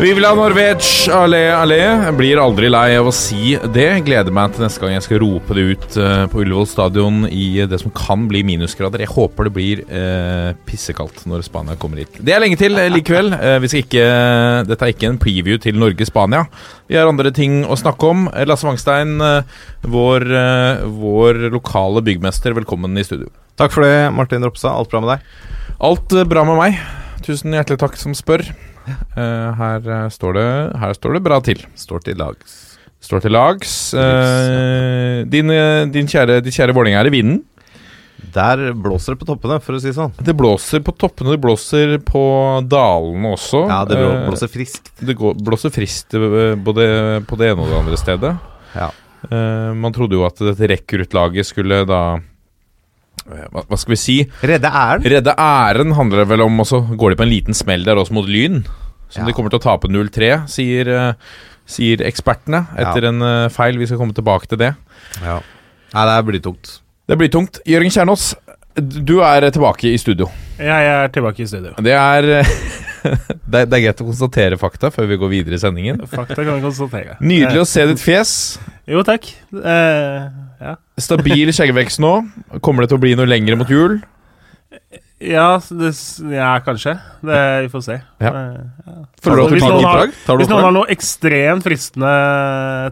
Viva 0.00 0.30
Norvège, 0.32 1.10
allé, 1.12 1.50
allé. 1.52 1.78
Blir 2.16 2.38
aldri 2.40 2.70
lei 2.72 2.94
av 2.96 3.10
å 3.10 3.12
si 3.12 3.52
det. 3.74 4.00
Gleder 4.06 4.32
meg 4.32 4.54
til 4.54 4.64
neste 4.64 4.80
gang 4.80 4.94
jeg 4.94 5.04
skal 5.04 5.18
rope 5.20 5.56
det 5.58 5.64
ut 5.74 5.96
eh, 6.00 6.22
på 6.32 6.40
Ullevål 6.40 6.68
stadion 6.70 7.26
i 7.28 7.66
det 7.68 7.82
som 7.82 7.92
kan 7.92 8.22
bli 8.30 8.40
minusgrader. 8.48 9.02
Jeg 9.04 9.12
håper 9.12 9.50
det 9.50 9.52
blir 9.52 9.82
eh, 9.84 10.54
pissekaldt 10.64 11.26
når 11.28 11.44
Spania 11.44 11.76
kommer 11.76 12.00
hit. 12.00 12.16
Det 12.16 12.32
er 12.32 12.40
lenge 12.40 12.56
til 12.56 12.80
eh, 12.80 12.88
likevel. 12.94 13.28
Eh, 13.36 13.58
vi 13.60 13.68
skal 13.68 13.84
ikke, 13.84 14.06
dette 14.70 14.88
er 14.88 14.94
ikke 14.94 15.10
en 15.10 15.20
preview 15.20 15.60
til 15.60 15.76
Norge-Spania. 15.82 16.46
Vi 16.88 16.96
har 16.96 17.10
andre 17.10 17.34
ting 17.36 17.60
å 17.68 17.76
snakke 17.76 18.08
om. 18.14 18.24
Lasse 18.48 18.64
Wangstein, 18.70 19.18
vår, 19.84 20.26
vår 21.02 21.42
lokale 21.52 22.00
byggmester, 22.08 22.56
velkommen 22.56 22.96
i 22.96 23.04
studio. 23.04 23.28
Takk 23.60 23.76
for 23.76 23.84
det, 23.84 24.08
Martin 24.16 24.48
Ropstad. 24.48 24.72
Alt 24.72 24.96
bra 24.96 25.04
med 25.04 25.12
deg? 25.12 25.76
Alt 25.90 26.16
bra 26.32 26.46
med 26.48 26.60
meg. 26.62 26.80
Tusen 27.24 27.52
hjertelig 27.52 27.80
takk 27.82 27.98
som 28.00 28.14
spør. 28.16 28.42
Uh, 29.14 29.52
her, 29.58 29.84
uh, 29.84 30.08
står 30.12 30.36
det, 30.38 30.48
her 30.80 30.96
står 30.96 31.16
det 31.16 31.22
bra 31.26 31.38
til. 31.44 31.60
Står 31.78 32.04
til 32.06 32.18
lags. 32.20 32.56
Står 33.04 33.24
til 33.24 33.34
lags. 33.34 33.74
Uh, 33.96 35.26
din, 35.30 35.52
din 35.92 36.08
kjære, 36.10 36.40
ditt 36.44 36.56
kjære 36.56 36.76
Vålerenga 36.76 37.02
er 37.02 37.10
i 37.10 37.14
vinden. 37.14 37.42
Der 38.30 38.70
blåser 38.76 39.14
det 39.14 39.22
på 39.22 39.28
toppene, 39.28 39.58
for 39.64 39.76
å 39.76 39.82
si 39.82 39.90
det 39.90 39.96
sånn. 39.96 40.12
Det 40.22 40.34
blåser 40.36 40.82
på 40.84 40.94
toppene, 40.94 41.34
det 41.34 41.42
blåser 41.42 41.96
på 42.04 42.24
dalene 42.68 43.34
også. 43.34 43.64
Ja, 43.68 43.80
det 43.88 44.00
blåser 44.28 44.50
friskt. 44.52 44.92
det 45.00 45.16
går, 45.18 45.38
blåser 45.40 45.72
friskt 45.74 46.14
både 46.60 46.84
på 47.26 47.38
det 47.40 47.48
ene 47.50 47.64
og 47.64 47.72
det 47.72 47.78
andre 47.80 47.98
stedet. 48.00 48.34
Ja. 48.76 48.90
Man 49.76 49.96
trodde 49.96 50.16
jo 50.16 50.26
at 50.28 50.38
dette 50.40 50.68
rekruttlaget 50.70 51.48
skulle 51.48 51.82
da 51.88 52.02
hva, 53.26 53.62
hva 53.68 53.78
skal 53.78 53.92
vi 53.94 53.98
si? 54.00 54.16
Redde 54.42 54.70
æren. 54.70 55.04
Redde 55.04 55.34
æren 55.36 55.92
handler 55.96 56.22
det 56.24 56.28
vel 56.32 56.40
om, 56.46 56.60
og 56.60 56.66
så 56.66 56.80
går 56.96 57.10
de 57.10 57.16
på 57.20 57.26
en 57.26 57.32
liten 57.32 57.54
smell 57.54 57.84
der 57.84 57.96
også 58.00 58.12
mot 58.16 58.26
Lyn. 58.28 58.62
Som 59.10 59.22
Ja. 59.24 59.26
de 59.26 59.32
kommer 59.34 59.50
til 59.50 59.58
å 59.58 59.62
tape 59.62 59.88
0-3, 59.90 60.46
sier, 60.48 60.88
eh, 60.88 61.12
sier 61.66 61.98
ekspertene. 62.06 62.66
Etter 62.78 63.02
Ja. 63.02 63.08
en 63.08 63.22
eh, 63.22 63.48
feil. 63.48 63.76
Vi 63.78 63.86
skal 63.86 63.98
komme 63.98 64.14
tilbake 64.14 64.46
til 64.46 64.58
det. 64.58 64.74
Ja. 65.22 65.40
Nei, 65.94 66.04
det 66.06 66.26
blir 66.26 66.40
tungt. 66.40 66.80
Det 67.08 67.18
blir 67.18 67.28
tungt. 67.28 67.58
Jørgen 67.66 67.90
Kjernås, 67.90 68.34
du 68.76 69.20
er 69.20 69.50
tilbake 69.50 69.90
i 69.92 69.96
studio. 69.98 70.28
Jeg 70.58 70.86
er 70.86 71.08
tilbake 71.08 71.40
i 71.42 71.46
studio. 71.46 71.74
Det 71.82 71.92
er 71.92 72.44
Det 73.02 73.64
det 73.70 73.78
er 73.78 73.84
greit 73.86 74.02
å 74.02 74.06
konstatere 74.08 74.58
fakta 74.60 74.90
før 74.94 75.08
vi 75.10 75.18
går 75.20 75.30
videre 75.32 75.56
i 75.58 75.62
sendingen. 75.62 76.00
Fakta 76.10 76.36
kan 76.44 76.54
vi 76.58 76.64
konstatere. 76.64 77.16
Nydelig 77.24 77.62
å 77.62 77.66
se 77.68 77.86
ditt 77.90 78.02
fjes. 78.02 78.32
Jo, 78.90 79.02
takk. 79.06 79.28
Eh, 79.54 80.30
ja. 80.60 80.76
Stabil 81.00 81.52
skjeggevekst 81.56 82.02
nå. 82.02 82.14
Kommer 82.64 82.84
det 82.84 82.92
til 82.92 83.00
å 83.00 83.04
bli 83.04 83.14
noe 83.18 83.28
lengre 83.30 83.58
mot 83.60 83.70
jul? 83.70 84.00
Ja, 85.20 85.58
det, 85.68 85.90
ja, 86.32 86.54
kanskje. 86.64 86.94
Det, 87.20 87.40
vi 87.66 87.68
får 87.74 87.82
se. 87.84 87.96
Ja. 88.24 88.30
Eh, 88.30 89.00
Får 89.20 89.36
du 89.36 89.42
Hvis 89.52 89.66
noen 89.66 89.84
har- 89.84 90.12
Tar 90.24 90.38
du 90.38 90.40
Hvis 90.40 90.48
noen 90.48 90.64
har 90.64 90.72
noe 90.72 90.88
ekstremt 90.94 91.66
fristende 91.66 92.12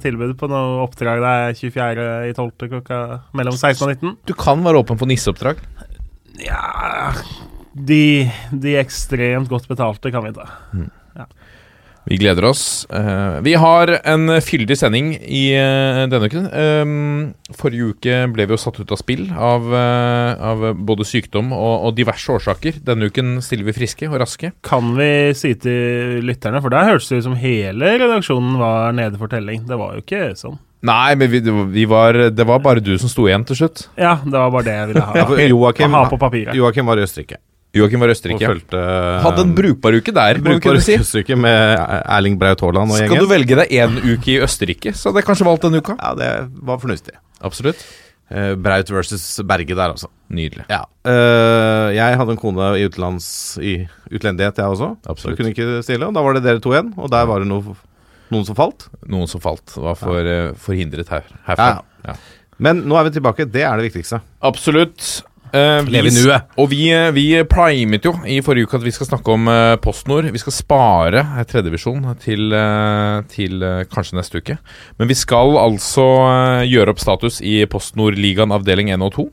tilbud 0.05 0.35
på 0.37 0.51
noe 0.53 0.83
oppdrag 0.85 1.23
det 1.25 1.31
er 1.41 1.57
24. 1.57 2.09
i 2.29 2.35
12. 2.37 2.69
klokka 2.69 2.99
mellom 3.33 3.57
16 3.57 3.87
og 3.89 3.95
19 3.97 4.17
Du 4.29 4.35
kan 4.37 4.61
være 4.67 4.83
åpen 4.85 4.99
for 5.01 5.09
nisseoppdrag. 5.09 5.57
Ja 6.45 7.15
de, 7.87 8.29
de 8.53 8.79
ekstremt 8.81 9.51
godt 9.51 9.69
betalte 9.71 10.13
kan 10.15 10.27
vi 10.27 10.35
ta. 10.37 10.49
Vi 12.09 12.17
gleder 12.17 12.45
oss. 12.49 12.87
Eh, 12.91 13.41
vi 13.45 13.53
har 13.55 13.91
en 14.05 14.31
fyldig 14.41 14.79
sending 14.81 15.11
i 15.19 15.43
eh, 15.53 16.05
denne 16.09 16.29
uken. 16.31 16.47
Um, 16.49 16.93
forrige 17.53 17.91
uke 17.93 18.21
ble 18.33 18.47
vi 18.49 18.57
jo 18.57 18.61
satt 18.61 18.79
ut 18.81 18.95
av 18.95 19.01
spill 19.01 19.27
av, 19.37 19.67
eh, 19.77 20.47
av 20.51 20.65
både 20.89 21.05
sykdom 21.05 21.53
og, 21.53 21.75
og 21.85 21.99
diverse 21.99 22.33
årsaker. 22.33 22.81
Denne 22.87 23.11
uken 23.11 23.43
stiller 23.45 23.69
vi 23.69 23.77
friske 23.77 24.09
og 24.09 24.17
raske. 24.23 24.55
Kan 24.65 24.95
vi 24.97 25.11
si 25.37 25.53
til 25.61 26.25
lytterne, 26.25 26.63
for 26.65 26.73
der 26.73 26.89
hørtes 26.89 27.11
det 27.13 27.21
ut 27.21 27.29
som 27.29 27.37
hele 27.43 27.93
redaksjonen 28.01 28.57
var 28.63 28.97
nede 28.97 29.21
for 29.21 29.29
telling. 29.29 29.67
Det 29.69 29.77
var 29.77 29.99
jo 29.99 30.07
ikke 30.07 30.33
sånn. 30.39 30.57
Nei, 30.89 31.13
men 31.19 31.29
vi, 31.29 31.43
vi 31.75 31.85
var, 31.91 32.15
det 32.31 32.45
var 32.47 32.63
bare 32.63 32.81
du 32.81 32.95
som 33.03 33.11
sto 33.11 33.27
igjen 33.27 33.45
til 33.45 33.59
slutt. 33.59 33.89
Ja, 33.99 34.17
det 34.23 34.33
var 34.33 34.53
bare 34.55 34.69
det 34.71 34.79
jeg 34.79 34.91
ville 34.95 35.05
ha. 35.05 35.17
Ja, 35.19 35.29
for 35.29 35.95
ha 35.99 36.03
på 36.09 36.21
papiret. 36.25 36.57
Joakim 36.57 36.89
var 36.89 36.97
i 36.97 37.05
Østerrike. 37.05 37.43
Joakim 37.79 38.03
var 38.03 38.11
i 38.11 38.15
Og 38.15 38.19
Østerrike. 38.19 38.51
fulgte 38.51 38.83
Hadde 39.25 39.45
en 39.47 39.55
brukbar 39.57 39.97
uke 39.99 40.15
der, 40.15 40.43
brukbar 40.45 40.77
uke 40.79 40.85
si. 40.85 40.99
Østerrike 41.01 41.39
med 41.39 41.79
Erling 42.03 42.37
Braut 42.41 42.61
Haaland 42.65 42.93
og 42.93 43.01
Skal 43.01 43.25
du 43.25 43.31
velge 43.31 43.59
deg 43.63 43.73
én 43.79 43.97
uke 44.03 44.35
i 44.35 44.43
Østerrike, 44.45 44.95
så 44.95 45.11
hadde 45.11 45.23
jeg 45.23 45.31
kanskje 45.31 45.49
valgt 45.49 45.67
den 45.69 45.81
uka. 45.81 45.97
Ja, 45.99 46.13
det 46.19 46.31
var 46.69 46.83
fornuftig. 46.83 47.17
Absolutt. 47.45 47.83
Eh, 48.29 48.55
Braut 48.61 48.91
versus 48.93 49.25
Berge 49.49 49.75
der, 49.75 49.95
altså. 49.95 50.11
Nydelig. 50.29 50.67
Ja. 50.69 50.83
Uh, 51.09 51.89
jeg 51.97 52.17
hadde 52.21 52.35
en 52.35 52.41
kone 52.41 52.67
i 52.77 52.85
utlands 52.85 53.29
i 53.63 53.79
utlendighet, 54.13 54.61
jeg 54.61 54.75
også. 54.75 54.91
Absolutt. 55.09 55.39
Så 55.39 55.41
kunne 55.41 55.55
ikke 55.55 55.79
stille. 55.87 56.09
Og 56.11 56.17
da 56.17 56.25
var 56.25 56.37
det 56.37 56.45
dere 56.45 56.61
to 56.61 56.75
igjen, 56.75 56.93
og 57.01 57.09
der 57.13 57.29
var 57.31 57.41
det 57.41 57.49
noe, 57.49 57.77
noen 58.35 58.45
som 58.45 58.59
falt. 58.59 58.91
Noen 59.09 59.31
som 59.31 59.41
falt. 59.41 59.73
Var 59.73 59.97
for, 59.97 60.29
eh, 60.29 60.53
forhindret 60.61 61.09
her, 61.09 61.25
herfra. 61.49 61.81
Ja. 62.05 62.19
Men 62.59 62.83
nå 62.91 62.99
er 62.99 63.09
vi 63.09 63.17
tilbake. 63.17 63.49
Det 63.49 63.63
er 63.65 63.81
det 63.81 63.89
viktigste. 63.89 64.21
Absolutt. 64.45 65.23
Eh, 65.53 65.81
vi, 65.87 65.95
Leve 65.95 66.11
i 66.11 66.15
nuet. 66.17 66.51
Og 66.61 66.71
vi, 66.73 66.83
eh, 66.93 67.11
vi 67.15 67.27
primet 67.49 68.05
jo 68.05 68.15
i 68.29 68.41
forrige 68.45 68.69
uke 68.69 68.79
at 68.81 68.87
vi 68.87 68.95
skal 68.95 69.09
snakke 69.11 69.35
om 69.35 69.49
uh, 69.51 69.77
PostNord. 69.83 70.29
Vi 70.35 70.43
skal 70.43 70.57
spare 70.57 71.23
eh, 71.25 71.45
tredjevisjon 71.49 72.05
til, 72.23 72.53
uh, 72.53 73.25
til 73.33 73.65
uh, 73.65 73.85
kanskje 73.89 74.19
neste 74.19 74.43
uke. 74.43 74.59
Men 74.99 75.11
vi 75.11 75.17
skal 75.19 75.57
altså 75.61 76.07
eh, 76.29 76.67
gjøre 76.69 76.95
opp 76.95 77.03
status 77.03 77.41
i 77.45 77.61
PostNord-ligaen 77.71 78.55
avdeling 78.55 78.91
1 78.95 79.05
og 79.07 79.15
2. 79.17 79.29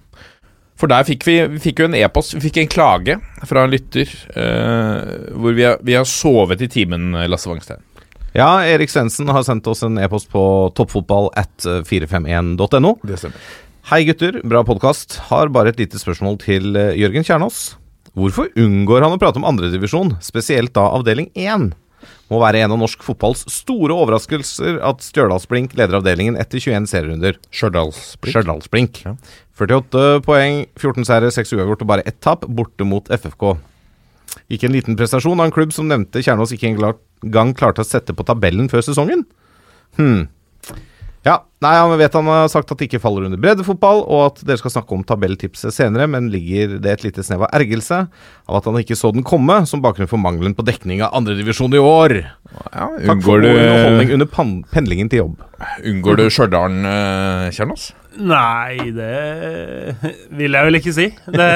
For 0.76 0.92
der 0.92 1.08
fikk 1.08 1.24
vi, 1.28 1.38
vi 1.54 1.62
fikk 1.64 1.82
jo 1.82 1.90
en 1.90 1.96
e-post, 1.98 2.36
vi 2.36 2.44
fikk 2.50 2.60
en 2.62 2.72
klage 2.72 3.18
fra 3.48 3.64
en 3.64 3.72
lytter 3.72 4.10
eh, 4.36 5.12
hvor 5.32 5.56
vi 5.56 5.64
har, 5.64 5.80
vi 5.86 5.96
har 5.96 6.08
sovet 6.10 6.64
i 6.66 6.72
timen, 6.72 7.14
eh, 7.16 7.30
Lasse 7.32 7.50
Wangstein. 7.50 7.84
Ja, 8.36 8.66
Erik 8.68 8.92
Svendsen 8.92 9.32
har 9.32 9.46
sendt 9.48 9.68
oss 9.72 9.86
en 9.88 9.96
e-post 10.04 10.28
på 10.34 10.42
toppfotball 10.76 11.30
at 11.40 11.64
451.no. 11.88 12.98
Det 13.08 13.22
stemmer. 13.22 13.46
Hei 13.86 14.00
gutter, 14.02 14.40
bra 14.42 14.64
podkast. 14.66 15.20
Har 15.28 15.52
bare 15.54 15.70
et 15.70 15.78
lite 15.78 16.00
spørsmål 16.02 16.40
til 16.42 16.72
eh, 16.74 16.96
Jørgen 16.98 17.22
Kjernås. 17.22 17.76
Hvorfor 18.18 18.48
unngår 18.58 19.04
han 19.06 19.14
å 19.14 19.20
prate 19.22 19.38
om 19.38 19.46
andredivisjon, 19.46 20.16
spesielt 20.26 20.74
da 20.74 20.88
avdeling 20.96 21.28
1? 21.38 21.68
Må 22.34 22.40
være 22.42 22.64
en 22.66 22.74
av 22.74 22.80
norsk 22.82 23.06
fotballs 23.06 23.44
store 23.54 23.94
overraskelser 23.94 24.80
at 24.90 25.06
Stjørdalsblink 25.06 25.78
leder 25.78 26.00
avdelingen 26.00 26.34
etter 26.42 26.58
21 26.58 26.90
serierunder. 26.90 27.38
Stjørdalsblink. 27.54 28.34
Stjørdalsblink. 28.34 29.04
Ja. 29.06 29.14
48 29.62 30.04
poeng, 30.26 30.64
14 30.82 31.06
seire, 31.06 31.30
6 31.38 31.54
uavgjort 31.60 31.86
og 31.86 31.92
bare 31.94 32.10
ett 32.10 32.18
tap, 32.26 32.50
borte 32.50 32.90
mot 32.90 33.14
FFK. 33.14 33.52
Ikke 34.50 34.66
en 34.66 34.74
liten 34.80 34.98
prestasjon 34.98 35.38
av 35.38 35.52
en 35.52 35.54
klubb 35.54 35.78
som 35.78 35.86
nevnte 35.94 36.26
Kjernås 36.26 36.58
ikke 36.58 36.74
engang 36.74 37.54
klarte 37.54 37.86
å 37.86 37.92
sette 37.94 38.18
på 38.18 38.26
tabellen 38.26 38.66
før 38.74 38.82
sesongen? 38.90 39.28
Hm. 40.02 40.26
Ja, 41.26 41.40
nei, 41.64 41.72
Han 41.74 41.98
vet 41.98 42.14
han 42.14 42.28
har 42.30 42.48
sagt 42.54 42.70
at 42.70 42.78
det 42.78 42.86
ikke 42.86 43.02
faller 43.02 43.26
under 43.26 43.40
breddefotball, 43.42 44.04
og 44.06 44.20
at 44.28 44.44
dere 44.46 44.62
skal 44.62 44.76
snakke 44.76 44.94
om 44.94 45.02
tabelltipset 45.08 45.74
senere, 45.74 46.06
men 46.12 46.30
ligger 46.34 46.78
det 46.84 46.92
et 46.92 47.06
lite 47.08 47.26
snev 47.26 47.48
av 47.48 47.56
ergelse 47.58 48.04
av 48.46 48.60
at 48.60 48.70
han 48.70 48.78
ikke 48.78 48.98
så 49.00 49.10
den 49.16 49.26
komme, 49.26 49.64
som 49.66 49.82
bakgrunn 49.82 50.10
for 50.12 50.22
mangelen 50.22 50.54
på 50.58 50.66
dekning 50.68 51.02
av 51.02 51.18
andredivisjon 51.18 51.74
i 51.74 51.82
år? 51.82 52.18
Ja, 52.70 52.92
Takk 52.94 53.26
for 53.26 53.42
god 53.42 53.50
underholdning 53.56 54.14
under 54.20 54.30
pendlingen 54.70 55.10
til 55.10 55.24
jobb. 55.24 55.42
unngår 55.82 56.22
du 56.22 56.28
Stjørdal, 56.30 56.78
Kjernos? 57.50 57.56
Kjernås? 57.58 57.92
Nei, 58.16 58.92
det 58.96 60.14
vil 60.36 60.56
jeg 60.56 60.68
vel 60.70 60.80
ikke 60.80 60.94
si. 60.96 61.08
Det, 61.36 61.50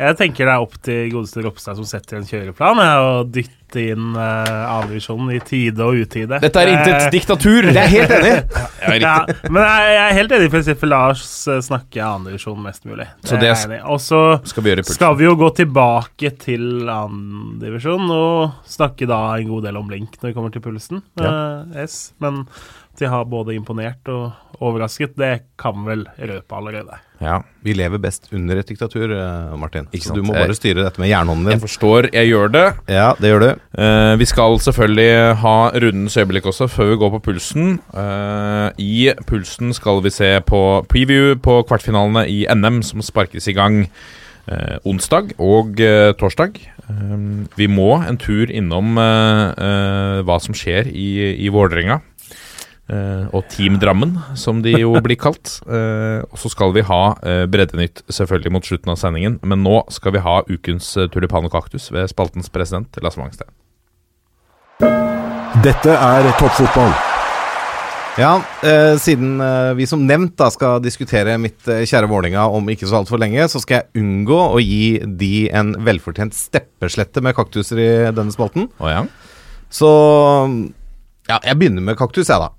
jeg 0.00 0.16
tenker 0.16 0.48
det 0.48 0.52
er 0.54 0.64
opp 0.64 0.76
til 0.84 1.10
godeste 1.12 1.44
Ropstad 1.44 1.80
som 1.80 1.88
setter 1.88 2.20
en 2.20 2.28
kjøreplan, 2.28 2.80
jeg, 2.80 3.08
og 3.08 3.32
dytte 3.34 3.82
inn 3.92 4.16
uh, 4.16 4.78
avdivisjonen 4.80 5.34
i 5.36 5.40
tide 5.46 5.84
og 5.84 6.00
utide. 6.02 6.40
Dette 6.42 6.62
er 6.62 6.72
intet 6.72 6.96
Eh, 6.96 7.10
diktatur! 7.14 7.68
Det 7.70 7.82
er 7.84 7.92
helt 7.92 8.14
enig. 8.16 8.34
Ja, 8.80 8.94
ja, 8.96 9.10
men 9.52 9.60
jeg, 9.60 9.88
jeg 9.92 10.00
er 10.00 10.14
helt 10.16 10.32
enig 10.34 10.46
i 10.48 10.50
prinsippet. 10.54 10.88
Lars 10.88 11.24
eh, 11.52 11.60
snakke 11.62 12.00
andredivisjon 12.00 12.62
mest 12.64 12.86
mulig. 12.88 13.06
Så 13.28 13.36
det 13.38 13.50
er 13.52 13.74
jeg. 13.76 13.82
Og 13.92 14.00
så 14.02 14.20
Skal 14.48 14.64
vi 14.64 14.74
skal 14.88 15.18
vi 15.20 15.26
jo 15.26 15.34
gå 15.38 15.50
tilbake 15.60 16.32
til 16.40 16.88
andredivisjon 16.90 18.08
og 18.14 18.64
snakke 18.68 19.06
da 19.10 19.20
en 19.36 19.50
god 19.52 19.68
del 19.68 19.78
om 19.78 19.90
blink 19.90 20.16
når 20.16 20.30
vi 20.30 20.36
kommer 20.38 20.54
til 20.54 20.64
pulsen. 20.64 21.04
Eh, 21.20 21.76
yes. 21.76 22.00
Men 22.24 22.46
de 23.00 23.08
har 23.10 23.24
både 23.28 23.54
imponert 23.56 24.08
og 24.12 24.32
overrasket, 24.60 25.14
det 25.16 25.30
kan 25.60 25.84
vel 25.86 26.02
røpe 26.18 26.56
allerede. 26.56 26.98
Ja. 27.20 27.38
Vi 27.64 27.72
lever 27.76 28.00
best 28.00 28.28
under 28.32 28.60
et 28.60 28.68
diktatur, 28.68 29.10
eh, 29.12 29.56
Martin. 29.60 29.86
Ikke 29.92 30.04
Så 30.04 30.12
sant. 30.12 30.20
du 30.20 30.28
må 30.28 30.34
bare 30.36 30.56
styre 30.56 30.84
dette 30.84 31.00
med 31.00 31.08
jernhånden 31.10 31.52
Jeg 31.52 31.60
forstår, 31.60 32.10
jeg 32.12 32.28
gjør 32.30 32.52
det. 32.52 32.66
Ja, 32.88 33.14
det 33.20 33.32
gjør 33.32 33.40
du. 33.40 33.50
Eh, 33.80 34.16
vi 34.20 34.24
skal 34.28 34.56
selvfølgelig 34.60 35.36
ha 35.42 35.56
rundens 35.74 36.16
øyeblikk 36.16 36.48
også, 36.52 36.68
før 36.68 36.90
vi 36.92 37.00
går 37.02 37.10
på 37.16 37.22
pulsen. 37.28 37.80
Eh, 37.92 38.70
I 38.78 39.12
pulsen 39.26 39.74
skal 39.76 40.00
vi 40.04 40.10
se 40.10 40.40
på 40.40 40.62
preview 40.88 41.34
på 41.36 41.62
kvartfinalene 41.68 42.26
i 42.28 42.46
NM, 42.48 42.82
som 42.82 43.00
sparkes 43.04 43.48
i 43.48 43.56
gang 43.56 43.86
eh, 44.48 44.76
onsdag 44.84 45.34
og 45.38 45.80
eh, 45.80 46.12
torsdag. 46.20 46.56
Eh, 46.88 47.16
vi 47.56 47.66
må 47.66 48.02
en 48.06 48.16
tur 48.20 48.50
innom 48.50 48.94
hva 48.96 50.40
som 50.40 50.54
skjer 50.56 50.88
i, 50.92 51.36
i 51.44 51.48
Vålerenga. 51.52 52.00
Eh, 52.90 53.26
og 53.36 53.46
Team 53.52 53.78
Drammen, 53.78 54.16
som 54.34 54.62
de 54.64 54.74
jo 54.82 54.94
blir 55.04 55.20
kalt. 55.20 55.58
Eh, 55.70 56.24
og 56.26 56.38
så 56.40 56.50
skal 56.50 56.72
vi 56.74 56.82
ha 56.82 57.14
eh, 57.22 57.44
Breddenytt 57.50 58.02
selvfølgelig 58.10 58.52
mot 58.52 58.66
slutten 58.66 58.90
av 58.90 58.98
sendingen. 58.98 59.36
Men 59.46 59.62
nå 59.62 59.84
skal 59.94 60.16
vi 60.16 60.22
ha 60.24 60.40
ukens 60.50 60.88
tulipan 61.14 61.46
og 61.46 61.54
kaktus 61.54 61.90
ved 61.94 62.10
spaltens 62.10 62.50
president, 62.50 62.98
Lasse 63.04 63.20
Mangstein. 63.20 63.52
Dette 65.62 65.94
er 65.94 66.26
toppfotball. 66.40 66.92
Ja, 68.18 68.42
eh, 68.66 68.96
siden 68.98 69.38
eh, 69.40 69.72
vi 69.78 69.86
som 69.86 70.02
nevnt 70.06 70.34
da 70.40 70.50
skal 70.50 70.82
diskutere 70.82 71.36
mitt 71.40 71.68
eh, 71.70 71.84
kjære 71.88 72.08
Vålinga 72.10 72.48
om 72.50 72.66
ikke 72.72 72.88
så 72.90 72.98
altfor 72.98 73.20
lenge, 73.22 73.46
så 73.48 73.62
skal 73.62 73.80
jeg 73.80 74.02
unngå 74.02 74.38
å 74.50 74.58
gi 74.60 74.98
de 75.20 75.46
en 75.54 75.72
velfortjent 75.86 76.34
steppeslette 76.36 77.22
med 77.24 77.36
kaktuser 77.38 77.80
i 77.80 77.90
denne 78.16 78.34
spalten. 78.34 78.66
Oh, 78.82 78.90
ja? 78.90 79.04
Så 79.70 79.90
ja, 81.30 81.38
jeg 81.38 81.60
begynner 81.60 81.86
med 81.86 81.98
kaktus, 82.00 82.28
jeg, 82.28 82.42
da. 82.42 82.50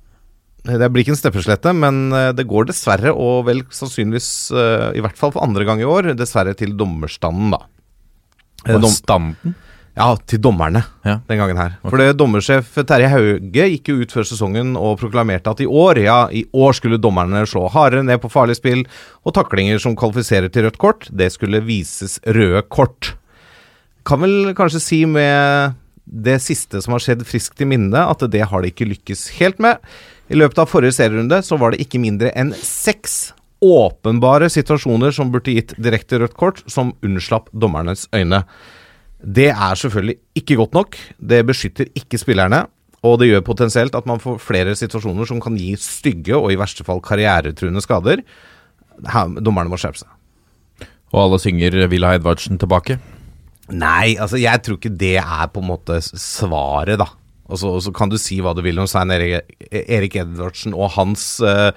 Det 0.64 0.92
blir 0.94 1.02
ikke 1.06 1.16
en 1.16 1.18
steppeslette, 1.24 1.72
men 1.74 2.12
eh, 2.14 2.30
det 2.38 2.46
går 2.50 2.68
dessverre, 2.70 3.10
og 3.18 3.48
vel 3.48 3.64
sannsynligvis, 3.74 4.28
eh, 4.54 4.92
i 5.00 5.02
hvert 5.02 5.18
fall 5.18 5.32
for 5.34 5.42
andre 5.42 5.66
gang 5.66 5.82
i 5.82 5.88
år, 5.90 6.12
dessverre 6.20 6.54
til 6.58 6.76
dommerstanden, 6.78 7.56
da. 7.56 7.64
Dom- 8.78 8.92
standen? 8.94 9.56
ja, 9.98 10.16
til 10.30 10.38
dommerne 10.40 10.84
Ja. 11.04 11.18
den 11.28 11.40
gangen 11.42 11.58
her. 11.58 11.74
For 11.82 11.98
det 11.98 12.14
dommersjef 12.16 12.70
Terje 12.88 13.10
Hauge 13.10 13.42
gikk 13.74 13.90
jo 13.90 13.96
ut 14.04 14.14
før 14.14 14.24
sesongen 14.24 14.78
og 14.78 15.00
proklamerte 15.02 15.50
at 15.50 15.60
i 15.60 15.66
år, 15.66 15.98
ja, 15.98 16.28
i 16.30 16.46
år 16.54 16.74
skulle 16.78 17.02
dommerne 17.02 17.42
slå 17.50 17.66
hardere 17.74 18.06
ned 18.06 18.22
på 18.22 18.30
farlig 18.32 18.56
spill, 18.62 18.86
og 19.26 19.34
taklinger 19.34 19.82
som 19.82 19.96
kvalifiserer 19.98 20.48
til 20.54 20.64
rødt 20.70 20.78
kort, 20.78 21.10
det 21.12 21.32
skulle 21.34 21.60
vises 21.66 22.20
røde 22.24 22.62
kort. 22.70 23.16
Kan 24.06 24.22
vel 24.22 24.54
kanskje 24.54 24.80
si 24.80 25.02
med 25.06 25.74
det 26.08 26.40
siste 26.42 26.82
som 26.82 26.94
har 26.94 27.00
skjedd 27.04 27.26
friskt 27.26 27.60
i 27.62 27.66
minne, 27.66 27.98
at 27.98 28.20
det 28.32 28.46
har 28.48 28.62
de 28.62 28.70
ikke 28.72 28.88
lykkes 28.94 29.28
helt 29.42 29.60
med. 29.60 29.78
I 30.32 30.38
løpet 30.40 30.62
av 30.64 30.70
forrige 30.72 30.96
serierunde 30.96 31.42
så 31.44 31.58
var 31.60 31.74
det 31.74 31.84
ikke 31.84 32.00
mindre 32.00 32.32
enn 32.40 32.54
seks 32.56 33.34
åpenbare 33.62 34.48
situasjoner 34.50 35.14
som 35.14 35.32
burde 35.34 35.54
gitt 35.54 35.74
direkte 35.78 36.22
rødt 36.22 36.38
kort, 36.40 36.62
som 36.72 36.96
unnslapp 37.06 37.52
dommernes 37.52 38.08
øyne. 38.16 38.46
Det 39.22 39.52
er 39.52 39.78
selvfølgelig 39.78 40.18
ikke 40.40 40.58
godt 40.64 40.78
nok. 40.78 40.98
Det 41.20 41.44
beskytter 41.46 41.92
ikke 42.00 42.20
spillerne. 42.22 42.64
Og 43.06 43.18
det 43.20 43.32
gjør 43.32 43.46
potensielt 43.46 43.96
at 43.98 44.08
man 44.10 44.22
får 44.22 44.40
flere 44.42 44.74
situasjoner 44.78 45.28
som 45.30 45.42
kan 45.42 45.58
gi 45.58 45.74
stygge 45.78 46.38
og 46.38 46.52
i 46.54 46.58
verste 46.60 46.86
fall 46.86 47.02
karrieretruende 47.04 47.82
skader. 47.84 48.22
Her, 49.02 49.38
dommerne 49.42 49.74
må 49.74 49.80
skjerpe 49.82 50.04
seg. 50.04 50.88
Og 51.12 51.26
alle 51.26 51.42
synger 51.44 51.76
Villa 51.92 52.16
Edvardsen 52.16 52.62
tilbake. 52.62 53.02
Nei, 53.72 54.16
altså 54.20 54.40
jeg 54.40 54.64
tror 54.64 54.78
ikke 54.80 54.94
det 55.02 55.18
er 55.22 55.50
på 55.52 55.62
en 55.64 55.70
måte 55.70 56.00
svaret, 56.02 57.00
da. 57.02 57.10
Og 57.52 57.60
så, 57.62 57.74
og 57.78 57.84
så 57.86 57.92
kan 57.96 58.12
du 58.12 58.18
si 58.22 58.40
hva 58.44 58.56
du 58.58 58.64
vil 58.66 58.80
om 58.82 58.88
Svein 58.90 59.12
Erik, 59.14 59.52
Erik 59.72 60.16
Edvardsen 60.24 60.74
og 60.76 60.94
hans 60.96 61.26
uh, 61.44 61.70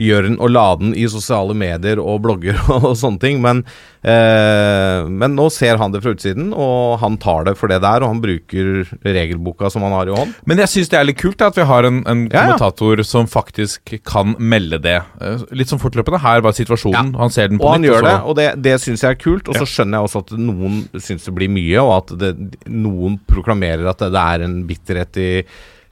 gjøren 0.00 0.38
og 0.42 0.52
laden 0.52 0.94
i 0.98 1.06
sosiale 1.10 1.56
medier 1.56 2.00
og 2.02 2.22
blogger 2.24 2.58
og, 2.76 2.90
sånne 2.98 3.20
ting, 3.22 3.40
men, 3.44 3.62
eh, 4.02 5.04
men 5.08 5.34
nå 5.36 5.46
ser 5.54 5.78
han 5.80 5.92
det 5.94 6.00
fra 6.04 6.14
utsiden, 6.14 6.50
og 6.52 6.98
han 7.02 7.16
tar 7.22 7.46
det 7.48 7.54
for 7.58 7.70
det 7.70 7.80
der, 7.84 8.02
og 8.04 8.12
han 8.14 8.22
bruker 8.22 8.84
regelboka 9.04 9.70
som 9.72 9.84
han 9.86 9.94
har 9.96 10.10
i 10.10 10.16
hånd. 10.16 10.34
Men 10.50 10.62
jeg 10.64 10.72
syns 10.72 10.92
det 10.92 10.98
er 10.98 11.08
litt 11.08 11.20
kult 11.20 11.38
da, 11.40 11.50
at 11.52 11.58
vi 11.60 11.66
har 11.68 11.88
en, 11.88 12.02
en 12.10 12.24
Ja, 12.24 12.34
ja. 12.34 12.42
kommentator 12.56 13.02
som 13.06 13.28
faktisk 13.30 13.94
kan 14.06 14.34
melde 14.38 14.80
det. 14.82 14.98
Eh, 15.22 15.44
Litt 15.54 15.70
som 15.70 15.80
fortløpende. 15.82 16.20
Her 16.24 16.42
var 16.44 16.54
situasjonen. 16.56 17.14
Han 17.20 17.32
ser 17.34 17.50
den 17.52 17.60
på 17.60 17.68
Og 17.68 17.76
han 17.76 17.86
gjør 17.86 18.00
og 18.00 18.08
det, 18.08 18.16
og 18.30 18.38
det, 18.40 18.48
det 18.64 18.76
syns 18.82 19.04
jeg 19.04 19.14
er 19.16 19.20
kult. 19.20 19.50
Og 19.50 19.58
så 19.60 19.68
skjønner 19.68 20.00
jeg 20.00 20.08
også 20.10 20.24
at 20.24 20.34
noen 20.40 20.80
syns 20.98 21.28
det 21.28 21.34
blir 21.36 21.52
mye, 21.52 21.78
og 21.82 21.94
at 22.00 22.14
det, 22.20 22.32
noen 22.70 23.18
proklamerer 23.30 23.86
at 23.90 24.02
det, 24.02 24.10
det 24.16 24.24
er 24.34 24.46
en 24.48 24.58
bitterhet 24.68 25.13
i 25.20 25.30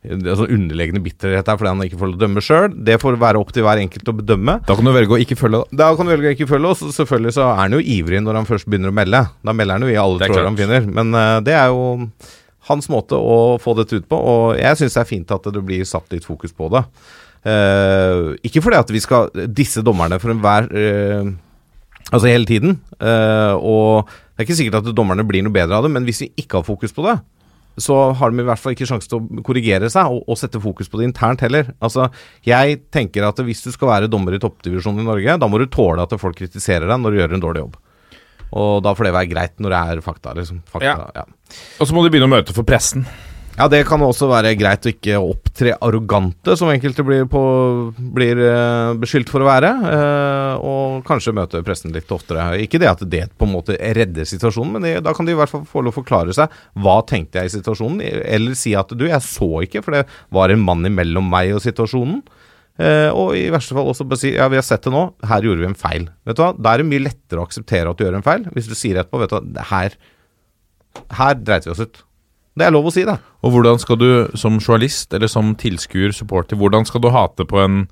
Altså 0.02 0.48
underliggende 0.50 0.98
bitterhet 0.98 1.46
her 1.46 1.58
fordi 1.60 1.70
han 1.70 1.82
ikke 1.84 1.98
får 2.00 2.08
lov 2.10 2.16
å 2.16 2.20
dømme 2.24 2.42
sjøl. 2.42 2.64
Det 2.74 2.96
får 2.98 3.20
være 3.22 3.38
opp 3.38 3.52
til 3.54 3.62
hver 3.62 3.78
enkelt 3.78 4.08
å 4.10 4.14
bedømme. 4.18 4.56
Da 4.66 4.74
kan 4.74 4.88
du 4.88 4.90
velge 4.96 5.14
å 5.14 5.18
ikke 5.22 5.36
følge 5.38 5.60
det. 5.62 5.78
Da 5.78 5.92
kan 5.94 6.08
du 6.08 6.10
velge 6.10 6.32
å 6.32 6.34
ikke 6.34 6.48
følge, 6.50 6.72
og 6.72 6.94
selvfølgelig 6.96 7.34
så 7.36 7.44
er 7.46 7.60
han 7.60 7.76
jo 7.76 7.78
ivrig 7.94 8.18
når 8.24 8.40
han 8.40 8.48
først 8.48 8.66
begynner 8.66 8.90
å 8.90 8.96
melde. 8.98 9.20
Da 9.46 9.54
melder 9.54 9.78
han 9.78 9.86
jo 9.86 9.92
i 9.92 10.00
alle 10.02 10.18
er 10.18 10.32
tråder 10.32 10.48
han 10.48 10.58
finner. 10.58 10.88
Men 10.98 11.14
uh, 11.14 11.36
det 11.46 11.54
er 11.54 11.70
jo 11.70 11.84
hans 12.72 12.90
måte 12.90 13.14
å 13.14 13.36
få 13.62 13.76
dette 13.78 14.02
ut 14.02 14.08
på, 14.10 14.18
og 14.18 14.58
jeg 14.58 14.80
syns 14.80 14.98
det 14.98 15.04
er 15.04 15.10
fint 15.12 15.34
at 15.38 15.46
det 15.54 15.62
blir 15.70 15.86
satt 15.86 16.10
litt 16.14 16.26
fokus 16.26 16.50
på 16.54 16.66
det. 16.74 16.82
Uh, 17.46 18.34
ikke 18.42 18.62
fordi 18.62 18.82
at 18.82 18.90
vi 18.94 19.02
skal 19.02 19.30
disse 19.54 19.86
dommerne 19.86 20.18
for 20.22 20.34
enhver 20.34 20.66
uh, 20.70 21.30
Altså 22.12 22.28
hele 22.28 22.44
tiden. 22.44 22.74
Uh, 22.98 23.54
og 23.56 24.10
det 24.10 24.42
er 24.42 24.46
ikke 24.48 24.56
sikkert 24.58 24.82
at 24.82 24.96
dommerne 24.98 25.24
blir 25.24 25.44
noe 25.46 25.54
bedre 25.54 25.78
av 25.78 25.86
det, 25.86 25.92
men 25.94 26.04
hvis 26.04 26.24
vi 26.24 26.32
ikke 26.42 26.58
har 26.58 26.66
fokus 26.66 26.92
på 26.92 27.06
det, 27.06 27.14
så 27.80 27.96
har 28.18 28.32
de 28.32 28.42
i 28.42 28.46
hvert 28.46 28.60
fall 28.60 28.74
ikke 28.74 28.88
sjanse 28.88 29.08
til 29.08 29.20
å 29.20 29.44
korrigere 29.46 29.88
seg 29.92 30.12
og, 30.12 30.26
og 30.28 30.38
sette 30.38 30.60
fokus 30.60 30.90
på 30.92 31.00
det 31.00 31.08
internt 31.08 31.44
heller. 31.44 31.70
Altså, 31.80 32.10
jeg 32.46 32.82
tenker 32.92 33.24
at 33.28 33.40
hvis 33.46 33.64
du 33.64 33.70
skal 33.72 33.92
være 33.94 34.10
dommer 34.12 34.36
i 34.36 34.42
toppdivisjonen 34.42 35.04
i 35.04 35.08
Norge, 35.08 35.38
da 35.40 35.48
må 35.48 35.60
du 35.60 35.68
tåle 35.72 36.04
at 36.04 36.12
folk 36.20 36.36
kritiserer 36.42 36.90
deg 36.90 37.00
når 37.00 37.14
du 37.14 37.20
gjør 37.22 37.36
en 37.38 37.44
dårlig 37.46 37.64
jobb. 37.64 37.80
Og 38.52 38.72
da 38.84 38.92
får 38.92 39.08
det 39.08 39.16
være 39.16 39.30
greit 39.30 39.60
når 39.64 39.72
det 39.72 39.82
er 39.92 40.04
fakta, 40.04 40.34
liksom. 40.36 40.60
Fakta, 40.68 41.08
ja. 41.16 41.24
Og 41.80 41.88
så 41.88 41.96
må 41.96 42.04
du 42.04 42.12
begynne 42.12 42.28
å 42.28 42.34
møte 42.34 42.56
for 42.56 42.68
pressen. 42.68 43.06
Ja, 43.52 43.66
det 43.68 43.82
kan 43.84 44.00
også 44.00 44.30
være 44.30 44.54
greit 44.56 44.86
å 44.88 44.90
ikke 44.90 45.18
opptre 45.20 45.74
arrogante, 45.84 46.54
som 46.56 46.70
enkelte 46.72 47.04
blir, 47.04 47.26
på, 47.30 47.40
blir 48.16 48.38
eh, 48.40 48.92
beskyldt 49.02 49.28
for 49.28 49.44
å 49.44 49.48
være. 49.50 49.72
eh, 49.90 50.62
og 50.64 51.02
kanskje 51.04 51.34
møte 51.36 51.60
pressen 51.66 51.92
litt 51.92 52.08
oftere. 52.14 52.46
Ikke 52.64 52.80
det 52.80 52.88
at 52.88 53.02
det 53.12 53.26
på 53.36 53.44
en 53.44 53.52
måte 53.52 53.76
redder 53.76 54.24
situasjonen, 54.28 54.78
men 54.78 54.86
det, 54.86 54.94
da 55.04 55.12
kan 55.12 55.28
de 55.28 55.34
i 55.34 55.38
hvert 55.38 55.52
fall 55.52 55.66
få 55.68 55.82
lov 55.84 55.92
å 55.92 55.98
forklare 56.00 56.32
seg. 56.36 56.54
Hva 56.80 56.96
tenkte 57.08 57.42
jeg 57.42 57.50
i 57.50 57.54
situasjonen? 57.58 58.00
Eller 58.24 58.56
si 58.58 58.72
at 58.78 58.94
du, 58.96 59.04
jeg 59.10 59.26
så 59.26 59.50
ikke, 59.66 59.82
for 59.84 59.98
det 59.98 60.06
var 60.32 60.54
en 60.54 60.64
mann 60.64 60.88
imellom 60.88 61.28
meg 61.32 61.52
og 61.52 61.60
situasjonen. 61.64 62.22
Eh, 62.80 63.10
og 63.12 63.34
i 63.36 63.50
verste 63.52 63.76
fall 63.76 63.90
også 63.92 64.06
bare 64.08 64.22
si 64.22 64.30
ja, 64.32 64.46
vi 64.48 64.56
har 64.56 64.64
sett 64.64 64.88
det 64.88 64.94
nå, 64.94 65.02
her 65.28 65.44
gjorde 65.44 65.60
vi 65.60 65.68
en 65.68 65.76
feil. 65.76 66.06
Vet 66.24 66.38
du 66.38 66.40
hva, 66.40 66.54
Da 66.56 66.72
er 66.72 66.80
det 66.80 66.88
mye 66.88 67.04
lettere 67.04 67.44
å 67.44 67.44
akseptere 67.44 67.92
at 67.92 68.00
du 68.00 68.06
gjør 68.06 68.16
en 68.16 68.24
feil, 68.24 68.48
hvis 68.56 68.72
du 68.72 68.74
sier 68.78 69.02
etterpå 69.02 69.20
vet 69.20 69.34
du 69.34 69.36
hva, 69.36 69.66
her, 69.74 69.98
her 71.20 71.36
dreit 71.36 71.68
vi 71.68 71.74
oss 71.74 71.84
ut. 71.84 72.00
Det 72.58 72.66
er 72.66 72.74
lov 72.74 72.90
å 72.90 72.92
si, 72.92 73.04
det. 73.08 73.14
Og 73.42 73.54
hvordan 73.54 73.78
skal 73.80 73.96
du 74.00 74.08
som 74.36 74.58
journalist 74.60 75.14
eller 75.16 75.30
som 75.30 75.54
tilskuer, 75.58 76.12
supporter, 76.12 76.58
hvordan 76.60 76.84
skal 76.88 77.00
du 77.00 77.08
hate 77.14 77.46
på 77.48 77.60
en, 77.62 77.86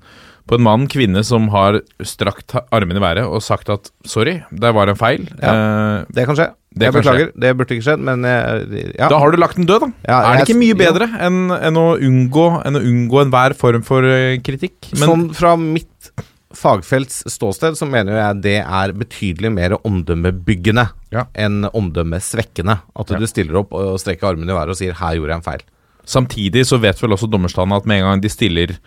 på 0.49 0.57
en 0.57 0.63
mann, 0.65 0.87
kvinne, 0.91 1.23
som 1.25 1.47
har 1.53 1.79
strakt 2.05 2.53
armene 2.69 3.01
i 3.01 3.03
været 3.03 3.25
og 3.25 3.41
sagt 3.45 3.71
at 3.73 3.89
sorry, 4.05 4.39
der 4.53 4.75
var 4.77 4.91
en 4.91 4.99
feil. 4.99 5.25
Eh, 5.41 6.05
Det 6.13 6.27
kan 6.29 6.37
skje. 6.37 6.51
Det 6.71 6.87
jeg 6.87 6.93
beklager, 6.95 7.31
skje. 7.33 7.41
det 7.43 7.49
burde 7.59 7.75
ikke 7.75 7.83
skjedd, 7.83 8.03
men 8.07 8.21
eh, 8.23 8.93
ja. 8.95 9.09
Da 9.11 9.17
har 9.19 9.33
du 9.33 9.41
lagt 9.41 9.57
den 9.59 9.65
død, 9.67 9.81
da. 9.83 9.89
Ja, 10.07 10.19
er 10.29 10.37
det 10.39 10.45
ikke 10.47 10.61
mye 10.61 10.77
bedre 10.79 11.09
enn, 11.25 11.41
enn 11.57 11.79
å 11.81 11.87
unngå 11.99 12.45
enn 12.63 12.79
å 12.79 12.83
unngå 12.93 13.25
enhver 13.25 13.57
form 13.59 13.83
for 13.83 14.05
eh, 14.07 14.37
kritikk? 14.45 14.77
Men 14.93 15.09
Sånn 15.09 15.25
fra 15.35 15.57
mitt 15.59 16.13
fagfelts 16.61 17.23
ståsted 17.33 17.75
så 17.79 17.87
mener 17.89 18.17
jeg 18.19 18.41
det 18.45 18.55
er 18.61 18.93
betydelig 18.93 19.51
mer 19.53 19.77
omdømmebyggende 19.81 20.87
Ja. 21.11 21.25
enn 21.35 21.65
omdømmesvekkende. 21.73 22.79
At 22.95 23.09
Ja. 23.11 23.17
du 23.19 23.25
stiller 23.27 23.57
opp 23.59 23.73
og 23.73 23.99
strekker 23.99 24.29
armene 24.33 24.51
i 24.51 24.55
været 24.55 24.69
og 24.69 24.77
sier 24.77 24.93
'her 24.93 25.15
gjorde 25.17 25.29
jeg 25.29 25.41
en 25.41 25.49
feil'. 25.51 25.65
samtidig 26.05 26.65
så 26.65 26.79
vet 26.81 26.97
vel 27.01 27.11
også 27.11 27.29
dommerstanden 27.29 27.75
at 27.77 27.85
med 27.85 27.97
en 28.01 28.09
gang 28.09 28.21
de 28.21 28.29
stiller 28.29 28.77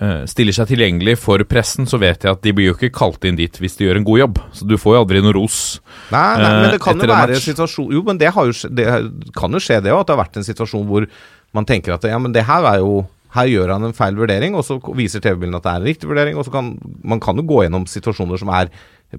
eh, 0.00 0.24
Stiller 0.26 0.52
seg 0.52 0.66
tilgjengelig 0.68 1.18
for 1.18 1.38
pressen, 1.44 1.86
så 1.86 1.98
vet 2.00 2.22
jeg 2.24 2.32
at 2.32 2.42
de 2.42 2.52
blir 2.52 2.66
jo 2.66 2.74
ikke 2.74 2.92
kalt 2.92 3.24
inn 3.24 3.36
dit 3.36 3.52
hvis 3.52 3.76
de 3.76 3.84
gjør 3.86 3.96
en 3.96 4.04
god 4.04 4.18
jobb. 4.18 4.38
Så 4.52 4.66
du 4.66 4.76
får 4.76 4.94
jo 4.96 5.04
aldri 5.04 5.22
noe 5.22 5.32
ros. 5.34 5.80
Nei, 6.10 6.36
nei 6.36 6.48
men 6.50 6.64
Eh, 6.66 6.70
det 6.72 6.80
kan 6.80 6.96
jo 6.96 7.02
etter 7.04 7.10
en 7.14 7.28
være 7.28 7.34
en 7.34 7.40
situasjon 7.54 7.92
Jo, 7.92 8.02
men 8.02 8.18
det, 8.18 8.32
har 8.34 8.44
jo, 8.46 8.52
det 8.74 8.86
kan 9.36 9.50
jo 9.52 9.58
skje 9.58 9.80
det 9.82 9.92
òg, 9.92 10.00
at 10.00 10.06
det 10.08 10.16
har 10.16 10.24
vært 10.24 10.36
en 10.36 10.42
situasjon 10.42 10.86
hvor 10.86 11.06
man 11.54 11.64
tenker 11.64 11.94
at 11.94 12.02
ja, 12.02 12.18
men 12.18 12.32
det 12.32 12.44
her 12.44 12.64
er 12.64 12.78
jo 12.78 13.06
her 13.34 13.46
gjør 13.46 13.72
han 13.74 13.84
en 13.84 13.92
feil 13.92 14.14
vurdering, 14.16 14.54
og 14.56 14.64
så 14.64 14.78
viser 14.96 15.20
TV-bildene 15.20 15.56
at 15.60 15.62
det 15.66 15.72
er 15.72 15.80
en 15.82 15.88
riktig 15.90 16.08
vurdering. 16.08 16.36
og 16.38 16.44
så 16.46 16.50
kan 16.52 16.78
Man 17.04 17.20
kan 17.20 17.36
jo 17.36 17.42
gå 17.42 17.64
gjennom 17.66 17.84
situasjoner 17.86 18.38
som 18.38 18.48
er 18.48 18.70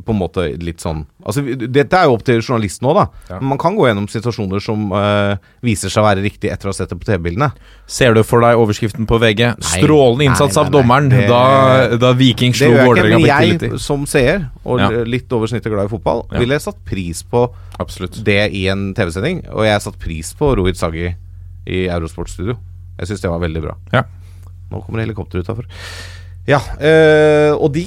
på 0.06 0.14
en 0.14 0.20
måte 0.20 0.44
litt 0.62 0.78
sånn 0.84 1.00
Altså, 1.26 1.42
Dette 1.58 1.98
er 1.98 2.04
jo 2.06 2.14
opp 2.14 2.22
til 2.24 2.42
journalisten 2.44 2.86
òg, 2.86 2.94
da. 2.94 3.06
Ja. 3.32 3.40
Men 3.40 3.50
man 3.50 3.58
kan 3.58 3.74
gå 3.76 3.88
gjennom 3.88 4.06
situasjoner 4.08 4.62
som 4.62 4.92
eh, 4.94 5.38
viser 5.66 5.90
seg 5.90 6.04
å 6.04 6.06
være 6.06 6.22
riktig 6.22 6.52
etter 6.54 6.70
å 6.70 6.70
ha 6.70 6.78
sett 6.78 6.90
det 6.94 6.98
på 7.00 7.06
TV-bildene. 7.10 7.48
Ser 7.90 8.14
du 8.14 8.22
for 8.24 8.42
deg 8.46 8.58
overskriften 8.62 9.08
på 9.10 9.18
VG? 9.18 9.56
Strålende 9.66 10.28
innsats 10.30 10.56
nei, 10.56 10.62
av 10.62 10.70
nei, 10.70 10.76
dommeren 10.78 11.10
det- 11.10 11.28
da, 11.28 11.98
da 11.98 12.14
Viking 12.14 12.54
slo 12.54 12.70
Vålerenga 12.70 13.18
men 13.18 13.26
på 13.26 13.72
jeg 13.74 13.80
som 13.82 14.06
seer, 14.06 14.50
og 14.64 14.80
Ja. 14.80 14.90
litt 15.06 15.32
over 15.34 15.48
snittet 15.48 15.72
glad 15.74 15.86
i 15.86 15.94
fotball, 15.98 16.28
Ja. 16.32 16.38
ville 16.38 16.60
satt 16.60 16.86
pris 16.86 17.24
på 17.24 17.50
Absolutt. 17.80 18.24
det 18.24 18.54
i 18.54 18.68
en 18.68 18.94
TV-sending. 18.94 19.48
Og 19.50 19.66
jeg 19.66 19.82
satte 19.82 19.98
pris 19.98 20.34
på 20.38 20.56
Rohit 20.56 20.78
Saggi 20.78 21.16
i 21.66 21.88
Eurosport-studio. 21.90 22.58
Jeg 23.00 23.10
syns 23.10 23.24
det 23.24 23.32
var 23.32 23.44
veldig 23.44 23.64
bra. 23.64 23.76
Ja. 23.96 24.04
Nå 24.70 24.82
kommer 24.84 25.02
det 25.02 25.08
helikopter 25.08 25.42
utafor. 25.42 25.68
Ja, 26.50 26.60
øh, 26.60 27.54
og 27.56 27.74
de 27.74 27.86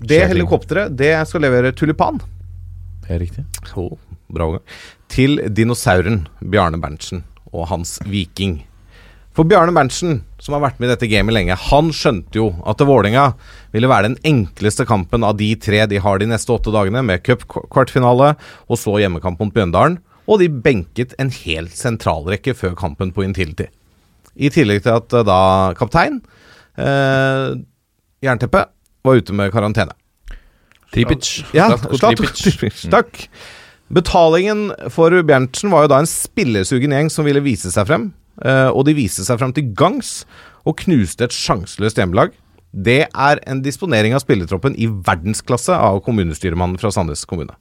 Det 0.00 0.28
helikopteret, 0.28 0.96
det 0.96 1.12
skal 1.28 1.40
levere 1.40 1.72
tulipan. 1.72 2.20
Det 3.06 3.14
er 3.14 3.20
riktig. 3.20 3.44
Oh, 3.76 3.96
bra 4.28 4.48
overgang. 4.48 4.64
Til 5.08 5.40
dinosauren 5.48 6.26
Bjarne 6.40 6.80
Berntsen 6.82 7.24
og 7.52 7.68
hans 7.70 7.98
Viking. 8.04 8.64
For 9.36 9.44
Bjarne 9.44 9.74
Berntsen, 9.76 10.22
som 10.40 10.56
har 10.56 10.62
vært 10.64 10.78
med 10.80 10.88
i 10.88 10.92
dette 10.94 11.08
gamet 11.12 11.34
lenge, 11.36 11.56
han 11.68 11.90
skjønte 11.92 12.38
jo 12.38 12.48
at 12.64 12.80
Vålerenga 12.80 13.34
ville 13.74 13.90
være 13.90 14.08
den 14.10 14.18
enkleste 14.24 14.86
kampen 14.88 15.26
av 15.28 15.36
de 15.36 15.50
tre 15.60 15.82
de 15.90 16.00
har 16.00 16.18
de 16.18 16.28
neste 16.30 16.52
åtte 16.54 16.72
dagene, 16.72 17.02
med 17.04 17.20
cupkvartfinale 17.26 18.32
og 18.66 18.80
så 18.80 18.96
hjemmekamp 19.02 19.40
mot 19.42 19.52
Bjøndalen. 19.52 19.98
Og 20.26 20.40
de 20.40 20.48
benket 20.48 21.12
en 21.22 21.28
hel 21.30 21.68
sentralrekke 21.70 22.56
før 22.56 22.74
kampen 22.78 23.12
på 23.14 23.22
Intility. 23.26 23.68
I 24.36 24.50
tillegg 24.52 24.82
til 24.84 24.96
at 24.96 25.16
eh, 25.16 25.24
da 25.26 25.38
kaptein 25.78 26.20
eh, 26.76 27.54
Jernteppe 28.24 28.66
var 29.06 29.20
ute 29.20 29.36
med 29.36 29.52
karantene. 29.54 29.94
Tripic. 30.94 31.44
Ja, 31.54 31.70
Tripic. 31.76 32.86
Takk. 32.92 33.26
Betalingen 33.92 34.70
for 34.90 35.14
Berntsen 35.26 35.70
var 35.70 35.84
jo 35.84 35.92
da 35.92 36.00
en 36.02 36.08
spillesugen 36.10 36.94
gjeng 36.94 37.10
som 37.12 37.26
ville 37.28 37.42
vise 37.44 37.70
seg 37.74 37.86
frem. 37.88 38.10
eh, 38.44 38.68
og 38.68 38.84
de 38.88 38.96
viste 38.96 39.24
seg 39.26 39.38
frem 39.40 39.52
til 39.56 39.70
gangs 39.78 40.24
og 40.66 40.76
knuste 40.82 41.24
et 41.28 41.34
sjanseløst 41.34 42.00
hjemmelag. 42.00 42.34
Det 42.76 43.06
er 43.08 43.40
en 43.48 43.62
disponering 43.64 44.12
av 44.16 44.20
spillertroppen 44.24 44.74
i 44.76 44.88
verdensklasse 44.90 45.72
av 45.72 46.02
kommunestyremannen 46.04 46.80
fra 46.80 46.90
Sandnes 46.92 47.24
kommune. 47.24 47.54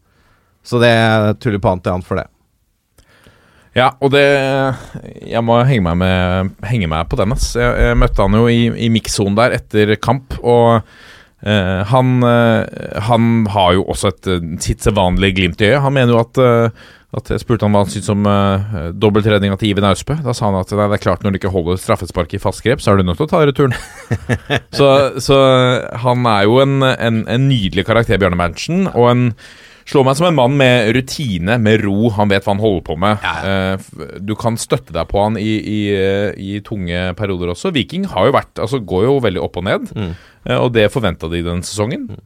Så 0.66 0.82
det 0.82 0.90
er 0.90 1.36
tulipan 1.40 1.80
til 1.80 1.94
han 1.94 2.04
for 2.04 2.20
det. 2.20 2.26
Ja, 3.76 3.90
og 4.00 4.14
det 4.14 4.24
Jeg 4.24 5.44
må 5.44 5.60
henge 5.68 5.84
meg, 5.90 6.00
med, 6.00 6.54
henge 6.68 6.90
meg 6.92 7.10
på 7.12 7.20
den. 7.20 7.36
Ass. 7.36 7.52
Jeg, 7.60 7.76
jeg 7.90 8.00
møtte 8.00 8.24
han 8.24 8.40
jo 8.40 8.48
i, 8.52 8.70
i 8.72 8.92
mikssonen 8.94 9.36
der 9.38 9.58
etter 9.58 9.96
kamp, 10.00 10.38
og 10.40 10.80
eh, 11.44 11.82
han, 11.92 12.14
eh, 12.24 13.02
han 13.10 13.34
har 13.52 13.76
jo 13.76 13.88
også 13.92 14.14
et 14.14 14.30
eh, 14.32 14.54
sitt 14.64 14.86
sedvanlige 14.86 15.36
glimt 15.42 15.64
i 15.64 15.74
øyet. 15.74 15.84
Han 15.84 15.98
mener 15.98 16.16
jo 16.16 16.24
at 16.24 16.40
eh, 16.44 16.86
at 17.16 17.30
Jeg 17.32 17.46
spurte 17.46 17.64
han 17.64 17.72
hva 17.72 17.86
han 17.86 17.92
syntes 17.92 18.12
om 18.12 18.26
uh, 18.28 18.90
dobbeltredninga 18.92 19.56
til 19.60 19.70
Iven 19.70 19.88
Austbø. 19.88 20.18
Da 20.20 20.34
sa 20.36 20.50
han 20.50 20.58
at 20.60 20.72
nei, 20.76 20.88
det 20.92 20.98
er 20.98 21.04
klart 21.06 21.22
når 21.24 21.32
du 21.32 21.38
ikke 21.40 21.52
holder 21.54 21.78
straffesparket 21.80 22.40
i 22.40 22.44
fast 22.44 22.64
grep, 22.66 22.82
så 22.84 22.92
er 22.92 23.00
du 23.00 23.08
nødt 23.08 23.22
til 23.22 23.28
å 23.28 23.32
ta 23.32 23.40
returen. 23.48 23.76
så, 24.78 24.90
så 25.24 25.38
han 26.04 26.28
er 26.28 26.44
jo 26.44 26.60
en, 26.64 26.82
en, 26.84 27.22
en 27.32 27.48
nydelig 27.48 27.86
karakter, 27.88 28.20
Bjørne 28.20 28.40
Berntsen, 28.42 28.90
og 28.92 29.08
en 29.14 29.24
Slår 29.86 30.06
meg 30.08 30.16
som 30.18 30.26
en 30.26 30.38
mann 30.38 30.56
med 30.58 30.88
rutine, 30.98 31.60
med 31.62 31.84
ro. 31.84 32.10
Han 32.16 32.32
vet 32.32 32.46
hva 32.46 32.56
han 32.56 32.62
holder 32.64 32.86
på 32.88 32.96
med. 32.98 33.22
Ja. 33.22 33.78
du 34.18 34.34
kan 34.40 34.58
støtte 34.58 34.96
deg 34.96 35.06
på 35.12 35.22
han 35.22 35.38
i, 35.38 35.52
i, 35.62 35.80
eh, 35.94 36.32
i 36.42 36.62
tunge 36.66 37.12
perioder 37.20 37.52
også. 37.54 37.70
Viking 37.76 38.08
har 38.10 38.26
jo 38.26 38.34
vært, 38.34 38.54
altså 38.58 38.82
går 38.82 39.06
jo 39.06 39.20
veldig 39.22 39.44
opp 39.46 39.60
og 39.62 39.68
ned, 39.68 39.92
mm. 39.94 40.16
og 40.58 40.72
det 40.74 40.88
forventa 40.94 41.30
de 41.30 41.44
den 41.46 41.62
sesongen. 41.66 42.08
Mm. 42.10 42.24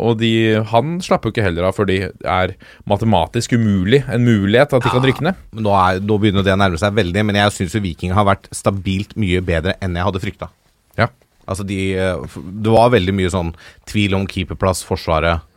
og 0.00 0.20
de, 0.20 0.30
han 0.70 0.94
slapper 1.04 1.28
jo 1.28 1.34
ikke 1.34 1.44
heller 1.44 1.66
av 1.68 1.76
før 1.76 1.88
de 1.90 1.98
er 2.08 2.54
matematisk 2.88 3.52
umulig, 3.56 4.02
en 4.08 4.24
mulighet 4.24 4.72
at 4.76 4.84
de 4.84 4.92
kan 4.92 5.04
rykke 5.04 5.24
ned. 5.28 5.40
Men 5.56 5.66
Nå, 5.66 5.74
er, 5.76 6.04
nå 6.04 6.20
begynner 6.20 6.44
det 6.44 6.56
å 6.56 6.60
nærme 6.60 6.80
seg 6.80 6.96
veldig, 6.96 7.24
men 7.28 7.40
jeg 7.40 7.56
syns 7.56 7.80
Viking 7.84 8.12
har 8.16 8.28
vært 8.28 8.48
stabilt 8.56 9.16
mye 9.20 9.40
bedre 9.44 9.76
enn 9.84 9.96
jeg 9.96 10.08
hadde 10.08 10.24
frykta. 10.24 10.52
Ja. 11.00 11.08
Altså 11.48 11.64
de, 11.64 11.78
eh, 11.96 12.40
det 12.64 12.72
var 12.72 12.92
veldig 12.92 13.16
mye 13.16 13.32
sånn 13.32 13.54
tvil 13.88 14.16
om 14.18 14.28
keeperplass, 14.28 14.84
Forsvaret. 14.84 15.47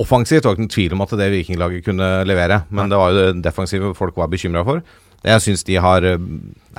Offensivt 0.00 0.44
var 0.44 0.54
det 0.54 0.58
ikke 0.58 0.66
noen 0.66 0.74
tvil 0.74 0.96
om 0.96 1.04
at 1.04 1.12
det 1.20 1.28
Vikinglaget 1.34 1.84
kunne 1.86 2.08
levere, 2.28 2.62
men 2.74 2.90
det 2.90 2.98
var 3.00 3.12
jo 3.12 3.20
det 3.20 3.44
defensive 3.44 3.92
folk 3.98 4.16
var 4.18 4.30
bekymra 4.32 4.64
for. 4.66 4.82
Jeg 5.26 5.42
syns 5.42 5.64
de 5.66 5.78
har 5.82 6.04
eh, 6.06 6.18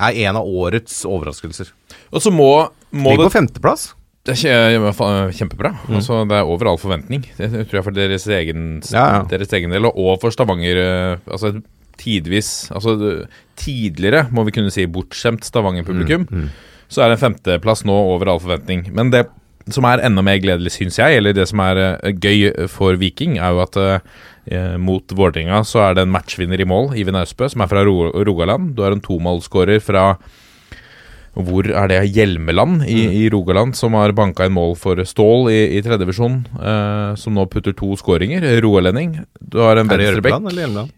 er 0.00 0.20
en 0.26 0.38
av 0.40 0.48
årets 0.48 1.02
overraskelser. 1.08 1.72
Og 2.10 2.22
så 2.24 2.32
må, 2.32 2.50
må 2.90 3.12
Ligger 3.12 3.28
på 3.28 3.34
femteplass. 3.36 3.90
Det 4.24 4.36
er 4.44 4.78
kjempebra. 5.32 5.72
Mm. 5.88 5.96
Altså, 5.96 6.22
det 6.28 6.36
er 6.36 6.48
over 6.48 6.68
all 6.72 6.80
forventning. 6.80 7.24
Det 7.38 7.50
tror 7.70 7.78
jeg 7.80 7.86
for 7.86 7.96
deres 7.96 8.26
egen, 8.28 8.64
Ja, 8.92 9.04
ja. 9.16 9.20
deres 9.28 9.52
egen 9.56 9.72
del, 9.72 9.88
og 9.88 10.18
for 10.20 10.32
Stavanger 10.34 10.80
eh, 10.80 11.22
Altså 11.30 11.54
tidvis 12.00 12.70
Altså 12.72 12.94
tidligere, 13.60 14.26
må 14.32 14.44
vi 14.46 14.54
kunne 14.56 14.72
si, 14.72 14.86
bortskjemt 14.88 15.44
Stavanger-publikum, 15.44 16.26
så 16.88 17.04
er 17.04 17.12
en 17.12 17.20
femteplass 17.20 17.84
nå 17.84 17.92
over 17.92 18.30
all 18.32 18.40
forventning. 18.40 18.86
Men 18.96 19.12
det 19.12 19.26
som 19.74 19.86
er 19.88 20.02
enda 20.06 20.24
mer 20.26 20.40
gledelig, 20.42 20.74
syns 20.76 20.98
jeg, 21.00 21.20
eller 21.20 21.36
det 21.36 21.46
som 21.50 21.62
er 21.64 21.80
eh, 21.84 22.12
gøy 22.12 22.68
for 22.72 22.98
Viking, 23.00 23.38
er 23.38 23.54
jo 23.54 23.62
at 23.64 23.78
eh, 23.80 24.76
mot 24.80 25.16
Vålerenga 25.16 25.62
så 25.68 25.84
er 25.86 25.96
det 25.96 26.06
en 26.06 26.14
matchvinner 26.14 26.60
i 26.60 26.68
mål, 26.68 26.92
Iven 26.98 27.18
Austbø, 27.20 27.48
som 27.52 27.64
er 27.64 27.70
fra 27.70 27.84
Ro 27.86 28.10
Rogaland. 28.26 28.74
Du 28.76 28.84
har 28.86 28.96
en 28.96 29.04
tomålsskårer 29.04 29.82
fra 29.84 30.14
hvor 31.38 31.62
er 31.62 31.90
det 31.90 32.00
Hjelmeland 32.10 32.82
i, 32.90 33.04
i 33.22 33.28
Rogaland 33.30 33.76
som 33.78 33.94
har 33.94 34.10
banka 34.18 34.48
inn 34.48 34.56
mål 34.56 34.74
for 34.80 34.98
Stål 35.06 35.50
i, 35.52 35.60
i 35.78 35.82
tredjevisjon, 35.84 36.40
uh, 36.58 37.14
som 37.14 37.36
nå 37.38 37.46
putter 37.52 37.76
to 37.76 37.92
skåringer. 38.00 38.42
Rogalending. 38.64 39.20
Du 39.38 39.60
har 39.62 39.78
en 39.78 39.90
venstrebekk. 39.90 40.90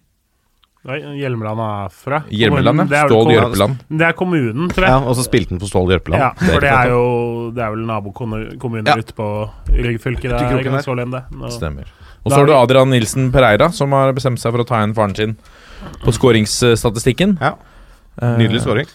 Hjelmeland? 0.83 1.61
Er 1.63 1.89
fra. 1.95 2.19
Hjelmeland, 2.29 2.91
ja. 2.91 3.05
Stål 3.07 3.29
Jørpeland. 3.31 3.77
Det 3.89 4.07
er 4.09 4.13
kommunen, 4.19 4.69
tror 4.73 4.83
jeg. 4.87 4.91
Ja, 4.91 4.99
og 5.07 5.15
så 5.15 5.23
spilte 5.23 5.55
han 5.55 5.61
på 5.63 5.69
Stål 5.71 5.93
Jørpeland. 5.95 6.23
Ja, 6.25 6.31
Det 6.41 6.49
er 6.49 6.53
for 6.57 6.61
det 6.65 6.73
er 6.75 6.89
jo 6.91 7.51
Det 7.55 7.63
er 7.63 7.71
vel 7.71 7.85
nabokommuner 7.87 8.89
Ja. 8.91 8.97
ute 8.99 9.15
på 9.15 9.29
ryggfylket 9.71 10.31
der. 10.35 11.25
Nå- 11.31 11.51
Stemmer. 11.55 11.85
Og 12.25 12.31
så 12.33 12.37
har 12.39 12.47
du 12.47 12.53
Adrian 12.55 12.91
Nilsen 12.91 13.31
Pereira, 13.33 13.71
som 13.73 13.93
har 13.93 14.13
bestemt 14.13 14.39
seg 14.39 14.53
for 14.53 14.63
å 14.63 14.67
ta 14.67 14.77
igjen 14.83 14.95
faren 14.95 15.15
sin 15.17 15.37
på 16.05 16.13
skåringsstatistikken. 16.15 17.39
Ja. 17.41 17.55
Eh, 18.21 18.37
Nydelig 18.39 18.63
skåring. 18.63 18.87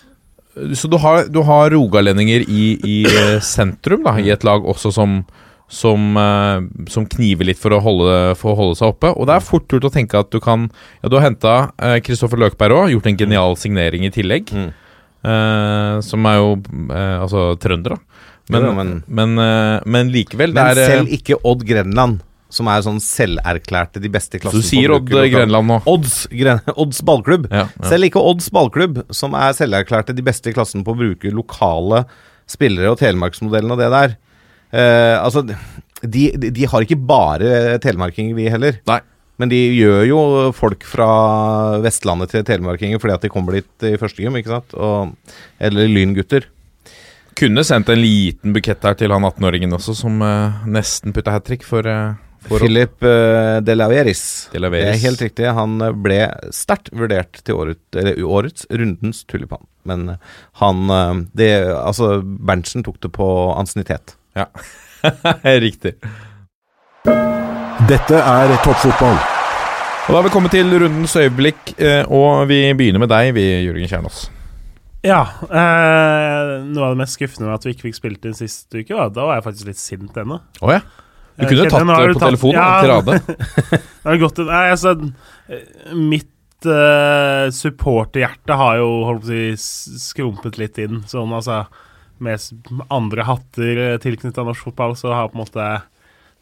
Så 0.76 0.90
du 0.90 0.98
har, 0.98 1.26
du 1.28 1.42
har 1.44 1.70
rogalendinger 1.70 2.44
i, 2.50 2.80
i 2.84 3.06
eh, 3.06 3.40
sentrum, 3.40 4.04
da, 4.04 4.16
i 4.18 4.30
et 4.34 4.44
lag 4.44 4.64
også 4.66 4.92
som 4.92 5.26
som, 5.68 6.16
eh, 6.18 6.62
som 6.90 7.06
kniver 7.06 7.46
litt 7.50 7.60
for 7.60 7.72
å 7.76 7.82
holde, 7.84 8.36
for 8.40 8.54
å 8.54 8.58
holde 8.62 8.78
seg 8.80 8.88
oppe. 8.94 9.12
Og 9.18 9.28
det 9.28 9.36
er 9.36 9.44
fort 9.44 9.68
gjort 9.68 9.90
å 9.90 9.94
tenke 9.94 10.20
at 10.20 10.30
du 10.32 10.40
kan 10.40 10.70
Ja, 11.04 11.10
du 11.10 11.18
har 11.20 11.26
henta 11.30 11.56
Kristoffer 12.02 12.38
Løkberg 12.40 12.72
òg, 12.72 12.92
gjort 12.96 13.08
en 13.12 13.18
genial 13.18 13.56
signering 13.60 14.06
i 14.08 14.10
tillegg. 14.14 14.48
Mm. 14.54 14.70
eh, 15.28 16.00
som 16.06 16.26
er 16.30 16.38
jo 16.40 16.54
eh, 16.94 17.18
altså 17.20 17.58
trønder, 17.60 17.98
da. 17.98 18.24
Men, 18.50 18.64
Jo, 18.64 18.72
men, 18.78 19.04
men- 19.08 19.40
eh, 19.44 19.82
men 19.86 20.10
likevel, 20.14 20.54
Men 20.54 20.70
er 20.72 20.80
eh, 20.80 20.88
selv 20.88 21.10
ikke 21.12 21.36
Odd 21.44 21.66
Grenland, 21.68 22.22
som 22.50 22.70
er 22.72 22.80
sånn 22.86 23.02
selverklærte 23.04 24.00
de 24.00 24.08
beste 24.08 24.40
klassen. 24.40 24.62
du 24.62 24.66
sier 24.66 24.90
Odd 24.96 25.10
Grenland 25.10 25.68
nå? 25.68 25.82
Odds, 25.86 26.28
Gren 26.32 26.62
Odds 26.78 27.02
ballklubb. 27.04 27.50
Ja, 27.52 27.66
ja. 27.68 27.90
Selv 27.90 28.08
ikke 28.08 28.24
Odds 28.24 28.48
ballklubb, 28.56 29.02
som 29.12 29.36
er 29.36 29.52
selverklærte 29.58 30.16
de 30.16 30.24
beste 30.24 30.48
i 30.48 30.54
klassen 30.56 30.86
på 30.88 30.96
å 30.96 30.98
bruke 31.02 31.34
lokale 31.34 32.06
spillere 32.48 32.94
og 32.94 33.00
Telemarksmodellen 33.02 33.72
og 33.76 33.82
det 33.84 33.92
der. 33.92 34.16
Eh, 34.72 35.16
altså, 35.18 35.44
de, 35.46 36.24
de, 36.36 36.50
de 36.54 36.68
har 36.68 36.84
ikke 36.84 37.00
bare 37.00 37.78
telemarkinger, 37.84 38.36
de 38.38 38.50
heller. 38.52 38.82
Nei. 38.90 39.00
Men 39.38 39.52
de 39.52 39.58
gjør 39.78 40.04
jo 40.10 40.20
folk 40.58 40.86
fra 40.88 41.08
Vestlandet 41.84 42.32
til 42.34 42.46
telemarkinger 42.46 43.02
fordi 43.02 43.14
at 43.14 43.26
de 43.28 43.30
kommer 43.30 43.60
dit 43.60 43.86
i 43.86 43.98
første 44.02 44.24
gym, 44.24 44.38
ikke 44.40 44.56
sant? 44.56 44.74
Og, 44.74 45.12
eller 45.62 45.92
lyngutter. 45.92 46.48
Kunne 47.38 47.62
sendt 47.68 47.92
en 47.94 48.02
liten 48.02 48.56
bukett 48.56 48.82
her 48.82 48.98
til 48.98 49.14
han 49.14 49.28
18-åringen 49.30 49.78
også, 49.78 49.94
som 50.00 50.24
uh, 50.26 50.66
nesten 50.66 51.14
putta 51.14 51.36
hat 51.36 51.46
trick 51.46 51.62
for, 51.68 51.86
uh, 51.86 52.18
for 52.50 52.66
Philip 52.66 52.98
uh, 53.06 53.60
de 53.62 53.78
Laveris. 53.78 54.24
De 54.56 54.64
Laveris. 54.64 54.90
Det 54.90 54.96
er 54.96 55.06
helt 55.06 55.22
riktig. 55.28 55.48
Han 55.54 55.78
eh, 55.86 55.94
ble 55.94 56.20
sterkt 56.56 56.90
vurdert 56.98 57.44
til 57.46 57.62
året, 57.62 57.82
eller, 57.94 58.18
årets 58.26 58.66
rundens 58.74 59.22
tulipan. 59.30 59.62
Men 59.86 60.10
eh, 60.16 60.38
han 60.64 60.90
eh, 60.90 61.14
det, 61.38 61.52
Altså, 61.78 62.18
Berntsen 62.26 62.86
tok 62.88 62.98
det 63.06 63.14
på 63.14 63.28
ansiennitet. 63.54 64.17
Ja. 64.38 64.46
Riktig. 65.68 65.96
Dette 67.88 68.20
er 68.20 68.54
toppfotball. 68.66 69.18
Og 70.08 70.14
Da 70.14 70.16
har 70.22 70.26
vi 70.26 70.32
kommet 70.34 70.54
til 70.56 70.70
rundens 70.80 71.16
øyeblikk, 71.20 71.74
eh, 71.84 72.04
og 72.08 72.46
vi 72.50 72.62
begynner 72.80 73.02
med 73.04 73.12
deg, 73.12 73.34
vi, 73.36 73.44
Jørgen 73.66 73.90
Kjernås. 73.92 74.22
Ja. 75.06 75.22
Eh, 75.48 76.54
noe 76.68 76.86
av 76.88 76.94
det 76.96 77.02
mest 77.02 77.18
skuffende 77.18 77.48
med 77.50 77.58
at 77.58 77.68
vi 77.68 77.74
ikke 77.76 77.88
fikk 77.90 77.98
spilt 78.00 78.28
inn 78.28 78.38
sist 78.38 78.72
uke, 78.76 78.96
var, 78.96 79.12
da 79.16 79.28
var 79.28 79.38
jeg 79.40 79.46
faktisk 79.50 79.70
litt 79.72 79.82
sint 79.82 80.18
ennå. 80.24 80.40
Å 80.64 80.74
ja. 80.78 80.80
Du 81.38 81.44
Eh, 81.46 81.50
kunne 81.52 81.66
jo 81.68 81.70
tatt 81.70 81.84
det 81.86 81.94
på 81.94 82.14
tatt- 82.18 82.24
telefonen 82.32 82.58
Ja. 82.58 82.82
til 82.82 82.90
Rade. 82.90 83.20
Det 84.02 84.08
har 84.10 84.18
gått 84.24 84.40
en, 84.42 84.48
nei, 84.50 84.64
altså, 84.74 84.94
eh, 85.50 85.94
Mitt 85.94 86.66
uh, 86.66 87.52
supporterhjerte 87.54 88.56
har 88.58 88.80
jo 88.80 88.88
holdt 89.06 89.28
på 89.28 89.30
å 89.30 89.58
si 89.62 90.00
skrumpet 90.02 90.58
litt 90.58 90.80
inn. 90.82 91.04
Sånn 91.06 91.30
altså 91.38 91.60
Med 92.24 92.84
andre 92.94 93.28
hatter 93.28 93.84
uh, 93.84 94.00
tilknytta 94.02 94.46
norsk 94.48 94.70
fotball, 94.70 94.98
så 95.00 95.14
har 95.14 95.32
på 95.32 95.38
en 95.38 95.44
måte 95.44 95.68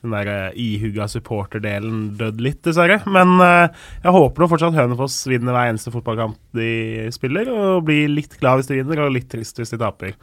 den 0.06 0.14
der 0.14 0.30
uh, 0.30 0.58
ihuga 0.60 1.08
supporterdelen 1.10 2.16
dødd 2.20 2.42
litt, 2.44 2.62
dessverre. 2.66 3.00
Men 3.10 3.36
eh, 3.42 3.86
jeg 4.04 4.14
håper 4.16 4.44
nå 4.44 4.50
fortsatt 4.52 4.78
Hønefoss 4.78 5.18
vinner 5.30 5.56
hver 5.56 5.72
eneste 5.72 5.94
fotballkamp 5.94 6.38
de 6.58 7.08
spiller, 7.16 7.50
og 7.52 7.86
blir 7.88 8.12
litt 8.12 8.38
glad 8.42 8.62
hvis 8.62 8.70
de 8.70 8.80
vinner, 8.80 9.02
og 9.06 9.16
litt 9.16 9.30
trist 9.32 9.60
hvis 9.60 9.74
de 9.74 9.82
taper. 9.82 10.16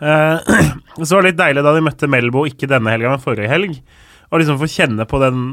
Eh, 0.00 0.54
så 1.04 1.10
var 1.12 1.24
det 1.26 1.32
litt 1.32 1.42
deilig 1.42 1.66
da 1.66 1.74
de 1.76 1.84
møtte 1.84 2.10
Melbo, 2.10 2.46
ikke 2.48 2.70
denne 2.70 2.94
helga, 2.94 3.12
men 3.12 3.24
forrige 3.24 3.50
helg. 3.52 3.76
Og 4.28 4.40
liksom 4.42 4.60
få 4.60 4.70
kjenne 4.70 5.08
på 5.08 5.20
den 5.22 5.50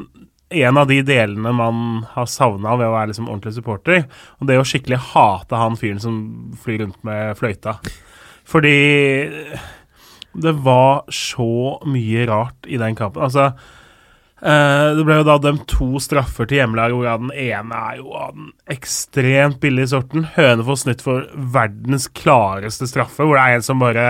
en 0.55 0.77
av 0.77 0.87
de 0.87 0.99
delene 1.01 1.51
man 1.57 2.03
har 2.13 2.27
savna 2.29 2.75
ved 2.77 2.87
å 2.87 2.93
være 2.93 3.09
liksom 3.11 3.29
ordentlig 3.29 3.55
supporter. 3.57 4.03
Og 4.39 4.49
det 4.49 4.59
å 4.61 4.65
skikkelig 4.67 5.01
hate 5.11 5.57
han 5.59 5.77
fyren 5.79 6.01
som 6.03 6.19
flyr 6.61 6.83
rundt 6.83 6.99
med 7.07 7.33
fløyta. 7.39 7.79
Fordi 8.45 8.77
Det 10.35 10.51
var 10.65 11.05
så 11.09 11.79
mye 11.87 12.25
rart 12.27 12.67
i 12.67 12.77
den 12.77 12.95
kampen. 12.95 13.23
Altså 13.23 13.53
eh, 14.41 14.89
Det 14.97 15.05
ble 15.07 15.21
jo 15.21 15.27
da 15.27 15.37
dømt 15.41 15.63
to 15.71 16.01
straffer 16.03 16.49
til 16.49 16.59
hjemmelaget, 16.59 16.97
hvor 16.97 17.21
den 17.23 17.31
ene 17.31 17.79
er 17.91 18.01
jo 18.01 18.11
av 18.19 18.35
den 18.35 18.51
ekstremt 18.75 19.61
billige 19.63 19.93
sorten. 19.95 20.27
Hønefoss 20.35 20.83
snytt 20.85 21.05
for 21.05 21.29
verdens 21.33 22.09
klareste 22.11 22.89
straffe, 22.91 23.23
hvor 23.23 23.39
det 23.39 23.45
er 23.45 23.57
en 23.59 23.65
som 23.65 23.81
bare 23.81 24.09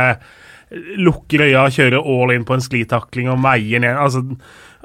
lukker 0.97 1.45
øya, 1.45 1.67
kjører 1.71 2.01
all 2.01 2.33
in 2.33 2.45
på 2.47 2.55
en 2.55 2.63
sklitakling 2.63 3.29
og 3.31 3.37
meier 3.43 3.83
ned. 3.83 3.99
Altså, 4.01 4.23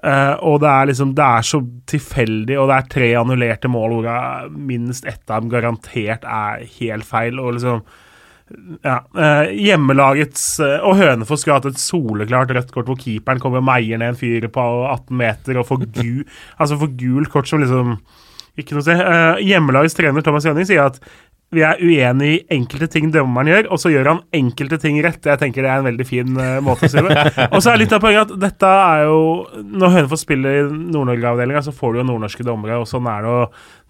eh, 0.04 0.35
og 0.45 0.61
det 0.61 0.69
er 0.71 0.90
liksom 0.92 1.14
Det 1.16 1.25
er 1.25 1.49
så 1.49 1.62
tilfeldig, 1.87 2.59
og 2.61 2.69
det 2.69 2.76
er 2.76 2.92
tre 2.95 3.11
annullerte 3.23 3.73
mål 3.73 3.97
hvor 3.97 4.52
minst 4.54 5.09
ett 5.09 5.25
av 5.30 5.40
dem 5.40 5.50
garantert 5.50 6.25
er 6.25 6.69
helt 6.78 7.09
feil. 7.09 7.40
Og 7.40 7.57
liksom 7.57 7.83
ja, 8.83 8.97
eh, 9.14 9.52
Hjemmelagets 9.62 10.45
eh, 10.64 10.78
Og 10.87 10.99
Hønefoss 10.99 11.45
skulle 11.45 11.59
hatt 11.61 11.69
et 11.71 11.80
soleklart 11.80 12.52
rødt 12.57 12.73
kort 12.75 12.90
hvor 12.90 12.99
keeperen 12.99 13.42
kommer 13.42 13.62
og 13.62 13.69
meier 13.69 14.00
ned 14.00 14.14
en 14.14 14.19
fyr 14.19 14.49
på 14.52 14.66
18 14.90 15.16
meter 15.21 15.61
og 15.61 15.69
får, 15.69 15.87
gu, 15.95 16.23
altså 16.61 16.78
får 16.80 16.95
gult 17.00 17.33
kort 17.33 17.50
som 17.50 17.62
liksom 17.62 17.97
Ikke 18.59 18.76
noe 18.76 18.85
å 18.85 18.88
si. 18.88 18.97
Eh, 18.97 19.42
hjemmelagets 19.52 19.99
trener 19.99 20.26
Thomas 20.26 20.49
Jønning 20.49 20.69
sier 20.69 20.88
at 20.88 21.02
vi 21.50 21.64
er 21.66 21.80
uenig 21.83 22.28
i 22.30 22.42
enkelte 22.54 22.87
ting 22.92 23.09
dommeren 23.11 23.49
gjør, 23.50 23.69
og 23.75 23.80
så 23.83 23.90
gjør 23.90 24.07
han 24.07 24.21
enkelte 24.38 24.76
ting 24.78 25.00
rett. 25.02 25.25
Jeg 25.26 25.40
tenker 25.40 25.64
det 25.66 25.71
er 25.73 25.80
en 25.80 25.88
veldig 25.88 26.04
fin 26.07 26.37
uh, 26.38 26.61
måte 26.62 26.87
å 26.87 26.90
si 26.92 27.02
det 27.02 27.25
Og 27.49 27.57
så 27.59 27.73
er 27.73 27.80
litt 27.80 27.95
av 27.97 28.04
poenget 28.04 28.30
at 28.30 28.42
dette 28.45 28.71
er 28.71 29.02
jo 29.09 29.25
Når 29.66 29.97
Hønefoss 29.97 30.23
spiller 30.23 30.61
i 30.61 30.69
Nord-Norge-avdelinga, 30.71 31.64
så 31.66 31.75
får 31.75 31.97
du 31.97 32.00
jo 32.00 32.04
nordnorske 32.07 32.47
dommere, 32.47 32.78
og 32.78 32.87
sånn 32.87 33.09
er 33.11 33.26
det 33.26 33.33
jo. 33.35 33.40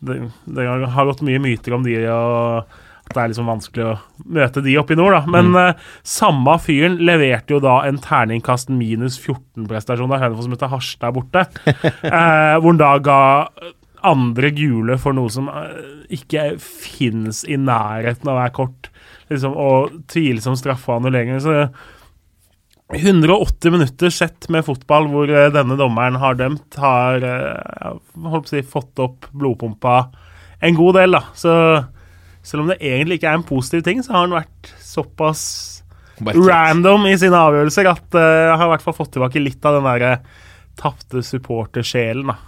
Det, 0.09 0.17
det 0.57 0.71
har 0.97 1.11
gått 1.11 1.21
mye 1.29 1.43
myter 1.45 1.77
om 1.77 1.85
de, 1.85 1.99
og 2.09 2.81
det 3.11 3.19
er 3.19 3.31
liksom 3.33 3.49
vanskelig 3.51 3.87
å 3.89 3.97
møte 4.39 4.63
de 4.63 4.77
oppe 4.79 4.95
i 4.95 4.99
nord, 4.99 5.17
da. 5.17 5.21
Men 5.35 5.51
eh, 5.59 5.89
samme 6.07 6.55
fyren 6.63 7.01
leverte 7.03 7.57
jo 7.57 7.61
da 7.63 7.81
en 7.89 7.99
terningkast 8.03 8.71
minus 8.71 9.19
14-prestasjon 9.19 10.13
da 10.13 10.21
Hønefoss 10.23 10.51
møtte 10.51 10.71
Harstad 10.71 11.17
borte. 11.17 11.45
uh, 11.67 12.57
hvor 12.61 12.69
han 12.69 12.81
da 12.81 12.93
ga 13.03 13.21
andre 14.07 14.53
gule 14.57 14.97
for 15.03 15.17
noe 15.17 15.33
som 15.33 15.51
eh, 15.51 16.07
ikke 16.21 16.53
finnes 16.63 17.43
i 17.51 17.59
nærheten 17.59 18.31
av 18.31 18.37
å 18.37 18.41
være 18.45 18.57
kort. 18.61 18.93
Liksom, 19.31 19.59
og 19.59 20.01
tvilsom 20.11 20.59
straffe 20.59 20.93
og 20.93 21.01
annulleringer. 21.01 21.43
Så 21.43 22.95
180 22.95 23.75
minutter 23.75 24.11
sett 24.15 24.49
med 24.51 24.67
fotball 24.67 25.07
hvor 25.11 25.31
denne 25.31 25.77
dommeren 25.79 26.19
har 26.19 26.39
dømt, 26.39 26.75
har 26.79 27.23
holdt 27.23 28.49
på 28.49 28.49
å 28.49 28.51
si, 28.51 28.67
fått 28.67 29.03
opp 29.03 29.29
blodpumpa 29.31 30.01
en 30.61 30.75
god 30.77 30.99
del, 30.99 31.15
da. 31.15 31.23
Så 31.39 31.53
selv 32.47 32.65
om 32.65 32.71
det 32.71 32.81
egentlig 32.81 33.21
ikke 33.21 33.31
er 33.31 33.39
en 33.39 33.47
positiv 33.47 33.85
ting, 33.87 34.03
så 34.05 34.15
har 34.15 34.27
han 34.27 34.39
vært 34.39 34.71
såpass 34.85 35.43
random 36.21 37.09
i 37.09 37.17
sine 37.21 37.37
avgjørelser 37.37 37.89
at 37.91 38.17
uh, 38.17 38.21
jeg 38.21 38.55
har 38.61 38.67
i 38.67 38.73
hvert 38.75 38.85
fall 38.85 38.97
fått 38.97 39.13
tilbake 39.17 39.43
litt 39.43 39.65
av 39.65 39.79
den 39.79 39.89
derre 39.89 40.15
tapte 40.81 41.25
supportersjelen, 41.25 42.33
da. 42.33 42.39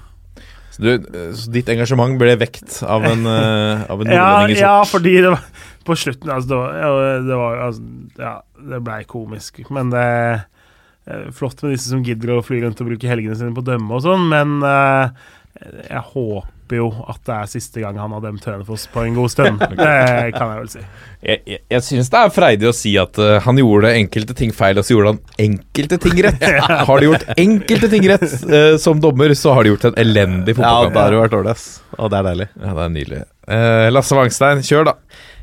Så, 0.72 0.80
du, 0.80 1.08
så 1.36 1.50
ditt 1.52 1.68
engasjement 1.68 2.14
ble 2.20 2.32
vekt 2.40 2.78
av 2.88 3.04
en, 3.04 3.26
uh, 3.28 3.82
av 3.92 4.00
en 4.00 4.12
Ja, 4.16 4.22
nordlending 4.22 4.56
i 4.56 4.62
ja, 4.62 4.78
sort? 4.80 4.94
fordi 4.94 5.18
det 5.20 5.34
var 5.34 5.42
på 5.84 5.96
slutten 5.98 6.30
altså, 6.32 6.62
det, 6.72 6.86
var, 6.94 7.26
det 7.26 7.36
var 7.42 7.60
altså, 7.66 7.82
Ja, 8.16 8.32
det 8.70 8.80
blei 8.86 9.02
komisk. 9.10 9.60
Men 9.74 9.90
det 9.92 10.06
er 10.06 11.28
flott 11.36 11.60
med 11.60 11.74
disse 11.74 11.90
som 11.90 12.04
gidder 12.06 12.38
å 12.38 12.44
fly 12.46 12.62
rundt 12.62 12.80
og 12.80 12.88
bruke 12.88 13.10
helgene 13.10 13.36
sine 13.36 13.52
på 13.52 13.60
å 13.60 13.68
dømme 13.68 13.98
og 13.98 14.04
sånn, 14.06 14.24
men 14.32 14.62
uh, 14.64 15.12
jeg 15.60 16.04
håper 16.14 16.61
jo 16.80 16.88
at 17.10 17.20
det 17.28 17.34
er 17.34 17.50
siste 17.50 17.82
gang 17.82 17.98
han 18.00 18.12
har 18.14 18.22
dømt 18.24 18.44
Hønefoss 18.48 18.86
på 18.92 19.04
en 19.06 19.16
god 19.18 19.32
stund. 19.32 19.60
Det 19.82 20.32
kan 20.36 20.52
jeg 20.52 20.58
vel 20.60 20.70
si. 20.72 20.84
Jeg, 21.22 21.42
jeg, 21.46 21.60
jeg 21.70 21.84
syns 21.86 22.10
det 22.12 22.20
er 22.20 22.32
freidig 22.34 22.68
å 22.70 22.74
si 22.76 22.94
at 23.00 23.18
uh, 23.20 23.36
han 23.44 23.60
gjorde 23.60 23.92
enkelte 23.98 24.36
ting 24.38 24.54
feil, 24.56 24.80
og 24.80 24.86
så 24.86 24.96
gjorde 24.96 25.14
han 25.14 25.20
enkelte 25.46 25.98
ting 26.02 26.22
rett. 26.26 26.46
Har 26.88 27.02
de 27.02 27.10
gjort 27.10 27.26
enkelte 27.36 27.90
ting 27.92 28.08
rett 28.10 28.26
uh, 28.46 28.74
som 28.82 29.02
dommer, 29.02 29.34
så 29.38 29.54
har 29.56 29.64
de 29.64 29.74
gjort 29.74 29.90
en 29.90 30.00
elendig 30.02 30.56
Ja, 30.56 30.62
da 30.62 30.72
har 30.72 30.88
fotballkamp. 30.88 31.12
du 31.12 31.20
vært 31.20 31.36
dårlig, 31.36 31.54
ass. 31.56 31.68
Og 31.98 32.10
det 32.12 32.18
er 32.18 32.28
deilig. 32.30 32.48
Ja, 32.56 32.72
det 32.72 32.86
er 32.86 32.96
nydelig. 32.96 33.22
Uh, 33.50 33.86
Lasse 33.92 34.18
Wangstein, 34.18 34.64
kjør, 34.66 34.92
da. 34.92 34.96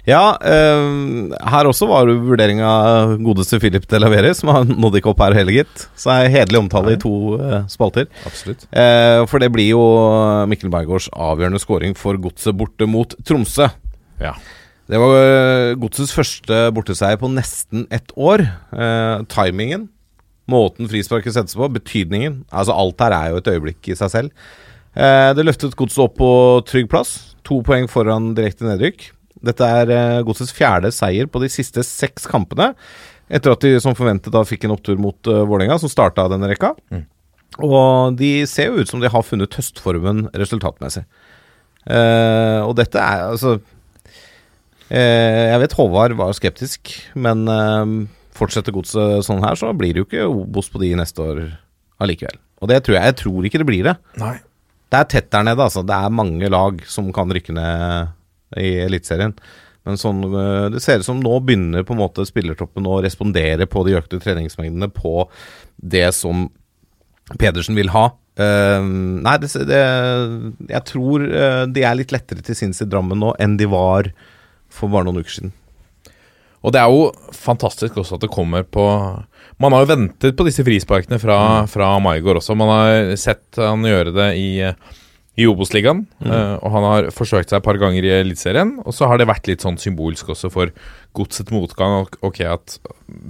Ja, 0.07 0.37
eh, 0.39 1.33
her 1.51 1.67
også 1.69 1.87
var 1.89 2.07
det 2.07 2.15
vurdering 2.23 2.61
av 2.65 3.17
godeste 3.23 3.59
Philip 3.59 3.83
de 3.89 3.99
Lavere, 3.99 4.31
som 4.37 4.51
har 4.53 4.69
nådd 4.69 4.99
ikke 4.99 5.11
opp 5.11 5.23
her 5.25 5.35
heller, 5.37 5.59
gitt. 5.59 5.87
Så 5.99 6.13
er 6.13 6.31
hederlig 6.31 6.61
omtale 6.63 6.95
i 6.95 7.01
to 7.01 7.11
eh, 7.35 7.65
spalter. 7.71 8.07
Absolutt. 8.29 8.63
Eh, 8.71 9.25
for 9.29 9.43
det 9.43 9.51
blir 9.53 9.73
jo 9.73 9.83
Mikkel 10.49 10.71
Bergårds 10.73 11.09
avgjørende 11.11 11.61
scoring 11.61 11.97
for 11.99 12.19
Godset 12.21 12.57
borte 12.57 12.87
mot 12.89 13.13
Tromsø. 13.27 13.67
Ja. 14.21 14.33
Det 14.89 14.97
var 14.97 15.19
eh, 15.19 15.75
Godsets 15.77 16.15
første 16.15 16.63
borteseier 16.73 17.19
på 17.21 17.29
nesten 17.29 17.85
ett 17.93 18.09
år. 18.17 18.41
Eh, 18.73 19.27
timingen, 19.29 19.89
måten 20.49 20.89
frisparket 20.89 21.35
settes 21.35 21.53
på, 21.53 21.67
betydningen 21.69 22.39
Altså 22.49 22.73
alt 22.73 23.03
her 23.03 23.13
er 23.13 23.27
jo 23.29 23.43
et 23.43 23.51
øyeblikk 23.51 23.91
i 23.91 23.99
seg 23.99 24.09
selv. 24.15 24.49
Eh, 24.97 25.29
det 25.37 25.45
løftet 25.45 25.77
Godset 25.77 26.07
opp 26.07 26.17
på 26.17 26.31
trygg 26.65 26.89
plass. 26.89 27.35
To 27.45 27.61
poeng 27.65 27.85
foran 27.91 28.33
direkte 28.37 28.65
nedrykk. 28.65 29.11
Dette 29.45 29.69
er 29.81 29.93
eh, 29.93 30.21
Godsets 30.27 30.53
fjerde 30.55 30.91
seier 30.95 31.29
på 31.31 31.41
de 31.43 31.49
siste 31.51 31.83
seks 31.85 32.27
kampene. 32.29 32.73
Etter 33.29 33.53
at 33.53 33.63
de 33.63 33.75
som 33.83 33.95
forventet 33.97 34.33
da 34.33 34.41
fikk 34.47 34.65
en 34.65 34.73
opptur 34.73 34.97
mot 34.99 35.29
uh, 35.29 35.43
Vålerenga, 35.45 35.77
som 35.79 35.91
starta 35.91 36.25
denne 36.31 36.49
rekka. 36.49 36.73
Og 37.61 38.15
de 38.17 38.31
ser 38.49 38.71
jo 38.71 38.81
ut 38.81 38.89
som 38.89 39.01
de 39.03 39.11
har 39.11 39.25
funnet 39.25 39.53
høstformen 39.53 40.25
resultatmessig. 40.33 41.05
Uh, 41.85 42.65
og 42.65 42.73
dette 42.77 42.99
er 42.99 43.23
altså 43.29 43.55
uh, 43.57 44.89
Jeg 44.91 45.61
vet 45.61 45.75
Håvard 45.77 46.17
var 46.19 46.35
skeptisk, 46.37 46.91
men 47.17 47.45
uh, 47.47 47.85
fortsetter 48.37 48.75
godset 48.75 49.25
sånn 49.25 49.45
her, 49.45 49.57
så 49.57 49.71
blir 49.77 49.95
det 49.95 50.03
jo 50.03 50.09
ikke 50.09 50.27
Obos 50.27 50.69
på 50.73 50.81
de 50.83 50.91
neste 50.99 51.23
år 51.23 51.43
allikevel. 52.01 52.37
Og 52.59 52.71
det 52.71 52.81
tror 52.83 52.97
jeg 52.97 53.11
Jeg 53.11 53.19
tror 53.21 53.47
ikke 53.47 53.61
det 53.61 53.69
blir 53.69 53.87
det. 53.87 53.95
Nei. 54.19 54.35
Det 54.89 54.99
er 54.99 55.09
tett 55.13 55.29
der 55.31 55.45
nede, 55.45 55.61
altså. 55.61 55.83
Det 55.85 55.95
er 55.95 56.17
mange 56.17 56.49
lag 56.49 56.81
som 56.89 57.11
kan 57.13 57.29
rykke 57.29 57.53
ned 57.53 58.15
i 58.57 58.77
Eliteserien. 58.85 59.35
Men 59.87 59.99
sånn, 59.99 60.23
øh, 60.27 60.69
det 60.73 60.81
ser 60.83 61.01
ut 61.01 61.07
som 61.07 61.21
nå 61.23 61.39
begynner 61.45 61.85
på 61.87 61.95
en 61.95 62.01
måte 62.01 62.25
spillertroppen 62.27 62.87
å 62.89 62.99
respondere 63.05 63.67
på 63.69 63.83
de 63.87 63.95
økte 63.99 64.19
treningsmengdene, 64.21 64.91
på 64.93 65.29
det 65.77 66.09
som 66.17 66.49
Pedersen 67.39 67.77
vil 67.77 67.91
ha. 67.93 68.09
Uh, 68.39 68.79
nei, 69.19 69.33
det, 69.43 69.49
det, 69.67 69.79
jeg 70.71 70.83
tror 70.87 71.25
øh, 71.27 71.63
de 71.67 71.81
er 71.83 71.97
litt 71.99 72.13
lettere 72.15 72.43
til 72.45 72.55
sinns 72.55 72.79
i 72.79 72.87
Drammen 72.87 73.19
nå 73.19 73.33
enn 73.35 73.57
de 73.59 73.67
var 73.67 74.07
for 74.71 74.91
bare 74.93 75.09
noen 75.09 75.19
uker 75.19 75.33
siden. 75.33 75.51
Og 76.63 76.71
det 76.75 76.79
er 76.79 76.91
jo 76.91 77.09
fantastisk 77.35 77.99
også 77.99 78.17
at 78.17 78.23
det 78.23 78.31
kommer 78.31 78.65
på 78.67 78.83
Man 79.63 79.75
har 79.75 79.83
jo 79.83 79.91
ventet 79.91 80.35
på 80.39 80.45
disse 80.47 80.63
frisparkene 80.67 81.19
fra, 81.19 81.37
fra 81.71 81.91
Maigård 82.03 82.39
også. 82.39 82.55
Man 82.59 82.71
har 82.71 83.13
sett 83.19 83.59
han 83.59 83.83
gjøre 83.87 84.15
det 84.15 84.29
i, 84.39 84.49
i 85.39 85.45
Obos-ligaen, 85.47 86.03
eh, 86.25 86.55
og 86.59 86.73
han 86.73 86.85
har 86.87 87.09
forsøkt 87.15 87.51
seg 87.51 87.61
et 87.61 87.65
par 87.65 87.79
ganger 87.79 88.05
i 88.05 88.11
Eliteserien. 88.17 88.75
Og 88.83 88.95
så 88.95 89.07
har 89.07 89.19
det 89.19 89.29
vært 89.29 89.47
litt 89.47 89.63
sånn 89.63 89.79
symbolsk 89.79 90.33
også 90.35 90.51
for 90.51 90.73
godset 91.17 91.53
motgang. 91.55 92.09
Ok, 92.25 92.41
at 92.43 92.75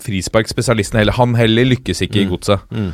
frisparkspesialisten 0.03 0.99
heller 0.99 1.15
Han 1.19 1.37
heller 1.37 1.67
lykkes 1.69 2.01
ikke 2.07 2.23
i 2.23 2.29
godset. 2.29 2.65
Mm. 2.73 2.91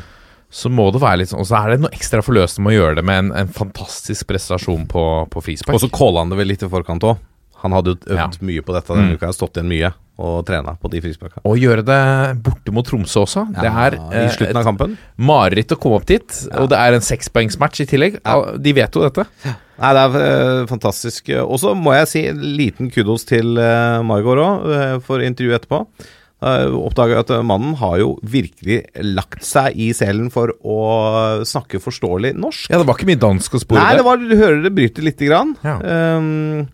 Så 0.52 0.70
må 0.70 0.90
det 0.94 1.00
være 1.02 1.18
litt 1.24 1.32
sånn 1.32 1.42
Og 1.42 1.48
så 1.48 1.58
er 1.58 1.72
det 1.72 1.80
noe 1.82 1.96
ekstra 1.96 2.22
forløsende 2.22 2.62
med 2.62 2.76
å 2.76 2.76
gjøre 2.76 2.98
det 3.00 3.02
med 3.08 3.18
en, 3.18 3.30
en 3.42 3.48
fantastisk 3.52 4.28
prestasjon 4.30 4.86
på, 4.90 5.02
på 5.32 5.42
frispark. 5.48 5.74
Og 5.74 5.82
så 5.82 5.90
calla 5.92 6.22
han 6.22 6.30
det 6.32 6.38
vel 6.38 6.52
litt 6.52 6.62
i 6.62 6.70
forkant 6.70 7.08
òg. 7.08 7.24
Han 7.66 7.74
hadde 7.76 7.96
øvd 7.98 8.16
Ja. 8.16 8.28
mye 8.48 8.62
på 8.64 8.74
dette 8.76 8.94
denne 8.94 9.10
Mm. 9.12 9.16
uka, 9.18 9.32
stått 9.34 9.58
igjen 9.58 9.68
mye 9.70 9.92
og 10.16 10.46
trena 10.48 10.72
på 10.80 10.88
de 10.90 11.00
frisparka. 11.04 11.42
Og 11.44 11.58
gjøre 11.60 11.82
det 11.84 11.98
borte 12.42 12.72
mot 12.72 12.86
Tromsø 12.88 13.20
også. 13.26 13.42
det 13.52 13.68
er 13.68 13.96
I 13.98 14.24
eh, 14.24 14.30
slutten 14.32 14.56
av 14.56 14.64
kampen. 14.64 14.96
mareritt 15.18 15.74
å 15.74 15.78
komme 15.78 15.98
opp 16.00 16.06
dit, 16.08 16.38
og 16.56 16.70
det 16.72 16.78
er 16.80 16.94
en 16.96 17.04
sekspoengsmatch 17.04 17.82
i 17.84 17.86
tillegg. 17.90 18.20
Ja. 18.24 18.56
De 18.56 18.72
vet 18.72 18.96
jo 18.96 19.02
dette. 19.04 19.26
Nei, 19.76 19.90
det 19.92 20.04
er 20.06 20.62
eh, 20.62 20.66
fantastisk. 20.70 21.28
Og 21.44 21.58
så 21.60 21.74
må 21.76 21.92
jeg 21.98 22.08
si 22.08 22.22
en 22.30 22.40
liten 22.56 22.88
kudos 22.90 23.26
til 23.28 23.58
uh, 23.60 24.00
Margot 24.02 24.38
òg, 24.40 25.02
for 25.04 25.20
intervjuet 25.20 25.60
etterpå. 25.60 25.82
Uh, 26.36 26.68
Oppdaga 26.84 27.20
at 27.20 27.30
eh, 27.32 27.40
mannen 27.44 27.74
har 27.80 27.98
jo 27.98 28.18
virkelig 28.22 28.82
lagt 29.02 29.42
seg 29.44 29.72
i 29.76 29.86
selen 29.96 30.30
for 30.30 30.52
å 30.64 31.44
snakke 31.48 31.80
forståelig 31.80 32.34
norsk. 32.36 32.68
Ja, 32.70 32.76
det 32.80 32.86
var 32.86 32.96
ikke 32.98 33.08
mye 33.08 33.20
dansk 33.20 33.56
å 33.56 33.60
spore 33.62 33.80
Nei, 33.80 33.94
det 33.96 34.04
var, 34.04 34.16
du 34.20 34.34
hører 34.36 34.62
det 34.62 34.74
bryter 34.76 35.02
lite 35.02 35.28
grann. 35.30 35.54
Ja. 35.64 35.78
Um, 36.16 36.68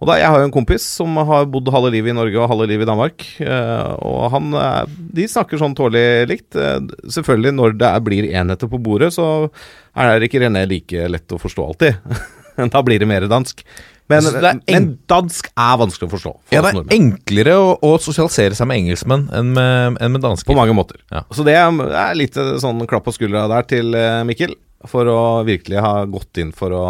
og 0.00 0.08
da, 0.08 0.16
Jeg 0.16 0.32
har 0.32 0.40
jo 0.40 0.48
en 0.48 0.54
kompis 0.54 0.84
som 0.96 1.18
har 1.28 1.48
bodd 1.52 1.68
halve 1.72 1.92
livet 1.92 2.14
i 2.14 2.16
Norge 2.16 2.40
og 2.40 2.48
halve 2.48 2.70
livet 2.70 2.86
i 2.86 2.88
Danmark. 2.88 3.26
eh, 3.44 3.92
og 4.00 4.30
han, 4.32 4.54
eh, 4.56 4.84
De 5.12 5.28
snakker 5.28 5.60
sånn 5.60 5.76
tålelig 5.76 6.28
likt. 6.30 6.56
Eh, 6.56 6.80
selvfølgelig, 7.04 7.52
når 7.54 7.76
det 7.76 7.92
blir 8.04 8.30
enheter 8.32 8.66
på 8.66 8.80
bordet, 8.80 9.12
så 9.12 9.50
er 9.94 10.18
det 10.18 10.30
ikke 10.30 10.40
René 10.46 10.66
like 10.66 11.08
lett 11.08 11.28
å 11.28 11.40
forstå 11.40 11.66
alltid. 11.68 12.00
da 12.72 12.82
blir 12.82 12.98
det 12.98 13.08
mer 13.08 13.28
dansk. 13.28 13.62
Men, 14.10 14.24
men 14.66 14.98
dansk 15.06 15.52
er 15.52 15.76
vanskelig 15.78 16.08
å 16.08 16.14
forstå. 16.16 16.32
For 16.48 16.56
Ja, 16.56 16.64
det 16.64 16.72
er 16.80 16.96
enklere 16.96 17.60
å, 17.60 17.76
å 17.78 17.92
sosialisere 18.02 18.56
seg 18.58 18.66
med 18.66 18.80
engelskmenn 18.80 19.28
enn 19.36 19.52
med, 19.54 20.00
enn 20.00 20.16
med 20.16 20.24
dansker. 20.24 20.48
På 20.48 20.56
mange 20.58 20.74
måter. 20.74 20.98
Ja. 21.12 21.22
Så 21.30 21.44
det 21.46 21.54
er, 21.54 22.16
litt 22.18 22.34
sånn 22.34 22.88
klapp 22.90 23.04
på 23.06 23.14
skuldra 23.14 23.44
der 23.52 23.68
til 23.70 23.94
Mikkel, 24.26 24.56
for 24.88 25.06
å 25.12 25.20
virkelig 25.46 25.78
ha 25.84 26.08
gått 26.10 26.40
inn 26.42 26.50
for 26.56 26.74
å 26.74 26.84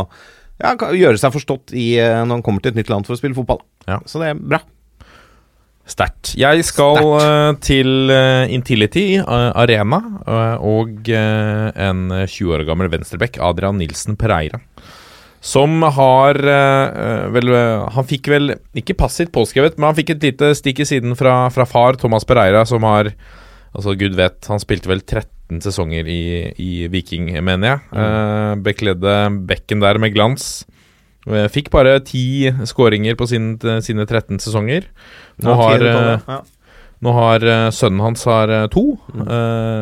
ja, 0.61 0.75
gjøre 0.77 1.21
seg 1.21 1.33
forstått 1.35 1.75
i, 1.75 1.95
eh, 2.01 2.21
når 2.25 2.39
han 2.39 2.45
kommer 2.47 2.65
til 2.65 2.75
et 2.75 2.83
nytt 2.83 2.93
land 2.93 3.09
for 3.09 3.17
å 3.17 3.21
spille 3.21 3.37
fotball. 3.37 3.63
Ja. 3.89 4.01
Så 4.09 4.23
det 4.23 4.33
er 4.33 4.39
bra. 4.39 4.61
Sterkt. 5.91 6.35
Jeg 6.39 6.63
skal 6.69 7.01
Stert. 7.03 7.61
til 7.67 8.13
uh, 8.13 8.47
Intility 8.53 9.05
eh, 9.19 9.51
Arena 9.59 9.99
eh, 10.23 10.63
og 10.63 11.09
eh, 11.11 11.67
en 11.75 12.05
20 12.13 12.55
år 12.55 12.65
gammel 12.69 12.91
venstrebekk, 12.93 13.41
Adrian 13.43 13.81
Nilsen 13.81 14.19
Pereira. 14.21 14.61
Som 15.41 15.81
har 15.83 16.37
eh, 16.37 17.27
vel 17.33 17.49
eh, 17.57 17.89
Han 17.97 18.07
fikk 18.07 18.29
vel 18.29 18.55
ikke 18.77 18.99
passivt 19.01 19.33
påskrevet, 19.33 19.79
men 19.79 19.89
han 19.89 19.97
fikk 19.97 20.15
et 20.15 20.27
lite 20.29 20.53
stikk 20.59 20.85
i 20.85 20.89
siden 20.89 21.17
fra, 21.19 21.49
fra 21.55 21.65
far, 21.67 21.97
Thomas 22.01 22.29
Pereira, 22.29 22.67
som 22.69 22.85
har 22.87 23.15
Altså, 23.71 23.95
gud 23.95 24.17
vet, 24.19 24.43
han 24.51 24.59
spilte 24.59 24.91
vel 24.91 24.99
13 24.99 25.31
sesonger 25.59 26.07
i, 26.07 26.23
i 26.55 26.71
Viking, 26.93 27.33
mener 27.43 27.73
jeg. 27.75 27.81
Mm. 27.91 28.63
bekledde 28.63 29.15
bekken 29.51 29.83
der 29.83 29.99
med 29.99 30.15
glans. 30.15 30.61
Eh, 31.29 31.49
Fikk 31.53 31.69
bare 31.73 31.99
ti 32.07 32.51
skåringer 32.69 33.19
på 33.19 33.29
sin, 33.29 33.53
sine 33.85 34.07
13 34.07 34.41
sesonger. 34.41 34.87
Nå 35.45 35.57
har, 35.59 35.85
ja, 35.85 36.39
nå 37.05 37.17
har 37.17 37.45
eh, 37.45 37.67
sønnen 37.75 38.05
hans 38.05 38.25
har 38.29 38.53
eh, 38.53 38.69
to, 38.73 38.95
mm. 39.13 39.27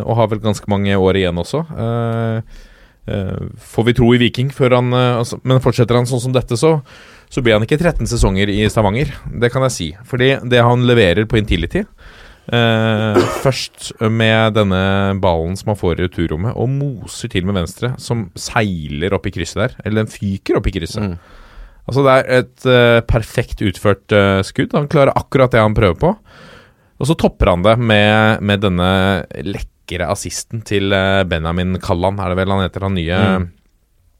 og 0.06 0.18
har 0.18 0.32
vel 0.32 0.42
ganske 0.42 0.70
mange 0.70 0.96
år 0.96 1.20
igjen 1.20 1.38
også. 1.38 1.64
Eh, 1.84 2.58
eh, 3.10 3.46
får 3.74 3.88
vi 3.88 3.96
tro 3.98 4.10
i 4.14 4.20
Viking, 4.22 4.52
før 4.54 4.78
han, 4.78 4.92
eh, 4.94 5.20
altså, 5.22 5.40
men 5.42 5.62
fortsetter 5.64 5.98
han 5.98 6.08
sånn 6.10 6.22
som 6.28 6.34
dette, 6.34 6.58
så, 6.58 6.78
så 7.30 7.44
blir 7.44 7.58
han 7.58 7.66
ikke 7.66 7.80
13 7.80 8.10
sesonger 8.10 8.50
i 8.50 8.60
Stavanger. 8.70 9.14
Det 9.30 9.52
kan 9.54 9.66
jeg 9.68 9.76
si. 9.76 9.90
Fordi 10.08 10.34
det 10.50 10.64
han 10.64 10.86
leverer 10.88 11.28
på 11.28 11.40
Intility 11.40 11.84
eh, 12.52 13.18
Først 13.42 13.92
med 14.10 14.54
denne 14.58 14.80
ballen 15.22 15.56
som 15.58 15.72
han 15.72 15.78
får 15.80 15.98
i 15.98 16.06
returrommet, 16.06 16.54
og 16.56 16.68
moser 16.72 17.28
til 17.32 17.46
med 17.48 17.58
venstre, 17.60 17.94
som 18.02 18.28
seiler 18.38 19.14
opp 19.16 19.26
i 19.28 19.34
krysset 19.34 19.60
der. 19.64 19.76
Eller 19.84 20.04
den 20.04 20.12
fyker 20.12 20.58
opp 20.60 20.66
i 20.70 20.74
krysset. 20.78 21.02
Mm. 21.04 21.18
Altså 21.88 22.02
Det 22.04 22.14
er 22.14 22.30
et 22.42 22.66
eh, 22.68 23.00
perfekt 23.08 23.62
utført 23.64 24.12
eh, 24.12 24.42
skudd. 24.44 24.74
Han 24.76 24.88
klarer 24.92 25.14
akkurat 25.16 25.54
det 25.54 25.62
han 25.62 25.76
prøver 25.76 25.96
på. 26.02 26.14
Og 26.98 27.06
så 27.06 27.14
topper 27.16 27.52
han 27.54 27.62
det 27.64 27.76
med, 27.78 28.42
med 28.42 28.60
denne 28.64 28.88
lekre 29.46 30.08
assisten 30.10 30.60
til 30.66 30.92
eh, 30.92 31.22
Benjamin 31.30 31.78
Kallan, 31.80 32.18
er 32.20 32.34
det 32.34 32.40
vel 32.42 32.52
han 32.56 32.64
heter? 32.66 32.84
Han 32.88 32.98
nye 32.98 33.22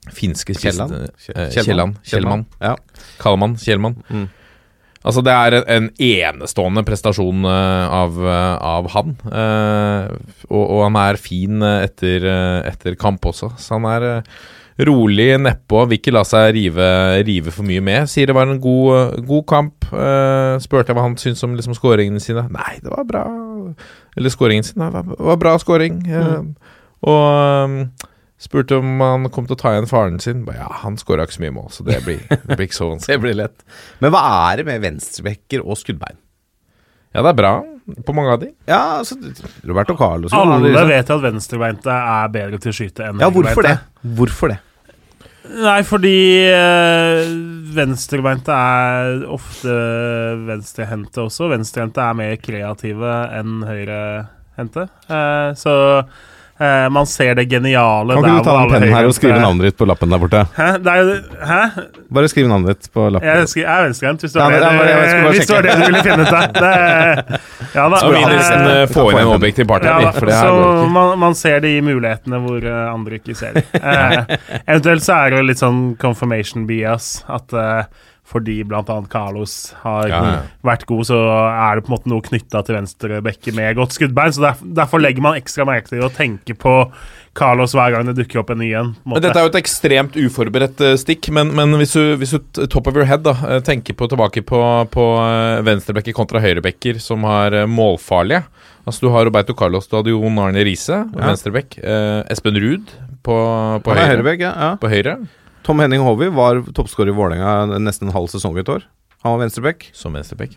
Mm. 0.09 0.15
finske 0.15 0.55
Kielland? 0.57 0.95
Kjelland? 1.21 1.51
Kjellmann. 1.53 1.91
Kjellmann. 2.07 2.45
Ja. 2.63 2.77
Kalman. 3.21 3.57
Kjellmann. 3.61 3.99
Mm. 4.09 4.23
Altså, 5.07 5.23
det 5.25 5.33
er 5.33 5.55
en, 5.61 5.67
en 5.77 5.89
enestående 6.03 6.83
prestasjon 6.87 7.45
eh, 7.47 7.97
av, 7.99 8.17
eh, 8.19 8.55
av 8.75 8.89
han. 8.97 9.13
Eh, 9.31 10.15
og, 10.51 10.63
og 10.65 10.81
han 10.89 10.99
er 11.01 11.21
fin 11.23 11.63
eh, 11.63 11.85
etter, 11.87 12.27
etter 12.69 12.97
kamp 12.99 13.29
også. 13.31 13.53
Så 13.63 13.77
han 13.79 13.87
er 13.93 14.09
rolig 14.89 15.33
nedpå, 15.43 15.81
vil 15.91 15.99
ikke 15.99 16.13
la 16.15 16.21
seg 16.27 16.53
rive, 16.55 16.89
rive 17.27 17.51
for 17.55 17.67
mye 17.67 17.83
med. 17.83 18.11
Sier 18.11 18.31
det 18.31 18.37
var 18.37 18.47
en 18.51 18.61
god, 18.63 19.17
god 19.27 19.47
kamp. 19.51 19.89
Eh, 19.91 20.59
spurte 20.63 20.93
jeg 20.93 20.99
hva 20.99 21.07
han 21.07 21.17
syntes 21.19 21.43
om 21.47 21.57
liksom, 21.59 21.75
skåringene 21.79 22.23
sine. 22.23 22.45
Nei, 22.55 22.77
det 22.83 22.93
var 22.93 23.07
bra. 23.09 23.25
Eller 24.19 24.35
skåringen 24.35 24.67
sin. 24.67 24.83
Det 24.83 24.93
var, 24.99 25.15
var 25.33 25.41
bra 25.47 25.57
skåring. 25.63 26.03
Eh, 26.11 26.75
Og 27.09 27.25
eh, 27.31 28.08
spurte 28.39 28.79
om 28.79 29.01
han 29.03 29.27
kom 29.35 29.49
til 29.49 29.57
å 29.57 29.61
ta 29.61 29.73
igjen 29.75 29.89
faren 29.91 30.21
sin. 30.23 30.45
Ba, 30.47 30.55
Ja, 30.61 30.69
han 30.85 30.99
skåra 31.01 31.27
ikke 31.27 31.39
så 31.39 31.43
mye 31.47 31.57
mål, 31.57 31.69
så 31.75 31.87
det 31.87 31.99
blir, 32.07 32.21
det 32.31 32.55
blir 32.57 32.69
ikke 32.69 32.79
så 32.79 32.91
vanskelig. 32.93 33.17
Det 33.17 33.25
blir 33.27 33.39
lett. 33.43 33.67
Men 34.05 34.15
hva 34.15 34.23
er 34.53 34.61
det 34.63 34.69
med 34.71 34.85
venstrebekker 34.87 35.65
og 35.67 35.81
skuddbein? 35.81 36.19
Ja, 37.17 37.23
det 37.25 37.33
er 37.33 37.39
bra 37.41 37.53
på 38.05 38.13
mange 38.15 38.35
av 38.37 38.41
de. 38.43 38.51
Ja, 38.69 38.99
altså 39.01 39.17
Roberto 39.67 39.95
Carlos 39.97 40.33
Alle 40.37 40.59
liksom- 40.67 40.91
vet 40.93 41.11
at 41.15 41.23
venstrebeinte 41.25 41.89
er 42.15 42.29
bedre 42.35 42.59
til 42.61 42.71
å 42.71 42.77
skyte 42.77 43.07
enn 43.09 43.23
Ja, 43.25 43.31
hvorfor 43.33 43.65
det? 43.65 43.79
Hvorfor 44.19 44.53
det? 44.53 44.59
Nei, 45.49 45.79
fordi 45.89 46.19
øh, 46.53 47.31
venstrebeinte 47.73 48.53
er 48.53 49.23
ofte 49.33 49.73
venstrehendte 50.45 51.23
også. 51.25 51.49
Venstrehendte 51.55 52.05
er 52.05 52.19
mer 52.19 52.35
kreative 52.43 53.15
enn 53.39 53.63
høyrehendte. 53.65 54.85
Eh, 55.09 55.55
så 55.57 55.73
eh, 56.61 56.89
man 56.95 57.07
ser 57.07 57.35
det 57.39 57.45
geniale 57.51 58.15
Kan 58.17 58.25
ikke 58.25 58.39
du 58.39 58.47
ta 58.49 58.55
den 58.61 58.73
pennen 58.73 58.95
her 58.97 59.09
og 59.09 59.15
skrive 59.17 59.39
navnet 59.43 59.69
ditt 59.71 59.77
på 59.79 59.87
lappen 59.89 60.11
der 60.15 60.21
borte? 60.23 60.43
Hæ? 60.57 60.69
Er, 60.93 61.11
hæ? 61.51 61.61
Bare 62.19 62.31
skriv 62.33 62.49
navnet 62.51 62.75
ditt 62.83 62.91
på 62.95 63.07
lappen. 63.15 63.29
Jeg, 63.29 63.49
skri- 63.53 63.65
jeg 63.65 63.71
er 63.75 63.87
venstrehendt, 63.89 64.25
hvis 64.27 64.33
det 64.37 64.43
var 64.43 64.57
det, 64.57 65.45
skulle 65.47 65.63
det, 65.63 65.69
det 65.69 65.77
du 65.79 65.85
ville 65.87 66.03
finne 66.07 66.27
ut 66.27 66.35
av. 66.35 67.39
Ja 67.79 67.85
da. 67.93 67.99
Nesten 68.09 68.63
eh, 68.73 68.85
få 68.91 69.03
inn 69.13 69.19
en 69.21 69.33
objektiv 69.35 69.67
part 69.69 69.85
Ja, 69.85 69.99
da, 70.01 70.13
for 70.17 70.27
det 70.31 70.37
her 70.39 70.49
så 70.49 70.55
går 70.57 70.79
ikke. 70.83 70.93
man, 70.95 71.11
man 71.21 71.35
ser 71.37 71.59
de 71.65 71.73
mulighetene 71.85 72.39
hvor 72.45 72.65
eh, 72.65 72.85
andre 72.95 73.19
ikke 73.21 73.35
ser. 73.39 73.59
Eh, 73.77 74.37
eventuelt 74.65 75.05
så 75.05 75.19
er 75.27 75.37
det 75.37 75.43
litt 75.51 75.61
sånn 75.61 75.83
confirmation 76.01 76.65
bias. 76.69 77.11
At 77.29 77.53
eh, 77.53 77.83
fordi 78.29 78.59
bl.a. 78.69 78.83
Carlos 79.09 79.53
har 79.83 80.09
Ja, 80.11 80.19
ja. 80.29 80.41
vært 80.67 80.83
god, 80.91 81.07
så 81.09 81.17
er 81.49 81.79
det 81.79 81.87
på 81.87 81.93
en 81.93 81.97
måte 81.97 82.11
noe 82.13 82.25
knytta 82.27 82.61
til 82.67 82.77
venstre 82.77 83.23
bekke 83.25 83.55
med 83.57 83.79
godt 83.79 83.97
skuddbein. 83.97 84.35
Så 84.37 84.45
derfor, 84.45 84.69
Derfor 84.77 85.01
legger 85.01 85.25
man 85.25 85.39
ekstra 85.41 85.65
merke 85.69 85.89
til 85.95 86.05
å 86.05 86.11
tenke 86.13 86.53
på 86.61 86.75
Carlos 87.39 87.73
hver 87.77 87.93
gang 87.95 88.05
det 88.09 88.17
dukker 88.19 88.41
opp 88.43 88.51
en 88.51 88.59
ny 88.61 88.69
en. 88.75 88.91
Men. 89.07 89.21
Dette 89.23 89.39
er 89.39 89.47
jo 89.47 89.53
et 89.53 89.59
ekstremt 89.61 90.17
uforberedt 90.19 90.81
eh, 90.85 90.97
stikk, 91.01 91.31
men, 91.33 91.53
men 91.57 91.73
hvis, 91.81 91.95
du, 91.97 92.17
hvis 92.21 92.35
du 92.35 92.67
top 92.67 92.91
of 92.91 92.99
your 92.99 93.07
head 93.09 93.23
da, 93.25 93.33
eh, 93.49 93.61
tenker 93.65 93.95
på, 93.97 94.09
tilbake 94.11 94.43
på, 94.49 94.61
på 94.93 95.07
eh, 95.23 95.63
venstrebekker 95.69 96.17
kontra 96.17 96.43
høyrebekker 96.45 96.99
som 97.01 97.25
har 97.29 97.63
målfarlige 97.71 98.45
Altså 98.89 99.05
Du 99.05 99.11
har 99.13 99.27
Roberto 99.29 99.53
Carlos, 99.53 99.85
du 99.89 99.99
hadde 99.99 100.15
Jon 100.15 100.39
Arne 100.41 100.63
Riise, 100.65 101.03
Ja. 101.13 101.27
venstrebekk. 101.29 101.77
Eh, 101.79 102.23
Espen 102.33 102.57
Ruud 102.57 102.89
på, 103.23 103.35
på, 103.85 103.93
høyre, 103.99 104.33
ja. 104.41 104.53
ja. 104.57 104.71
på 104.81 104.89
høyre. 104.89 105.19
Tom 105.69 105.83
Henning 105.85 106.01
Håvi 106.01 106.31
var 106.33 106.63
toppskårer 106.73 107.13
i 107.13 107.17
Vålerenga 107.17 107.79
nesten 107.85 108.09
en 108.09 108.15
halv 108.17 108.31
sesong 108.33 108.57
i 108.57 108.63
et 108.65 108.71
år. 108.73 108.87
Han 109.21 109.35
var 109.35 109.43
venstrebekk. 109.45 109.91
Som 109.93 110.15
venstrebekk. 110.17 110.55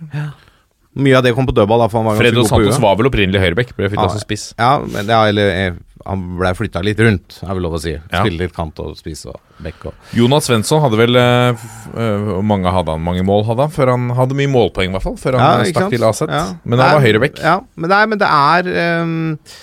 Mye 0.91 1.15
av 1.17 1.24
det 1.24 1.32
kom 1.36 1.47
på 1.47 1.54
dødball, 1.56 1.80
da, 1.84 1.88
for 1.91 2.04
han 2.04 2.17
Fredo 2.19 2.43
Santos 2.47 2.80
var 2.84 2.95
vel 3.00 3.08
opprinnelig 3.08 3.39
høyrebekk, 3.39 3.74
ble 3.78 3.88
flytta 3.91 4.06
ja, 4.08 4.12
som 4.12 4.21
spiss. 4.24 4.45
Ja, 4.60 4.71
men, 4.84 5.08
ja, 5.12 5.19
eller 5.32 5.52
eh, 5.56 5.78
han 6.04 6.24
ble 6.39 6.52
flytta 6.58 6.82
litt 6.84 7.00
rundt, 7.04 7.38
er 7.43 7.52
vel 7.58 7.63
lov 7.63 7.76
å 7.76 7.82
si. 7.84 7.93
Ja. 7.95 8.21
Spille 8.24 8.43
litt 8.45 8.56
kant 8.56 8.80
og 8.84 8.95
spiss 9.00 9.24
og 9.32 9.39
bekk 9.63 9.86
og 9.91 10.15
Jonas 10.17 10.47
Svensson 10.50 10.82
hadde 10.82 10.97
vel 11.00 11.13
Hvor 11.19 12.41
mange 12.47 12.71
hadde 12.74 12.95
han? 12.95 13.04
Mange 13.06 13.24
mål 13.28 13.43
hadde 13.52 13.67
han? 13.67 13.76
Før 13.76 13.93
han 13.93 14.08
hadde 14.17 14.38
mye 14.39 14.52
målpoeng, 14.52 14.91
i 14.91 14.95
hvert 14.97 15.08
fall. 15.10 15.19
Før 15.21 15.39
han 15.39 15.65
stakk 15.67 15.86
sant? 15.89 15.95
til 15.95 16.08
Aset. 16.08 16.32
Ja. 16.32 16.45
Men 16.63 16.80
han 16.80 16.88
Nei, 16.88 16.95
var 16.95 17.06
høyrebekk. 17.08 17.43
Ja, 17.43 17.58
men, 17.76 17.93
nei, 17.93 18.02
men 18.12 18.24
det 18.24 18.32
er 18.32 18.71
s- 18.71 19.60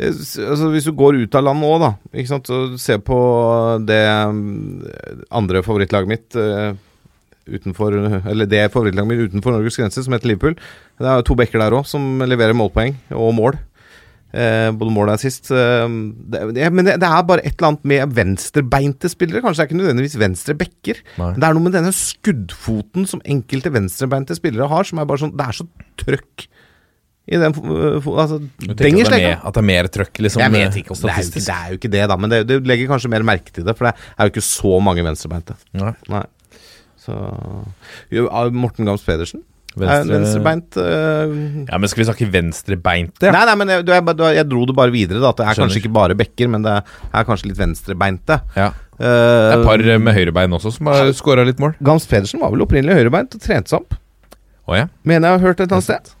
altså 0.00 0.70
Hvis 0.72 0.88
du 0.88 0.94
går 0.96 1.20
ut 1.22 1.36
av 1.38 1.44
landet 1.46 1.68
òg, 1.70 1.82
da, 1.84 1.90
ikke 2.14 2.32
sant, 2.32 2.50
og 2.50 2.78
ser 2.82 2.98
på 3.04 3.18
det 3.86 4.00
ehm, 4.10 4.82
andre 5.30 5.62
favorittlaget 5.62 6.10
mitt 6.10 6.38
eh, 6.40 6.72
utenfor 7.44 7.94
Eller 8.30 8.48
det 8.50 8.64
favorittlaget 8.74 9.10
mitt 9.10 9.28
utenfor 9.28 9.54
Norges 9.54 9.78
grense, 9.78 10.02
som 10.02 10.16
heter 10.16 10.32
Liverpool. 10.32 10.56
Det 10.98 11.06
er 11.06 11.20
jo 11.20 11.28
to 11.28 11.38
bekker 11.38 11.62
der 11.62 11.76
òg, 11.76 11.86
som 11.86 12.24
leverer 12.24 12.56
målpoeng 12.56 12.96
og 13.14 13.34
mål. 13.36 13.60
Eh, 14.34 14.70
både 14.74 14.90
mål 14.90 15.12
og 15.12 15.14
assist. 15.14 15.52
Eh, 15.54 15.84
det, 16.32 16.40
det, 16.56 16.70
men 16.74 16.88
det, 16.88 16.96
det 17.02 17.10
er 17.10 17.26
bare 17.28 17.44
et 17.44 17.54
eller 17.54 17.70
annet 17.70 17.86
med 17.92 18.16
venstrebeinte 18.16 19.10
spillere. 19.12 19.44
Kanskje 19.44 19.60
det 19.60 19.66
er 19.66 19.70
ikke 19.70 19.82
nødvendigvis 19.82 20.18
venstre 20.18 20.56
bekker. 20.58 21.04
Men 21.20 21.38
det 21.38 21.46
er 21.46 21.54
noe 21.54 21.68
med 21.68 21.76
denne 21.76 21.94
skuddfoten 21.94 23.06
som 23.10 23.22
enkelte 23.22 23.70
venstrebeinte 23.74 24.34
spillere 24.40 24.66
har, 24.72 24.88
som 24.88 24.98
er 24.98 25.06
bare 25.10 25.22
sånn 25.22 25.36
Det 25.38 25.46
er 25.46 25.60
så 25.60 25.68
trøkk 26.02 26.48
i 27.26 27.38
den 27.40 27.54
fo- 27.56 28.18
Altså, 28.20 28.36
Du 28.60 28.74
tenker 28.76 29.06
at 29.06 29.14
det, 29.14 29.22
er 29.24 29.38
at 29.40 29.54
det 29.56 29.62
er 29.62 29.66
mer 29.70 29.86
trøkk, 29.88 30.18
liksom? 30.26 30.42
Jeg 30.44 30.52
vet 30.52 30.74
ikke 30.82 30.92
om 30.92 30.98
det 31.00 31.10
er, 31.10 31.22
jo 31.22 31.30
ikke, 31.30 31.40
det 31.40 31.54
er 31.54 31.70
jo 31.72 31.78
ikke 31.80 31.90
det, 31.94 32.02
da. 32.10 32.16
Men 32.20 32.30
det, 32.34 32.40
du 32.50 32.54
legger 32.68 32.90
kanskje 32.90 33.08
mer 33.14 33.24
merke 33.24 33.50
til 33.54 33.64
det, 33.64 33.76
for 33.78 33.88
det 33.88 33.94
er 33.96 34.28
jo 34.28 34.34
ikke 34.34 34.44
så 34.44 34.74
mange 34.84 35.04
venstrebeinte. 35.06 35.56
Nei. 35.80 35.94
Nei. 36.12 36.24
Så 37.00 37.16
jo, 38.12 38.28
ah, 38.32 38.48
Morten 38.52 38.84
Gams 38.88 39.02
Pedersen 39.04 39.42
er 39.74 39.80
Venstre- 39.82 40.14
venstrebeint 40.14 40.76
øh, 40.78 41.32
Ja, 41.66 41.78
men 41.82 41.88
skal 41.90 42.04
vi 42.04 42.06
snakke 42.06 42.28
venstrebeinte? 42.30 43.32
Nei, 43.34 43.40
nei, 43.48 43.54
men 43.58 43.72
jeg, 43.72 43.84
du, 43.88 43.90
jeg, 43.90 44.36
jeg 44.38 44.46
dro 44.52 44.66
det 44.70 44.76
bare 44.78 44.92
videre. 44.94 45.18
da 45.24 45.32
At 45.32 45.40
det 45.40 45.46
er 45.48 45.56
Skjønner. 45.56 45.64
kanskje 45.72 45.80
ikke 45.82 45.94
bare 45.96 46.14
bekker, 46.20 46.48
men 46.52 46.62
det 46.62 46.76
er 46.78 47.26
kanskje 47.26 47.50
litt 47.50 47.58
venstrebeinte. 47.58 48.38
Ja. 48.54 48.68
Uh, 48.94 49.00
Det 49.00 49.08
er 49.08 49.58
et 49.58 49.66
par 49.66 49.82
med 50.06 50.14
høyrebein 50.14 50.54
også 50.54 50.70
som 50.76 50.86
har 50.92 51.10
skåra 51.18 51.42
litt 51.48 51.58
mål. 51.58 51.74
Gams 51.82 52.06
Pedersen 52.06 52.40
var 52.44 52.52
vel 52.54 52.62
opprinnelig 52.62 53.00
høyrebeint 53.00 53.34
og 53.34 53.42
trente 53.42 53.72
seg 53.74 53.80
opp. 53.82 53.96
Oh, 54.68 54.76
ja. 54.78 54.86
Mener 55.02 55.32
jeg 55.32 55.40
har 55.40 55.46
hørt 55.48 55.58
et 55.60 55.66
eller 55.66 55.80
annet 55.80 55.90
sted. 55.90 56.14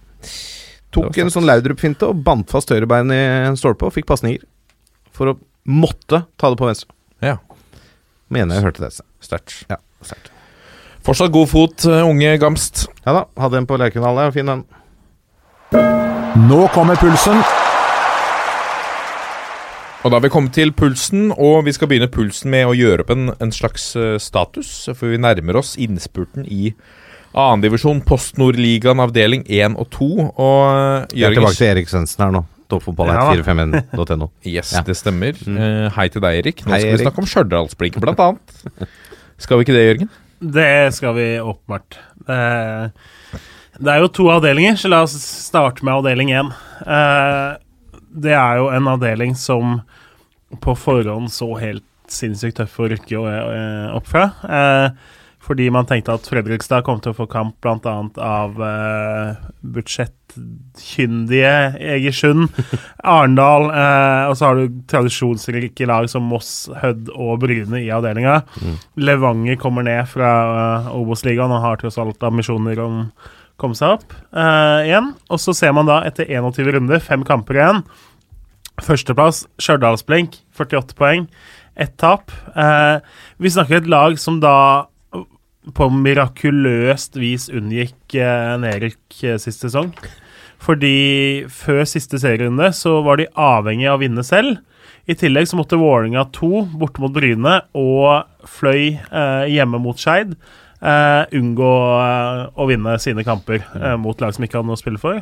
Tok 0.94 1.18
en 1.18 1.32
sånn 1.32 1.46
Laudrup-finte 1.48 2.06
og 2.08 2.22
bandt 2.26 2.52
fast 2.54 2.70
høyrebeinet 2.70 3.16
i 3.16 3.48
en 3.50 3.58
stolpe 3.58 3.88
og 3.88 3.94
fikk 3.96 4.06
pasninger. 4.10 4.44
For 5.14 5.32
å 5.32 5.38
måtte 5.66 6.24
ta 6.38 6.50
det 6.52 6.60
på 6.60 6.70
venstre. 6.70 6.90
ja. 7.24 7.38
Mener 8.32 8.56
jeg 8.56 8.64
hørte 8.64 8.80
det 8.82 8.88
et. 8.88 9.04
Sterkt. 9.22 9.52
Ja, 9.70 9.76
sterkt. 10.02 10.30
Fortsatt 11.04 11.30
god 11.30 11.50
fot, 11.50 11.84
eh, 11.84 12.00
unge 12.08 12.38
Gamst. 12.40 12.86
Ja 13.04 13.12
da, 13.12 13.24
hadde 13.38 13.60
en 13.60 13.66
på 13.68 13.76
Lerkendal 13.78 14.16
der. 14.16 14.32
Fin 14.32 14.48
den. 14.48 14.64
Nå 16.48 16.62
kommer 16.74 16.96
pulsen. 16.96 17.42
Og 20.04 20.10
da 20.10 20.16
har 20.16 20.24
vi 20.24 20.32
kommet 20.32 20.52
til 20.56 20.72
pulsen, 20.72 21.30
og 21.32 21.64
vi 21.64 21.72
skal 21.72 21.88
begynne 21.88 22.10
pulsen 22.12 22.50
med 22.52 22.66
å 22.68 22.74
gjøre 22.76 23.04
opp 23.04 23.12
en, 23.14 23.30
en 23.40 23.52
slags 23.54 23.86
eh, 23.96 24.16
status. 24.20 24.72
For 24.92 25.12
vi 25.12 25.20
nærmer 25.20 25.60
oss 25.60 25.76
innspurten 25.80 26.48
i 26.48 26.72
annendivisjon, 27.34 28.00
Post 28.06 28.36
Nord-ligaen 28.40 29.00
avdeling 29.02 29.44
1 29.50 29.76
og 29.80 29.88
2. 29.94 30.08
Og 30.34 30.60
eh, 30.70 31.06
Vi 31.14 31.24
er 31.26 31.34
tilbake 31.34 31.56
til 31.58 31.70
Erik 31.72 31.88
Svendsen 31.90 32.24
her 32.24 32.34
nå. 32.36 32.44
Toppfotball.451.no. 32.72 34.30
Yes, 34.48 34.72
Ja. 34.72 34.82
det 34.86 34.96
stemmer. 34.96 35.36
Uh, 35.46 35.88
hei 35.96 36.06
til 36.12 36.22
deg, 36.24 36.38
Erik. 36.42 36.62
Nå 36.64 36.72
Hei, 36.72 36.80
skal 36.80 36.90
vi 36.90 36.94
Erik. 36.96 37.06
snakke 37.08 37.22
om 37.24 37.28
Stjørdalsblink, 37.32 37.98
blant 38.02 38.22
annet. 38.24 38.54
Skal 39.42 39.58
vi 39.60 39.66
ikke 39.66 39.74
det, 39.76 39.84
Jørgen? 39.88 40.12
Det 40.54 40.70
skal 40.96 41.14
vi 41.16 41.26
åpenbart. 41.40 41.98
Eh, 42.28 42.88
Det 43.74 43.90
er 43.90 43.98
jo 44.04 44.08
to 44.14 44.28
avdelinger, 44.30 44.76
så 44.78 44.88
la 44.92 45.00
oss 45.02 45.16
starte 45.18 45.82
med 45.84 45.94
avdeling 45.96 46.30
én. 46.30 46.50
Eh, 46.86 47.56
det 48.14 48.32
er 48.38 48.60
jo 48.60 48.68
en 48.70 48.86
avdeling 48.92 49.34
som 49.36 49.80
på 50.62 50.76
forhånd 50.78 51.26
så 51.34 51.48
helt 51.58 51.82
sinnssykt 52.06 52.60
tøff 52.60 52.76
å 52.78 52.86
rykke 52.92 53.18
opp 53.96 54.06
fra. 54.06 54.28
Eh, 54.46 54.90
fordi 55.44 55.68
man 55.72 55.86
tenkte 55.88 56.14
at 56.16 56.26
Fredrikstad 56.30 56.84
kom 56.86 57.00
til 57.04 57.12
å 57.12 57.18
få 57.18 57.26
kamp 57.30 57.58
bl.a. 57.64 57.94
av 58.24 58.56
eh, 58.64 59.42
budsjettkyndige 59.76 61.52
Egersund, 61.94 62.48
Arendal, 63.14 63.68
eh, 63.68 64.24
og 64.30 64.38
så 64.38 64.48
har 64.48 64.60
du 64.60 64.80
tradisjonsrike 64.90 65.88
lag 65.90 66.08
som 66.12 66.24
Moss, 66.30 66.52
Hødd 66.80 67.12
og 67.12 67.42
Bryne 67.44 67.82
i 67.82 67.92
avdelinga. 67.92 68.40
Levanger 68.96 69.60
kommer 69.60 69.86
ned 69.86 70.08
fra 70.10 70.32
eh, 70.56 70.92
Obos-ligaen 70.96 71.52
og 71.52 71.64
har 71.66 71.80
tross 71.82 72.00
alt 72.00 72.24
ambisjoner 72.24 72.80
om 72.84 73.02
å 73.04 73.08
komme 73.60 73.76
seg 73.78 73.98
opp 73.98 74.14
eh, 74.32 74.88
igjen. 74.88 75.12
Og 75.30 75.40
så 75.42 75.54
ser 75.56 75.74
man 75.76 75.88
da 75.90 76.00
etter 76.08 76.28
21 76.30 76.72
runder, 76.78 77.02
fem 77.02 77.24
kamper 77.26 77.60
igjen. 77.60 77.84
Førsteplass 78.82 79.44
Stjørdalsblink, 79.62 80.40
48 80.56 80.98
poeng. 80.98 81.28
Ett 81.78 81.96
tap. 81.98 82.32
Eh, 82.54 82.96
vi 83.42 83.52
snakker 83.52 83.82
et 83.82 83.90
lag 83.90 84.18
som 84.22 84.40
da 84.42 84.56
på 85.72 85.88
mirakuløst 85.88 87.16
vis 87.16 87.48
unngikk 87.48 88.16
eh, 88.20 88.52
nedrykk 88.60 89.24
eh, 89.24 89.40
sist 89.40 89.64
sesong. 89.64 89.94
Fordi 90.64 91.44
før 91.52 91.82
siste 91.88 92.20
serierunde 92.20 92.70
så 92.76 92.98
var 93.04 93.20
de 93.20 93.30
avhengig 93.32 93.88
av 93.88 93.98
å 93.98 94.04
vinne 94.04 94.24
selv. 94.24 94.60
I 95.08 95.16
tillegg 95.20 95.48
så 95.50 95.58
måtte 95.58 95.76
Vålerenga 95.80 96.24
2 96.32 96.50
borte 96.80 97.02
mot 97.02 97.12
Bryne 97.12 97.58
og 97.76 98.48
Fløy 98.48 98.94
eh, 98.96 99.44
hjemme 99.52 99.80
mot 99.82 100.00
Skeid 100.00 100.32
eh, 100.84 101.36
unngå 101.36 101.72
eh, 101.98 102.40
å 102.56 102.68
vinne 102.70 102.96
sine 103.02 103.24
kamper 103.26 103.60
eh, 103.60 103.96
mot 104.00 104.20
lag 104.20 104.32
som 104.36 104.46
ikke 104.46 104.60
hadde 104.60 104.70
noe 104.70 104.78
å 104.78 104.80
spille 104.80 105.00
for. 105.02 105.20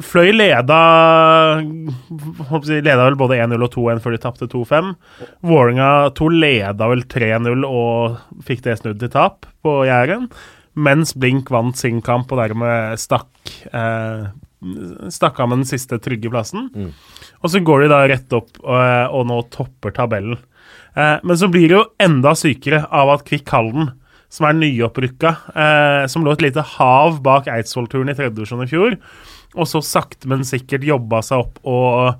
Fløy 0.00 0.30
leda 0.32 0.78
leda 1.60 3.02
vel 3.04 3.18
både 3.20 3.36
1-0 3.44 3.60
og 3.60 3.74
2-1 3.74 4.00
før 4.00 4.14
de 4.14 4.20
tapte 4.22 4.48
2-5. 4.48 4.94
Vålerenga 5.44 5.88
2 6.16 6.28
leda 6.32 6.88
vel 6.88 7.04
3-0 7.12 7.66
og 7.68 8.44
fikk 8.46 8.64
det 8.64 8.78
snudd 8.80 9.02
til 9.02 9.12
tap 9.12 9.44
på 9.64 9.82
Jæren. 9.88 10.30
Mens 10.72 11.12
Blink 11.12 11.52
vant 11.52 11.76
sin 11.76 12.00
kamp 12.04 12.32
og 12.32 12.40
dermed 12.40 12.96
stakk 13.00 13.28
eh, 13.68 14.30
Stakk 15.10 15.40
av 15.42 15.48
med 15.50 15.64
den 15.64 15.66
siste 15.66 15.96
trygge 15.98 16.30
plassen. 16.30 16.68
Og 17.42 17.50
så 17.50 17.58
går 17.66 17.82
de 17.82 17.88
da 17.90 18.04
rett 18.06 18.36
opp 18.36 18.60
og, 18.62 18.78
og 19.10 19.24
nå 19.26 19.40
topper 19.50 19.90
tabellen. 19.96 20.38
Eh, 20.94 21.18
men 21.26 21.36
så 21.36 21.48
blir 21.50 21.66
det 21.66 21.74
jo 21.74 21.88
enda 22.00 22.30
sykere 22.38 22.84
av 22.86 23.10
at 23.16 23.24
Kvikk 23.26 23.50
Halden, 23.50 23.90
som 24.32 24.46
er 24.46 24.54
nyopprykka, 24.60 25.32
eh, 25.50 26.04
som 26.06 26.22
lå 26.22 26.36
et 26.36 26.44
lite 26.46 26.62
hav 26.76 27.18
bak 27.26 27.50
Eidsvoll-turen 27.50 28.12
i 28.12 28.14
tredje 28.14 28.36
divisjon 28.36 28.62
i 28.62 28.70
fjor, 28.70 28.94
og 29.54 29.68
så 29.68 29.82
sakte, 29.84 30.28
men 30.30 30.46
sikkert 30.48 30.86
jobba 30.86 31.20
seg 31.24 31.44
opp 31.44 31.58
og 31.68 32.14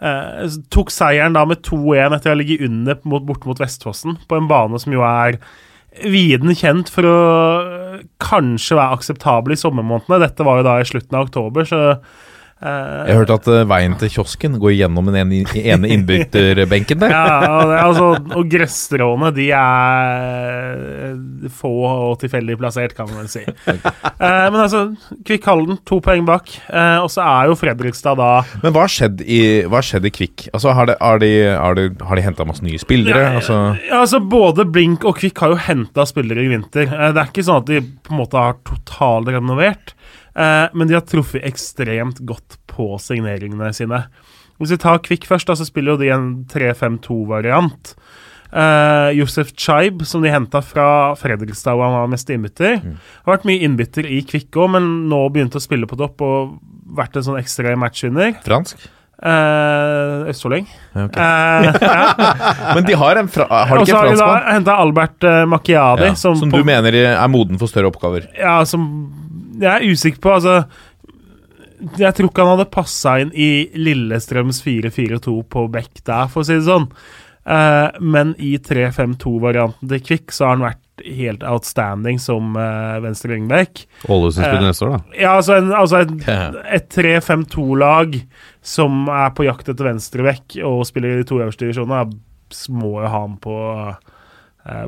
eh, 0.00 0.58
tok 0.72 0.92
seieren 0.94 1.36
da 1.36 1.44
med 1.48 1.64
2-1 1.66 2.16
etter 2.16 2.34
å 2.34 2.38
ligge 2.38 2.60
under 2.66 3.00
mot, 3.08 3.24
bort 3.26 3.46
mot 3.48 3.62
Vestfossen, 3.62 4.18
på 4.28 4.38
en 4.38 4.50
bane 4.50 4.80
som 4.82 4.94
jo 4.94 5.04
er 5.06 5.40
viden 6.04 6.52
kjent 6.56 6.90
for 6.92 7.08
å 7.08 7.16
eh, 7.62 8.06
kanskje 8.22 8.78
være 8.78 9.00
akseptabel 9.00 9.56
i 9.56 9.60
sommermånedene. 9.60 10.22
Dette 10.26 10.46
var 10.46 10.60
jo 10.60 10.68
da 10.68 10.78
i 10.80 10.88
slutten 10.88 11.18
av 11.18 11.28
oktober, 11.28 11.68
så 11.68 11.82
eh, 12.62 13.08
Jeg 13.10 13.18
hørte 13.20 13.36
at 13.40 13.48
eh, 13.52 13.64
veien 13.68 13.94
til 14.00 14.10
kiosken 14.12 14.56
går 14.62 14.72
gjennom 14.76 15.10
den 15.10 15.32
ene, 15.32 15.90
innbytterbenken 15.92 17.02
der. 17.02 17.12
Ja, 17.16 17.36
og, 17.56 17.70
det, 17.70 17.78
altså, 17.82 18.06
og 18.38 18.50
gresstråene, 18.52 19.30
de 19.36 19.46
er 19.56 21.50
få 21.56 21.72
og 21.86 22.16
tilfeldig 22.22 22.56
plassert, 22.60 22.94
kan 22.96 23.10
man 23.10 23.24
vel 23.24 23.32
si. 23.32 23.44
Eh, 24.16 24.46
men 24.48 24.56
altså, 24.62 24.80
Kvikk 25.28 25.44
Halden, 25.44 25.76
to 25.86 25.98
poeng 26.00 26.24
bak. 26.26 26.48
Og 27.02 27.08
så 27.12 27.20
er 27.20 27.50
jo 27.50 27.56
Fredrikstad 27.58 28.16
da 28.16 28.30
Men 28.62 28.72
hva 28.72 28.86
har 28.86 28.92
skjedd 28.92 29.20
i, 29.20 29.40
hva 29.68 29.82
har 29.82 29.86
skjedd 29.86 30.08
i 30.08 30.12
Kvikk? 30.14 30.46
Altså, 30.56 30.72
har, 30.76 30.88
det, 30.88 30.96
har 31.02 31.20
de, 31.20 31.30
har 31.52 31.76
de, 31.76 31.84
har 32.08 32.18
de 32.18 32.24
henta 32.24 32.46
masse 32.48 32.64
nye 32.64 32.80
spillere? 32.80 33.26
Ja, 33.26 33.34
altså, 33.42 33.58
ja, 33.84 34.00
altså 34.00 34.22
Både 34.24 34.64
Blink 34.72 35.04
og 35.06 35.20
Kvikk 35.20 35.42
har 35.44 35.52
jo 35.52 35.60
henta 35.68 36.06
spillere 36.08 36.46
i 36.46 36.50
vinter. 36.54 36.88
Det 36.88 37.20
er 37.20 37.28
ikke 37.28 37.44
sånn 37.46 37.60
at 37.60 37.68
de 37.68 37.82
på 37.84 38.14
en 38.14 38.22
måte 38.22 38.40
har 38.40 38.56
totalrenovert, 38.66 39.92
eh, 40.36 40.66
men 40.76 40.88
de 40.88 40.96
har 40.98 41.04
truffet 41.08 41.44
ekstremt 41.48 42.20
godt 42.28 42.58
på 42.70 42.94
signeringene 43.02 43.72
sine. 43.76 44.04
Hvis 44.60 44.72
vi 44.72 44.80
tar 44.80 45.02
Kvikk 45.04 45.26
først, 45.28 45.48
da, 45.50 45.56
så 45.58 45.66
spiller 45.68 45.96
jo 45.96 46.00
de 46.04 46.12
en 46.14 46.30
3-5-2-variant. 46.52 47.96
Uh, 48.46 49.10
Josef 49.12 49.50
Chaib, 49.58 50.04
som 50.06 50.22
de 50.22 50.30
henta 50.32 50.62
fra 50.64 51.14
Fredrikstad, 51.18 51.76
hvor 51.76 51.90
han 51.90 51.96
var 51.98 52.12
mest 52.12 52.30
innbytter. 52.32 52.78
Har 53.26 53.34
vært 53.34 53.46
mye 53.48 53.66
innbytter 53.66 54.06
i 54.08 54.22
Kvikk 54.24 54.56
òg, 54.62 54.70
men 54.78 54.86
nå 55.10 55.18
begynte 55.34 55.58
å 55.60 55.64
spille 55.64 55.88
på 55.90 55.98
topp 55.98 56.22
og 56.24 56.54
vært 56.96 57.18
en 57.18 57.26
sånn 57.26 57.40
ekstra 57.40 57.74
matchvinner. 57.76 58.36
fransk? 58.46 58.86
Uh, 59.16 60.28
Østfolding. 60.28 60.66
Okay. 60.92 61.08
ok. 61.08 61.16
Eh, 61.16 61.68
ja. 61.88 62.72
Men 62.76 62.84
de 62.84 62.96
har 63.00 63.16
en 63.16 63.30
fra, 63.32 63.46
Har 63.48 63.78
de 63.80 63.84
Og 63.86 63.88
så 63.88 63.96
har 63.96 64.42
de 64.44 64.56
henta 64.58 64.74
Albert 64.76 65.24
uh, 65.24 65.42
Macchiadi, 65.48 66.10
Ja, 66.10 66.16
som, 66.20 66.36
som 66.36 66.52
på- 66.52 66.60
du 66.60 66.68
mener 66.68 66.96
er 67.00 67.28
moden 67.32 67.56
for 67.60 67.72
større 67.72 67.88
oppgaver? 67.88 68.28
Ja, 68.36 68.58
som 68.68 68.84
Jeg 69.60 69.70
er 69.72 69.86
usikker 69.86 70.22
på, 70.22 70.34
altså 70.36 70.56
Jeg 72.00 72.16
tror 72.16 72.30
ikke 72.30 72.44
han 72.44 72.54
hadde 72.54 72.72
passa 72.72 73.18
inn 73.22 73.30
i 73.36 73.50
Lillestrøms 73.76 74.62
4-4-2 74.64 75.36
på 75.52 75.68
bekk 75.72 76.02
der, 76.06 76.28
for 76.32 76.42
å 76.42 76.48
si 76.48 76.56
det 76.56 76.66
sånn. 76.68 76.88
Eh, 77.46 78.00
men 78.00 78.32
i 78.42 78.56
3-5-2-varianten 78.58 79.90
til 79.92 80.02
Kvikk 80.02 80.34
så 80.34 80.48
har 80.48 80.56
han 80.56 80.66
vært 80.66 80.82
helt 81.04 81.44
outstanding 81.44 82.18
som 82.18 82.56
uh, 82.56 82.96
venstre 83.04 83.34
wingback. 83.34 83.84
Ålesund 84.08 84.46
spiller 84.46 84.62
Eh, 84.62 84.68
neste 84.70 84.86
år, 84.86 84.94
da. 84.96 85.18
Ja, 85.20 85.34
altså, 85.36 85.58
en, 85.60 85.72
altså 85.76 86.00
et, 86.02 86.14
et 86.78 86.88
3-5-2-lag 86.96 88.16
som 88.64 89.04
er 89.12 89.34
på 89.36 89.46
jakt 89.46 89.68
etter 89.68 89.90
venstreback 89.90 90.56
og 90.64 90.86
spiller 90.88 91.12
i 91.12 91.20
de 91.20 91.28
to 91.28 91.38
øverste 91.38 91.66
divisjonene, 91.66 92.16
må 92.72 92.92
jo 93.02 93.10
ha 93.10 93.20
han 93.20 93.36
på 93.42 93.58
eh, 93.74 94.15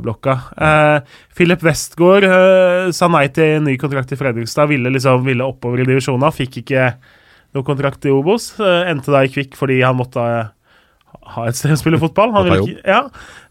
blokka. 0.02 0.34
Eh, 0.58 0.98
Philip 1.36 1.62
Westgård 1.66 2.26
eh, 2.26 2.90
sa 2.94 3.08
nei 3.12 3.26
til 3.34 3.62
ny 3.64 3.76
kontrakt 3.80 4.12
i 4.14 4.18
Fredrikstad, 4.18 4.70
ville 4.72 4.92
liksom 4.94 5.24
ville 5.26 5.46
oppover 5.46 5.84
i 5.84 5.88
divisjonene, 5.88 6.32
fikk 6.34 6.60
ikke 6.62 6.92
noen 7.56 7.66
kontrakt 7.66 8.06
i 8.08 8.12
Obos. 8.14 8.52
Eh, 8.60 8.90
endte 8.90 9.14
da 9.14 9.24
i 9.24 9.32
Kvikk 9.32 9.58
fordi 9.58 9.80
han 9.84 9.98
måtte 9.98 10.24
eh, 10.24 10.54
ha 11.34 11.46
et 11.48 11.58
sted 11.58 11.76
å 11.76 11.80
spille 11.80 12.00
fotball. 12.00 12.34
Han 12.36 12.48
ville 12.48 12.64
ikke, 12.64 12.82
ja. 12.88 13.02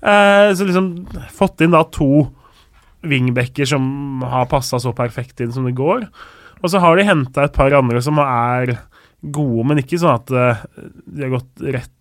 Eh, 0.02 0.52
så 0.58 0.68
liksom 0.68 0.92
fått 1.38 1.64
inn 1.66 1.76
da 1.76 1.84
to 1.94 2.28
wingbacker 3.08 3.68
som 3.70 4.24
har 4.26 4.50
passa 4.52 4.80
så 4.82 4.94
perfekt 4.98 5.42
inn 5.44 5.54
som 5.54 5.68
det 5.68 5.78
går. 5.78 6.08
Og 6.58 6.72
så 6.74 6.82
har 6.82 6.98
de 6.98 7.06
henta 7.08 7.46
et 7.46 7.56
par 7.56 7.74
andre 7.78 8.02
som 8.04 8.20
er 8.24 8.78
gode, 9.22 9.66
men 9.70 9.82
ikke 9.82 10.00
sånn 10.02 10.18
at 10.18 10.34
eh, 10.34 10.66
de 11.06 11.28
har 11.28 11.38
gått 11.38 11.68
rett 11.78 11.94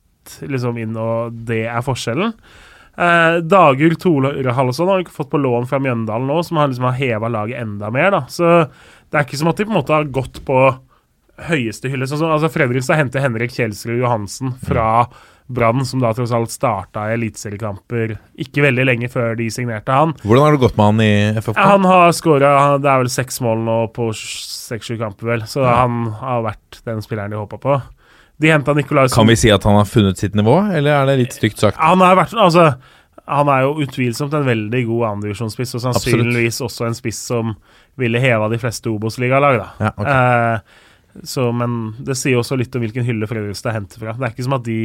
liksom 0.43 0.79
inn, 0.83 0.97
og 0.99 1.37
det 1.49 1.67
er 1.71 1.85
forskjellen. 1.87 2.33
Eh, 2.97 3.39
Dagur 3.45 3.95
Tore-Hallesson 4.01 4.89
har 4.89 5.05
ikke 5.05 5.17
fått 5.19 5.31
på 5.33 5.41
lån 5.43 5.69
fra 5.69 5.81
Mjøndalen 5.83 6.29
nå, 6.31 6.41
som 6.47 6.61
har 6.61 6.71
liksom 6.73 6.89
heva 6.97 7.29
laget 7.33 7.61
enda 7.61 7.91
mer. 7.93 8.11
da. 8.15 8.25
Så 8.33 8.49
det 9.11 9.21
er 9.21 9.27
ikke 9.27 9.41
som 9.43 9.53
at 9.53 9.61
de 9.61 9.69
på 9.69 9.75
en 9.75 9.81
måte 9.81 9.97
har 9.97 10.09
gått 10.09 10.41
på 10.49 10.61
høyeste 11.51 11.91
hylle. 11.93 12.09
Sånn 12.09 12.25
altså 12.33 12.49
Fredrikstad 12.53 12.97
henter 13.01 13.21
Henrik 13.25 13.53
Kjelsrud 13.53 14.01
Johansen 14.01 14.55
fra 14.65 15.07
Brann, 15.47 15.85
som 15.87 16.01
da 16.03 16.11
tross 16.17 16.33
alt 16.35 16.51
starta 16.51 17.05
i 17.07 17.15
eliteseriekamper 17.15 18.17
ikke 18.43 18.65
veldig 18.65 18.87
lenge 18.89 19.11
før 19.13 19.37
de 19.39 19.47
signerte 19.53 19.95
han. 19.95 20.15
Hvordan 20.25 20.43
har 20.43 20.57
det 20.57 20.63
gått 20.65 20.79
med 20.81 20.89
han 20.89 21.05
i 21.05 21.13
FFK? 21.39 21.61
Ja, 21.61 21.69
han 21.77 21.87
har 21.87 22.17
skåra 22.17 22.51
Det 22.83 22.91
er 22.91 23.05
vel 23.05 23.13
seks 23.13 23.39
mål 23.45 23.63
nå 23.69 23.77
på 23.95 24.09
seks-sju 24.17 24.97
kamper, 24.99 25.31
vel. 25.37 25.45
Så 25.47 25.63
han 25.69 26.09
har 26.19 26.43
vært 26.49 26.81
den 26.89 27.05
spilleren 27.05 27.31
de 27.31 27.39
håpa 27.39 27.61
på. 27.63 27.79
De 28.43 28.51
henta 28.53 28.75
Nikolai 28.77 29.09
Kan 29.15 29.29
vi 29.31 29.37
si 29.39 29.51
at 29.53 29.65
han 29.65 29.79
har 29.79 29.89
funnet 29.89 30.21
sitt 30.21 30.37
nivå, 30.37 30.59
eller 30.77 30.93
er 30.93 31.09
det 31.11 31.19
litt 31.23 31.37
stygt 31.37 31.63
sagt? 31.63 31.81
Han 31.81 32.05
har 32.05 32.19
vært 32.19 32.35
Altså, 32.37 32.67
han 33.27 33.49
er 33.51 33.65
jo 33.65 33.87
utvilsomt 33.87 34.35
en 34.37 34.45
veldig 34.47 34.83
god 34.91 35.07
andredivisjonsspiss, 35.13 35.73
og 35.79 35.81
Absolutt. 35.81 36.05
sannsynligvis 36.05 36.61
også 36.67 36.87
en 36.87 36.99
spiss 36.99 37.23
som 37.33 37.57
ville 37.99 38.21
heva 38.23 38.51
de 38.53 38.61
fleste 38.61 38.93
Obos-ligalag, 38.93 39.63
da. 39.63 39.71
Ja, 39.81 39.95
okay. 39.97 40.13
eh, 40.13 40.85
så, 41.25 41.49
men 41.57 41.97
det 42.05 42.19
sier 42.21 42.39
også 42.39 42.59
litt 42.61 42.75
om 42.77 42.85
hvilken 42.85 43.07
hylle 43.07 43.29
Fredrikstad 43.31 43.75
henter 43.75 44.03
fra. 44.03 44.15
Det 44.19 44.29
er 44.29 44.35
ikke 44.37 44.47
som 44.47 44.59
at 44.59 44.67
de 44.69 44.81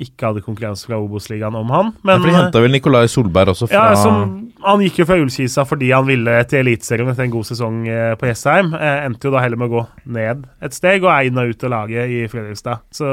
ikke 0.00 0.30
hadde 0.30 0.42
konkurranse 0.44 0.88
fra 0.88 0.96
Obos-ligaen 0.96 1.56
om 1.58 1.72
han, 1.72 1.90
Ja, 2.00 2.06
men 2.08 2.22
for 2.22 2.30
De 2.30 2.36
henta 2.36 2.60
vel 2.64 2.72
Nikolai 2.72 3.04
Solberg 3.12 3.52
også 3.52 3.68
fra 3.68 3.90
ja, 3.90 3.98
som, 4.00 4.22
Han 4.64 4.84
gikk 4.86 5.02
jo 5.02 5.08
fra 5.08 5.18
Ullkisa 5.20 5.66
fordi 5.68 5.90
han 5.92 6.06
ville 6.08 6.36
til 6.48 6.62
Eliteserien 6.62 7.10
etter 7.12 7.26
en 7.26 7.34
god 7.34 7.48
sesong 7.48 7.82
eh, 7.90 8.12
på 8.16 8.30
Jessheim. 8.30 8.72
Eh, 8.78 9.02
endte 9.08 9.28
jo 9.28 9.34
da 9.34 9.42
heller 9.44 9.60
med 9.60 9.68
å 9.68 9.74
gå 9.74 9.82
ned 10.16 10.46
et 10.64 10.76
steg 10.76 11.04
og 11.04 11.12
er 11.12 11.28
inn 11.28 11.42
og 11.42 11.52
ut 11.52 11.66
av 11.68 11.74
laget 11.74 12.14
i 12.14 12.22
Fredrikstad. 12.32 12.86
Så 12.94 13.10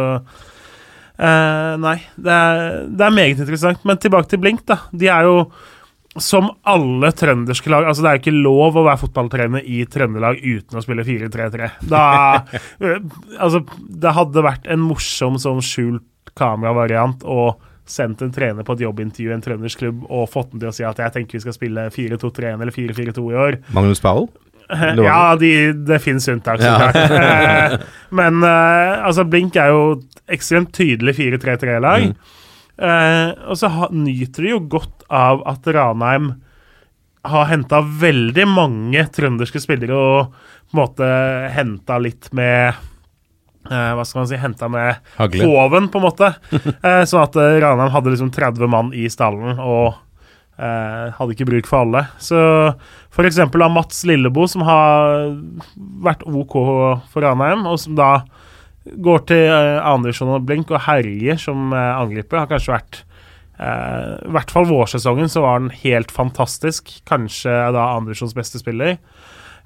eh, 1.20 1.74
Nei, 1.84 1.98
det 2.16 2.38
er, 2.38 2.64
det 2.88 3.10
er 3.10 3.18
meget 3.18 3.44
interessant. 3.44 3.84
Men 3.84 4.00
tilbake 4.00 4.32
til 4.32 4.42
Blink, 4.44 4.64
da. 4.70 4.80
De 4.96 5.12
er 5.12 5.28
jo 5.28 5.44
som 6.18 6.48
alle 6.66 7.12
trønderske 7.14 7.70
lag 7.70 7.86
Altså, 7.86 8.02
det 8.02 8.10
er 8.10 8.18
jo 8.18 8.24
ikke 8.24 8.42
lov 8.42 8.80
å 8.80 8.86
være 8.88 9.02
fotballtrener 9.04 9.66
i 9.68 9.84
Trøndelag 9.90 10.40
uten 10.42 10.80
å 10.80 10.84
spille 10.84 11.06
4-3-3. 11.06 11.70
Da 11.92 12.04
eh, 12.84 13.04
Altså, 13.38 13.62
det 13.78 14.16
hadde 14.18 14.46
vært 14.46 14.70
en 14.72 14.82
morsom 14.84 15.38
sånn 15.42 15.62
skjult 15.66 16.06
kameravariant 16.38 17.24
og 17.26 17.60
sendt 17.90 18.22
en 18.22 18.34
trener 18.34 18.66
på 18.66 18.76
et 18.76 18.84
jobbintervju 18.86 19.32
i 19.32 19.34
en 19.34 19.42
trøndersk 19.42 19.82
klubb 19.82 20.04
og 20.06 20.30
fått 20.30 20.52
den 20.54 20.62
til 20.62 20.70
å 20.70 20.76
si 20.76 20.86
at 20.86 21.00
jeg 21.02 21.16
tenker 21.16 21.40
vi 21.40 21.44
skal 21.48 21.56
spille 21.56 21.88
4-2-3-1 21.96 22.62
eller 22.62 22.76
4-4-2 22.76 23.24
i 23.32 23.40
år. 23.46 23.58
Magnus 23.74 24.04
Powell? 24.04 24.30
Ja, 24.70 25.36
de, 25.40 25.72
det 25.74 25.98
finnes 26.04 26.28
unntak, 26.30 26.62
så 26.62 26.76
klart. 26.78 27.00
Eh, 27.10 27.80
Men 28.14 28.44
eh, 28.46 29.00
altså, 29.06 29.26
Blink 29.26 29.58
er 29.58 29.72
jo 29.74 29.82
ekstremt 30.30 30.70
tydelig 30.78 31.16
4-3-3-lag. 31.18 32.12
Eh, 32.80 33.32
og 33.50 33.58
så 33.58 33.72
ha, 33.74 33.90
nyter 33.90 34.46
de 34.46 34.54
jo 34.54 34.62
godt 34.78 35.08
av 35.10 35.42
at 35.50 35.66
Ranheim 35.74 36.36
har 37.30 37.50
henta 37.50 37.82
veldig 37.82 38.46
mange 38.48 39.02
trønderske 39.12 39.60
spillere 39.60 39.98
og 39.98 40.38
på 40.70 40.78
en 40.78 40.80
måte 40.80 41.10
henta 41.56 41.98
litt 42.00 42.30
med 42.38 42.78
eh, 43.68 43.92
Hva 43.98 44.06
skal 44.08 44.22
man 44.22 44.30
si 44.30 44.40
Henta 44.40 44.70
med 44.72 45.00
Hagle. 45.18 45.46
håven, 45.46 45.90
på 45.92 46.00
en 46.00 46.06
måte. 46.08 46.30
eh, 46.86 47.04
sånn 47.10 47.24
at 47.26 47.36
eh, 47.40 47.58
Ranheim 47.64 47.92
hadde 47.94 48.14
liksom 48.14 48.32
30 48.36 48.72
mann 48.72 48.94
i 48.96 49.08
stallen 49.12 49.60
og 49.60 49.98
eh, 50.60 51.10
hadde 51.18 51.36
ikke 51.36 51.50
bruk 51.50 51.70
for 51.70 51.84
alle. 51.84 52.06
Så 52.24 52.40
for 53.14 53.28
eksempel 53.28 53.66
av 53.66 53.74
Mats 53.76 54.02
Lillebo, 54.08 54.48
som 54.50 54.64
har 54.68 55.34
vært 56.06 56.24
OK 56.30 56.56
for 57.12 57.26
Ranheim, 57.26 57.68
og 57.70 57.80
som 57.82 57.98
da 58.00 58.14
går 58.90 59.26
til 59.30 59.46
eh, 59.52 59.78
Andersson 59.86 60.32
og 60.38 60.48
Blink 60.48 60.72
og 60.74 60.84
herjer 60.88 61.40
som 61.42 61.74
angriper, 61.76 62.42
har 62.44 62.50
kanskje 62.52 62.76
vært 62.78 63.04
I 63.60 64.30
hvert 64.32 64.52
fall 64.56 64.70
vårsesongen 64.70 65.28
så 65.28 65.42
var 65.44 65.60
den 65.60 65.74
helt 65.82 66.14
fantastisk. 66.16 66.94
Kanskje 67.10 67.52
da 67.76 67.90
Anderssons 67.98 68.32
beste 68.38 68.62
spiller. 68.62 68.96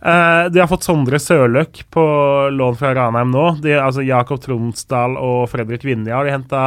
Eh, 0.06 0.50
de 0.52 0.60
har 0.60 0.68
fått 0.68 0.84
Sondre 0.84 1.20
Sørløk 1.22 1.86
på 1.94 2.04
lån 2.52 2.76
fra 2.80 2.92
Ranheim 2.98 3.32
nå. 3.32 3.46
De, 3.64 3.78
altså 3.80 4.04
Jakob 4.04 4.42
Tromsdal 4.44 5.16
og 5.16 5.46
Fredrik 5.54 5.86
Vinje 5.88 6.12
har 6.12 6.28
de 6.28 6.34
henta 6.36 6.64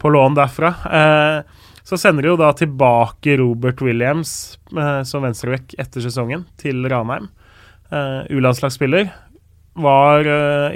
på 0.00 0.10
lån 0.10 0.38
derfra. 0.38 0.72
Uh, 0.88 1.68
så 1.84 1.98
sender 2.00 2.24
de 2.24 2.32
jo 2.32 2.38
da 2.40 2.48
tilbake 2.56 3.36
Robert 3.38 3.82
Williams 3.84 4.56
uh, 4.72 5.02
som 5.06 5.26
venstrevekk 5.26 5.76
etter 5.82 6.02
sesongen 6.02 6.46
til 6.58 6.80
Ranheim. 6.90 7.28
Uh, 7.92 8.24
U-landslagsspiller. 8.32 9.12
Var 9.72 10.26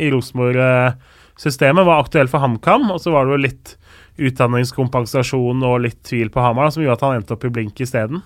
i 0.01 0.07
Rosenborg-systemet, 0.09 1.85
var 1.85 1.99
aktuell 2.01 2.31
for 2.33 2.41
HamKam, 2.41 2.87
og 2.95 3.03
så 3.03 3.13
var 3.13 3.27
det 3.27 3.35
jo 3.35 3.43
litt 3.43 3.73
utdanningskompensasjon 4.17 5.65
og 5.69 5.83
litt 5.85 5.99
tvil 6.09 6.31
på 6.33 6.41
Hamar, 6.41 6.71
som 6.73 6.81
gjorde 6.81 6.97
at 6.97 7.05
han 7.05 7.19
endte 7.19 7.37
opp 7.37 7.45
i 7.45 7.51
blink 7.53 7.83
isteden. 7.85 8.23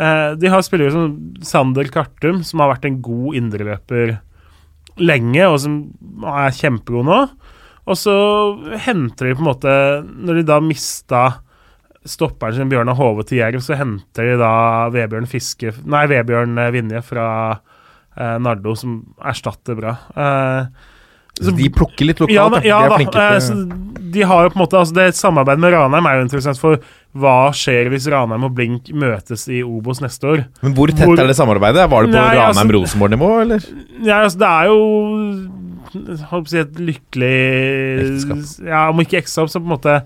Uh, 0.00 0.32
de 0.40 0.48
har 0.48 0.64
spillere 0.64 0.94
som 0.94 1.14
Sander 1.44 1.90
Kartum, 1.92 2.40
som 2.46 2.62
har 2.62 2.72
vært 2.72 2.88
en 2.88 3.00
god 3.04 3.36
indreløper 3.36 4.16
lenge, 5.00 5.44
og 5.46 5.58
som 5.62 5.76
er 6.24 6.56
kjempegod 6.56 7.08
nå. 7.08 7.20
Og 7.90 7.96
så 7.98 8.14
henter 8.84 9.30
de 9.30 9.34
på 9.34 9.40
en 9.40 9.48
måte 9.48 9.72
Når 10.04 10.36
de 10.36 10.42
da 10.46 10.58
mista 10.62 11.22
stopperen 12.06 12.54
sin 12.56 12.70
Bjørnar 12.70 12.96
Hove 12.96 13.24
til 13.28 13.40
Jerv, 13.40 13.62
så 13.64 13.76
henter 13.76 14.30
de 14.30 14.36
da 14.40 14.52
Vebjørn 14.92 15.28
Fiske 15.28 15.72
Nei, 15.84 16.04
Vebjørn 16.08 16.56
eh, 16.60 16.70
Vinje 16.76 17.02
fra 17.04 17.26
eh, 18.16 18.36
Nardo, 18.40 18.76
som 18.78 19.00
erstatter 19.20 19.76
bra. 19.80 19.96
Eh, 20.14 20.86
Så 21.40 21.52
de 21.56 21.68
plukker 21.72 22.08
litt 22.08 22.22
lokalt, 22.22 22.36
ja, 22.36 22.46
da. 22.52 22.62
ja 22.64 22.78
de 22.84 22.88
er 22.88 22.96
flinke 23.02 23.24
eh, 23.24 23.34
til 23.36 23.46
så 23.48 23.90
de 24.10 24.24
har 24.26 24.42
jo 24.42 24.50
på 24.50 24.58
en 24.58 24.62
måte 24.64 24.78
altså 24.80 24.96
Det 24.96 25.04
Samarbeidet 25.14 25.62
med 25.62 25.74
Ranheim 25.76 26.08
er 26.08 26.16
jo 26.18 26.24
interessant, 26.26 26.58
for 26.58 26.80
hva 27.18 27.50
skjer 27.56 27.88
hvis 27.90 28.06
Ranheim 28.12 28.44
og 28.46 28.54
Blink 28.54 28.90
møtes 28.94 29.48
i 29.50 29.64
Obos 29.66 29.98
neste 30.02 30.28
år? 30.30 30.44
Men 30.62 30.74
hvor 30.76 30.92
tett 30.92 31.08
Hvor- 31.08 31.18
er 31.18 31.26
det 31.26 31.36
samarbeidet? 31.36 31.88
Var 31.90 32.06
det 32.06 32.12
på 32.14 32.20
altså- 32.20 32.40
Ranheim-Rosenborg-nivå, 32.40 33.30
eller? 33.42 33.60
Ja, 34.06 34.22
altså, 34.24 34.38
det 34.38 34.48
er 34.48 34.64
jo 34.70 36.20
holdt 36.30 36.48
si 36.48 36.58
et 36.58 36.74
lykkelig 36.78 37.36
Ekteskap. 38.04 38.66
Ja, 38.66 38.88
om 38.90 39.00
ikke 39.02 39.18
ekteskap, 39.18 39.50
så 39.50 39.58
på 39.58 39.66
en 39.66 39.74
måte 39.78 40.02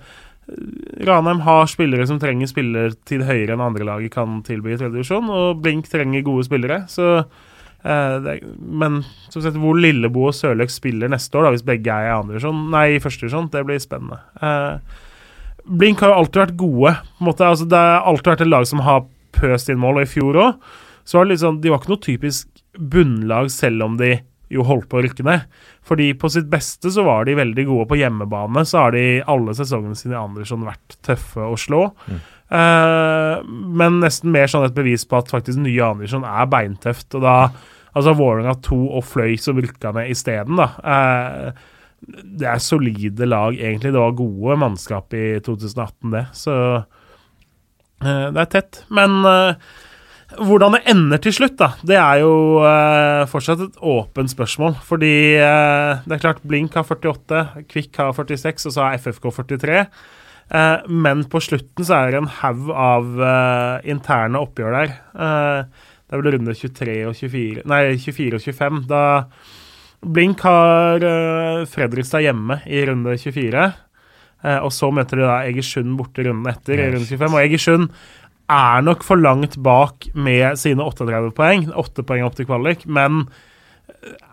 Ranheim 1.04 1.40
har 1.40 1.66
spillere 1.66 2.06
som 2.06 2.18
trenger 2.20 2.48
spillertid 2.48 3.24
høyere 3.24 3.52
enn 3.52 3.64
andre 3.64 3.84
lag 3.84 4.10
kan 4.10 4.42
tilby 4.42 4.72
i 4.72 4.76
tredje 4.76 4.92
divisjon, 4.96 5.28
og 5.28 5.62
Blink 5.64 5.88
trenger 5.88 6.24
gode 6.24 6.44
spillere. 6.44 6.84
Så 6.88 7.24
Uh, 7.84 8.16
det, 8.24 8.40
Men 8.64 9.02
som 9.28 9.42
sagt, 9.42 9.58
hvor 9.60 9.76
Lillebo 9.76 10.22
og 10.30 10.32
Sørløk 10.32 10.70
spiller 10.72 11.10
neste 11.12 11.36
år, 11.36 11.44
da, 11.44 11.50
hvis 11.52 11.66
begge 11.68 11.92
er 11.92 12.06
i 12.08 12.14
andre 12.16 12.38
divisjon, 12.38 12.70
nei, 12.72 12.94
i 12.94 12.98
første 12.98 13.26
divisjon, 13.26 13.50
det 13.52 13.60
blir 13.68 13.82
spennende. 13.82 14.16
Eh, 14.40 14.78
Blink 15.64 16.02
har 16.04 16.12
jo 16.12 16.20
alltid 16.22 16.40
vært 16.42 16.58
gode. 16.60 16.94
Altså, 17.34 17.66
det 17.68 17.80
har 17.80 18.04
alltid 18.04 18.32
vært 18.34 18.44
et 18.44 18.52
lag 18.52 18.66
som 18.68 18.82
har 18.84 19.06
pøst 19.34 19.70
inn 19.72 19.80
mål, 19.80 20.00
og 20.02 20.06
i 20.06 20.10
fjor 20.10 20.40
òg. 20.40 20.68
Så 21.04 21.18
var 21.18 21.28
det 21.28 21.40
sånn, 21.40 21.60
de 21.60 21.72
var 21.72 21.80
ikke 21.80 21.92
noe 21.94 22.04
typisk 22.04 22.62
bunnlag, 22.78 23.50
selv 23.52 23.84
om 23.86 23.98
de 24.00 24.16
jo 24.52 24.64
holdt 24.66 24.86
på 24.90 25.00
å 25.00 25.02
rykke 25.04 25.24
ned. 25.26 25.44
Fordi 25.84 26.10
på 26.20 26.30
sitt 26.32 26.46
beste 26.52 26.92
så 26.92 27.04
var 27.06 27.26
de 27.26 27.36
veldig 27.38 27.64
gode 27.68 27.88
på 27.90 27.98
hjemmebane. 27.98 28.64
Så 28.68 28.84
har 28.84 28.94
de 28.94 29.04
alle 29.30 29.56
sesongene 29.56 29.98
sine 29.98 30.16
i 30.16 30.20
Andersson 30.20 30.66
vært 30.66 30.98
tøffe 31.06 31.44
å 31.48 31.56
slå. 31.60 31.86
Eh, 32.54 33.36
men 33.80 34.00
nesten 34.04 34.32
mer 34.34 34.50
sånn 34.52 34.66
et 34.68 34.76
bevis 34.76 35.06
på 35.08 35.18
at 35.18 35.32
faktisk 35.32 35.60
nye 35.64 35.92
Andersson 35.92 36.26
er 36.28 36.50
beintøft. 36.52 37.08
Og 37.16 37.24
da 37.24 37.38
Altså 37.94 38.10
Vålerenga 38.18 38.56
2 38.58 38.76
og 38.98 39.04
Fløy 39.06 39.36
som 39.38 39.58
rykka 39.62 39.92
ned 39.94 40.08
isteden, 40.10 40.58
da. 40.58 40.64
Eh, 40.82 41.66
det 42.06 42.46
er 42.48 42.62
solide 42.62 43.26
lag, 43.28 43.56
egentlig. 43.56 43.92
Det 43.94 44.00
var 44.00 44.18
gode 44.18 44.58
mannskap 44.60 45.14
i 45.16 45.38
2018, 45.44 46.12
det. 46.14 46.24
Så 46.36 46.54
eh, 48.04 48.26
det 48.34 48.42
er 48.42 48.50
tett. 48.52 48.82
Men 48.94 49.20
eh, 49.28 49.70
hvordan 50.34 50.76
det 50.76 50.82
ender 50.90 51.22
til 51.22 51.36
slutt, 51.36 51.56
da, 51.60 51.70
det 51.86 51.98
er 52.00 52.24
jo 52.24 52.34
eh, 52.66 53.22
fortsatt 53.30 53.64
et 53.66 53.80
åpent 53.94 54.32
spørsmål. 54.32 54.76
Fordi 54.84 55.14
det 55.38 56.18
er 56.18 56.22
klart 56.22 56.44
Blink 56.44 56.76
har 56.78 56.86
48, 56.88 57.64
Kvikk 57.70 58.02
har 58.02 58.12
46, 58.16 58.68
og 58.68 58.76
så 58.76 58.86
har 58.86 59.00
FFK 59.00 59.30
43. 59.40 59.80
Eh, 60.54 60.78
men 60.92 61.24
på 61.30 61.40
slutten 61.44 61.88
så 61.88 61.98
er 62.02 62.14
det 62.14 62.22
en 62.22 62.32
haug 62.42 62.70
av 62.74 63.26
interne 63.88 64.44
oppgjør 64.44 64.80
der. 64.80 64.96
Det 66.04 66.12
er 66.12 66.20
vel 66.20 66.34
runde 66.34 66.52
23 66.52 66.98
og 67.08 67.14
24 67.16 67.62
Nei, 67.70 67.84
24 67.96 68.36
og 68.36 68.44
25. 68.44 68.82
Da 68.90 69.04
Blink 70.04 70.42
har 70.44 71.04
uh, 71.04 71.64
Fredrikstad 71.70 72.24
hjemme 72.26 72.60
i 72.66 72.84
runde 72.88 73.16
24. 73.20 73.64
Uh, 74.44 74.60
og 74.60 74.70
så 74.74 74.90
møter 74.92 75.20
de 75.20 75.26
da 75.26 75.40
Egersund 75.48 75.96
borte 75.98 76.26
runden 76.26 76.50
etter 76.50 76.78
i 76.78 76.90
runde 76.92 77.08
25. 77.08 77.32
Og 77.32 77.40
Egersund 77.42 77.90
er 78.52 78.84
nok 78.84 79.04
for 79.06 79.16
langt 79.16 79.56
bak 79.64 80.10
med 80.12 80.60
sine 80.60 80.84
38 80.84 81.32
poeng. 81.36 81.68
8 81.72 82.04
poeng 82.06 82.26
opp 82.26 82.36
til 82.38 82.48
kvalik, 82.48 82.84
men 82.84 83.24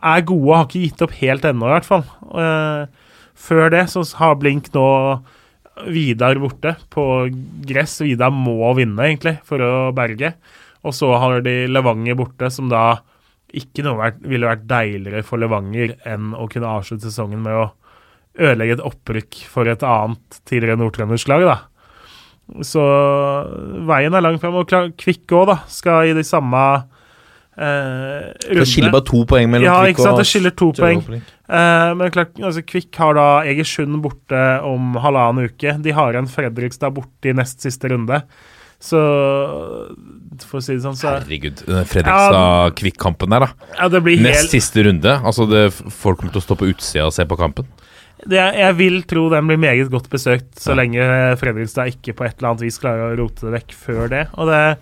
er 0.03 0.25
gode. 0.27 0.55
Har 0.57 0.67
ikke 0.67 0.83
gitt 0.83 1.05
opp 1.05 1.13
helt 1.21 1.47
ennå, 1.47 1.69
i 1.69 1.75
hvert 1.75 1.87
fall. 1.87 2.03
Uh, 2.31 2.89
før 3.37 3.71
det 3.73 3.85
så 3.93 4.03
har 4.19 4.39
Blink 4.41 4.71
nå 4.75 4.89
Vidar 5.87 6.37
borte 6.37 6.75
på 6.93 7.03
gress. 7.65 8.01
Vidar 8.03 8.33
må 8.35 8.73
vinne, 8.77 8.99
egentlig, 9.07 9.37
for 9.47 9.63
å 9.63 9.71
berge. 9.95 10.35
Og 10.85 10.93
så 10.97 11.09
har 11.21 11.41
de 11.45 11.55
Levanger 11.71 12.17
borte, 12.19 12.49
som 12.53 12.67
da 12.69 12.99
ikke 13.57 13.83
noe 13.85 13.99
vært, 13.99 14.21
ville 14.23 14.47
vært 14.47 14.67
deiligere 14.69 15.25
for 15.27 15.41
Levanger 15.41 15.97
enn 16.07 16.31
å 16.37 16.47
kunne 16.51 16.69
avslutte 16.79 17.09
sesongen 17.09 17.43
med 17.43 17.57
å 17.57 17.67
ødelegge 18.39 18.77
et 18.77 18.85
opprykk 18.87 19.41
for 19.51 19.67
et 19.67 19.83
annet 19.83 20.39
tidligere 20.47 20.79
nordtrøndersk 20.79 21.31
lag, 21.31 21.43
da. 21.49 21.57
Så 22.67 22.83
veien 23.87 24.15
er 24.15 24.23
lang 24.23 24.39
frem. 24.41 24.57
Og 24.59 24.71
Kvikk 24.99 25.35
òg, 25.37 25.51
da, 25.51 25.57
skal 25.71 26.09
i 26.09 26.15
de 26.17 26.23
samme 26.27 26.61
eh, 27.55 28.31
Det 28.43 28.65
skiller 28.67 28.91
bare 28.91 29.07
to 29.07 29.21
poeng 29.29 29.51
mellom 29.51 29.67
Ja, 29.67 29.77
Kvikk 29.85 29.95
ikke 29.95 30.05
sant, 30.07 30.17
og 30.17 30.23
det 30.23 30.29
skiller 30.31 30.55
to 30.59 30.71
poeng. 30.75 31.03
Eh, 31.11 31.89
men 31.99 32.15
klart, 32.15 32.33
altså, 32.39 32.63
Kvikk 32.67 32.99
har 33.03 33.15
da 33.19 33.27
Egersund 33.47 34.01
borte 34.03 34.41
om 34.67 34.97
halvannen 35.03 35.51
uke. 35.51 35.77
De 35.83 35.95
har 35.95 36.15
igjen 36.15 36.31
Fredrikstad 36.31 36.95
borte 36.97 37.31
i 37.31 37.35
nest 37.37 37.63
siste 37.63 37.91
runde. 37.91 38.23
Så 38.81 38.97
for 40.47 40.57
å 40.57 40.63
si 40.65 40.73
det 40.73 40.81
sånn, 40.81 40.95
så 40.97 41.11
Herregud, 41.19 41.59
Fredrikstad-Kvikk-kampen 41.91 43.29
der, 43.33 43.45
da. 43.45 43.69
ja, 43.77 43.89
det 43.93 44.01
blir 44.05 44.21
Nest 44.23 44.47
helt 44.47 44.55
siste 44.55 44.85
runde. 44.87 45.13
Altså, 45.21 45.45
det, 45.49 45.67
folk 45.93 46.21
kommer 46.21 46.33
til 46.33 46.41
å 46.41 46.45
stå 46.47 46.57
på 46.59 46.69
utsida 46.71 47.05
og 47.09 47.13
se 47.15 47.25
på 47.29 47.37
kampen. 47.39 47.67
det, 48.25 48.39
Jeg 48.57 48.75
vil 48.79 49.01
tro 49.09 49.27
den 49.29 49.47
blir 49.49 49.57
meget 49.61 49.89
godt 49.93 50.09
besøkt, 50.09 50.55
så 50.57 50.71
Ja. 50.73 50.79
lenge 50.81 51.37
Fredrikstad 51.41 51.93
ikke 51.93 52.15
på 52.17 52.25
et 52.25 52.37
eller 52.39 52.49
annet 52.51 52.61
vis 52.65 52.79
klarer 52.79 53.13
å 53.13 53.17
rote 53.21 53.41
det 53.45 53.53
vekk 53.61 53.71
før 53.73 54.09
det. 54.09 54.27
Og 54.37 54.47
det, 54.49 54.77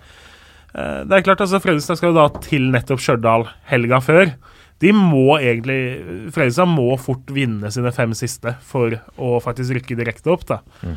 eh, 0.74 1.04
det 1.04 1.12
er 1.12 1.22
klart, 1.22 1.40
altså 1.40 1.60
Fredrikstad 1.60 1.96
skal 2.00 2.12
jo 2.14 2.18
da 2.20 2.28
til 2.40 2.70
nettopp 2.72 3.00
Stjørdal 3.00 3.48
helga 3.68 4.00
før. 4.00 4.32
De 4.80 4.92
må 4.96 5.36
egentlig 5.38 6.32
Fredrikstad 6.32 6.68
må 6.68 6.98
fort 6.98 7.26
vinne 7.26 7.70
sine 7.70 7.92
fem 7.92 8.12
siste 8.16 8.56
for 8.62 8.96
å 9.18 9.40
faktisk 9.42 9.76
rykke 9.76 9.96
direkte 9.96 10.32
opp, 10.32 10.46
da. 10.46 10.60
Eh, 10.82 10.96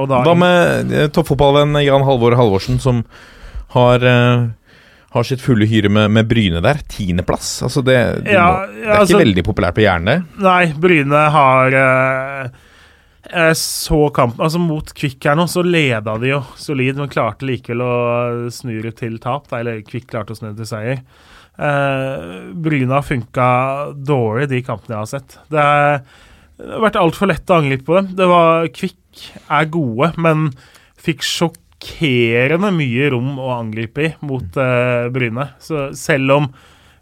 og 0.00 0.08
da 0.10 0.20
Hva 0.26 0.34
med 0.38 0.92
eh, 0.92 1.08
toppfotballvenn 1.14 1.78
Jan 1.84 2.04
Halvor 2.06 2.34
Halvorsen, 2.38 2.80
som 2.82 3.04
har, 3.74 4.02
uh, 4.02 4.48
har 5.14 5.26
sitt 5.26 5.42
fulle 5.42 5.66
hyre 5.70 5.90
med, 5.90 6.10
med 6.14 6.28
Bryne 6.30 6.62
der? 6.64 6.80
Tiendeplass. 6.90 7.56
Altså 7.66 7.82
det, 7.86 7.98
det, 8.26 8.34
Ja, 8.34 8.48
må, 8.50 8.72
det 8.74 8.86
er 8.88 8.96
altså- 8.98 9.14
ikke 9.14 9.24
veldig 9.24 9.44
populært 9.46 9.78
på 9.78 9.84
hjernen, 9.86 10.10
det. 10.10 10.44
Nei, 10.46 10.72
Bryne 10.78 11.22
har 11.34 11.78
uh, 11.78 12.48
Jeg 13.30 13.58
så 13.58 14.00
kampen 14.14 14.42
Altså, 14.44 14.62
mot 14.62 14.90
Kvikk 14.94 15.30
her 15.30 15.38
nå, 15.38 15.46
så 15.50 15.62
leda 15.66 16.18
de 16.22 16.34
jo 16.34 16.42
solid, 16.60 16.98
men 16.98 17.12
klarte 17.12 17.46
likevel 17.46 17.82
å 17.86 17.94
snu 18.54 18.74
det 18.82 18.96
til 19.02 19.18
tap. 19.22 19.46
Eller 19.54 19.82
Kvikk 19.86 20.10
klarte 20.12 20.34
å 20.34 20.38
snu 20.38 20.50
det 20.52 20.58
til 20.62 20.70
seier. 20.74 21.00
Eh, 21.54 22.52
Bryne 22.54 22.90
har 22.96 23.02
funka 23.06 23.48
dårlig, 23.94 24.48
de 24.50 24.62
kampene 24.66 24.96
jeg 24.96 25.02
har 25.02 25.10
sett. 25.10 25.36
Det, 25.52 25.62
er, 25.62 26.00
det 26.60 26.70
har 26.70 26.84
vært 26.84 27.00
altfor 27.00 27.30
lett 27.30 27.50
å 27.50 27.58
angripe 27.58 27.86
på 27.88 27.96
dem. 27.98 28.12
Det 28.18 28.26
var 28.30 28.68
Kvikk 28.74 29.24
er 29.52 29.70
gode, 29.74 30.12
men 30.22 30.48
fikk 31.00 31.24
sjokkerende 31.26 32.70
mye 32.74 33.08
rom 33.14 33.34
å 33.42 33.50
angripe 33.56 34.06
i 34.06 34.12
mot 34.24 34.60
eh, 34.60 35.08
Bryne. 35.14 35.48
Så 35.62 35.88
selv 35.98 36.36
om 36.38 36.48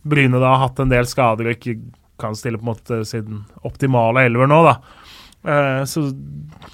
Bryne 0.03 0.40
da 0.40 0.55
har 0.55 0.64
hatt 0.66 0.80
en 0.82 0.92
del 0.92 1.09
skader 1.09 1.50
og 1.50 1.59
ikke 1.59 1.76
kan 2.22 2.36
stille 2.38 2.59
på 2.59 2.66
en 2.66 2.72
måte 2.72 3.03
sin 3.09 3.42
optimale 3.66 4.24
elver 4.28 4.50
nå, 4.50 4.62
da. 4.66 4.76
Eh, 5.42 5.84
så 5.90 6.07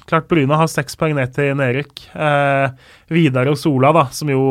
klart 0.09 0.29
Bryne 0.31 0.57
har 0.61 0.71
seks 0.71 0.97
poeng 1.01 1.17
ned 1.19 1.35
til 1.37 1.55
nedrykk. 1.59 2.07
Eh, 2.15 2.95
Vidar 3.13 3.51
og 3.51 3.59
Sola, 3.61 3.93
da, 3.97 4.09
som 4.15 4.33
jo 4.33 4.49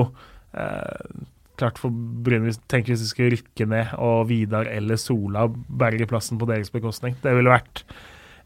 eh, 0.57 1.25
Klart 1.57 1.79
for 1.81 1.89
Bryne 1.89 2.51
tenker 2.69 2.93
hvis 2.93 3.01
de 3.01 3.07
skulle 3.09 3.33
rykke 3.33 3.65
ned, 3.65 3.95
og 3.97 4.27
Vidar 4.29 4.67
eller 4.69 4.99
Sola 5.01 5.47
berger 5.49 6.05
plassen 6.05 6.37
på 6.37 6.45
deres 6.45 6.69
bekostning. 6.69 7.15
Det 7.23 7.33
ville 7.33 7.49
vært 7.49 7.81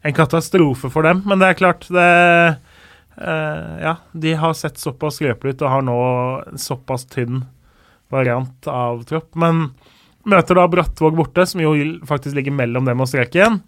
en 0.02 0.14
katastrofe 0.16 0.90
for 0.90 1.06
dem, 1.06 1.22
men 1.26 1.42
det 1.42 1.52
er 1.52 1.58
klart 1.58 1.86
det 1.92 2.10
eh, 3.16 3.74
Ja, 3.86 3.96
de 4.12 4.34
har 4.38 4.54
sett 4.58 4.80
såpass 4.82 5.20
skrøpelige 5.20 5.56
ut 5.58 5.64
og 5.66 5.74
har 5.76 5.84
nå 5.86 5.98
såpass 6.58 7.06
tynn 7.10 7.44
variant 8.12 8.68
av 8.68 9.02
tropp. 9.08 9.30
Men 9.38 9.70
møter 10.28 10.58
da 10.58 10.66
Brattvåg 10.70 11.16
borte, 11.16 11.46
som 11.48 11.62
jo 11.62 11.72
faktisk 12.08 12.36
ligger 12.36 12.54
mellom 12.54 12.86
dem 12.88 13.02
og 13.02 13.10
streken. 13.10 13.60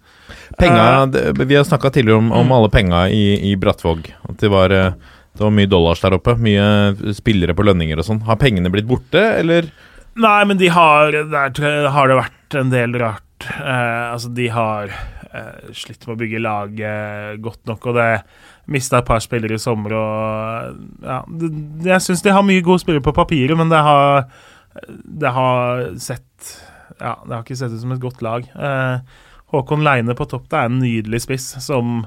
Penga, 0.61 1.07
uh, 1.09 1.45
vi 1.45 1.57
har 1.57 1.67
snakka 1.67 1.91
tidligere 1.95 2.21
om, 2.23 2.31
om 2.35 2.55
alle 2.55 2.71
penga 2.73 3.07
i, 3.09 3.53
i 3.53 3.55
Brattvåg. 3.61 4.11
At 4.29 4.39
det 4.43 4.53
var, 4.53 4.75
eh, 4.75 4.93
det 5.35 5.45
var 5.47 5.55
mye 5.55 5.71
dollars 5.71 6.05
der 6.05 6.19
oppe. 6.19 6.37
Mye 6.41 7.15
spillere 7.17 7.57
på 7.57 7.67
lønninger 7.67 8.01
og 8.01 8.09
sånn. 8.11 8.23
Har 8.29 8.41
pengene 8.43 8.73
blitt 8.73 8.89
borte, 8.91 9.23
eller? 9.41 9.71
Nei, 10.15 10.41
men 10.47 10.61
de 10.61 10.69
har 10.71 11.11
Der 11.11 11.89
har 11.91 12.11
det 12.11 12.21
vært 12.21 12.59
en 12.61 12.71
del 12.71 12.95
rart. 13.03 13.49
Eh, 13.59 14.05
altså, 14.13 14.31
de 14.35 14.49
har 14.55 14.93
slitt 15.75 16.07
med 16.07 16.15
å 16.15 16.21
bygge 16.21 16.43
laget 16.43 17.41
godt 17.43 17.65
nok, 17.71 17.89
og 17.91 17.97
det 17.99 18.09
mista 18.71 19.01
et 19.01 19.09
par 19.09 19.23
spillere 19.25 19.59
i 19.59 19.63
sommer 19.63 19.97
og 19.99 20.79
Ja, 21.05 21.21
det, 21.29 21.51
jeg 21.85 22.05
syns 22.05 22.23
de 22.25 22.33
har 22.33 22.47
mye 22.47 22.65
gode 22.65 22.85
spillere 22.85 23.05
på 23.05 23.17
papiret, 23.17 23.57
men 23.59 23.73
det 23.73 23.83
har 23.85 24.25
Det 25.05 25.33
har 25.37 25.85
sett 26.01 26.55
Ja, 27.01 27.19
det 27.27 27.35
har 27.35 27.43
ikke 27.43 27.59
sett 27.59 27.75
ut 27.75 27.83
som 27.83 27.93
et 27.93 28.03
godt 28.03 28.23
lag. 28.23 28.47
Eh, 28.55 28.99
Håkon 29.53 29.85
Leine 29.87 30.15
på 30.17 30.27
topp 30.31 30.49
det 30.51 30.61
er 30.61 30.71
en 30.71 30.81
nydelig 30.83 31.25
spiss 31.27 31.49
som 31.63 32.07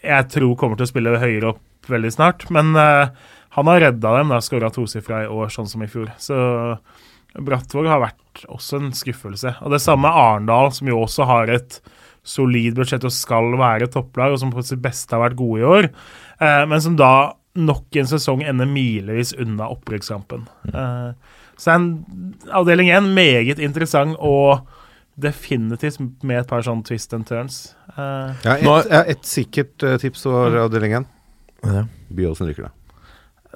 jeg 0.00 0.30
tror 0.32 0.56
kommer 0.56 0.78
til 0.78 0.86
å 0.86 0.90
spille 0.90 1.18
høyere 1.20 1.52
opp 1.54 1.90
veldig 1.90 2.12
snart. 2.12 2.46
Men 2.52 2.72
eh, 2.76 3.12
han 3.56 3.70
har 3.70 3.80
redda 3.84 4.16
dem. 4.18 4.32
Da 4.32 4.40
skåra 4.44 4.70
tosifra 4.72 5.24
i 5.24 5.30
år, 5.30 5.50
sånn 5.52 5.68
som 5.68 5.82
i 5.84 5.88
fjor. 5.90 6.10
Så 6.20 6.36
Brattvåg 7.38 7.86
har 7.86 8.02
vært 8.02 8.44
også 8.50 8.80
en 8.80 8.92
skuffelse. 8.96 9.54
Og 9.62 9.74
det 9.74 9.82
samme 9.82 10.10
Arendal, 10.10 10.72
som 10.74 10.90
jo 10.90 11.02
også 11.04 11.26
har 11.30 11.52
et 11.52 11.80
solid 12.22 12.74
budsjett 12.76 13.04
og 13.04 13.12
skal 13.14 13.52
være 13.58 13.88
topplag, 13.90 14.32
og 14.32 14.38
som 14.42 14.50
på 14.52 14.62
sitt 14.66 14.82
beste 14.82 15.14
har 15.16 15.22
vært 15.30 15.38
gode 15.38 15.60
i 15.60 15.64
år, 15.64 15.90
eh, 16.40 16.64
men 16.66 16.80
som 16.80 16.96
da 16.96 17.32
nok 17.56 17.96
en 17.96 18.06
sesong 18.06 18.42
ender 18.46 18.66
milevis 18.70 19.32
unna 19.40 19.68
opprykkskampen. 19.72 20.44
Eh, 20.72 21.12
så 21.60 21.70
er 21.70 21.74
en 21.80 22.34
avdeling 22.56 22.88
én 22.94 23.08
meget 23.14 23.58
interessant 23.58 24.16
og 24.18 24.60
definitivt 25.20 25.98
med 26.24 26.38
et 26.40 26.48
par 26.48 26.62
sånne 26.64 26.84
twist 26.86 27.12
and 27.14 27.26
turns. 27.28 27.74
Eh, 27.96 28.34
Ja, 28.44 28.54
et, 28.56 28.62
Nå 28.64 28.76
ja, 28.88 29.02
et 29.10 29.24
sikkert 29.28 29.82
uh, 29.84 29.96
tips 30.00 30.22
for 30.22 30.56
avdelingen. 30.62 31.06
Ja. 31.64 31.82
Byåsen 32.08 32.48
rykker, 32.48 32.68
da. 32.70 32.76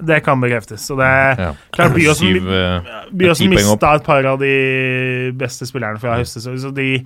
det 0.05 0.19
kan 0.25 0.41
bekreftes. 0.43 0.83
Så 0.85 0.95
det 0.99 1.05
er 1.07 1.39
Ja. 1.41 1.53
klart 1.73 1.95
Byåsen, 1.95 2.35
eh, 2.37 2.91
Byåsen 3.11 3.49
mista 3.49 3.95
et 3.95 4.03
par 4.03 4.25
av 4.25 4.37
de 4.39 5.31
beste 5.31 5.65
spillerne 5.65 5.99
fra 5.99 6.17
høstsesongen, 6.19 6.59
så 6.61 6.73
de 6.75 7.05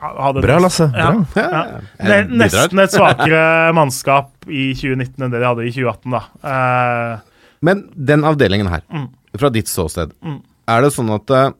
hadde 0.00 0.42
Bra, 0.44 0.58
Lasse. 0.62 0.86
Bra. 0.92 1.12
Ja. 1.36 1.46
Ja. 1.46 1.80
Ne 2.06 2.18
nesten 2.44 2.78
et 2.82 2.94
svakere 2.94 3.72
mannskap 3.76 4.32
i 4.48 4.72
2019 4.74 5.24
enn 5.26 5.30
det 5.34 5.40
de 5.42 5.46
hadde 5.48 5.66
i 5.66 5.72
2018, 5.74 6.10
da. 6.16 6.22
Uh, 6.44 7.18
Men 7.66 7.86
den 7.96 8.22
avdelingen 8.28 8.68
her, 8.70 8.82
Mm. 8.92 9.08
fra 9.36 9.50
ditt 9.50 9.66
ståsted, 9.66 10.12
Mm. 10.22 10.40
er 10.68 10.80
det 10.82 10.92
sånn 10.92 11.10
at 11.14 11.30
eh, 11.30 11.50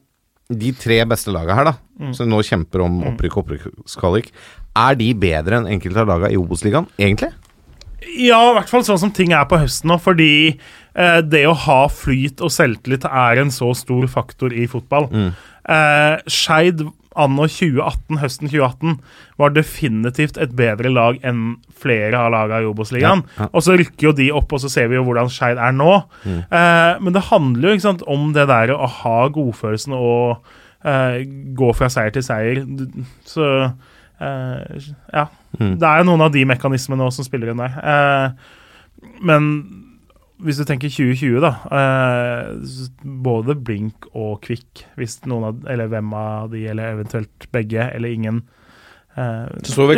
de 0.53 0.73
tre 0.73 1.05
beste 1.05 1.33
laga 1.33 1.55
her, 1.55 1.65
da, 1.65 1.75
Mm. 2.01 2.15
som 2.15 2.29
nå 2.29 2.43
kjemper 2.45 2.85
om 2.85 3.03
opprykk 3.03 3.37
og 3.39 3.47
opprykkskvalik, 3.47 4.31
er 4.77 4.95
de 4.95 5.15
bedre 5.15 5.57
enn 5.57 5.67
enkelte 5.67 5.97
av 6.05 6.07
laga 6.07 6.31
i 6.31 6.37
Obos-ligaen, 6.37 6.87
egentlig? 6.99 7.33
Ja, 8.19 8.39
i 8.53 8.55
hvert 8.55 8.69
fall 8.69 8.83
sånn 8.85 8.99
som 9.01 9.11
ting 9.11 9.33
er 9.33 9.45
på 9.47 9.59
høsten 9.59 9.89
nå, 9.91 9.99
fordi 10.01 10.59
eh, 10.95 11.21
det 11.23 11.47
å 11.49 11.55
ha 11.57 11.89
flyt 11.89 12.41
og 12.41 12.51
selvtillit 12.51 13.05
er 13.05 13.41
en 13.41 13.51
så 13.51 13.75
stor 13.75 14.07
faktor 14.07 14.53
i 14.53 14.67
fotball. 14.67 15.09
Mm. 15.11 15.33
Eh, 15.69 16.17
Skeid 16.29 16.85
anno 17.19 17.47
2018, 17.51 18.21
høsten 18.23 18.51
2018 18.51 18.99
var 19.41 19.55
definitivt 19.57 20.39
et 20.41 20.53
bedre 20.57 20.93
lag 20.93 21.19
enn 21.27 21.57
flere 21.77 22.21
av 22.21 22.33
lagene 22.35 22.65
i 22.65 22.69
Obos-ligaen. 22.69 23.25
Ja, 23.37 23.47
ja. 23.47 23.49
Og 23.53 23.65
så 23.67 23.77
rykker 23.79 24.11
jo 24.11 24.15
de 24.17 24.29
opp, 24.37 24.53
og 24.53 24.63
så 24.63 24.71
ser 24.73 24.91
vi 24.93 24.99
jo 24.99 25.05
hvordan 25.07 25.31
Skeid 25.33 25.61
er 25.63 25.75
nå. 25.77 25.91
Mm. 26.25 26.39
Eh, 26.45 26.93
men 27.03 27.17
det 27.17 27.27
handler 27.31 27.75
jo 27.75 27.85
sant, 27.87 28.05
om 28.07 28.31
det 28.37 28.47
der 28.51 28.75
å 28.77 28.91
ha 29.01 29.19
godfølelsen 29.33 29.97
og 29.97 30.47
eh, 30.87 31.23
gå 31.57 31.73
fra 31.77 31.91
seier 31.93 32.15
til 32.15 32.27
seier. 32.27 32.63
Så 33.29 33.49
eh, 33.65 34.93
ja. 35.15 35.27
Mm. 35.57 35.75
Det 35.81 35.89
er 35.89 36.03
jo 36.03 36.09
noen 36.11 36.27
av 36.27 36.35
de 36.35 36.45
mekanismene 36.49 37.07
også 37.07 37.23
som 37.23 37.31
spiller 37.31 37.53
inn 37.53 37.65
der. 37.65 37.81
Eh, 37.81 39.13
men 39.25 39.51
hvis 40.45 40.59
du 40.61 40.67
tenker 40.69 40.93
2020, 40.93 41.39
da. 41.41 41.53
Eh, 41.79 43.05
både 43.27 43.57
Blink 43.57 44.09
og 44.13 44.43
Kvikk, 44.45 44.85
hvis 45.01 45.19
noen 45.25 45.49
av 45.49 45.71
Eller 45.73 45.89
hvem 45.93 46.13
av 46.17 46.51
de, 46.53 46.67
eller 46.69 46.97
eventuelt 46.99 47.49
begge, 47.55 47.87
eller 47.97 48.13
ingen. 48.13 48.43
Eh, 49.17 49.47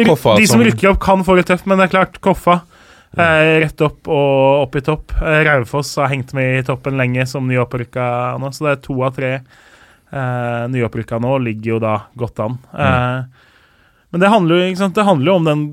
Koffa 0.07 0.37
de 0.39 0.47
som 0.47 0.63
rykker 0.63 0.93
opp, 0.93 1.01
kan 1.03 1.25
få 1.27 1.39
det 1.39 1.49
tøft, 1.51 1.67
men 1.67 1.81
det 1.81 1.89
er 1.89 1.97
klart, 1.97 2.21
Koffa. 2.23 2.61
Eh, 3.17 3.59
rett 3.65 3.81
opp 3.83 4.07
og 4.13 4.67
opp 4.67 4.77
i 4.79 4.85
topp. 4.85 5.17
Eh, 5.19 5.41
Raufoss 5.49 5.97
har 5.99 6.13
hengt 6.13 6.35
med 6.37 6.61
i 6.61 6.65
toppen 6.67 6.99
lenge 7.01 7.27
som 7.27 7.49
nyopprykka 7.49 8.39
nå, 8.39 8.53
så 8.55 8.69
det 8.69 8.75
er 8.77 8.83
to 8.85 8.99
av 9.03 9.17
tre 9.17 9.33
eh, 9.39 10.65
nyopprykka 10.71 11.19
nå, 11.25 11.35
ligger 11.49 11.75
jo 11.75 11.83
da 11.83 11.95
godt 12.21 12.45
an. 12.45 12.59
Eh, 12.77 13.49
men 14.13 14.23
det 14.23 14.31
handler 14.33 14.63
jo 14.63 14.89
det 14.95 15.05
handler 15.05 15.33
om 15.35 15.49
den 15.49 15.65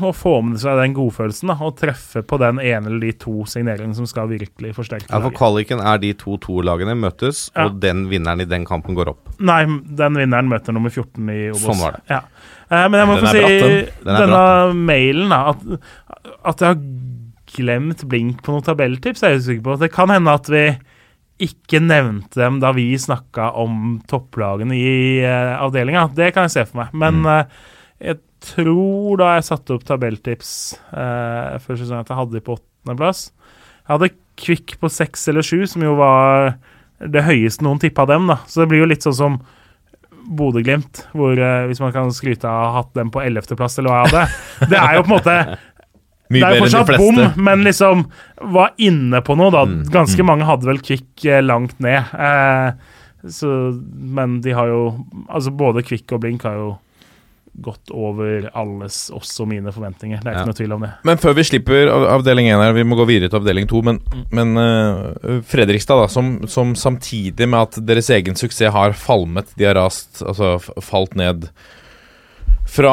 å 0.00 0.12
få 0.16 0.34
med 0.46 0.60
seg 0.62 0.78
den 0.80 0.94
godfølelsen 0.96 1.50
da, 1.52 1.56
og 1.60 1.76
treffe 1.80 2.22
på 2.24 2.38
den 2.40 2.60
ene 2.62 2.88
eller 2.88 3.00
de 3.00 3.12
to 3.20 3.44
signeringene 3.48 3.94
som 3.98 4.06
skal 4.08 4.30
virkelig 4.30 4.72
forsterke 4.78 5.08
Ja, 5.10 5.18
for 5.18 5.28
laget. 5.30 5.38
kvaliken 5.38 5.82
er 5.84 5.98
de 5.98 6.12
to 6.14 6.36
to-lagene 6.38 6.94
møtes, 6.98 7.50
Ja. 7.54 7.66
og 7.66 7.80
den 7.80 8.06
vinneren 8.08 8.40
i 8.40 8.48
den 8.48 8.64
kampen 8.64 8.94
går 8.94 9.08
opp. 9.12 9.28
Nei, 9.38 9.64
den 9.66 10.14
vinneren 10.14 10.48
møter 10.48 10.72
nummer 10.72 10.90
14 10.90 11.28
i 11.28 11.50
Obos. 11.50 11.66
Sånn 11.66 11.82
var 11.82 11.92
det. 11.98 12.02
Ja. 12.08 12.22
Eh, 12.70 12.88
men 12.88 12.98
jeg 13.00 13.08
må 13.08 13.18
få 13.20 13.32
si 13.32 13.42
bratt, 13.42 13.50
den. 13.50 13.86
Den 14.04 14.14
denne 14.14 14.26
denne 14.26 14.86
mailen, 14.86 15.28
da, 15.28 15.42
at, 15.50 16.38
at 16.44 16.58
jeg 16.58 16.68
har 16.68 16.82
glemt 17.52 18.08
blink 18.08 18.42
på 18.42 18.54
noen 18.54 18.64
tabelltips, 18.64 19.22
er 19.22 19.34
jeg 19.34 19.42
usikker 19.44 19.62
på. 19.66 19.78
Det 19.82 19.92
kan 19.92 20.08
hende 20.08 20.32
at 20.32 20.48
vi 20.48 20.64
ikke 21.42 21.80
nevnte 21.82 22.38
dem 22.38 22.60
da 22.62 22.70
vi 22.76 22.92
snakka 23.00 23.50
om 23.58 24.00
topplagene 24.08 24.76
i 24.76 25.24
uh, 25.24 25.58
avdelinga. 25.64 26.06
Det 26.14 26.32
kan 26.34 26.46
jeg 26.46 26.54
se 26.54 26.64
for 26.68 26.82
meg. 26.84 26.92
Men 26.94 27.26
eh, 27.26 27.44
jeg 28.00 28.20
tror 28.42 29.20
da 29.20 29.34
jeg 29.36 29.46
satte 29.48 29.76
opp 29.76 29.86
tabelltips 29.88 30.52
eh, 30.90 31.56
før 31.62 31.78
sesongen 31.78 32.04
at 32.04 32.12
jeg 32.12 32.18
hadde 32.18 32.36
de 32.38 32.44
på 32.44 32.58
åttendeplass. 32.58 33.24
Jeg 33.82 33.94
hadde 33.94 34.12
Kvikk 34.42 34.76
på 34.80 34.88
seks 34.88 35.26
eller 35.28 35.44
sju, 35.44 35.66
som 35.68 35.82
jo 35.84 35.96
var 35.98 36.54
det 37.02 37.24
høyeste 37.26 37.64
noen 37.66 37.80
tippa 37.82 38.06
dem, 38.08 38.30
da. 38.30 38.38
Så 38.48 38.62
det 38.62 38.70
blir 38.70 38.82
jo 38.82 38.88
litt 38.88 39.04
sånn 39.04 39.18
som 39.18 39.42
Bodø-Glimt, 40.22 41.06
hvor 41.16 41.36
eh, 41.36 41.66
hvis 41.68 41.82
man 41.82 41.92
kan 41.94 42.12
skryte 42.14 42.48
av 42.48 42.54
å 42.54 42.70
ha 42.70 42.80
hatt 42.80 42.94
dem 42.96 43.10
på 43.12 43.22
ellevteplass, 43.24 43.78
eller 43.78 43.92
hva 43.92 44.00
jeg 44.00 44.12
hadde. 44.12 44.70
Det 44.72 44.80
er 44.80 44.96
jo 44.96 45.04
på 45.04 45.10
en 45.10 45.16
måte 45.16 45.36
Det 46.32 46.40
er 46.40 46.56
jo 46.56 46.62
fortsatt 46.64 46.94
bom, 46.96 47.18
men 47.44 47.64
liksom 47.66 48.06
var 48.54 48.72
inne 48.80 49.20
på 49.24 49.36
noe, 49.36 49.52
da. 49.52 49.66
Mm. 49.68 49.82
Ganske 49.92 50.24
mange 50.24 50.46
hadde 50.48 50.68
vel 50.70 50.80
Kvikk 50.80 51.26
eh, 51.28 51.42
langt 51.44 51.76
ned. 51.84 52.08
Eh, 52.16 52.94
så, 53.28 53.48
men 54.16 54.40
de 54.42 54.50
har 54.50 54.66
jo 54.66 54.78
Altså 55.30 55.52
både 55.54 55.84
Kvikk 55.86 56.10
og 56.16 56.24
Blink 56.24 56.42
har 56.42 56.56
jo 56.58 56.70
gått 57.60 57.90
over 57.92 58.46
alles, 58.56 59.10
også 59.12 59.44
mine 59.46 59.68
forventninger. 59.74 60.22
Det 60.22 60.26
er 60.26 60.32
ikke 60.38 60.40
Ja. 60.40 60.48
noe 60.48 60.56
tvil 60.56 60.72
om 60.72 60.80
det. 60.86 60.90
Men 61.04 61.18
før 61.20 61.34
vi 61.36 61.42
slipper 61.44 61.90
av- 61.92 62.06
avdeling 62.20 62.46
1 62.48 62.62
her, 62.64 62.72
vi 62.72 62.82
må 62.88 62.96
gå 62.96 63.04
videre 63.06 63.28
til 63.28 63.40
avdeling 63.42 63.68
2. 63.68 63.82
Men, 63.84 63.98
men 64.32 64.56
uh, 64.56 65.42
Fredrikstad, 65.44 66.00
da, 66.00 66.06
som, 66.08 66.46
som 66.48 66.72
samtidig 66.74 67.46
med 67.48 67.60
at 67.60 67.86
deres 67.86 68.08
egen 68.10 68.34
suksess 68.34 68.72
har 68.72 68.92
falmet, 68.96 69.52
de 69.58 69.64
har 69.68 69.74
rast, 69.76 70.22
altså 70.24 70.56
falt 70.80 71.14
ned 71.14 71.48
fra 72.72 72.92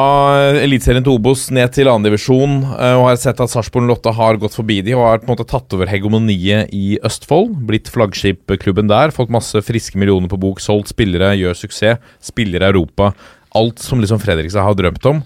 Eliteserien 0.60 1.04
til 1.06 1.14
Obos 1.16 1.46
ned 1.54 1.70
til 1.72 1.88
andredivisjon, 1.88 2.58
uh, 2.68 2.98
og 3.00 3.06
har 3.08 3.16
sett 3.22 3.40
at 3.40 3.48
Sarpsborg 3.48 3.86
Lotte 3.88 4.12
har 4.12 4.36
gått 4.42 4.58
forbi 4.58 4.82
de 4.84 4.92
og 4.92 5.06
har 5.06 5.18
på 5.22 5.28
en 5.30 5.32
måte 5.38 5.48
tatt 5.48 5.72
over 5.72 5.88
hegemoniet 5.88 6.68
i 6.76 6.98
Østfold. 7.06 7.54
Blitt 7.70 7.88
flaggskipklubben 7.88 8.90
der, 8.92 9.14
fått 9.14 9.32
masse 9.32 9.62
friske 9.64 9.96
millioner 9.96 10.28
på 10.28 10.36
bok, 10.42 10.60
solgt 10.60 10.92
spillere, 10.92 11.32
gjør 11.40 11.56
suksess, 11.56 11.96
spiller 12.20 12.60
i 12.60 12.68
Europa. 12.74 13.14
Alt 13.58 13.82
som 13.82 13.98
liksom 14.02 14.20
Fredrikstad 14.22 14.62
har 14.62 14.76
drømt 14.78 15.06
om. 15.10 15.22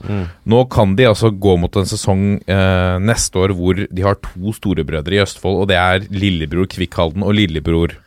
Nå 0.49 0.62
kan 0.72 0.95
de 0.97 1.09
altså 1.11 1.29
gå 1.29 1.57
mot 1.61 1.77
en 1.77 1.89
sesong 1.89 2.22
eh, 2.41 2.97
neste 3.05 3.41
år 3.43 3.53
hvor 3.57 3.83
de 3.85 4.07
har 4.07 4.16
to 4.25 4.55
storebrødre 4.57 5.18
i 5.18 5.22
Østfold, 5.25 5.61
og 5.64 5.68
det 5.68 5.77
er 5.77 6.07
lillebror 6.09 6.70
Kvikkhalden 6.72 7.27
og 7.27 7.37
lillebror 7.37 7.99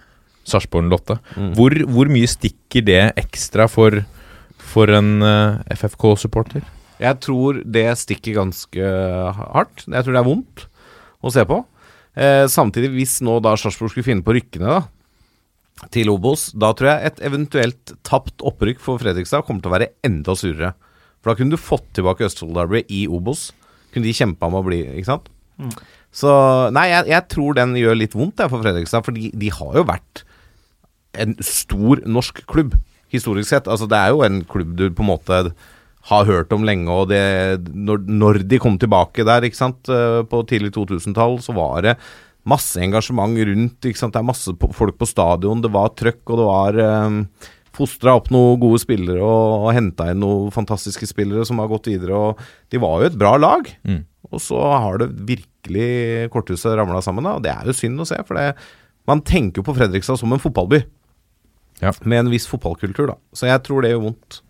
Sarpsborg 0.47 0.89
Lotte. 0.89 1.20
Hvor, 1.57 1.76
hvor 1.91 2.09
mye 2.09 2.30
stikker 2.30 2.86
det 2.88 3.01
ekstra 3.20 3.68
for, 3.70 4.01
for 4.57 4.93
en 4.97 5.22
eh, 5.22 5.76
FFK-supporter? 5.78 6.65
Jeg 6.97 7.22
tror 7.22 7.61
det 7.61 7.86
stikker 8.01 8.39
ganske 8.39 8.91
hardt. 9.53 9.86
Jeg 9.86 10.01
tror 10.01 10.15
det 10.15 10.22
er 10.24 10.30
vondt 10.32 10.63
å 11.22 11.34
se 11.34 11.43
på. 11.45 11.61
Eh, 12.18 12.45
samtidig, 12.49 12.89
hvis 12.95 13.20
nå 13.26 13.38
da 13.45 13.53
Sarpsborg 13.59 13.93
skulle 13.93 14.07
finne 14.07 14.26
på 14.26 14.34
rykkene, 14.34 14.80
da, 14.80 14.80
til 15.93 16.09
Obos. 16.11 16.49
Da 16.57 16.71
tror 16.75 16.91
jeg 16.93 17.11
et 17.11 17.23
eventuelt 17.28 17.93
tapt 18.07 18.43
opprykk 18.45 18.82
for 18.84 19.01
Fredrikstad 19.01 19.45
kommer 19.45 19.63
til 19.63 19.71
å 19.71 19.75
være 19.78 19.91
enda 20.07 20.36
surere. 20.38 20.73
For 21.21 21.32
da 21.32 21.38
kunne 21.39 21.53
du 21.53 21.61
fått 21.61 21.88
tilbake 21.97 22.25
Østfold 22.28 22.55
Derby 22.57 22.84
i 22.93 23.05
Obos. 23.11 23.51
Kunne 23.93 24.07
de 24.07 24.15
kjempa 24.15 24.49
med 24.51 24.61
å 24.61 24.67
bli, 24.67 24.82
ikke 24.97 25.11
sant? 25.11 25.30
Så 26.13 26.32
nei, 26.73 26.88
jeg, 26.91 27.09
jeg 27.11 27.25
tror 27.34 27.57
den 27.57 27.78
gjør 27.78 27.97
litt 27.97 28.17
vondt 28.17 28.41
jeg, 28.41 28.51
for 28.51 28.63
Fredrikstad, 28.63 29.05
for 29.05 29.15
de, 29.17 29.32
de 29.34 29.53
har 29.53 29.80
jo 29.80 29.88
vært 29.88 30.23
en 31.17 31.34
stor 31.41 32.03
norsk 32.05 32.43
klubb, 32.49 32.75
historisk 33.13 33.49
sett. 33.51 33.69
Altså, 33.69 33.89
det 33.89 33.97
er 33.97 34.13
jo 34.13 34.23
en 34.25 34.43
klubb 34.49 34.75
du 34.78 34.88
på 34.89 35.05
en 35.05 35.11
måte 35.13 35.41
har 36.07 36.30
hørt 36.30 36.53
om 36.55 36.63
lenge, 36.63 36.88
og 36.88 37.09
det, 37.11 37.19
når, 37.73 38.05
når 38.07 38.41
de 38.47 38.59
kom 38.63 38.78
tilbake 38.80 39.25
der, 39.28 39.43
ikke 39.43 39.59
sant, 39.59 39.89
eh, 39.91 40.21
på 40.30 40.39
tidlig 40.47 40.71
2000-tall, 40.78 41.41
så 41.43 41.55
var 41.57 41.84
det 41.84 41.97
masse 42.48 42.80
engasjement 42.82 43.38
rundt. 43.50 43.78
Det 43.84 43.93
er 44.08 44.26
masse 44.26 44.54
på, 44.58 44.72
folk 44.76 44.98
på 45.00 45.10
stadion, 45.10 45.62
det 45.64 45.72
var 45.74 45.93
trøkk, 45.98 46.24
og 46.32 46.41
det 46.41 46.48
var 46.48 46.82
um, 47.08 47.22
Fostra 47.78 48.16
opp 48.18 48.32
noen 48.34 48.58
gode 48.58 48.80
spillere 48.82 49.22
og, 49.22 49.68
og 49.68 49.74
henta 49.76 50.08
inn 50.10 50.22
noen 50.24 50.50
fantastiske 50.54 51.06
spillere 51.12 51.45
som 51.45 51.60
har 51.62 51.70
gått 51.70 51.91
videre. 51.91 52.18
og 52.18 52.72
De 52.74 52.80
var 52.82 53.04
jo 53.04 53.10
et 53.12 53.18
bra 53.22 53.36
lag. 53.38 53.70
Mm. 53.86 54.00
Og 54.32 54.41
så 54.41 54.58
har 54.58 54.98
det 55.04 55.12
virkelig 55.28 56.32
korthuset 56.34 56.74
ramla 56.80 57.04
sammen, 57.06 57.28
da, 57.28 57.36
og 57.38 57.45
det 57.45 57.54
er 57.54 57.70
jo 57.70 57.78
synd 57.78 58.02
å 58.02 58.08
se. 58.10 58.18
For 58.26 58.39
det, 58.39 58.48
man 59.08 59.22
tenker 59.22 59.62
jo 59.62 59.68
på 59.68 59.78
Fredrikstad 59.78 60.18
som 60.20 60.34
en 60.34 60.41
fotballby. 60.41 60.82
Ja. 61.84 61.93
Med 62.02 62.24
en 62.24 62.34
viss 62.34 62.50
fotballkultur, 62.50 63.12
da. 63.12 63.18
Så 63.38 63.50
jeg 63.52 63.62
tror 63.68 63.86
det 63.86 63.93
gjør 63.93 64.08
vondt. 64.08 64.41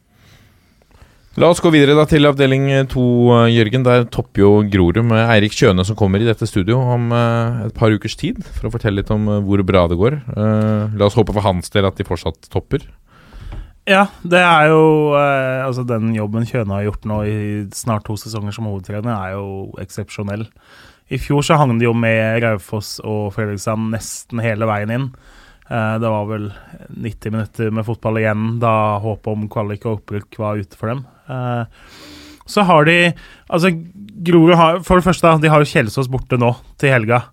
La 1.37 1.51
oss 1.53 1.59
gå 1.61 1.69
videre 1.69 1.93
da 1.93 2.01
til 2.09 2.25
avdeling 2.25 2.63
to, 2.89 3.03
eh, 3.29 3.51
Jørgen. 3.53 3.83
Der 3.85 4.07
topper 4.09 4.41
jo 4.41 4.51
Grorud 4.73 5.05
med 5.05 5.21
Eirik 5.29 5.53
Kjøne, 5.53 5.85
som 5.85 5.95
kommer 5.95 6.17
i 6.17 6.25
dette 6.25 6.47
studio 6.49 6.79
om 6.81 7.11
eh, 7.13 7.67
et 7.67 7.75
par 7.77 7.93
ukers 7.93 8.15
tid 8.17 8.41
for 8.55 8.65
å 8.65 8.71
fortelle 8.73 9.03
litt 9.03 9.11
om 9.13 9.27
eh, 9.29 9.43
hvor 9.45 9.61
bra 9.61 9.85
det 9.85 9.99
går. 9.99 10.17
Eh, 10.33 10.95
la 10.97 11.05
oss 11.05 11.13
håpe 11.13 11.35
for 11.35 11.45
hans 11.45 11.69
del 11.69 11.85
at 11.85 12.01
de 12.01 12.07
fortsatt 12.07 12.49
topper. 12.49 12.87
Ja, 13.85 14.07
det 14.25 14.41
er 14.41 14.71
jo 14.71 15.13
eh, 15.13 15.61
Altså, 15.67 15.85
den 15.85 16.09
jobben 16.17 16.49
Kjøne 16.49 16.73
har 16.73 16.87
gjort 16.89 17.05
nå 17.05 17.21
i 17.29 17.37
snart 17.69 18.09
to 18.09 18.17
sesonger 18.17 18.57
som 18.57 18.65
hovedtrener, 18.65 19.13
er 19.13 19.37
jo 19.37 19.77
eksepsjonell. 19.77 20.47
I 21.13 21.21
fjor 21.21 21.45
så 21.45 21.61
hang 21.61 21.77
de 21.77 21.85
jo 21.85 21.93
med 21.93 22.41
Raufoss 22.41 22.97
og 23.05 23.29
Fredrikstad 23.37 23.77
nesten 23.93 24.41
hele 24.41 24.65
veien 24.65 24.89
inn. 24.89 25.11
Eh, 25.69 25.95
det 25.99 26.09
var 26.09 26.27
vel 26.29 26.51
90 26.89 27.33
minutter 27.33 27.71
med 27.75 27.85
fotball 27.87 28.21
igjen 28.21 28.55
da 28.61 28.97
håpet 29.03 29.33
om 29.33 29.47
kvalik 29.51 29.85
og 29.85 29.99
opprykk 29.99 30.39
var 30.39 30.61
ute 30.61 30.79
for 30.79 30.93
dem. 30.93 31.03
Eh, 31.27 31.63
så 32.47 32.63
har 32.63 32.85
de 32.87 33.13
Altså, 33.49 33.71
Grorud 34.23 34.55
har 34.55 34.79
For 34.83 34.99
det 34.99 35.03
første, 35.03 35.37
de 35.41 35.49
har 35.51 35.59
jo 35.59 35.71
Kjelsås 35.71 36.07
borte 36.11 36.39
nå, 36.39 36.53
til 36.79 36.91
helga. 36.95 37.23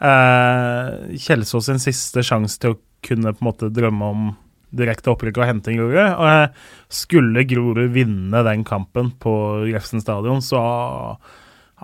Eh, 0.00 1.14
Kjelsås 1.18 1.70
sin 1.70 1.82
siste 1.82 2.22
sjanse 2.26 2.58
til 2.58 2.74
å 2.74 2.80
kunne 3.04 3.34
på 3.34 3.42
en 3.42 3.50
måte 3.50 3.70
drømme 3.74 4.10
om 4.10 4.32
direkte 4.74 5.12
opprykk 5.12 5.38
og 5.38 5.48
hente 5.48 5.74
Grorud. 5.74 6.18
Og 6.18 6.92
skulle 6.92 7.46
Grorud 7.46 7.92
vinne 7.94 8.42
den 8.46 8.64
kampen 8.66 9.12
på 9.22 9.34
Grefsen 9.70 10.02
stadion, 10.02 10.42
så 10.42 10.58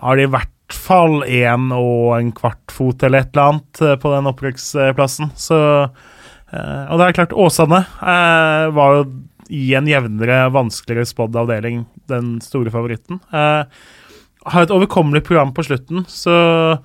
har 0.01 0.17
de 0.17 0.25
i 0.27 0.31
hvert 0.31 0.51
fall 0.75 1.21
én 1.27 1.71
og 1.75 2.15
en 2.17 2.31
kvart 2.35 2.73
fot 2.73 3.03
eller 3.03 3.23
et 3.23 3.33
eller 3.33 3.49
annet 3.49 3.81
eh, 3.81 3.97
på 3.99 4.13
den 4.13 4.29
opprykksplassen. 4.31 5.31
Så 5.39 5.57
eh, 5.83 6.83
Og 6.87 6.99
det 6.99 7.07
er 7.07 7.17
klart, 7.19 7.35
Åsane 7.35 7.83
eh, 7.83 8.65
var 8.75 8.97
jo 8.97 9.05
i 9.51 9.73
en 9.75 9.89
jevnere, 9.89 10.45
vanskeligere 10.55 11.09
spådd 11.09 11.35
avdeling 11.35 11.83
den 12.07 12.37
store 12.39 12.71
favoritten. 12.71 13.17
Har 13.31 14.63
et 14.63 14.71
overkommelig 14.71 15.25
program 15.27 15.51
på 15.51 15.65
slutten, 15.67 16.05
så 16.07 16.77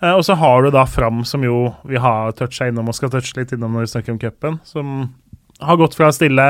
Og 0.00 0.24
så 0.24 0.34
har 0.34 0.62
du 0.62 0.70
da 0.72 0.86
Fram, 0.88 1.20
som 1.24 1.44
jo 1.44 1.74
vi 1.84 2.00
har 2.00 2.32
toucha 2.32 2.68
innom 2.68 2.88
og 2.88 2.96
skal 2.96 3.12
touche 3.12 3.36
litt 3.36 3.52
innom 3.52 3.76
når 3.76 3.84
vi 3.84 3.92
snakker 3.92 4.12
om 4.12 4.18
cupen, 4.18 4.56
som 4.64 5.12
har 5.60 5.76
gått 5.76 5.94
fra 5.94 6.08
å 6.08 6.16
stille 6.16 6.48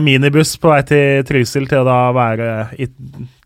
minibuss 0.00 0.56
på 0.56 0.72
vei 0.72 0.80
til 0.88 1.28
Trysil 1.28 1.68
til 1.68 1.84
å 1.84 1.88
da 1.88 2.00
være 2.16 2.48
i 2.80 2.88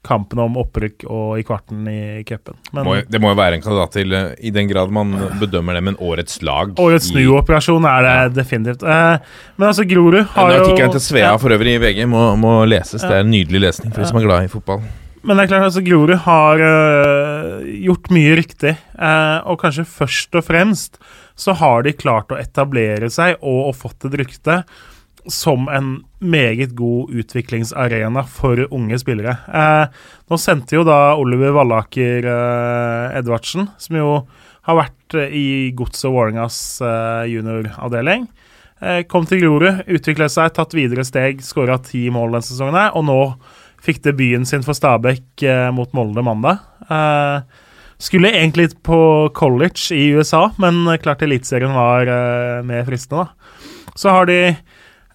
kampen 0.04 0.38
om 0.44 0.56
opprykk 0.60 1.06
og 1.08 1.38
i 1.40 1.44
kvarten 1.46 1.86
i 1.90 2.22
cupen. 2.28 2.56
Men 2.76 3.04
det 3.10 3.20
må 3.22 3.32
jo 3.32 3.38
være 3.40 3.58
en 3.58 3.64
kandidat 3.64 3.94
til, 3.96 4.12
eh, 4.14 4.34
i 4.44 4.52
den 4.54 4.68
grad 4.70 4.92
man 4.94 5.14
bedømmer 5.40 5.74
dem, 5.78 5.88
en 5.94 5.96
årets 6.04 6.42
lag. 6.44 6.74
årets 6.80 7.10
snuoperasjon 7.12 7.84
er 7.88 8.02
det 8.08 8.34
definitivt. 8.38 8.82
Eh, 8.82 9.18
men 9.56 9.68
altså, 9.68 9.86
Grorud 9.88 10.22
har 10.36 10.52
jo 10.52 10.60
artikkelen 10.64 10.92
til 10.98 11.00
Svea 11.00 11.30
Ja. 11.32 11.36
for 11.40 11.50
øvrig 11.56 11.74
i 11.78 11.82
VG 11.82 12.04
må, 12.06 12.36
må 12.36 12.64
leses. 12.68 13.00
Det 13.02 13.10
er 13.10 13.24
en 13.24 13.30
nydelig 13.32 13.60
lesning 13.68 13.92
for 13.94 14.02
de 14.04 14.08
som 14.12 14.20
er 14.20 14.26
glad 14.28 14.44
i 14.44 14.52
fotball. 14.52 14.82
Men 15.24 15.38
det 15.38 15.44
er 15.46 15.52
klart, 15.54 15.62
altså 15.70 15.80
Grorud 15.86 16.18
har 16.26 16.60
øh, 16.60 17.62
gjort 17.86 18.10
mye 18.12 18.34
riktig. 18.36 18.74
eh, 18.98 19.38
og 19.48 19.58
kanskje 19.62 19.86
først 19.88 20.34
og 20.36 20.44
fremst 20.44 20.98
så 21.34 21.54
har 21.56 21.82
de 21.82 21.92
klart 21.96 22.28
å 22.30 22.38
etablere 22.38 23.08
seg 23.10 23.38
og, 23.40 23.70
og 23.70 23.74
fått 23.74 24.04
et 24.06 24.18
rykte 24.20 24.58
som 25.30 25.68
en 25.68 26.04
meget 26.18 26.74
god 26.76 27.10
utviklingsarena 27.10 28.24
for 28.28 28.66
unge 28.70 28.98
spillere. 29.00 29.36
Eh, 29.48 29.84
nå 30.30 30.38
sendte 30.40 30.76
jo 30.76 30.84
da 30.86 31.16
Oliver 31.20 31.54
Vallaker 31.56 32.28
eh, 32.28 33.18
Edvardsen, 33.18 33.68
som 33.80 33.98
jo 33.98 34.08
har 34.68 34.78
vært 34.80 35.16
eh, 35.18 35.32
i 35.32 35.46
Godset 35.76 36.10
Vålerengas 36.10 36.58
eh, 36.84 37.24
junioravdeling. 37.32 38.28
Eh, 38.80 39.02
kom 39.08 39.28
til 39.28 39.44
Grorud, 39.44 39.84
utviklet 39.88 40.32
seg, 40.34 40.52
tatt 40.56 40.76
videre 40.76 41.06
steg, 41.08 41.44
skåra 41.44 41.78
ti 41.84 42.06
mål 42.12 42.36
denne 42.36 42.48
sesongen, 42.48 42.78
her, 42.78 42.92
og 42.96 43.06
nå 43.08 43.20
fikk 43.84 44.02
debuten 44.04 44.48
sin 44.48 44.64
for 44.64 44.76
Stabæk 44.76 45.44
eh, 45.44 45.68
mot 45.76 45.92
Molde 45.96 46.24
mandag. 46.24 46.60
Skulle 48.04 48.32
egentlig 48.34 48.74
på 48.84 49.30
college 49.36 49.94
i 49.96 50.10
USA, 50.12 50.48
men 50.60 50.82
klart 51.00 51.22
Eliteserien 51.24 51.72
var 51.72 52.10
mer 52.66 52.82
fristende, 52.84 53.22
da. 53.24 53.92
Så 53.94 54.10
har 54.10 54.26
de 54.28 54.56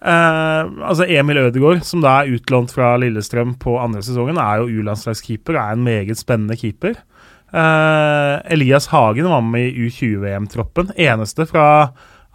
eh, 0.00 0.70
altså 0.86 1.06
Emil 1.08 1.42
Ødegaard, 1.44 1.84
som 1.88 2.04
da 2.04 2.20
er 2.20 2.34
utlånt 2.36 2.72
fra 2.74 2.94
Lillestrøm 3.00 3.56
på 3.60 3.76
andre 3.80 4.02
sesongen, 4.06 4.40
er 4.40 4.62
jo 4.62 4.80
U-landslagskeeper, 4.80 5.58
er 5.58 5.76
en 5.76 5.84
meget 5.86 6.20
spennende 6.20 6.58
keeper. 6.60 6.98
Uh, 7.50 8.38
Elias 8.46 8.86
Hagen 8.92 9.26
var 9.26 9.42
med 9.42 9.72
i 9.72 9.88
U20-VM-troppen, 9.88 10.92
eneste 10.94 11.48
fra 11.50 11.66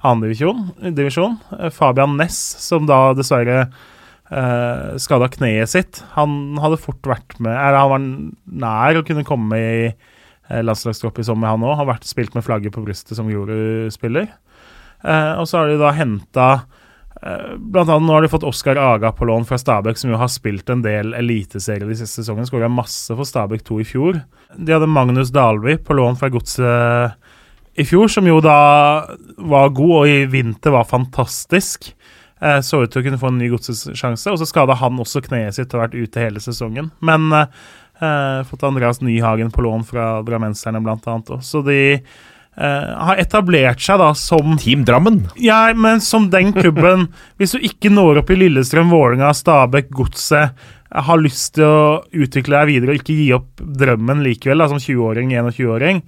andredivisjon. 0.05 0.69
Divisjon. 0.95 1.37
Eh, 1.59 1.71
Fabian 1.73 2.17
Ness, 2.19 2.37
som 2.61 2.87
da 2.89 3.13
dessverre 3.17 3.65
uh, 3.65 4.95
skada 5.01 5.29
kneet 5.33 5.71
sitt. 5.71 6.01
Han 6.17 6.59
hadde 6.61 6.81
fort 6.81 7.07
vært 7.07 7.37
med 7.39 7.53
Eller 7.53 7.79
han 7.79 7.93
var 7.93 8.05
nær 8.65 8.99
å 8.99 9.05
kunne 9.07 9.25
komme 9.27 9.59
i 9.59 9.77
uh, 9.89 10.61
landslagstropp 10.61 11.21
i 11.21 11.27
sommer, 11.27 11.53
han 11.53 11.65
òg. 11.65 11.77
Har 11.81 11.91
vært 11.95 12.07
spilt 12.09 12.35
med 12.37 12.45
flagget 12.45 12.75
på 12.75 12.83
brystet 12.85 13.17
som 13.17 13.29
Grorud-spiller. 13.31 14.29
Uh, 15.05 15.39
og 15.41 15.47
så 15.49 15.61
har 15.61 15.71
de 15.71 15.81
da 15.81 15.93
henta 15.95 16.49
Blant 17.25 17.89
annet 17.89 18.05
nå 18.05 18.13
har 18.13 18.21
de 18.21 18.29
fått 18.29 18.43
Oskar 18.45 18.77
Aga 18.77 19.09
på 19.17 19.25
lån 19.25 19.47
fra 19.49 19.57
Stabæk, 19.57 19.97
som 19.97 20.11
jo 20.11 20.19
har 20.21 20.29
spilt 20.29 20.69
en 20.69 20.83
del 20.85 21.15
eliteserier 21.17 21.89
de 21.89 21.97
siste 21.97 22.21
sesongene. 22.21 22.45
Skåra 22.45 22.69
masse 22.69 23.09
for 23.17 23.25
Stabæk 23.25 23.63
2 23.65 23.79
i 23.81 23.87
fjor. 23.89 24.19
De 24.53 24.75
hadde 24.75 24.89
Magnus 24.91 25.33
Dalby 25.33 25.79
på 25.81 25.97
lån 25.97 26.19
fra 26.19 26.29
Godset 26.29 27.17
i 27.75 27.83
fjor, 27.83 28.07
som 28.07 28.27
jo 28.27 28.37
da 28.43 28.59
var 29.37 29.73
god, 29.75 29.95
og 29.97 30.11
i 30.11 30.21
vinter 30.31 30.75
var 30.75 30.87
fantastisk. 30.87 31.89
Eh, 32.41 32.59
så 32.63 32.83
ut 32.83 32.91
til 32.91 33.01
å 33.01 33.05
kunne 33.07 33.19
få 33.19 33.31
en 33.31 33.39
ny 33.41 33.49
godsesjanse, 33.51 34.31
og 34.31 34.39
så 34.39 34.47
skada 34.47 34.77
han 34.79 35.01
også 35.01 35.23
kneet 35.25 35.57
sitt 35.57 35.73
og 35.75 35.83
vært 35.83 35.97
ute 35.97 36.23
hele 36.23 36.43
sesongen. 36.43 36.91
Men 37.05 37.27
eh, 37.35 38.45
fått 38.47 38.63
Andreas 38.67 39.01
Nyhagen 39.03 39.51
på 39.55 39.65
lån 39.65 39.83
fra 39.87 40.07
drammenserne, 40.27 40.83
blant 40.83 41.07
annet. 41.11 41.33
også. 41.37 41.59
Så 41.59 41.65
de 41.67 41.79
eh, 41.95 42.01
har 42.55 43.19
etablert 43.19 43.81
seg 43.83 43.99
da 43.99 44.13
som 44.15 44.53
Team 44.61 44.85
Drammen! 44.87 45.25
ja, 45.43 45.73
men 45.75 45.99
som 46.03 46.29
den 46.31 46.53
klubben 46.55 47.09
Hvis 47.39 47.51
du 47.51 47.65
ikke 47.67 47.91
når 47.91 48.21
opp 48.21 48.31
i 48.31 48.37
Lillestrøm, 48.39 48.93
Vålerenga, 48.93 49.33
Stabæk, 49.35 49.89
Godset 49.91 50.55
Har 50.95 51.19
lyst 51.19 51.57
til 51.57 51.67
å 51.67 51.99
utvikle 52.15 52.61
deg 52.61 52.71
videre 52.71 52.95
og 52.95 53.01
ikke 53.01 53.17
gi 53.17 53.27
opp 53.35 53.59
drømmen 53.59 54.23
likevel, 54.23 54.63
da, 54.63 54.69
som 54.71 54.79
20-åring, 54.79 55.35
21-åring 55.35 55.99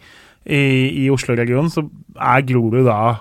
i, 0.47 0.63
i 1.03 1.09
Oslo-regionen, 1.11 1.67
så 1.73 1.83
er 2.15 2.45
Grorud 2.47 2.87
da 2.87 3.17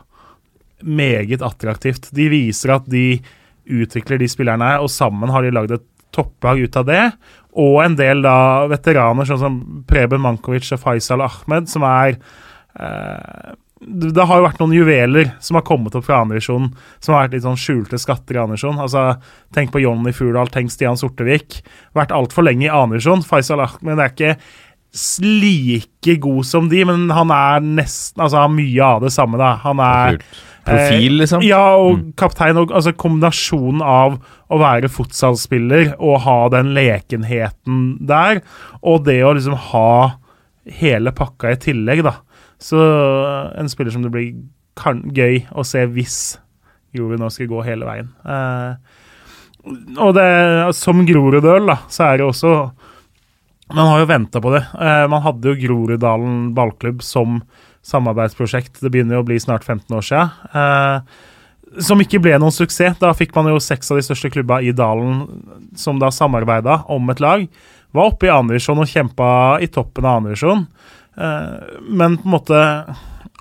meget 0.86 1.42
attraktivt. 1.42 2.10
De 2.14 2.28
viser 2.30 2.76
at 2.76 2.86
de 2.90 3.18
utvikler 3.66 4.20
de 4.20 4.28
spillerne 4.30 4.70
her, 4.70 4.84
og 4.84 4.92
sammen 4.92 5.32
har 5.34 5.42
de 5.42 5.52
lagd 5.54 5.74
et 5.74 5.86
topplag 6.14 6.62
ut 6.62 6.78
av 6.78 6.86
det. 6.88 7.02
Og 7.56 7.80
en 7.82 7.96
del 7.98 8.22
da 8.24 8.66
veteraner, 8.70 9.28
sånn 9.28 9.42
som 9.42 9.60
Preben 9.88 10.22
Mankovic 10.22 10.68
og 10.76 10.82
Faisal 10.82 11.24
Ahmed, 11.24 11.70
som 11.72 11.86
er 11.88 12.14
eh, 12.14 12.20
det 13.76 14.24
har 14.24 14.40
jo 14.40 14.44
vært 14.46 14.60
noen 14.62 14.72
juveler 14.72 15.30
som 15.44 15.58
har 15.58 15.64
kommet 15.68 15.94
opp 15.98 16.06
fra 16.06 16.22
andredivisjon, 16.22 16.70
som 17.02 17.14
har 17.14 17.26
vært 17.26 17.36
litt 17.36 17.44
sånn 17.44 17.58
skjulte 17.60 18.00
skatter 18.00 18.38
i 18.38 18.40
andredivisjon. 18.40 18.80
Altså, 18.80 19.02
tenk 19.56 19.72
på 19.74 19.82
Jonny 19.84 20.14
Furdal, 20.16 20.48
tenk 20.52 20.72
Stian 20.72 20.96
Sortevik. 21.00 21.60
Vært 21.96 22.14
altfor 22.16 22.46
lenge 22.48 22.66
i 22.66 22.72
andredivisjon. 22.72 23.24
Faisal 23.26 23.64
Ahmed 23.64 24.00
er 24.00 24.14
ikke 24.14 24.36
like 25.20 26.16
god 26.24 26.48
som 26.48 26.70
de, 26.72 26.80
men 26.88 27.10
han 27.12 27.32
er 27.34 27.64
nesten 27.64 28.22
Altså, 28.24 28.40
har 28.46 28.52
mye 28.52 28.84
av 28.84 29.04
det 29.04 29.12
samme, 29.12 29.40
da. 29.40 29.56
Han 29.66 29.82
er 29.84 30.22
Profil, 30.66 31.20
liksom. 31.20 31.44
ja, 31.46 31.76
og 31.78 32.08
kaptein 32.18 32.58
og 32.58 32.72
altså 32.74 32.90
kombinasjonen 32.98 33.84
av 33.86 34.16
å 34.50 34.56
være 34.58 34.90
fotballspiller 34.90 35.92
og 35.94 36.24
ha 36.24 36.38
den 36.56 36.72
lekenheten 36.74 37.84
der, 38.08 38.40
og 38.82 39.04
det 39.06 39.20
å 39.22 39.36
liksom 39.36 39.54
ha 39.68 40.16
hele 40.80 41.12
pakka 41.14 41.52
i 41.54 41.60
tillegg, 41.68 42.02
da. 42.08 42.16
Så 42.62 42.80
en 43.58 43.68
spiller 43.68 43.92
som 43.92 44.04
det 44.04 44.12
blir 44.14 44.34
gøy 45.16 45.42
å 45.52 45.64
se 45.66 45.84
hvis 45.92 46.18
Grorud 46.96 47.20
nå 47.20 47.28
skal 47.32 47.50
gå 47.50 47.62
hele 47.66 47.88
veien. 47.88 48.08
Eh, 48.24 48.96
og 49.98 50.14
det, 50.16 50.28
som 50.78 51.02
Groruddøl, 51.06 51.66
da, 51.66 51.80
så 51.90 52.10
er 52.10 52.20
det 52.20 52.28
også 52.28 52.52
Man 53.74 53.88
har 53.90 53.98
jo 53.98 54.06
venta 54.06 54.38
på 54.38 54.52
det. 54.54 54.62
Eh, 54.78 55.04
man 55.10 55.24
hadde 55.24 55.50
jo 55.50 55.58
Groruddalen 55.58 56.52
ballklubb 56.54 57.00
som 57.02 57.40
samarbeidsprosjekt. 57.86 58.78
Det 58.78 58.92
begynner 58.94 59.18
jo 59.18 59.24
å 59.24 59.26
bli 59.26 59.40
snart 59.42 59.66
15 59.66 59.96
år 59.96 60.04
siden. 60.06 60.30
Eh, 60.54 61.80
som 61.82 61.98
ikke 61.98 62.20
ble 62.22 62.36
noen 62.38 62.54
suksess. 62.54 62.94
Da 63.00 63.10
fikk 63.16 63.34
man 63.34 63.50
jo 63.50 63.58
seks 63.58 63.90
av 63.90 63.98
de 63.98 64.04
største 64.06 64.30
klubba 64.30 64.60
i 64.62 64.70
dalen 64.70 65.24
som 65.74 65.98
da 65.98 66.12
samarbeida 66.14 66.84
om 66.94 67.10
et 67.10 67.22
lag. 67.22 67.42
Var 67.96 68.12
oppe 68.12 68.28
i 68.28 68.32
andredivisjon 68.32 68.84
og 68.84 68.90
kjempa 68.90 69.28
i 69.58 69.70
toppen 69.72 70.06
av 70.06 70.20
andredivisjon. 70.20 70.62
Eh, 70.62 70.95
men 71.16 72.18
på 72.20 72.26
en 72.28 72.32
måte 72.34 72.58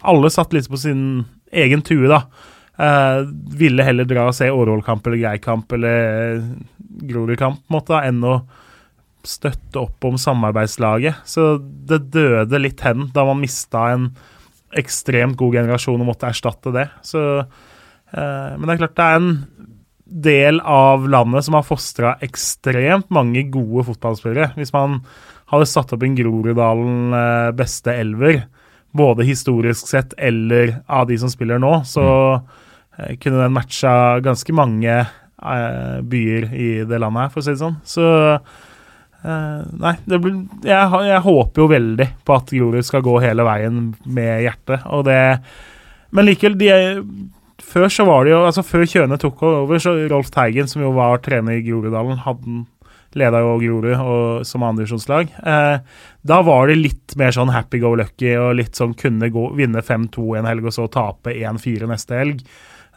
Alle 0.08 0.30
satt 0.32 0.54
litt 0.56 0.70
på 0.72 0.78
sin 0.80 1.26
egen 1.52 1.82
tue, 1.84 2.08
da. 2.08 2.22
Eh, 2.78 3.22
ville 3.56 3.84
heller 3.88 4.08
dra 4.08 4.28
og 4.30 4.36
se 4.36 4.50
Årvoll-kamp 4.52 5.06
eller 5.08 5.22
Grei-kamp 5.22 5.76
eller 5.78 6.42
Grorud-kamp 7.08 7.62
en 7.62 7.76
måte, 7.76 8.00
enn 8.04 8.24
å 8.28 8.40
støtte 9.26 9.80
opp 9.82 10.06
om 10.06 10.20
samarbeidslaget. 10.22 11.24
Så 11.26 11.56
det 11.60 12.10
døde 12.14 12.60
litt 12.62 12.84
hen 12.86 13.10
da 13.16 13.26
man 13.28 13.40
mista 13.42 13.88
en 13.94 14.10
ekstremt 14.76 15.38
god 15.40 15.62
generasjon 15.62 16.04
og 16.04 16.12
måtte 16.12 16.30
erstatte 16.30 16.74
det. 16.76 16.90
Så, 17.06 17.22
eh, 17.40 18.52
men 18.58 18.68
det 18.68 18.76
er 18.76 18.84
klart 18.84 19.00
det 19.00 19.08
er 19.08 19.22
en 19.22 19.32
del 20.06 20.60
av 20.62 21.08
landet 21.10 21.48
som 21.48 21.56
har 21.58 21.66
fostra 21.66 22.16
ekstremt 22.26 23.08
mange 23.10 23.48
gode 23.50 23.88
fotballspillere. 23.88 24.52
Hvis 24.60 24.76
man 24.76 25.00
hadde 25.52 25.70
satt 25.70 25.94
opp 25.96 26.04
en 26.06 26.18
Groruddalen 26.18 27.16
eh, 27.16 27.50
beste 27.58 27.94
elver, 27.94 28.44
både 28.96 29.28
historisk 29.28 29.90
sett 29.92 30.16
eller 30.18 30.80
av 30.88 31.10
de 31.10 31.18
som 31.20 31.32
spiller 31.32 31.60
nå, 31.62 31.78
så 31.88 32.06
mm. 32.40 33.18
kunne 33.20 33.42
den 33.44 33.56
matcha 33.56 34.22
ganske 34.24 34.56
mange 34.56 34.94
eh, 35.02 35.98
byer 36.02 36.48
i 36.56 36.70
det 36.88 37.02
landet 37.02 37.26
her, 37.28 37.34
for 37.34 37.44
å 37.44 37.48
si 37.48 37.56
det 37.56 37.64
sånn. 37.64 37.82
Så 37.88 38.08
Nei, 39.26 39.96
blir, 40.06 40.36
jeg, 40.62 40.98
jeg 41.08 41.22
håper 41.26 41.64
jo 41.64 41.66
veldig 41.72 42.06
på 42.30 42.34
at 42.36 42.52
Grorud 42.54 42.86
skal 42.86 43.02
gå 43.02 43.16
hele 43.24 43.42
veien 43.48 43.80
med 44.06 44.44
hjertet, 44.44 44.84
og 44.86 45.08
det 45.08 45.18
Men 46.14 46.28
likevel, 46.28 46.54
de 46.60 46.70
før 47.66 47.90
så 47.92 48.06
var 48.08 48.26
det 48.26 48.34
jo, 48.34 48.44
altså 48.48 48.64
før 48.66 48.86
Kjøne 48.90 49.18
tok 49.22 49.44
over, 49.48 49.80
så 49.82 49.96
Rolf 50.12 50.32
Teigen, 50.34 50.70
som 50.70 50.84
jo 50.84 50.94
var 50.96 51.22
trener 51.26 51.58
i 51.58 51.64
Groruddalen, 51.66 52.22
hadde 52.26 52.64
leda 53.20 53.42
jo 53.44 53.56
Grorud 53.62 53.92
og, 53.96 54.46
som 54.48 54.64
andredivisjonslag. 54.68 55.34
Eh, 55.40 55.98
da 56.26 56.40
var 56.46 56.70
det 56.70 56.80
litt 56.80 57.16
mer 57.20 57.36
sånn 57.36 57.54
happy 57.54 57.82
go 57.84 57.94
lucky 58.00 58.34
og 58.40 58.56
litt 58.60 58.78
sånn 58.78 58.96
kunne 59.00 59.32
gå, 59.32 59.50
vinne 59.58 59.84
5-2 59.86 60.40
en 60.40 60.50
helg 60.50 60.70
og 60.70 60.76
så 60.76 60.88
tape 60.92 61.36
1-4 61.36 61.90
neste 61.92 62.20
helg. 62.20 62.44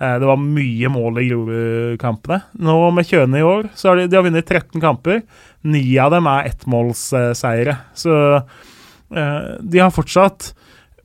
Eh, 0.01 0.17
det 0.19 0.31
var 0.31 0.41
mye 0.43 0.93
mål 0.95 1.23
i 1.23 1.29
Grorud-kampene. 1.31 2.41
Nå 2.67 2.79
med 2.95 3.09
Kjøne 3.09 3.41
i 3.41 3.47
år, 3.47 3.71
så 3.79 3.93
har 3.93 4.01
de, 4.01 4.09
de 4.11 4.19
har 4.19 4.27
vunnet 4.27 4.47
13 4.47 4.83
kamper. 4.83 5.23
Ni 5.67 5.85
av 6.03 6.15
dem 6.15 6.31
er 6.31 6.53
ettmålsseire. 6.53 7.79
Så 7.99 8.15
eh, 8.39 9.53
de 9.59 9.83
har 9.83 9.95
fortsatt 9.95 10.53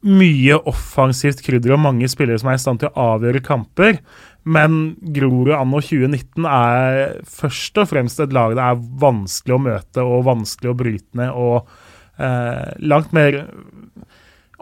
mye 0.03 0.57
offensivt 0.68 1.41
krydder 1.45 1.78
og 1.78 1.84
mange 1.86 2.09
spillere 2.11 2.41
som 2.41 2.49
er 2.51 2.57
i 2.59 2.61
stand 2.61 2.82
til 2.82 2.91
å 2.91 3.09
avgjøre 3.16 3.43
kamper. 3.45 4.01
Men 4.43 4.95
Grorud 5.15 5.53
anno 5.55 5.79
2019 5.79 6.47
er 6.49 7.19
først 7.31 7.79
og 7.79 7.89
fremst 7.93 8.19
et 8.19 8.33
lag 8.35 8.55
det 8.57 8.65
er 8.65 8.83
vanskelig 9.03 9.55
å 9.55 9.63
møte 9.69 10.03
og 10.03 10.25
vanskelig 10.27 10.71
å 10.71 10.77
bryte 10.77 11.19
ned. 11.19 11.31
Og 11.31 11.69
eh, 12.19 12.73
langt 12.83 13.15
mer 13.15 13.45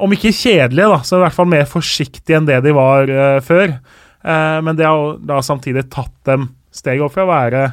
Om 0.02 0.14
ikke 0.16 0.32
kjedelige, 0.34 0.88
da, 0.90 1.02
så 1.06 1.18
i 1.18 1.26
hvert 1.26 1.36
fall 1.36 1.50
mer 1.52 1.68
forsiktige 1.70 2.40
enn 2.40 2.48
det 2.48 2.62
de 2.66 2.72
var 2.74 3.10
eh, 3.12 3.38
før. 3.46 3.76
Eh, 4.22 4.58
men 4.66 4.78
det 4.78 4.88
har 4.88 5.20
da 5.30 5.42
samtidig 5.46 5.90
tatt 5.94 6.16
dem 6.30 6.48
steget 6.74 7.06
opp 7.06 7.14
fra 7.14 7.26
å 7.28 7.30
være 7.30 7.66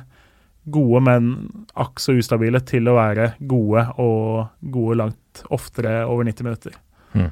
gode, 0.69 1.01
men 1.07 1.31
akk 1.79 2.03
så 2.03 2.17
ustabile, 2.19 2.61
til 2.67 2.91
å 2.91 2.99
være 2.99 3.31
gode 3.39 3.87
og 4.03 4.71
gode 4.75 4.99
langt 5.01 5.43
oftere 5.55 6.03
over 6.05 6.29
90 6.29 6.49
minutter. 6.49 6.77
Mm. 7.15 7.31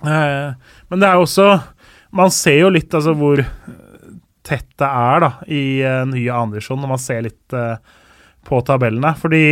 Eh, 0.00 0.76
men 0.88 1.02
det 1.02 1.08
er 1.08 1.18
jo 1.18 1.26
også 1.26 1.48
Man 2.16 2.32
ser 2.34 2.58
jo 2.64 2.72
litt 2.74 2.94
altså 2.96 3.14
hvor 3.18 3.42
tett 4.46 4.68
det 4.80 4.88
er 4.88 5.22
da 5.22 5.30
i 5.46 5.62
uh, 5.84 6.02
nye 6.08 6.34
andredivisjon, 6.34 6.80
når 6.82 6.92
man 6.94 7.02
ser 7.02 7.24
litt 7.26 7.54
uh, 7.56 7.76
på 8.48 8.60
tabellene. 8.66 9.12
Fordi 9.20 9.44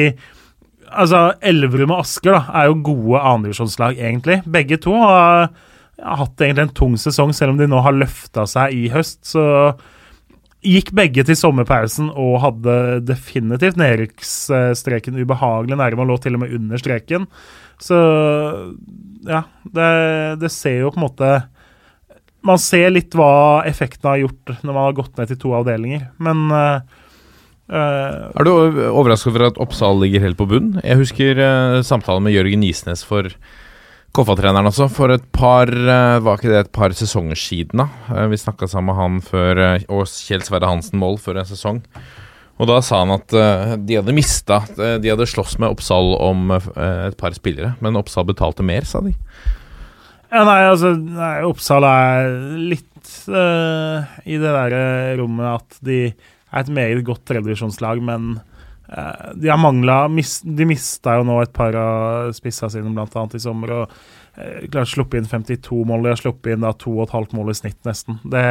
altså 0.89 1.29
Elverum 1.45 1.93
og 1.95 2.03
Asker 2.03 2.39
da 2.39 2.43
er 2.61 2.71
jo 2.71 2.81
gode 2.89 3.23
andredivisjonslag, 3.35 4.01
egentlig. 4.01 4.41
Begge 4.49 4.81
to 4.83 4.97
har, 5.03 5.53
har 6.01 6.21
hatt 6.25 6.43
egentlig 6.43 6.69
en 6.69 6.75
tung 6.81 6.97
sesong, 7.01 7.35
selv 7.37 7.55
om 7.55 7.61
de 7.61 7.69
nå 7.71 7.83
har 7.85 7.97
løfta 7.97 8.47
seg 8.49 8.75
i 8.75 8.89
høst. 8.95 9.21
Så 9.29 9.45
gikk 10.65 10.91
begge 10.97 11.23
til 11.23 11.39
sommerpausen 11.39 12.09
og 12.19 12.41
hadde 12.43 12.75
definitivt 13.07 13.79
nedrykksstreken 13.79 15.21
ubehagelig 15.21 15.79
nærme 15.79 16.03
og 16.03 16.11
lå 16.11 16.17
til 16.23 16.35
og 16.35 16.43
med 16.43 16.57
under 16.57 16.83
streken. 16.83 17.29
Så 17.79 17.99
ja, 19.29 19.45
det, 19.63 19.93
det 20.43 20.51
ser 20.51 20.83
jo 20.83 20.91
på 20.91 20.99
en 20.99 21.07
måte 21.07 21.31
Man 22.47 22.61
ser 22.63 22.93
litt 22.95 23.17
hva 23.19 23.65
effekten 23.67 24.07
har 24.07 24.23
gjort 24.23 24.53
når 24.63 24.71
man 24.71 24.85
har 24.87 24.97
gått 25.01 25.17
ned 25.19 25.31
til 25.33 25.41
to 25.43 25.55
avdelinger, 25.59 26.05
men 26.23 26.45
uh, 26.55 26.79
uh, 27.73 28.29
Er 28.31 28.47
du 28.47 28.53
overrasket 28.93 29.33
over 29.33 29.49
at 29.49 29.59
Oppsal 29.63 29.99
ligger 30.05 30.23
helt 30.23 30.39
på 30.39 30.47
bunn? 30.51 30.77
Jeg 30.85 31.01
husker 31.01 31.41
uh, 31.43 31.81
samtalen 31.87 32.29
med 32.29 32.37
Jørgen 32.37 32.63
Isnes 32.67 33.03
for 33.07 33.33
Koffa-treneren 34.15 34.71
også, 34.71 34.87
for 34.91 35.13
et 35.13 35.27
par 35.37 35.69
Var 35.69 36.39
ikke 36.39 36.49
det 36.49 36.63
et 36.63 36.71
par 36.73 36.95
sesonger 36.97 37.37
siden, 37.39 37.83
da? 37.83 38.25
Vi 38.33 38.39
snakka 38.41 38.67
sammen 38.71 38.89
med 38.89 38.97
han 38.97 39.19
før 39.21 39.61
Og 39.85 40.09
Kjell 40.09 40.41
Sverre 40.47 40.71
Hansen 40.71 40.97
Moll 40.99 41.21
før 41.21 41.43
en 41.43 41.47
sesong. 41.51 41.83
Og 42.57 42.71
da 42.71 42.79
sa 42.83 43.03
han 43.03 43.13
at 43.15 43.37
de 43.85 43.99
hadde 44.01 44.17
mista 44.17 44.63
De 44.81 45.13
hadde 45.13 45.29
slåss 45.29 45.59
med 45.61 45.77
Oppsal 45.77 46.17
om 46.25 46.57
et 46.57 47.19
par 47.21 47.37
spillere, 47.37 47.75
men 47.85 48.01
Oppsal 48.01 48.27
betalte 48.33 48.65
mer, 48.67 48.89
sa 48.89 49.05
de. 49.05 49.13
Ja, 50.29 50.43
nei, 50.45 50.61
altså 50.69 50.93
nei, 50.93 51.41
Oppsal 51.49 51.87
er 51.89 52.35
litt 52.61 53.13
uh, 53.33 54.05
i 54.29 54.37
det 54.37 54.53
der 54.53 54.77
eh, 54.77 55.15
rommet 55.17 55.49
at 55.55 55.79
de 55.85 55.99
er 56.11 56.61
et 56.61 56.71
meget 56.73 57.01
godt 57.07 57.25
tredjevisjonslag, 57.31 58.03
men 58.05 58.35
uh, 58.37 59.31
de 59.41 59.49
har 59.49 59.61
mangla 59.61 60.03
De 60.09 60.69
mista 60.69 61.17
jo 61.17 61.25
nå 61.29 61.41
et 61.41 61.55
par 61.57 61.77
av 61.81 62.33
spissa 62.37 62.69
sine, 62.73 62.93
annet 62.93 63.39
i 63.39 63.43
sommer, 63.43 63.73
og 63.73 63.99
klart 64.71 64.93
sluppet 64.93 65.23
inn 65.23 65.31
52 65.31 65.81
mål. 65.89 66.05
De 66.05 66.13
har 66.13 66.21
sluppet 66.21 66.53
inn 66.55 66.67
da 66.67 66.75
2,5 66.77 67.33
mål 67.35 67.51
i 67.51 67.59
snitt, 67.59 67.81
nesten. 67.89 68.21
Det, 68.29 68.45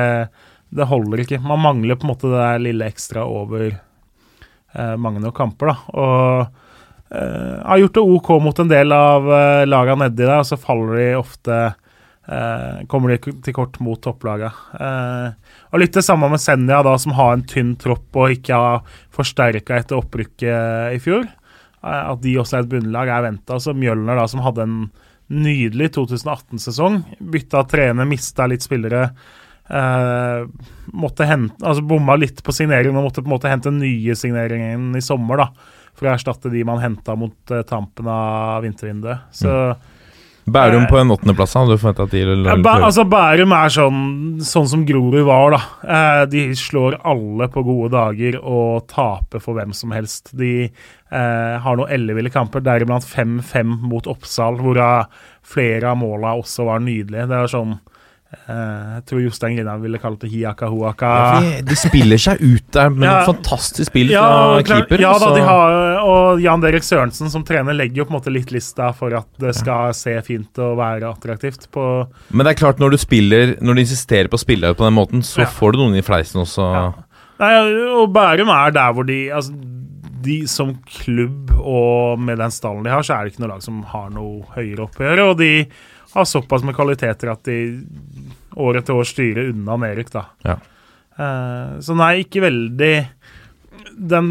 det 0.74 0.90
holder 0.90 1.22
ikke. 1.24 1.40
Man 1.46 1.62
mangler 1.64 1.96
på 1.96 2.08
en 2.08 2.12
måte 2.12 2.32
det 2.32 2.42
der 2.42 2.64
lille 2.66 2.90
ekstra 2.90 3.24
over 3.24 3.78
mange 5.00 5.22
nok 5.24 5.38
kamper, 5.38 5.72
da. 5.72 5.78
Og 5.96 6.67
eh, 7.10 7.58
har 7.64 7.82
gjort 7.84 7.98
det 7.98 8.06
OK 8.16 8.30
mot 8.44 8.60
en 8.64 8.72
del 8.72 8.96
av 8.96 9.28
uh, 9.30 9.66
laga 9.68 9.98
nedi 10.00 10.24
der, 10.24 10.40
og 10.40 10.48
så 10.50 10.60
faller 10.60 10.98
de 11.00 11.08
ofte 11.20 11.58
uh, 12.28 12.84
Kommer 12.92 13.14
de 13.14 13.34
til 13.44 13.56
kort 13.56 13.80
mot 13.84 14.02
topplaga. 14.04 14.52
Uh, 14.76 15.32
og 15.72 15.84
litt 15.84 15.96
det 15.96 16.04
samme 16.04 16.28
med 16.32 16.44
Senja, 16.44 16.82
da, 16.84 16.98
som 17.00 17.16
har 17.16 17.36
en 17.36 17.46
tynn 17.48 17.76
tropp 17.80 18.20
og 18.20 18.36
ikke 18.36 18.60
har 18.60 18.98
forsterka 19.16 19.80
etter 19.80 20.02
opprykket 20.02 20.96
i 20.98 21.02
fjor. 21.04 21.28
Eh, 21.84 22.04
at 22.12 22.22
de 22.24 22.38
også 22.42 22.60
er 22.60 22.66
et 22.66 22.72
bunnlag, 22.72 23.12
er 23.12 23.26
venta. 23.26 23.60
Så 23.62 23.76
Mjølner, 23.78 24.18
da, 24.18 24.28
som 24.30 24.44
hadde 24.46 24.66
en 24.66 24.78
nydelig 25.28 25.92
2018-sesong, 25.98 27.02
bytta 27.34 27.66
trener, 27.70 28.08
mista 28.10 28.48
litt 28.50 28.66
spillere. 28.66 29.10
Eh, 29.68 30.46
måtte 30.96 31.28
hente, 31.28 31.60
altså 31.60 31.84
Bomma 31.84 32.16
litt 32.16 32.40
på 32.44 32.56
signeringen 32.56 32.96
og 32.96 33.10
måtte 33.10 33.24
på 33.24 33.28
en 33.28 33.36
måte 33.36 33.52
hente 33.52 33.74
nye 33.76 34.16
signeringen 34.16 34.94
i 34.96 35.04
sommer. 35.04 35.44
da 35.44 35.76
For 35.98 36.08
å 36.08 36.14
erstatte 36.16 36.52
de 36.54 36.64
man 36.68 36.82
henta 36.84 37.16
mot 37.18 37.54
eh, 37.54 37.64
tampen 37.68 38.08
av 38.12 38.62
vintervinduet. 38.66 39.30
Så 39.34 39.54
Bærum 40.48 40.86
Eh, 40.86 40.88
på 40.88 40.96
en 40.96 41.10
åttendeplass, 41.12 41.58
hadde 41.60 41.76
Du 41.76 41.82
forventa 41.82 42.06
at 42.08 42.14
de 42.14 42.22
ja, 42.22 42.56
Bæ- 42.56 42.84
altså 42.88 43.04
Bærum 43.04 43.52
er 43.52 43.68
sånn, 43.74 43.98
sånn 44.40 44.68
som 44.72 44.86
Grorud 44.88 45.26
var, 45.28 45.58
da. 45.58 45.60
Eh, 45.84 46.26
de 46.32 46.44
slår 46.56 46.96
alle 47.04 47.50
på 47.52 47.64
gode 47.68 47.92
dager 47.92 48.38
og 48.40 48.86
taper 48.88 49.44
for 49.44 49.58
hvem 49.60 49.74
som 49.76 49.92
helst. 49.92 50.32
De 50.38 50.70
eh, 50.70 51.58
har 51.60 51.76
noen 51.76 51.92
elleville 51.92 52.32
kamper, 52.32 52.64
deriblant 52.64 53.04
5-5 53.04 53.76
mot 53.92 54.08
Oppsal, 54.08 54.56
hvorav 54.62 55.10
flere 55.44 55.92
av 55.92 56.00
måla 56.00 56.38
også 56.40 56.64
var 56.70 56.80
nydelige. 56.80 57.28
Det 57.28 57.42
er 57.42 57.52
sånn 57.52 57.76
Jeg 58.48 59.04
tror 59.08 59.22
Jostein 59.24 59.56
Grindhaug 59.56 59.82
ville 59.86 60.00
kalt 60.04 60.20
det 60.20 60.30
hiaka 60.34 60.68
hoaka. 60.68 61.10
Ja, 61.40 61.62
de 61.64 61.76
spiller 61.80 62.20
seg 62.20 62.42
ut 62.44 62.66
der 62.76 62.90
med 62.92 63.06
Ja. 63.08 63.14
noe 63.22 63.28
fantastisk 63.30 63.88
spill 63.92 64.12
Ja, 64.12 64.24
fra 64.28 64.64
klart, 64.68 64.88
keeper. 64.90 65.04
ja 65.06 65.14
da, 65.22 65.30
de 65.38 65.46
har, 65.48 65.76
og 66.04 66.42
Jan 66.44 66.64
Derek 66.64 66.84
Sørensen 66.84 67.32
som 67.32 67.46
trener 67.48 67.78
legger 67.78 68.02
jo 68.02 68.08
på 68.10 68.12
en 68.16 68.18
måte 68.20 68.34
litt 68.36 68.52
lista 68.52 68.90
for 68.98 69.16
at 69.16 69.30
det 69.40 69.56
skal 69.56 69.94
se 69.96 70.18
fint 70.28 70.60
og 70.60 70.76
være 70.82 71.08
attraktivt. 71.08 71.70
på 71.72 71.86
Men 72.34 72.44
det 72.46 72.56
er 72.56 72.62
klart, 72.66 72.80
når 72.84 72.92
du 72.92 72.98
spiller 73.00 73.56
Når 73.62 73.74
du 73.80 73.84
insisterer 73.86 74.28
på 74.28 74.36
å 74.36 74.44
spille 74.44 74.74
på 74.76 74.84
den 74.84 74.94
måten, 75.00 75.24
så 75.24 75.46
Ja. 75.46 75.46
får 75.48 75.72
du 75.74 75.78
noen 75.86 75.96
i 75.96 76.04
fleisen 76.04 76.42
også. 76.44 76.68
Ja. 76.76 76.92
Nei, 77.40 77.54
og 77.96 78.12
Bærum 78.14 78.50
er 78.50 78.72
der 78.76 78.92
hvor 78.94 79.06
de 79.08 79.30
altså, 79.32 79.54
De 80.28 80.42
som 80.50 80.74
klubb 80.84 81.52
og 81.62 82.20
med 82.20 82.40
den 82.42 82.52
stallen 82.52 82.84
de 82.84 82.90
har, 82.92 83.04
så 83.06 83.14
er 83.16 83.24
det 83.24 83.34
ikke 83.36 83.44
noe 83.46 83.54
lag 83.54 83.62
som 83.64 83.84
har 83.84 84.10
noe 84.12 84.42
høyere 84.56 84.84
oppgjør. 84.90 85.22
Og 85.30 85.38
de 85.40 85.52
har 86.14 86.26
såpass 86.26 86.64
med 86.64 86.76
kvaliteter 86.76 87.32
at 87.32 87.44
de 87.48 87.58
år 88.58 88.80
etter 88.80 88.98
år 88.98 89.08
styrer 89.08 89.52
unna 89.52 89.78
nedrykk, 89.82 90.14
da. 90.14 90.24
Ja. 90.48 90.58
Uh, 91.18 91.78
så 91.84 91.98
nei, 91.98 92.20
ikke 92.22 92.44
veldig 92.44 92.94
den, 93.98 94.28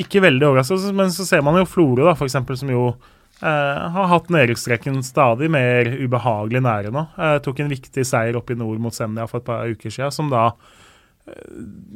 Ikke 0.00 0.22
veldig 0.24 0.46
overraskende, 0.46 0.94
men 0.96 1.10
så 1.12 1.26
ser 1.28 1.42
man 1.44 1.58
jo 1.60 1.68
Florø, 1.68 2.06
da, 2.06 2.14
eksempel, 2.16 2.56
som 2.56 2.70
jo 2.72 2.86
uh, 2.94 3.80
har 3.96 4.10
hatt 4.12 4.30
nedrykksstreken 4.32 5.02
stadig 5.04 5.50
mer 5.52 5.90
ubehagelig 6.00 6.62
nære 6.64 6.92
nå. 6.94 7.06
Uh, 7.18 7.36
tok 7.44 7.60
en 7.60 7.72
viktig 7.72 8.04
seier 8.08 8.38
opp 8.40 8.52
i 8.52 8.58
nord 8.58 8.80
mot 8.80 8.96
Senja 8.96 9.28
for 9.28 9.42
et 9.42 9.48
par 9.48 9.68
uker 9.68 9.92
siden, 9.92 10.14
som 10.14 10.32
da 10.32 10.50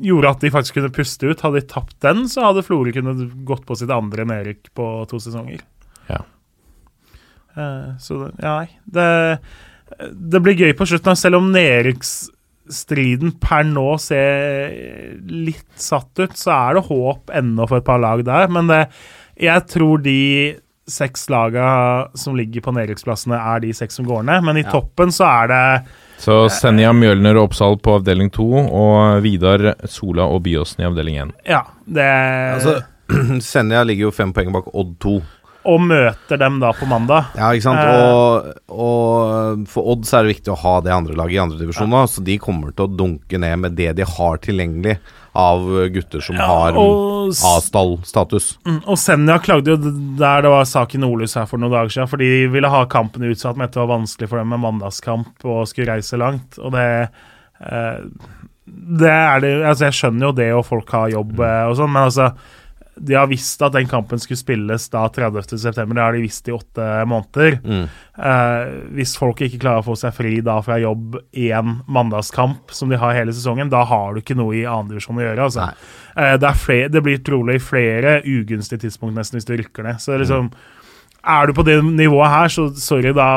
gjorde 0.04 0.30
at 0.30 0.44
de 0.44 0.50
faktisk 0.52 0.76
kunne 0.76 0.92
puste 0.94 1.26
ut. 1.26 1.40
Hadde 1.42 1.58
de 1.58 1.66
tapt 1.66 1.96
den, 2.04 2.26
så 2.30 2.44
hadde 2.44 2.62
Florø 2.62 2.92
kunnet 2.94 3.32
gått 3.48 3.64
på 3.66 3.76
sitt 3.80 3.90
andre 3.90 4.26
nedrykk 4.28 4.68
på 4.76 4.90
to 5.10 5.18
sesonger. 5.18 5.64
Ja. 6.06 6.20
Eh, 7.56 7.90
så 8.02 8.20
ja, 8.42 8.56
nei 8.58 8.68
det, 8.84 9.38
det 10.10 10.40
blir 10.42 10.58
gøy 10.58 10.72
på 10.76 10.86
slutten, 10.90 11.18
selv 11.18 11.38
om 11.38 11.52
nedrykksstriden 11.54 13.36
per 13.42 13.66
nå 13.68 13.94
ser 14.02 14.74
litt 15.28 15.68
satt 15.78 16.18
ut, 16.18 16.34
så 16.38 16.54
er 16.56 16.78
det 16.78 16.86
håp 16.88 17.30
ennå 17.34 17.68
for 17.70 17.78
et 17.78 17.86
par 17.86 18.02
lag 18.02 18.24
der. 18.26 18.50
Men 18.52 18.70
det, 18.72 18.82
jeg 19.40 19.66
tror 19.70 20.02
de 20.02 20.20
seks 20.90 21.28
laga 21.32 21.66
som 22.14 22.36
ligger 22.36 22.60
på 22.64 22.72
nedrykksplassene, 22.76 23.36
er 23.38 23.62
de 23.64 23.70
seks 23.76 23.96
som 24.00 24.08
går 24.08 24.26
ned. 24.28 24.44
Men 24.44 24.58
i 24.60 24.64
toppen 24.68 25.12
så 25.14 25.24
er 25.28 25.52
det 25.52 25.62
Så 26.20 26.44
Senja, 26.52 26.92
Mjølner 26.96 27.38
og 27.38 27.50
Oppsal 27.50 27.78
på 27.82 27.96
avdeling 27.98 28.30
to, 28.34 28.46
og 28.64 29.22
Vidar, 29.24 29.72
Sola 29.90 30.28
og 30.30 30.42
Byåsen 30.44 30.84
i 30.84 30.88
avdeling 30.88 31.22
én. 31.22 31.32
Ja, 31.48 31.62
det 31.86 32.10
Altså, 32.58 32.76
Senja 33.52 33.84
ligger 33.84 34.08
jo 34.10 34.14
fem 34.14 34.32
poeng 34.36 34.52
bak 34.54 34.68
Odd 34.74 34.94
2. 35.04 35.16
Og 35.64 35.80
møter 35.80 36.36
dem 36.40 36.58
da 36.60 36.74
på 36.76 36.86
mandag. 36.90 37.30
Ja, 37.38 37.50
ikke 37.56 37.64
sant. 37.64 37.80
Eh. 37.80 38.04
Og, 38.04 38.48
og 38.68 39.66
for 39.72 39.92
Odd 39.94 40.04
så 40.08 40.18
er 40.18 40.26
det 40.26 40.34
viktig 40.36 40.52
å 40.52 40.58
ha 40.60 40.74
det 40.84 40.92
andre 40.92 41.16
laget 41.16 41.38
i 41.38 41.42
andredivisjon 41.44 41.88
nå, 41.88 42.02
så 42.10 42.24
de 42.24 42.38
kommer 42.42 42.74
til 42.76 42.84
å 42.84 42.96
dunke 43.00 43.40
ned 43.40 43.62
med 43.62 43.78
det 43.78 43.94
de 43.96 44.04
har 44.08 44.40
tilgjengelig 44.44 44.98
av 45.34 45.64
gutter 45.90 46.22
som 46.22 46.36
Ja, 46.38 46.46
har 46.46 46.76
A-stall-status. 46.78 48.52
Mm, 48.68 48.80
Og 48.86 48.98
Senja 49.00 49.38
klagde 49.42 49.72
jo 49.74 49.78
der 50.20 50.44
det 50.44 50.52
var 50.52 50.68
sak 50.68 50.94
i 50.94 51.00
Nordlys 51.02 51.34
her 51.38 51.48
for 51.50 51.58
noen 51.58 51.74
dager 51.74 51.90
siden, 51.90 52.10
fordi 52.12 52.28
de 52.30 52.52
ville 52.54 52.70
ha 52.70 52.84
kampen 52.90 53.26
utsatt, 53.26 53.58
men 53.58 53.70
det 53.72 53.80
var 53.80 53.90
vanskelig 53.90 54.30
for 54.30 54.38
dem 54.38 54.52
med 54.54 54.62
mandagskamp 54.62 55.46
og 55.48 55.64
skulle 55.70 55.96
reise 55.96 56.20
langt. 56.20 56.60
Og 56.62 56.74
det 56.76 56.86
eh, 57.64 58.04
Det 58.64 59.10
er 59.10 59.40
det 59.42 59.52
Altså, 59.64 59.88
jeg 59.88 59.98
skjønner 59.98 60.28
jo 60.28 60.36
det, 60.38 60.50
og 60.54 60.66
folk 60.68 60.94
har 60.94 61.10
jobb 61.16 61.40
eh, 61.40 61.64
og 61.70 61.76
sånn, 61.80 61.92
men 61.96 62.06
altså 62.10 62.30
de 62.96 63.14
har 63.14 63.26
visst 63.26 63.62
at 63.62 63.74
den 63.74 63.88
kampen 63.90 64.20
skulle 64.22 64.38
spilles 64.38 64.86
da 64.92 65.04
30.9. 65.10 65.94
Det 65.94 66.02
har 66.02 66.14
de 66.14 66.22
visst 66.22 66.48
i 66.48 66.54
åtte 66.54 66.86
måneder. 67.10 67.58
Mm. 67.64 67.86
Eh, 68.14 68.74
hvis 68.94 69.16
folk 69.18 69.42
ikke 69.42 69.58
klarer 69.64 69.82
å 69.82 69.86
få 69.88 69.96
seg 69.98 70.14
fri 70.14 70.36
da 70.44 70.60
fra 70.62 70.78
jobb 70.82 71.18
én 71.32 71.78
mandagskamp, 71.90 72.70
som 72.74 72.92
de 72.92 73.00
har 73.00 73.16
hele 73.16 73.34
sesongen, 73.34 73.72
da 73.72 73.82
har 73.90 74.14
du 74.14 74.22
ikke 74.22 74.38
noe 74.38 74.54
i 74.60 74.64
andredivisjon 74.68 75.18
å 75.18 75.26
gjøre. 75.26 75.48
Altså. 75.48 75.68
Eh, 76.14 76.36
det, 76.38 76.50
er 76.50 76.62
flere, 76.62 76.92
det 76.94 77.02
blir 77.04 77.24
trolig 77.26 77.58
flere 77.64 78.20
ugunstige 78.22 78.86
tidspunkt 78.86 79.18
nesten 79.18 79.40
hvis 79.40 79.50
du 79.50 79.56
rykker 79.58 79.88
ned. 79.88 79.98
Så 79.98 80.12
det 80.12 80.20
er 80.20 80.24
liksom, 80.26 80.52
er 81.24 81.48
du 81.48 81.54
på 81.56 81.64
det 81.66 81.76
nivået 81.84 82.30
her, 82.32 82.52
så 82.52 82.68
sorry, 82.78 83.12
da, 83.16 83.28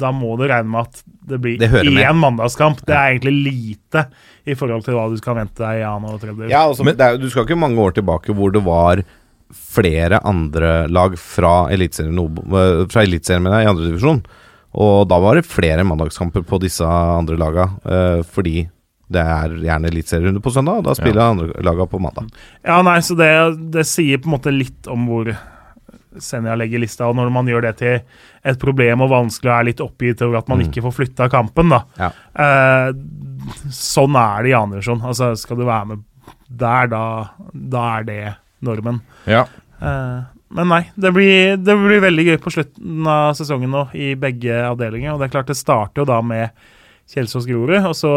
da 0.00 0.12
må 0.14 0.34
du 0.40 0.46
regne 0.48 0.70
med 0.72 0.88
at 0.88 1.02
det 1.32 1.38
blir 1.42 1.58
Det 1.60 1.70
én 1.70 2.18
mandagskamp. 2.18 2.82
Det 2.86 2.94
er 2.96 3.14
egentlig 3.14 3.34
lite 3.46 4.06
i 4.44 4.56
forhold 4.58 4.84
til 4.86 4.96
hva 4.96 5.08
du 5.10 5.16
skal 5.20 5.38
vente 5.38 5.62
deg 5.62 5.82
i 5.82 5.86
annen 5.86 6.16
og 6.16 6.22
tredje. 6.22 6.50
Ja, 6.50 6.64
altså, 6.66 6.86
det 6.88 6.98
er, 6.98 7.18
du 7.20 7.28
skal 7.30 7.46
ikke 7.46 7.58
mange 7.58 7.80
år 7.80 7.94
tilbake 7.96 8.34
hvor 8.36 8.52
det 8.54 8.64
var 8.66 9.04
flere 9.52 10.18
andre 10.24 10.88
lag 10.88 11.14
fra 11.20 11.68
Eliteserien 11.72 12.18
eh, 12.18 12.84
Fra 12.90 13.04
Eliteserien, 13.04 13.46
i 13.46 13.68
andredivisjon. 13.68 14.22
Og 14.82 15.08
da 15.08 15.18
var 15.20 15.36
det 15.36 15.44
flere 15.46 15.84
mandagskamper 15.84 16.46
på 16.48 16.58
disse 16.62 16.86
andre 16.88 17.36
laga, 17.36 17.68
eh, 17.84 18.22
fordi 18.24 18.64
det 19.12 19.20
er 19.20 19.56
gjerne 19.60 19.90
eliteserierunde 19.90 20.40
på 20.40 20.50
søndag, 20.54 20.80
og 20.80 20.86
da 20.86 20.94
spiller 20.96 21.26
andre 21.26 21.64
laga 21.64 21.84
på 21.84 22.00
mandag. 22.00 22.30
Ja, 22.64 22.78
nei, 22.86 22.96
så 23.04 23.16
det, 23.18 23.28
det 23.74 23.84
sier 23.88 24.22
på 24.22 24.30
en 24.30 24.36
måte 24.38 24.54
litt 24.54 24.88
om 24.88 25.04
hvor 25.10 25.28
Senja 26.20 26.54
legger 26.58 26.78
lista, 26.82 27.06
og 27.08 27.16
når 27.16 27.30
man 27.32 27.46
gjør 27.48 27.62
det 27.62 27.76
til 27.80 28.00
et 28.44 28.58
problem 28.60 29.00
og 29.06 29.10
vanskelig 29.10 29.50
og 29.52 29.56
er 29.60 29.68
litt 29.70 29.80
oppgitt 29.84 30.22
over 30.26 30.38
at 30.42 30.48
man 30.48 30.58
Mm. 30.60 30.66
ikke 30.68 30.82
får 30.84 30.92
flytta 30.98 31.28
kampen, 31.30 31.68
da. 31.72 31.82
Ja. 31.98 32.10
Eh, 32.34 32.92
sånn 33.72 34.16
er 34.18 34.42
det 34.42 34.50
i 34.52 34.56
andre 34.58 34.80
divisjon. 34.80 35.02
Altså, 35.06 35.32
skal 35.38 35.56
du 35.56 35.64
være 35.64 35.86
med 35.92 36.02
der, 36.52 36.86
da, 36.92 37.02
da 37.54 37.84
er 37.98 38.04
det 38.04 38.20
normen. 38.62 39.00
Ja. 39.26 39.46
Eh, 39.80 40.20
men 40.52 40.68
nei, 40.68 40.82
det 41.00 41.12
blir, 41.16 41.56
det 41.56 41.76
blir 41.80 42.02
veldig 42.04 42.26
gøy 42.28 42.36
på 42.44 42.52
slutten 42.52 43.06
av 43.08 43.32
sesongen 43.38 43.70
nå 43.72 43.86
i 43.96 44.10
begge 44.20 44.52
avdelinger. 44.68 45.14
Og 45.14 45.20
det 45.22 45.30
er 45.30 45.36
klart 45.38 45.48
det 45.48 45.56
starter 45.56 46.02
jo 46.02 46.10
da 46.10 46.20
med 46.22 46.50
Kjelsås 47.08 47.46
Grorud, 47.48 47.78
og 47.88 47.96
så 47.96 48.12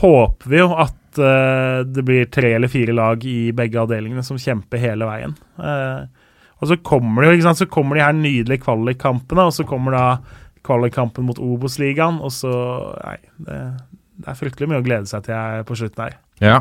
håper 0.00 0.48
vi 0.50 0.58
jo 0.62 0.70
at 0.80 1.18
eh, 1.20 1.82
det 1.84 2.04
blir 2.06 2.30
tre 2.32 2.54
eller 2.56 2.68
fire 2.72 2.94
lag 2.96 3.22
i 3.28 3.52
begge 3.52 3.76
avdelingene 3.82 4.24
som 4.24 4.38
kjemper 4.40 4.80
hele 4.80 5.04
veien. 5.08 5.36
Eh, 5.60 6.08
og 6.60 6.68
så 6.68 6.76
kommer 6.84 7.24
det 7.24 7.56
så 7.56 7.66
kommer 7.66 7.96
de 7.96 8.04
her 8.04 8.16
nydelige 8.16 8.64
kvalikkampene, 8.64 9.48
og 9.48 9.54
så 9.56 9.64
kommer 9.64 9.96
da 9.96 10.04
kvalikkampen 10.66 11.24
mot 11.24 11.40
Obos-ligaen, 11.40 12.20
og 12.20 12.32
så 12.36 12.52
Nei, 13.00 13.16
det, 13.46 13.60
det 14.20 14.28
er 14.28 14.38
fryktelig 14.38 14.68
mye 14.68 14.82
å 14.82 14.86
glede 14.86 15.08
seg 15.08 15.24
til 15.24 15.64
på 15.68 15.78
slutten 15.80 16.04
her. 16.04 16.18
Ja. 16.40 16.58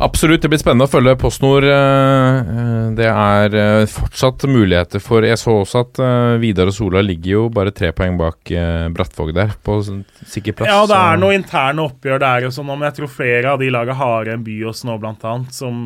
Absolutt, 0.00 0.40
det 0.42 0.48
blir 0.48 0.60
spennende 0.60 0.86
å 0.88 0.90
følge 0.90 1.12
PostNord. 1.20 1.64
eh, 1.68 2.38
eh, 2.38 2.86
Det 2.96 3.06
er 3.08 3.54
eh, 3.54 3.86
fortsatt 3.86 4.46
muligheter 4.48 5.00
for 5.00 5.22
Jeg 5.22 5.38
så 5.38 5.58
også 5.62 5.82
at 5.84 6.00
Vidar 6.40 6.66
og 6.66 6.74
Sola 6.74 7.02
ligger 7.02 7.30
jo 7.30 7.42
bare 7.52 7.70
tre 7.70 7.92
poeng 7.92 8.16
bak 8.18 8.52
Brattvåg 8.92 9.34
der, 9.34 9.52
på 9.62 9.76
sikker 9.82 10.52
plass. 10.52 10.68
Ja, 10.68 10.86
det 10.86 10.96
er 10.96 11.20
noe 11.20 11.36
interne 11.36 11.84
oppgjør 11.86 12.18
der, 12.20 12.46
og 12.48 12.52
sånn, 12.56 12.66
men 12.72 12.88
jeg 12.88 12.96
tror 12.98 13.12
flere 13.12 13.52
av 13.52 13.60
de 13.60 13.70
laga 13.70 13.94
har 13.94 14.32
en 14.32 14.42
Byås 14.44 14.84
nå, 14.84 14.98
blant 14.98 15.24
annet, 15.24 15.54
som 15.54 15.78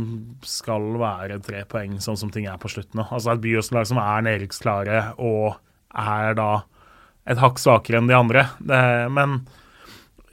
skal 0.43 0.97
være 1.01 1.41
tre 1.45 1.65
poeng, 1.69 1.99
sånn 2.01 2.17
som 2.17 2.31
ting 2.31 2.47
er 2.47 2.59
på 2.63 2.71
slutten 2.73 3.03
nå. 3.03 3.09
Altså 3.11 3.35
et 3.35 3.45
Byås-lag 3.45 3.87
som 3.87 4.01
er 4.03 4.25
nedrykksklare 4.27 5.05
og 5.19 5.59
er 5.97 6.35
da 6.39 6.51
et 7.27 7.39
hakk 7.43 7.59
svakere 7.59 7.99
enn 8.01 8.09
de 8.11 8.17
andre. 8.17 8.49
Det, 8.63 8.81
men 9.11 9.41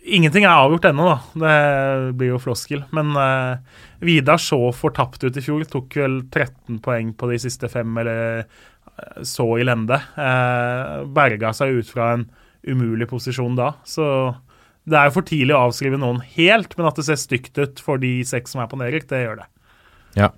ingenting 0.04 0.46
er 0.46 0.54
avgjort 0.56 0.90
ennå, 0.92 1.08
da. 1.08 1.18
Det 1.44 2.14
blir 2.20 2.34
jo 2.34 2.42
floskel. 2.44 2.84
Men 2.96 3.16
uh, 3.18 3.82
Vidar 4.04 4.42
så 4.42 4.60
fortapt 4.76 5.24
ut 5.24 5.40
i 5.40 5.44
fjor. 5.44 5.64
Tok 5.70 5.98
vel 6.02 6.22
13 6.28 6.82
poeng 6.84 7.14
på 7.18 7.32
de 7.32 7.40
siste 7.42 7.72
fem, 7.72 7.98
eller 8.04 8.44
så 8.44 8.74
så 9.26 9.48
lende. 9.66 9.98
Uh, 10.18 11.04
berga 11.10 11.54
seg 11.56 11.80
ut 11.80 11.90
fra 11.90 12.14
en 12.18 12.28
umulig 12.64 13.08
posisjon 13.10 13.56
da. 13.58 13.74
Så 13.88 14.06
det 14.90 15.00
er 15.00 15.10
jo 15.10 15.18
for 15.18 15.28
tidlig 15.28 15.56
å 15.56 15.66
avskrive 15.70 16.00
noen 16.00 16.22
helt, 16.36 16.76
men 16.78 16.88
at 16.90 17.00
det 17.00 17.08
ser 17.08 17.20
stygt 17.20 17.58
ut 17.60 17.82
for 17.84 18.02
de 18.02 18.20
seks 18.28 18.54
som 18.54 18.64
er 18.64 18.70
på 18.72 18.80
nedrykk, 18.80 19.08
det 19.10 19.24
gjør 19.24 19.42
det. 19.42 19.48
Ja. 20.20 20.30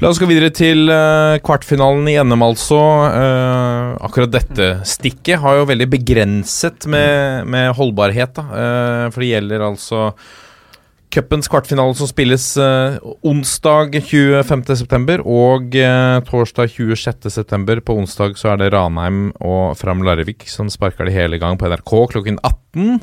La 0.00 0.08
oss 0.08 0.16
gå 0.16 0.24
videre 0.30 0.48
til 0.56 0.88
eh, 0.88 1.38
kvartfinalen 1.44 2.06
i 2.08 2.14
NM, 2.24 2.40
altså. 2.40 2.78
Eh, 3.12 3.88
akkurat 4.06 4.32
dette 4.32 4.68
stikket 4.88 5.42
har 5.42 5.58
jo 5.58 5.66
veldig 5.68 5.88
begrenset 5.92 6.86
med, 6.88 7.44
med 7.52 7.74
holdbarhet, 7.76 8.32
da. 8.38 8.44
Eh, 8.48 9.02
for 9.12 9.20
det 9.20 9.28
gjelder 9.34 9.66
altså 9.66 10.06
cupens 11.12 11.50
kvartfinale 11.52 11.92
som 11.98 12.08
spilles 12.08 12.46
eh, 12.56 12.96
onsdag 13.28 13.98
25.9. 13.98 15.20
og 15.20 15.76
eh, 15.76 16.16
torsdag 16.30 16.72
26.9. 16.72 17.84
På 17.84 17.98
onsdag 18.00 18.40
så 18.40 18.54
er 18.54 18.62
det 18.62 18.72
Ranheim 18.72 19.34
og 19.36 19.76
Fram 19.80 20.00
Larvik 20.06 20.48
som 20.48 20.72
sparker 20.72 21.10
det 21.10 21.16
hele 21.18 21.42
gang 21.42 21.60
på 21.60 21.68
NRK 21.68 21.94
klokken 22.14 22.40
18. 22.40 23.00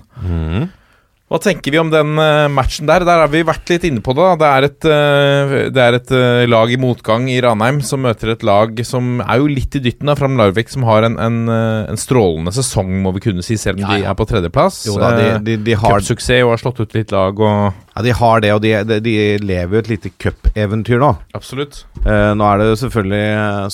Hva 1.28 1.42
tenker 1.44 1.74
vi 1.76 1.80
om 1.82 1.90
den 1.92 2.14
eh, 2.24 2.46
matchen 2.48 2.88
der? 2.88 3.04
Der 3.04 3.20
har 3.20 3.28
vi 3.28 3.42
vært 3.44 3.68
litt 3.68 3.84
inne 3.84 4.00
på 4.00 4.14
det. 4.16 4.24
da. 4.24 4.36
Det 4.40 4.48
er 4.48 4.68
et, 4.68 4.86
eh, 4.88 5.56
det 5.76 5.82
er 5.84 5.98
et 5.98 6.12
eh, 6.16 6.44
lag 6.48 6.72
i 6.72 6.78
motgang 6.80 7.26
i 7.28 7.42
Ranheim 7.44 7.82
som 7.84 8.06
møter 8.06 8.32
et 8.32 8.46
lag 8.48 8.80
som 8.88 9.20
er 9.20 9.42
jo 9.42 9.50
litt 9.52 9.76
i 9.76 9.82
dytten 9.84 10.08
av 10.08 10.22
Fram 10.22 10.40
Larvik, 10.40 10.72
som 10.72 10.88
har 10.88 11.04
en, 11.04 11.20
en, 11.20 11.52
en 11.52 12.00
strålende 12.00 12.56
sesong, 12.56 12.94
må 13.04 13.12
vi 13.18 13.26
kunne 13.28 13.44
si, 13.44 13.60
selv 13.60 13.82
om 13.82 13.84
Ja, 13.84 13.98
de 13.98 14.08
er 14.08 14.16
på 14.16 14.30
tredjeplass. 14.30 14.86
Jo 14.88 14.96
da, 15.04 15.12
de, 15.20 15.28
de, 15.44 15.60
de, 15.68 15.76
har, 15.76 16.00
Cupsuksess 16.00 16.48
og 16.48 16.56
har 16.56 16.64
slått 16.64 16.80
ut 16.86 16.96
litt 16.96 17.12
lag 17.12 17.44
og 17.44 17.60
ja, 17.76 18.08
de 18.08 18.18
har 18.24 18.48
det, 18.48 18.56
og 18.56 18.64
de, 18.64 19.00
de, 19.04 19.20
lever 19.44 19.76
jo 19.76 19.84
et 19.84 19.94
lite 19.98 20.16
cupeventyr 20.16 21.04
nå. 21.04 21.12
Absolutt. 21.36 21.84
Eh, 22.06 22.32
nå 22.40 22.52
er 22.54 22.64
det 22.64 22.74
selvfølgelig, 22.86 23.24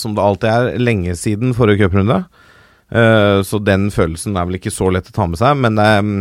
som 0.01 0.17
det 0.17 0.25
alltid 0.25 0.53
er, 0.55 0.75
lenge 0.81 1.17
siden 1.21 1.53
forrige 1.53 1.85
cuprunde. 1.85 2.23
Eh, 2.89 3.41
så 3.45 3.61
den 3.61 3.91
følelsen 3.93 4.37
er 4.37 4.49
vel 4.49 4.57
ikke 4.57 4.73
så 4.73 4.89
lett 4.93 5.13
å 5.13 5.15
ta 5.21 5.29
med 5.29 5.37
seg. 5.37 5.59
Men 5.61 5.77
det 5.77 5.91
eh, 5.99 6.15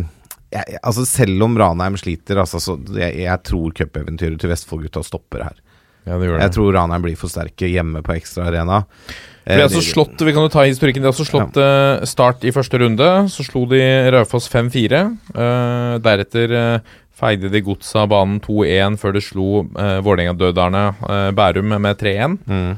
jeg, 0.53 0.79
altså 0.83 1.07
selv 1.09 1.49
om 1.49 1.59
Ranheim 1.59 1.99
sliter, 2.01 2.43
altså, 2.45 2.61
så 2.63 2.77
jeg, 2.99 3.25
jeg 3.25 3.45
tror 3.49 3.75
cupeventyret 3.77 4.41
til 4.41 4.53
Vestfold-gutta 4.53 5.05
stopper 5.07 5.47
her. 5.49 5.61
Ja, 6.03 6.17
det 6.19 6.29
det. 6.29 6.39
Jeg 6.41 6.55
tror 6.57 6.73
Ranheim 6.75 7.05
blir 7.05 7.19
for 7.19 7.33
sterke 7.33 7.71
hjemme 7.71 8.03
på 8.05 8.17
Ekstra 8.17 8.49
Arena. 8.51 8.83
De 8.87 9.33
Eh, 9.45 9.59
altså 9.59 9.83
slått, 9.83 10.21
vi 10.23 10.33
kan 10.35 10.45
jo 10.45 10.51
ta 10.53 10.63
historikken, 10.69 11.03
de 11.03 11.09
har 11.09 11.15
altså 11.15 11.27
slått 11.27 11.57
eh, 11.59 12.05
Start 12.07 12.45
i 12.47 12.53
første 12.55 12.79
runde. 12.79 13.09
Så 13.33 13.47
slo 13.47 13.65
de 13.71 13.81
Raufoss 14.15 14.47
5-4. 14.53 15.03
Uh, 15.35 15.97
deretter 16.03 16.55
uh, 16.55 16.93
feide 17.19 17.51
de 17.51 17.63
godset 17.65 17.99
av 18.05 18.11
banen 18.13 18.39
2-1 18.43 18.99
før 19.03 19.17
de 19.17 19.25
slo 19.25 19.49
uh, 19.65 19.99
Vålerenga-døderne 20.05 20.85
eh, 21.09 21.31
Bærum 21.37 21.75
med 21.75 21.99
3-1. 22.01 22.39
Mm. 22.47 22.73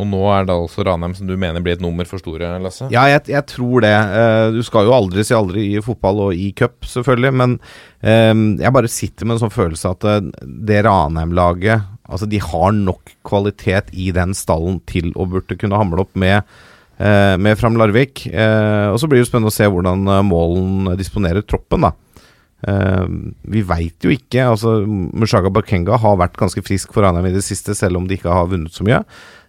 Og 0.00 0.08
nå 0.08 0.20
er 0.32 0.46
det 0.48 0.54
altså 0.54 0.84
Ranheim 0.86 1.12
som 1.16 1.28
du 1.28 1.34
mener 1.36 1.60
blir 1.64 1.76
et 1.76 1.84
nummer 1.84 2.08
for 2.08 2.22
store, 2.22 2.48
Lasse? 2.64 2.88
Ja, 2.92 3.04
jeg, 3.10 3.26
jeg 3.34 3.44
tror 3.50 3.84
det. 3.84 3.92
Eh, 3.92 4.46
du 4.54 4.62
skal 4.64 4.88
jo 4.88 4.94
aldri 4.96 5.24
si 5.26 5.36
aldri 5.36 5.66
i 5.74 5.82
fotball 5.84 6.26
og 6.28 6.38
i 6.38 6.48
cup, 6.56 6.78
selvfølgelig. 6.88 7.32
Men 7.42 7.58
eh, 8.00 8.32
jeg 8.62 8.74
bare 8.74 8.92
sitter 8.92 9.28
med 9.28 9.36
en 9.36 9.42
sånn 9.44 9.54
følelse 9.54 9.92
at 9.92 10.08
eh, 10.08 10.22
det 10.68 10.84
Ranheim-laget 10.88 11.88
Altså, 12.12 12.26
de 12.28 12.36
har 12.42 12.74
nok 12.76 13.12
kvalitet 13.24 13.86
i 13.96 14.10
den 14.12 14.34
stallen 14.36 14.80
til 14.90 15.14
å 15.16 15.24
burde 15.30 15.56
kunne 15.56 15.78
hamle 15.80 16.02
opp 16.02 16.18
med 16.18 16.42
med 17.02 17.56
Fram 17.58 17.78
Larvik. 17.80 18.26
Og 18.28 18.98
så 19.00 19.08
blir 19.08 19.18
det 19.18 19.22
jo 19.24 19.28
spennende 19.30 19.50
å 19.50 19.54
se 19.54 19.64
hvordan 19.66 20.04
Målen 20.28 20.90
disponerer 21.00 21.42
troppen, 21.42 21.86
da. 21.86 21.90
Eh, 22.68 23.06
vi 23.54 23.62
veit 23.66 24.04
jo 24.04 24.12
ikke. 24.14 24.44
altså 24.54 24.80
Mushaga 24.86 25.50
Bakenga 25.50 25.98
har 25.98 26.18
vært 26.20 26.38
ganske 26.38 26.62
frisk 26.64 26.92
for 26.94 27.02
Ranheim 27.02 27.30
i 27.30 27.34
det 27.34 27.44
siste, 27.46 27.74
selv 27.78 27.98
om 27.98 28.06
de 28.08 28.18
ikke 28.18 28.32
har 28.32 28.50
vunnet 28.50 28.74
så 28.74 28.86
mye. 28.86 29.02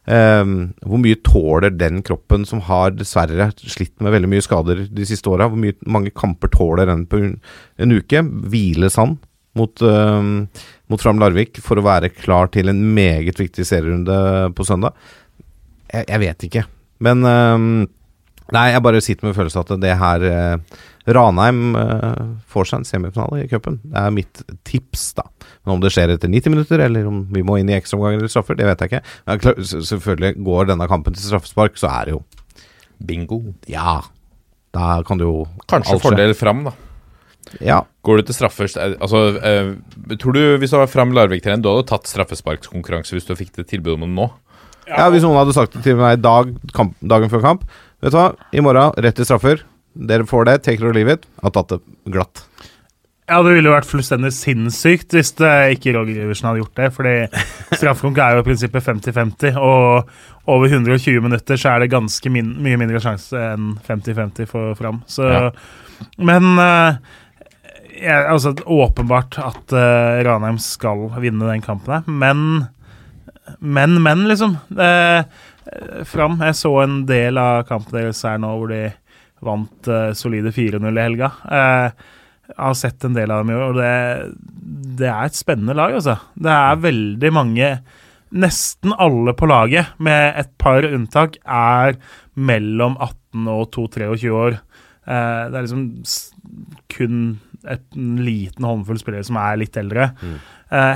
Eh, 0.04 0.44
hvor 0.84 1.00
mye 1.00 1.20
tåler 1.24 1.76
den 1.76 2.02
kroppen 2.04 2.48
som 2.50 2.64
har 2.68 2.96
dessverre 2.98 3.52
slitt 3.62 3.96
med 4.04 4.16
veldig 4.16 4.32
mye 4.34 4.46
skader 4.46 4.86
de 4.90 5.08
siste 5.08 5.30
åra? 5.32 5.50
Hvor 5.52 5.62
mye, 5.62 5.78
mange 5.86 6.14
kamper 6.16 6.52
tåler 6.54 6.90
den 6.90 7.06
på 7.10 7.22
en, 7.22 7.38
en 7.78 7.96
uke? 7.96 8.26
Hviles 8.50 9.00
han 9.00 9.18
mot, 9.58 9.82
eh, 9.86 10.30
mot 10.90 11.02
Fram 11.02 11.22
Larvik 11.22 11.62
for 11.64 11.78
å 11.78 11.86
være 11.86 12.14
klar 12.18 12.50
til 12.54 12.72
en 12.72 12.82
meget 12.96 13.40
viktig 13.40 13.66
serierunde 13.68 14.16
på 14.58 14.66
søndag? 14.68 14.98
Jeg, 15.94 16.08
jeg 16.10 16.24
vet 16.26 16.48
ikke. 16.50 16.66
Men 17.04 17.28
eh, 17.30 17.90
Nei, 18.52 18.72
jeg 18.74 18.84
bare 18.84 19.02
sitter 19.04 19.30
med 19.30 19.38
følelsen 19.38 19.64
at 19.64 19.72
det 19.82 19.94
her 20.02 20.26
eh, 20.28 20.82
Ranheim 21.16 21.78
eh, 21.80 22.24
får 22.52 22.70
seg 22.70 22.82
en 22.82 22.88
semifinale 22.88 23.44
i 23.44 23.50
cupen. 23.52 23.80
Det 23.84 24.04
er 24.04 24.16
mitt 24.16 24.44
tips, 24.68 25.10
da. 25.20 25.26
Men 25.64 25.78
om 25.78 25.84
det 25.84 25.94
skjer 25.96 26.14
etter 26.14 26.32
90 26.32 26.56
minutter, 26.56 26.84
eller 26.84 27.08
om 27.10 27.24
vi 27.34 27.44
må 27.46 27.58
inn 27.60 27.72
i 27.72 27.78
ekstraomganger 27.78 28.22
eller 28.22 28.32
straffer, 28.32 28.60
det 28.60 28.68
vet 28.70 28.84
jeg 28.84 28.92
ikke. 28.92 29.04
Men 29.28 29.44
klar, 29.44 29.60
selvfølgelig, 29.74 30.34
går 30.48 30.72
denne 30.72 30.88
kampen 30.92 31.16
til 31.16 31.26
straffespark, 31.26 31.80
så 31.80 31.92
er 31.92 32.10
det 32.10 32.18
jo 32.18 32.24
Bingo. 33.04 33.42
Ja. 33.72 34.02
Da 34.74 34.96
kan 35.06 35.20
du 35.20 35.28
jo 35.28 35.38
Kanskje 35.70 36.00
fordel 36.02 36.36
fram, 36.38 36.64
da. 36.70 36.76
Ja. 37.62 37.82
Går 38.08 38.22
du 38.22 38.30
til 38.30 38.38
straffer 38.38 38.70
eh, 38.80 38.96
Altså, 39.04 39.26
eh, 39.44 40.16
tror 40.16 40.36
du 40.36 40.42
hvis 40.62 40.72
du 40.72 40.78
var 40.80 40.88
Fram 40.90 41.12
Larvik-trener, 41.16 41.62
du 41.62 41.70
hadde 41.70 41.90
tatt 41.92 42.08
straffesparkskonkurranse 42.10 43.18
hvis 43.18 43.28
du 43.28 43.36
fikk 43.38 43.52
det 43.60 43.68
tilbudet 43.70 44.00
om 44.00 44.08
det 44.08 44.14
nå? 44.16 44.30
ja, 44.88 45.06
hvis 45.12 45.24
noen 45.24 45.38
hadde 45.40 45.56
sagt 45.56 45.76
det 45.78 45.84
til 45.86 45.96
meg 46.00 46.20
dag, 46.24 46.50
kamp, 46.76 46.96
dagen 47.00 47.32
før 47.32 47.44
kamp 47.44 47.68
Vet 48.04 48.12
du 48.12 48.20
hva, 48.20 48.32
i 48.52 48.64
morgen, 48.64 48.92
rett 49.00 49.16
til 49.16 49.28
straffer. 49.28 49.62
Dere 49.94 50.26
får 50.28 50.50
det, 50.50 50.58
take 50.66 50.82
it 50.82 50.88
or 50.88 50.96
leave 50.96 51.14
it. 51.16 51.28
Har 51.44 51.54
tatt 51.56 51.72
det 51.72 51.80
glatt. 52.12 52.44
Ja, 53.30 53.38
det 53.40 53.54
ville 53.56 53.70
jo 53.70 53.76
vært 53.78 53.88
fullstendig 53.88 54.34
sinnssykt 54.36 55.14
hvis 55.16 55.32
det 55.40 55.52
ikke 55.78 55.94
Roger 55.96 56.26
Iversen 56.26 56.50
hadde 56.50 56.60
gjort 56.60 56.82
det. 56.82 56.90
Fordi 56.98 57.14
straffekonk 57.80 58.20
er 58.20 58.36
jo 58.36 58.44
i 58.44 58.48
prinsippet 58.50 58.84
50-50, 58.90 59.56
og 59.56 60.52
over 60.52 60.68
120 60.68 61.24
minutter 61.24 61.60
så 61.60 61.72
er 61.72 61.84
det 61.86 61.94
ganske 61.94 62.34
min 62.34 62.52
mye 62.66 62.82
mindre 62.82 63.00
sjanse 63.04 63.40
enn 63.54 63.78
50-50 63.88 64.52
for 64.52 64.76
Fram. 64.80 65.02
Så 65.08 65.30
Ja. 65.32 65.50
Men 66.20 66.58
uh, 66.60 66.98
jeg, 67.94 68.26
altså, 68.28 68.52
åpenbart 68.68 69.38
at 69.40 69.72
uh, 69.72 70.20
Ranheim 70.28 70.58
skal 70.60 71.06
vinne 71.24 71.48
den 71.48 71.64
kampen 71.64 72.02
her, 72.02 72.08
men 72.10 72.66
Men, 73.60 74.02
men, 74.02 74.28
liksom. 74.28 74.54
Eh, 74.72 75.24
Fram 76.10 76.42
Jeg 76.44 76.58
så 76.60 76.74
en 76.84 76.98
del 77.08 77.40
av 77.40 77.64
kampen 77.70 77.96
deres 77.96 78.24
her 78.28 78.42
nå 78.42 78.50
hvor 78.60 78.74
de 78.74 78.82
vant 79.44 79.90
uh, 79.92 80.12
solide 80.18 80.54
4-0 80.56 80.88
i 80.88 81.04
helga. 81.04 81.32
Uh, 81.44 82.22
jeg 82.54 82.60
har 82.60 82.78
sett 82.78 83.06
en 83.08 83.16
del 83.16 83.32
av 83.32 83.44
dem 83.44 83.54
i 83.54 83.58
år, 83.58 83.66
og 83.72 83.80
det, 83.80 83.92
det 85.00 85.10
er 85.10 85.28
et 85.28 85.38
spennende 85.38 85.76
lag, 85.78 85.96
altså. 85.96 86.18
Det 86.36 86.54
er 86.54 86.82
veldig 86.88 87.36
mange 87.36 87.76
Nesten 88.34 88.96
alle 88.98 89.36
på 89.38 89.46
laget, 89.46 89.92
med 90.02 90.40
et 90.42 90.48
par 90.58 90.82
unntak, 90.88 91.36
er 91.46 92.00
mellom 92.34 92.96
18 92.98 93.44
og 93.54 93.68
22-23 93.76 94.32
år. 94.34 94.56
Eh, 95.06 95.44
det 95.54 95.60
er 95.60 95.68
liksom 95.68 95.84
kun 96.96 97.20
et, 97.62 97.84
en 97.94 98.16
liten 98.26 98.66
håndfull 98.66 98.98
spillere 98.98 99.28
som 99.28 99.38
er 99.38 99.60
litt 99.62 99.78
eldre. 99.78 100.10
Mm. 100.18 100.34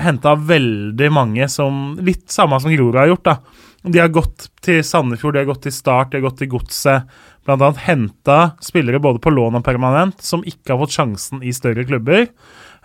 Henta 0.08 0.34
veldig 0.42 1.12
mange 1.14 1.46
som 1.54 1.92
Litt 2.02 2.26
samme 2.34 2.58
som 2.58 2.74
Grorud 2.74 2.98
har 2.98 3.12
gjort, 3.12 3.30
da. 3.30 3.67
De 3.88 4.02
har 4.02 4.12
gått 4.14 4.50
til 4.64 4.84
Sandefjord, 4.84 5.36
de 5.36 5.44
har 5.44 5.50
gått 5.50 5.66
til 5.68 5.76
Start, 5.76 6.12
de 6.12 6.20
har 6.20 6.28
gått 6.28 6.40
til 6.42 6.52
Godset. 6.52 7.18
Annet 7.48 7.84
henta 7.86 8.38
spillere 8.60 9.00
både 9.00 9.22
på 9.24 9.32
lån 9.32 9.60
og 9.60 9.64
permanent 9.64 10.24
som 10.24 10.44
ikke 10.44 10.74
har 10.74 10.82
fått 10.82 10.98
sjansen 10.98 11.44
i 11.46 11.54
større 11.56 11.86
klubber. 11.88 12.26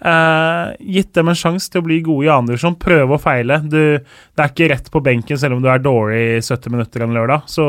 Eh, 0.03 0.73
gitt 0.79 1.13
dem 1.15 1.31
en 1.31 1.39
sjanse 1.39 1.71
til 1.71 1.83
å 1.83 1.87
bli 1.87 2.01
gode 2.03 2.27
i 2.27 2.31
andre 2.33 2.55
divisjon. 2.55 2.79
Prøve 2.83 3.17
og 3.17 3.23
feile. 3.23 3.61
Du, 3.63 3.99
det 3.99 4.45
er 4.45 4.53
ikke 4.53 4.71
rett 4.73 4.91
på 4.95 5.03
benken 5.05 5.39
selv 5.39 5.59
om 5.59 5.65
du 5.65 5.71
er 5.71 5.83
dårlig 5.83 6.21
i 6.37 6.43
70 6.43 6.75
minutter 6.75 7.05
en 7.05 7.17
lørdag. 7.17 7.49
Så 7.51 7.67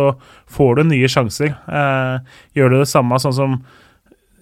får 0.54 0.80
du 0.80 0.84
nye 0.90 1.10
sjanser. 1.10 1.54
Eh, 1.66 2.38
gjør 2.58 2.74
du 2.74 2.78
det 2.82 2.92
samme 2.94 3.22
sånn 3.22 3.40
som 3.40 3.64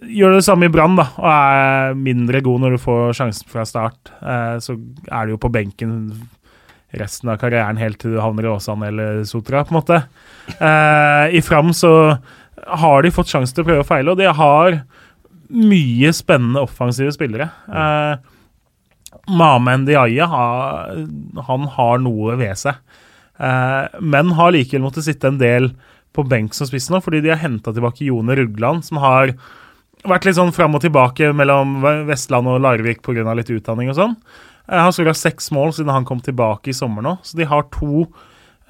Gjør 0.01 0.31
det 0.33 0.45
samme 0.47 0.65
i 0.65 0.71
Brann 0.73 0.95
og 0.97 1.25
er 1.29 1.91
mindre 1.93 2.39
god 2.41 2.63
når 2.63 2.73
du 2.73 2.79
får 2.81 3.11
sjansen 3.19 3.51
fra 3.51 3.61
start, 3.69 4.09
eh, 4.17 4.55
så 4.57 4.73
er 5.05 5.27
du 5.27 5.35
jo 5.35 5.41
på 5.43 5.51
benken 5.53 5.91
resten 6.99 7.31
av 7.31 7.39
karrieren 7.41 7.79
helt 7.79 7.99
til 8.01 8.15
du 8.15 8.21
havner 8.21 8.47
i 8.47 8.51
Åsane 8.51 8.89
eller 8.91 9.21
Sotra, 9.27 9.63
på 9.65 9.73
en 9.73 9.79
måte. 9.79 10.01
Eh, 10.57 11.37
I 11.37 11.41
Fram 11.45 11.71
så 11.77 11.93
har 12.81 13.03
de 13.03 13.13
fått 13.13 13.31
sjanse 13.31 13.55
til 13.55 13.63
å 13.63 13.69
prøve 13.69 13.85
og 13.85 13.89
feile, 13.89 14.13
og 14.13 14.19
de 14.19 14.27
har 14.27 14.81
mye 15.51 16.11
spennende 16.15 16.63
offensive 16.63 17.13
spillere. 17.15 17.49
Eh, 17.67 18.15
Mamen 19.31 19.85
Diaye 19.87 20.27
han 20.27 21.69
har 21.75 22.03
noe 22.03 22.35
ved 22.39 22.59
seg, 22.59 22.79
eh, 23.39 23.87
men 23.99 24.35
har 24.37 24.53
likevel 24.55 24.85
måttet 24.87 25.07
sitte 25.07 25.31
en 25.31 25.41
del 25.41 25.71
på 26.11 26.25
benk 26.27 26.55
som 26.55 26.67
spiss 26.67 26.89
nå, 26.91 26.99
fordi 27.03 27.21
de 27.23 27.31
har 27.31 27.41
henta 27.43 27.71
tilbake 27.71 28.07
Jone 28.07 28.35
Rugland, 28.35 28.83
som 28.83 28.99
har 29.03 29.35
vært 30.07 30.25
litt 30.25 30.37
sånn 30.39 30.53
fram 30.55 30.75
og 30.75 30.83
tilbake 30.83 31.29
mellom 31.35 31.79
Vestland 32.07 32.49
og 32.49 32.61
Larvik 32.63 33.03
pga. 33.05 33.35
litt 33.37 33.51
utdanning 33.53 33.91
og 33.91 33.99
sånn. 33.99 34.15
Eh, 34.67 34.77
Han 34.79 34.93
skulle 34.93 35.13
skåra 35.13 35.21
seks 35.31 35.51
mål 35.51 35.73
siden 35.77 35.93
han 35.93 36.05
kom 36.05 36.21
tilbake 36.23 36.69
i 36.71 36.75
sommer 36.77 37.05
nå, 37.05 37.17
så 37.23 37.37
de 37.37 37.47
har 37.49 37.63
to, 37.73 38.07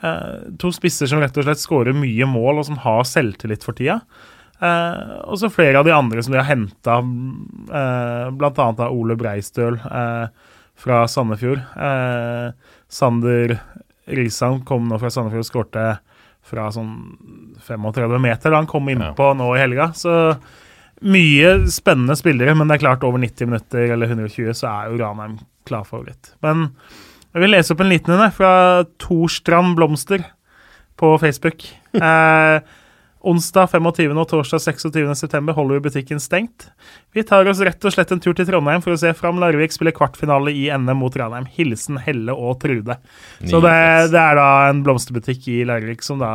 eh, 0.03 0.51
to 0.59 0.71
spisser 0.75 1.07
som 1.09 1.19
rett 1.23 1.37
og 1.37 1.47
slett 1.47 1.61
skårer 1.61 1.97
mye 1.97 2.27
mål, 2.29 2.59
og 2.61 2.65
som 2.69 2.77
har 2.83 3.03
selvtillit 3.07 3.63
for 3.63 3.73
tida. 3.77 4.01
Eh, 4.61 5.21
og 5.25 5.39
så 5.41 5.49
flere 5.49 5.79
av 5.79 5.85
de 5.87 5.93
andre 5.95 6.21
som 6.21 6.33
de 6.35 6.39
har 6.41 6.49
henta, 6.51 6.99
eh, 7.01 8.29
bl.a. 8.37 8.51
av 8.55 8.91
Ole 8.91 9.15
Breistøl 9.17 9.79
eh, 9.81 10.27
fra 10.77 11.03
Sandefjord. 11.09 11.63
Eh, 11.75 12.51
Sander 12.91 13.55
Risan 14.11 14.61
kom 14.65 14.87
nå 14.89 14.99
fra 15.01 15.09
Sandefjord 15.09 15.45
og 15.45 15.49
skårte 15.49 15.85
fra 16.45 16.67
sånn 16.73 16.93
35 17.61 18.17
meter 18.21 18.49
da 18.51 18.57
han 18.61 18.69
kom 18.69 18.89
innpå 18.89 19.31
nå 19.37 19.51
i 19.55 19.61
helga. 19.61 19.91
Så 19.97 20.13
mye 21.01 21.53
spennende 21.73 22.15
spillere, 22.17 22.53
men 22.57 22.69
det 22.69 22.77
er 22.77 22.83
klart 22.83 23.05
over 23.07 23.21
90 23.21 23.49
minutter 23.49 23.93
eller 23.95 24.11
120 24.11 24.53
så 24.57 24.69
er 24.69 24.91
jo 24.91 24.99
Ranheim 25.01 25.39
klar 25.69 25.85
favoritt. 25.87 26.33
Men 26.45 26.69
jeg 27.31 27.45
vil 27.45 27.53
lese 27.55 27.73
opp 27.73 27.81
en 27.83 27.91
liten 27.91 28.13
en 28.17 28.35
fra 28.35 28.51
Torstrand 29.01 29.75
Blomster 29.79 30.25
på 30.99 31.17
Facebook. 31.21 31.67
Eh, 31.91 32.61
onsdag 33.27 33.67
25. 33.67 34.13
og 34.15 34.27
torsdag 34.31 34.61
26. 34.63 35.09
september 35.19 35.53
holder 35.53 35.75
vi 35.75 35.89
butikken 35.89 36.21
stengt. 36.23 36.69
Vi 37.11 37.25
tar 37.27 37.45
oss 37.51 37.59
rett 37.59 37.83
og 37.83 37.91
slett 37.91 38.13
en 38.15 38.21
tur 38.23 38.31
til 38.37 38.47
Trondheim 38.47 38.79
for 38.81 38.95
å 38.95 38.99
se 39.01 39.11
Fram 39.13 39.41
Larvik 39.43 39.75
spille 39.75 39.91
kvartfinale 39.91 40.53
i 40.55 40.69
NM 40.71 41.01
mot 41.03 41.17
Ranheim. 41.19 41.49
Hilsen 41.51 41.99
Helle 41.99 42.31
og 42.31 42.61
Trude. 42.63 42.95
Så 43.43 43.59
det, 43.59 43.75
det 44.15 44.21
er 44.23 44.39
da 44.39 44.47
en 44.69 44.79
blomsterbutikk 44.87 45.51
i 45.51 45.59
Larvik 45.67 46.01
som 46.07 46.23
da 46.23 46.31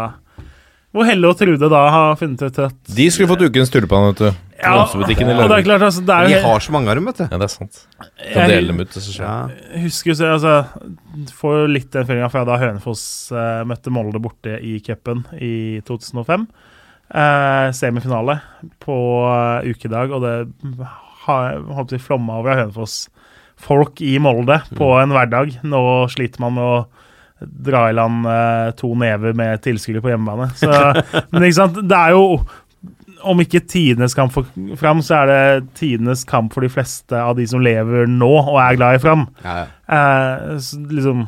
Hvor 0.97 1.05
Helle 1.05 1.29
og 1.29 1.37
Trude 1.37 1.69
da 1.69 1.81
har 1.93 2.15
funnet 2.17 2.41
ut 2.41 2.59
at 2.65 2.93
De 2.97 3.07
skulle 3.13 3.29
fått 3.29 3.43
ukens 3.45 3.73
tuleplan, 3.73 4.07
vet 4.15 4.23
du. 4.23 4.29
Ja, 4.57 4.71
Blomsterbutikken 4.73 5.29
i 5.29 5.35
og 5.37 5.51
det 5.53 5.59
er 5.59 5.67
klart, 5.67 5.83
altså, 5.85 6.03
det 6.09 6.15
er 6.15 6.29
De 6.31 6.37
jo 6.39 6.45
har 6.47 6.63
så 6.65 6.73
mange 6.73 6.89
av 6.89 6.97
dem, 6.97 7.09
vet 7.11 7.19
du. 7.21 7.25
Ja, 7.27 7.41
det 7.43 7.45
er 7.45 7.53
sant. 7.53 7.81
Kan 8.33 8.49
dele 8.49 8.71
dem 8.73 8.81
ut 8.81 8.95
Det. 8.97 9.03
Ja. 9.19 9.35
Jeg 9.75 9.83
husker 9.85 10.17
så- 10.17 10.33
altså, 10.33 10.55
Får 11.37 11.59
jo 11.61 11.67
litt 11.67 11.91
den 11.93 12.07
følinga 12.09 12.31
fra 12.33 12.45
da 12.49 12.57
Hønefoss 12.57 13.05
uh, 13.33 13.65
møtte 13.69 13.93
Molde 13.93 14.21
borte 14.21 14.57
i 14.61 14.79
cupen 14.81 15.25
i 15.37 15.81
2005. 15.85 16.49
Uh, 17.13 17.71
semifinale 17.77 18.41
på 18.81 18.97
uh, 19.29 19.61
ukedag, 19.69 20.11
og 20.13 20.25
det 20.25 20.89
har 21.27 21.61
holdt 21.77 21.93
å 21.93 22.01
flomma 22.01 22.41
over 22.41 22.55
av 22.55 22.63
Hønefoss-folk 22.65 24.01
i 24.01 24.17
Molde 24.19 24.63
på 24.77 24.91
en 25.01 25.13
hverdag. 25.13 25.61
Nå 25.63 25.83
sliter 26.13 26.41
man 26.41 26.57
med 26.57 26.65
å 26.65 26.87
dra 27.41 27.87
i 27.91 27.97
land 27.97 28.27
eh, 28.31 28.71
to 28.79 28.95
never 28.99 29.35
med 29.37 29.61
tilskuere 29.65 30.03
på 30.05 30.13
hjemmebane. 30.13 30.49
Så, 30.57 30.71
men 31.33 31.45
ikke 31.47 31.59
sant, 31.61 31.83
det 31.85 31.99
er 31.99 32.15
jo 32.17 32.41
om 33.27 33.41
ikke 33.43 33.65
tidenes 33.67 34.15
kamp 34.17 34.35
for 34.35 34.49
Fram, 34.79 35.01
så 35.05 35.23
er 35.23 35.31
det 35.31 35.71
tidenes 35.79 36.25
kamp 36.29 36.55
for 36.55 36.65
de 36.65 36.71
fleste 36.71 37.17
av 37.17 37.37
de 37.39 37.47
som 37.49 37.63
lever 37.65 38.07
nå 38.11 38.31
og 38.43 38.59
er 38.63 38.79
glad 38.79 38.99
i 38.99 39.03
Fram. 39.03 39.27
Ja, 39.45 39.65
ja. 39.65 39.67
Eh, 39.97 40.71
liksom 40.93 41.27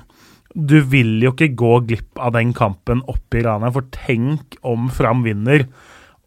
Du 0.58 0.80
vil 0.90 1.18
jo 1.22 1.30
ikke 1.34 1.52
gå 1.58 1.74
glipp 1.86 2.18
av 2.18 2.32
den 2.34 2.54
kampen 2.56 3.02
oppe 3.06 3.40
i 3.40 3.44
Rana, 3.46 3.70
for 3.74 3.86
tenk 3.94 4.56
om 4.66 4.88
Fram 4.92 5.22
vinner 5.26 5.68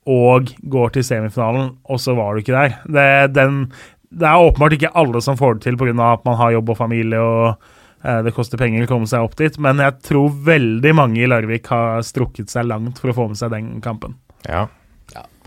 og 0.10 0.50
går 0.72 0.96
til 0.96 1.06
semifinalen, 1.06 1.76
og 1.86 2.00
så 2.02 2.16
var 2.18 2.34
du 2.34 2.42
ikke 2.42 2.56
der. 2.56 2.78
Det, 2.90 3.36
den, 3.36 3.66
det 4.10 4.28
er 4.28 4.46
åpenbart 4.48 4.78
ikke 4.78 4.94
alle 4.98 5.22
som 5.22 5.38
får 5.38 5.58
det 5.58 5.68
til 5.68 5.78
pga. 5.78 5.94
at 6.14 6.26
man 6.26 6.40
har 6.40 6.56
jobb 6.56 6.74
og 6.74 6.78
familie 6.80 7.20
og 7.22 7.72
Det 8.02 8.34
koster 8.34 8.58
penger 8.58 8.88
å 8.88 8.90
komme 8.90 9.10
seg 9.10 9.22
opp 9.22 9.36
dit, 9.38 9.58
men 9.62 9.78
jeg 9.84 10.00
tror 10.08 10.32
veldig 10.48 10.94
mange 10.98 11.22
i 11.22 11.28
Larvik 11.30 11.68
har 11.70 12.02
strukket 12.06 12.50
seg 12.50 12.66
langt 12.66 12.98
for 12.98 13.14
å 13.14 13.18
få 13.18 13.28
med 13.30 13.38
seg 13.38 13.54
den 13.54 13.76
kampen. 13.86 14.16
Ja. 14.48 14.66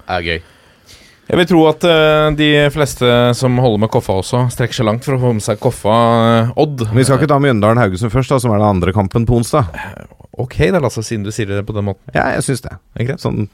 Det 0.05 0.19
er 0.19 0.29
gøy. 0.29 0.43
Jeg 1.25 1.41
vil 1.41 1.47
tro 1.49 1.61
at 1.71 1.85
eh, 1.89 2.27
de 2.37 2.49
fleste 2.73 3.09
som 3.39 3.57
holder 3.57 3.81
med 3.87 3.91
Koffa 3.93 4.19
også, 4.21 4.43
strekker 4.53 4.77
seg 4.77 4.89
langt 4.91 5.07
for 5.07 5.17
å 5.17 5.23
få 5.23 5.31
med 5.39 5.45
seg 5.45 5.61
Koffa 5.63 5.95
eh, 5.95 6.51
Odd. 6.61 6.85
Men 6.91 7.01
vi 7.01 7.07
skal 7.09 7.17
ikke 7.17 7.31
ta 7.33 7.39
Mjøndalen-Haugesund 7.41 8.13
først, 8.13 8.35
da, 8.35 8.41
som 8.45 8.53
er 8.53 8.61
den 8.61 8.69
andre 8.69 8.93
kampen 8.97 9.25
på 9.29 9.39
onsdag. 9.39 9.71
Ok, 10.37 10.59
det 10.67 10.77
er 10.77 10.85
Lasse, 10.85 11.01
siden 11.07 11.25
du 11.25 11.33
sier 11.33 11.49
det 11.49 11.63
på 11.65 11.73
den 11.77 11.87
måten. 11.89 12.05
Ja, 12.13 12.27
jeg 12.35 12.45
syns 12.45 12.65
det. 12.67 12.75
Er. 13.01 13.15
Sånn, 13.23 13.47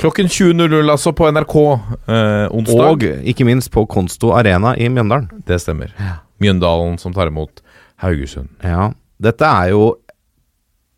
Klokken 0.00 0.30
20.00 0.32 0.88
altså 0.88 1.12
på 1.18 1.28
NRK 1.34 1.56
eh, 1.58 2.46
onsdag. 2.48 2.86
og 2.86 3.06
ikke 3.34 3.46
minst 3.48 3.72
på 3.74 3.84
Konsto 3.90 4.32
Arena 4.38 4.72
i 4.78 4.88
Mjøndalen. 4.88 5.44
Det 5.44 5.60
stemmer. 5.60 5.92
Mjøndalen 6.40 6.96
som 7.02 7.12
tar 7.12 7.28
imot 7.28 7.60
Haugesund. 8.02 8.48
Ja, 8.62 8.90
dette 9.22 9.48
er 9.48 9.72
jo 9.74 9.96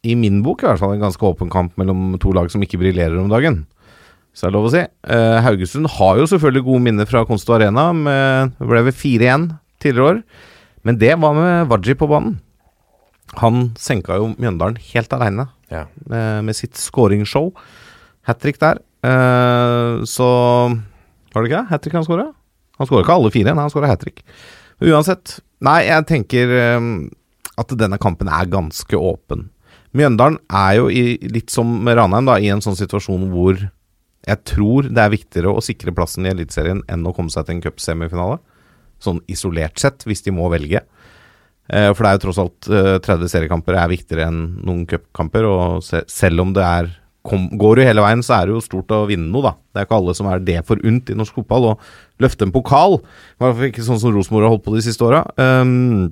i 0.05 0.15
min 0.17 0.41
bok 0.45 0.63
i 0.65 0.69
hvert 0.69 0.81
fall 0.81 0.95
en 0.95 1.03
ganske 1.03 1.25
åpen 1.29 1.51
kamp 1.53 1.75
mellom 1.81 2.15
to 2.21 2.33
lag 2.37 2.49
som 2.53 2.63
ikke 2.65 2.79
briljerer 2.81 3.19
om 3.21 3.29
dagen. 3.33 3.63
Så 4.33 4.47
er 4.47 4.53
det 4.53 4.57
lov 4.57 4.69
å 4.69 4.73
si. 4.73 4.81
Eh, 5.11 5.39
Haugesund 5.45 5.89
har 5.99 6.21
jo 6.21 6.29
selvfølgelig 6.31 6.65
gode 6.69 6.85
minner 6.87 7.09
fra 7.11 7.25
Konsto 7.29 7.53
Arena. 7.57 7.89
Med, 7.97 8.53
det 8.61 8.69
ble 8.71 8.85
vel 8.87 8.95
4-1 8.97 9.49
tidligere 9.83 10.13
år. 10.15 10.23
Men 10.87 10.97
det 11.01 11.17
var 11.21 11.35
med 11.37 11.69
Waji 11.69 11.97
på 12.01 12.09
banen. 12.09 12.39
Han 13.43 13.73
senka 13.79 14.17
jo 14.19 14.31
Mjøndalen 14.41 14.79
helt 14.93 15.13
aleine 15.15 15.49
Ja. 15.71 15.85
med, 16.09 16.45
med 16.49 16.57
sitt 16.57 16.75
scoringsshow. 16.81 17.53
Hat 18.27 18.41
trick 18.43 18.59
der. 18.63 18.81
Eh, 19.07 20.01
så 20.09 20.29
Var 21.35 21.43
det 21.43 21.51
ikke 21.51 21.67
hat 21.71 21.83
trick 21.85 21.95
han 21.99 22.05
skåra? 22.07 22.31
Han 22.81 22.89
skåra 22.89 23.05
ikke 23.05 23.15
alle 23.19 23.31
fire, 23.35 23.53
nei, 23.55 23.63
han 23.67 23.71
skåra 23.71 23.91
hat 23.93 24.01
trick. 24.03 24.23
Uansett. 24.81 25.39
Nei, 25.61 25.83
jeg 25.89 26.07
tenker 26.09 26.55
eh, 26.57 26.85
at 27.61 27.75
denne 27.77 27.99
kampen 28.01 28.31
er 28.33 28.49
ganske 28.51 28.97
åpen. 28.97 29.51
Mjøndalen 29.97 30.39
er 30.55 30.77
jo 30.79 30.89
i, 30.93 31.19
litt 31.35 31.51
som 31.53 31.83
Ranheim, 31.85 32.29
da, 32.29 32.39
i 32.39 32.49
en 32.53 32.63
sånn 32.65 32.79
situasjon 32.79 33.29
hvor 33.33 33.59
jeg 34.29 34.45
tror 34.45 34.89
det 34.93 35.03
er 35.03 35.13
viktigere 35.15 35.53
å 35.53 35.65
sikre 35.65 35.95
plassen 35.97 36.27
i 36.27 36.33
Eliteserien 36.33 36.83
enn 36.93 37.07
å 37.09 37.13
komme 37.17 37.33
seg 37.33 37.47
til 37.47 37.57
en 37.57 37.63
cupsemifinale. 37.65 38.39
Sånn 39.01 39.23
isolert 39.33 39.81
sett, 39.81 40.05
hvis 40.09 40.23
de 40.27 40.35
må 40.37 40.49
velge. 40.53 40.83
Eh, 41.71 41.91
for 41.95 42.05
det 42.05 42.11
er 42.11 42.19
jo 42.19 42.25
tross 42.27 42.41
alt 42.43 42.69
eh, 42.69 42.97
30 43.01 43.33
seriekamper 43.33 43.79
er 43.81 43.93
viktigere 43.93 44.29
enn 44.29 44.43
noen 44.61 44.85
cupkamper. 44.91 45.49
Og 45.49 45.85
se, 45.87 46.03
selv 46.13 46.45
om 46.45 46.53
det 46.57 46.67
er 46.67 46.93
kom, 47.27 47.49
Går 47.61 47.81
du 47.81 47.85
hele 47.85 48.05
veien, 48.05 48.23
så 48.25 48.39
er 48.39 48.49
det 48.49 48.55
jo 48.57 48.63
stort 48.65 48.93
å 48.97 49.03
vinne 49.11 49.29
noe, 49.33 49.45
da. 49.51 49.53
Det 49.73 49.83
er 49.83 49.89
ikke 49.89 49.99
alle 49.99 50.15
som 50.17 50.31
er 50.31 50.45
det 50.45 50.61
forunt 50.69 51.11
i 51.13 51.17
norsk 51.19 51.41
fotball. 51.41 51.73
Å 51.73 52.23
løfte 52.23 52.47
en 52.47 52.55
pokal. 52.55 53.01
I 53.01 53.45
hvert 53.45 53.59
fall 53.59 53.69
ikke 53.73 53.85
sånn 53.87 54.01
som 54.03 54.15
Rosenborg 54.15 54.49
har 54.49 54.55
holdt 54.57 54.67
på 54.69 54.77
de 54.77 54.85
siste 54.87 55.05
åra. 55.07 55.25
Um, 55.41 56.09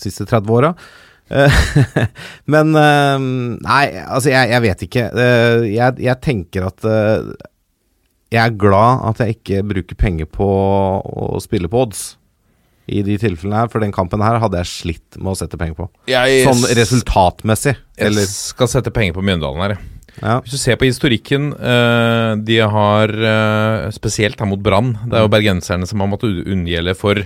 siste 0.00 0.26
30 0.28 0.52
åra. 0.52 0.74
Eh, 1.32 1.58
Men 2.52 2.74
eh, 2.76 3.18
Nei, 3.64 3.84
altså, 4.04 4.32
jeg, 4.32 4.50
jeg 4.52 4.64
vet 4.66 4.86
ikke. 4.88 5.06
Eh, 5.12 5.68
jeg, 5.72 6.00
jeg 6.04 6.20
tenker 6.24 6.66
at 6.68 6.88
eh, 6.88 7.30
Jeg 8.34 8.42
er 8.42 8.58
glad 8.58 9.06
at 9.12 9.22
jeg 9.22 9.38
ikke 9.38 9.62
bruker 9.70 9.98
penger 9.98 10.28
på 10.28 10.48
å 10.48 11.40
spille 11.44 11.70
på 11.72 11.86
odds. 11.86 12.02
I 12.92 12.98
de 13.06 13.14
tilfellene 13.20 13.60
her, 13.60 13.68
for 13.70 13.80
den 13.80 13.92
kampen 13.94 14.20
her 14.24 14.40
hadde 14.42 14.58
jeg 14.58 14.68
slitt 14.68 15.16
med 15.20 15.32
å 15.32 15.38
sette 15.38 15.56
penger 15.60 15.76
på. 15.78 15.86
Jeg, 16.10 16.42
Sånn 16.48 16.64
resultatmessig. 16.76 17.76
Eller 17.96 18.26
Jeg 18.26 18.32
skal 18.34 18.68
sette 18.72 18.92
penger 18.92 19.14
på 19.16 19.22
Mjøndalen 19.24 19.62
her. 19.62 19.76
Ja. 20.20 20.40
Hvis 20.42 20.52
du 20.52 20.60
ser 20.60 20.76
på 20.76 20.88
historikken 20.88 21.52
eh, 21.56 22.32
de 22.44 22.58
har 22.74 23.14
eh, 23.32 23.88
spesielt 23.96 24.40
her 24.40 24.50
mot 24.50 24.60
Brann 24.60 24.92
Det 25.06 25.16
er 25.16 25.24
jo 25.24 25.32
bergenserne 25.32 25.88
som 25.88 26.04
har 26.04 26.10
måttet 26.12 26.44
unngjelde 26.44 26.94
for 26.98 27.22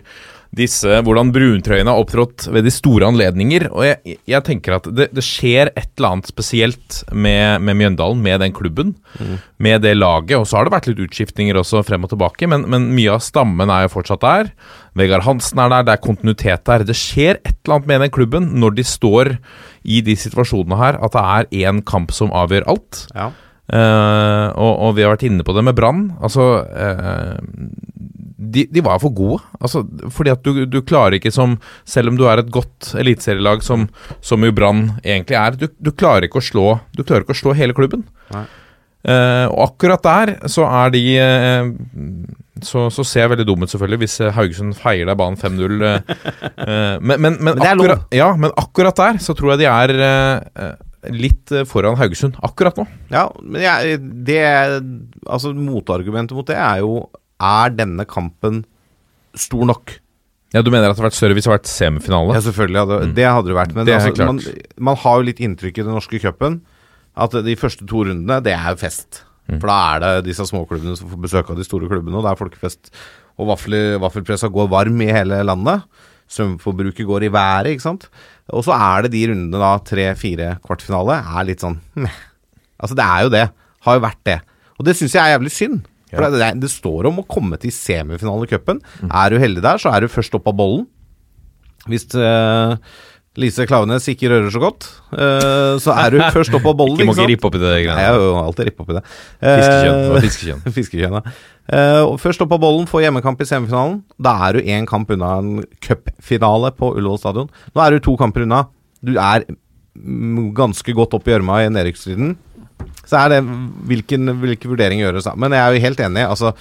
disse 0.56 1.00
hvordan 1.04 1.32
bruntrøyene 1.34 1.90
har 1.90 2.00
opptrådt 2.00 2.46
ved 2.54 2.66
de 2.66 2.72
store 2.72 3.08
anledninger. 3.10 3.66
Og 3.72 3.84
jeg, 3.86 4.16
jeg 4.28 4.44
tenker 4.46 4.76
at 4.78 4.88
det, 4.94 5.08
det 5.16 5.24
skjer 5.24 5.70
et 5.72 5.90
eller 5.96 6.16
annet 6.16 6.30
spesielt 6.30 7.00
med, 7.12 7.62
med 7.66 7.78
Mjøndalen, 7.80 8.22
med 8.24 8.40
den 8.44 8.54
klubben, 8.56 8.94
med 9.62 9.82
det 9.84 9.96
laget. 9.98 10.36
Og 10.38 10.46
så 10.48 10.58
har 10.58 10.66
det 10.66 10.74
vært 10.76 10.90
litt 10.90 11.02
utskiftninger 11.06 11.58
også 11.60 11.84
frem 11.86 12.06
og 12.06 12.12
tilbake, 12.12 12.48
men, 12.50 12.66
men 12.72 12.90
mye 12.96 13.16
av 13.16 13.24
stammen 13.24 13.72
er 13.72 13.86
jo 13.86 13.94
fortsatt 13.96 14.24
der. 14.24 14.52
Vegard 14.96 15.26
Hansen 15.26 15.60
er 15.60 15.72
der, 15.72 15.88
det 15.88 15.96
er 15.96 16.04
kontinuitet 16.04 16.66
der. 16.68 16.86
Det 16.88 16.96
skjer 16.96 17.40
et 17.42 17.56
eller 17.56 17.78
annet 17.78 17.90
med 17.90 18.06
den 18.06 18.14
klubben 18.14 18.52
når 18.60 18.78
de 18.78 18.86
står 18.86 19.34
i 19.86 20.00
de 20.06 20.16
situasjonene 20.18 20.78
her, 20.80 21.00
at 21.04 21.16
det 21.16 21.26
er 21.36 21.66
én 21.66 21.82
kamp 21.86 22.14
som 22.16 22.32
avgjør 22.34 22.70
alt. 22.74 23.08
ja. 23.16 23.32
Uh, 23.66 24.54
og, 24.54 24.72
og 24.78 24.92
vi 24.94 25.02
har 25.02 25.10
vært 25.10 25.24
inne 25.26 25.42
på 25.42 25.50
det 25.56 25.64
med 25.66 25.74
Brann. 25.74 26.04
Altså 26.22 26.44
eh, 26.70 27.32
de, 28.36 28.66
de 28.68 28.82
var 28.84 29.00
for 29.00 29.14
gode. 29.16 29.40
Altså, 29.60 29.80
fordi 30.12 30.32
at 30.34 30.44
du, 30.44 30.66
du 30.68 30.82
klarer 30.84 31.16
ikke 31.16 31.32
som 31.32 31.56
Selv 31.88 32.12
om 32.12 32.18
du 32.18 32.26
er 32.28 32.42
et 32.42 32.50
godt 32.52 32.92
eliteserielag, 33.00 33.62
som, 33.64 33.86
som 34.20 34.44
jo 34.44 34.52
Brann 34.52 34.90
egentlig 35.00 35.38
er, 35.40 35.56
du, 35.56 35.66
du 35.80 35.92
klarer 35.96 36.28
ikke 36.28 36.42
å 36.42 36.44
slå 36.44 36.66
Du 36.96 37.02
klarer 37.02 37.24
ikke 37.24 37.36
å 37.36 37.40
slå 37.40 37.56
hele 37.56 37.76
klubben. 37.76 38.04
Eh, 39.06 39.46
og 39.46 39.60
akkurat 39.68 40.02
der 40.02 40.32
så 40.50 40.66
er 40.66 40.90
de 40.90 41.02
eh, 41.22 41.68
så, 42.64 42.86
så 42.90 43.04
ser 43.06 43.26
jeg 43.26 43.32
veldig 43.34 43.46
dum 43.46 43.62
ut, 43.62 43.70
selvfølgelig, 43.70 44.00
hvis 44.02 44.16
eh, 44.24 44.32
Haugesund 44.34 44.74
feier 44.80 45.06
deg 45.06 45.18
banen 45.20 45.38
5-0. 45.38 45.76
eh, 45.86 46.16
eh, 46.64 46.96
men, 46.98 47.20
men, 47.22 47.36
men, 47.38 47.60
akkurat, 47.62 48.06
ja, 48.16 48.32
men 48.40 48.54
akkurat 48.58 48.98
der 48.98 49.20
så 49.22 49.36
tror 49.38 49.54
jeg 49.54 49.62
de 49.62 49.68
er 49.70 49.94
eh, 50.08 50.72
litt 51.14 51.54
foran 51.70 51.98
Haugesund 52.00 52.40
akkurat 52.46 52.80
nå. 52.80 52.88
Ja, 53.12 53.28
men 53.44 53.62
jeg, 53.62 54.00
det 54.26 54.42
Altså, 55.26 55.52
motargumentet 55.54 56.34
mot 56.34 56.48
det 56.48 56.58
er 56.58 56.82
jo 56.82 57.04
Er 57.42 57.72
denne 57.76 58.06
kampen 58.08 58.64
stor 59.36 59.66
nok? 59.68 59.98
Ja, 60.54 60.62
Du 60.62 60.70
mener 60.70 60.88
at 60.88 60.94
det 60.94 61.02
hadde 61.02 61.10
vært 61.10 61.18
større 61.18 61.36
hvis 61.36 61.44
det 61.44 61.50
hadde 61.50 61.60
vært 61.60 61.72
semifinale? 61.72 62.36
Ja, 62.36 62.40
selvfølgelig. 62.46 62.80
Hadde, 62.84 63.14
Det 63.18 63.26
hadde 63.28 63.50
det 63.50 63.58
vært. 63.58 63.74
Men 63.76 63.86
Det 63.88 63.94
altså, 63.98 64.24
man, 64.24 64.40
man 64.78 64.96
har 65.02 65.20
jo 65.20 65.26
litt 65.28 65.42
inntrykk 65.44 65.78
i 65.82 65.84
den 65.84 65.96
norske 65.96 66.20
cupen 66.22 66.60
at 67.16 67.32
de 67.46 67.54
første 67.56 67.86
to 67.88 68.04
rundene, 68.04 68.40
det 68.44 68.52
er 68.52 68.74
jo 68.74 68.80
fest. 68.80 69.22
Mm. 69.48 69.60
For 69.60 69.70
da 69.70 69.76
er 69.94 70.02
det 70.02 70.26
disse 70.28 70.44
småklubbene 70.48 70.96
som 70.98 71.08
får 71.08 71.22
besøk 71.22 71.50
av 71.52 71.56
de 71.56 71.64
store 71.64 71.88
klubbene, 71.88 72.18
og 72.18 72.26
det 72.26 72.32
er 72.32 72.40
folkefest. 72.40 72.90
Og 73.40 73.48
vaffel, 73.50 73.76
vaffelpressa 74.02 74.50
går 74.52 74.68
varm 74.72 75.00
i 75.04 75.08
hele 75.12 75.40
landet. 75.46 75.84
Strømforbruket 76.32 77.06
går 77.08 77.28
i 77.28 77.32
været, 77.32 77.72
ikke 77.72 77.86
sant. 77.86 78.08
Og 78.52 78.64
så 78.66 78.74
er 78.76 79.06
det 79.06 79.12
de 79.14 79.24
rundene 79.30 79.60
da, 79.62 79.72
tre-fire 79.86 80.56
kvartfinale, 80.64 81.20
er 81.38 81.48
litt 81.48 81.64
sånn 81.64 81.78
meh. 82.04 82.16
Altså, 82.76 82.96
det 82.98 83.06
er 83.06 83.26
jo 83.26 83.32
det. 83.32 83.44
Har 83.86 83.98
jo 83.98 84.04
vært 84.04 84.22
det. 84.28 84.38
Og 84.76 84.88
det 84.88 84.96
syns 84.98 85.14
jeg 85.16 85.22
er 85.22 85.36
jævlig 85.36 85.52
synd. 85.54 85.84
For 86.12 86.22
Ja. 86.22 86.30
det, 86.30 86.60
det, 86.62 86.70
står 86.70 87.08
om 87.10 87.18
å 87.22 87.26
komme 87.26 87.58
til 87.58 87.72
semifinale 87.74 88.46
i 88.46 88.50
cupen. 88.52 88.80
Er 89.10 89.32
du 89.34 89.40
heldig 89.42 89.64
der, 89.64 89.82
så 89.82 89.90
er 89.90 90.04
du 90.04 90.12
først 90.12 90.36
opp 90.38 90.46
av 90.52 90.54
bollen. 90.58 90.86
Hvis 91.90 92.06
uh, 92.18 92.76
Lise 93.36 93.66
Klavenes 93.68 94.06
ikke 94.08 94.30
rører 94.32 94.48
så 94.52 94.60
godt, 94.62 94.86
uh, 95.12 95.76
så 95.82 95.92
er 95.98 96.14
du 96.14 96.20
først 96.36 96.54
opp 96.56 96.68
av 96.70 96.78
bollen. 96.78 96.96
Ikke 96.96 97.08
må 97.10 97.16
ikke 97.16 97.28
rippe 97.32 97.50
opp 97.50 97.58
i 97.58 97.60
det 97.62 97.74
greiene. 97.74 98.06
jeg 98.06 98.22
har 98.22 98.38
alltid 98.42 98.70
rippet 98.70 98.86
opp 98.86 98.94
i 98.94 98.96
det. 98.96 99.04
Fiskekjønn. 99.42 100.00
Det 100.00 100.08
var 100.14 100.16
Eh, 100.16 100.26
fiskekjønn. 100.26 100.64
Fiskekjønn. 100.78 101.18
Eh, 101.76 102.14
først 102.22 102.46
opp 102.46 102.56
av 102.56 102.62
bollen, 102.64 102.88
få 102.90 103.02
hjemmekamp 103.04 103.42
i 103.42 103.48
semifinalen. 103.50 104.00
Da 104.22 104.38
er 104.46 104.56
du 104.56 104.72
én 104.72 104.88
kamp 104.88 105.12
unna 105.12 105.36
en 105.42 105.52
cupfinale 105.84 106.72
på 106.78 106.94
Ullevål 106.96 107.22
stadion. 107.22 107.52
Nå 107.74 107.84
er 107.84 107.96
du 107.96 108.06
to 108.06 108.16
kamper 108.20 108.46
unna. 108.46 108.64
Du 109.04 109.16
er 109.20 109.44
mm, 109.50 110.52
ganske 110.56 110.96
godt 110.96 111.18
opp 111.18 111.28
i 111.28 111.34
gjørma 111.34 111.64
i 111.66 111.70
nedrykksstriden. 111.74 112.36
Så 113.06 113.18
er 113.20 113.32
det 113.32 113.40
hvilken, 113.88 114.32
hvilke 114.42 114.70
vurderinger 114.70 115.06
gjøres 115.06 115.28
da. 115.28 115.34
Men 115.38 115.54
jeg 115.54 115.62
er 115.62 115.74
jo 115.74 115.84
helt 115.86 116.00
enig. 116.02 116.24
Altså, 116.26 116.52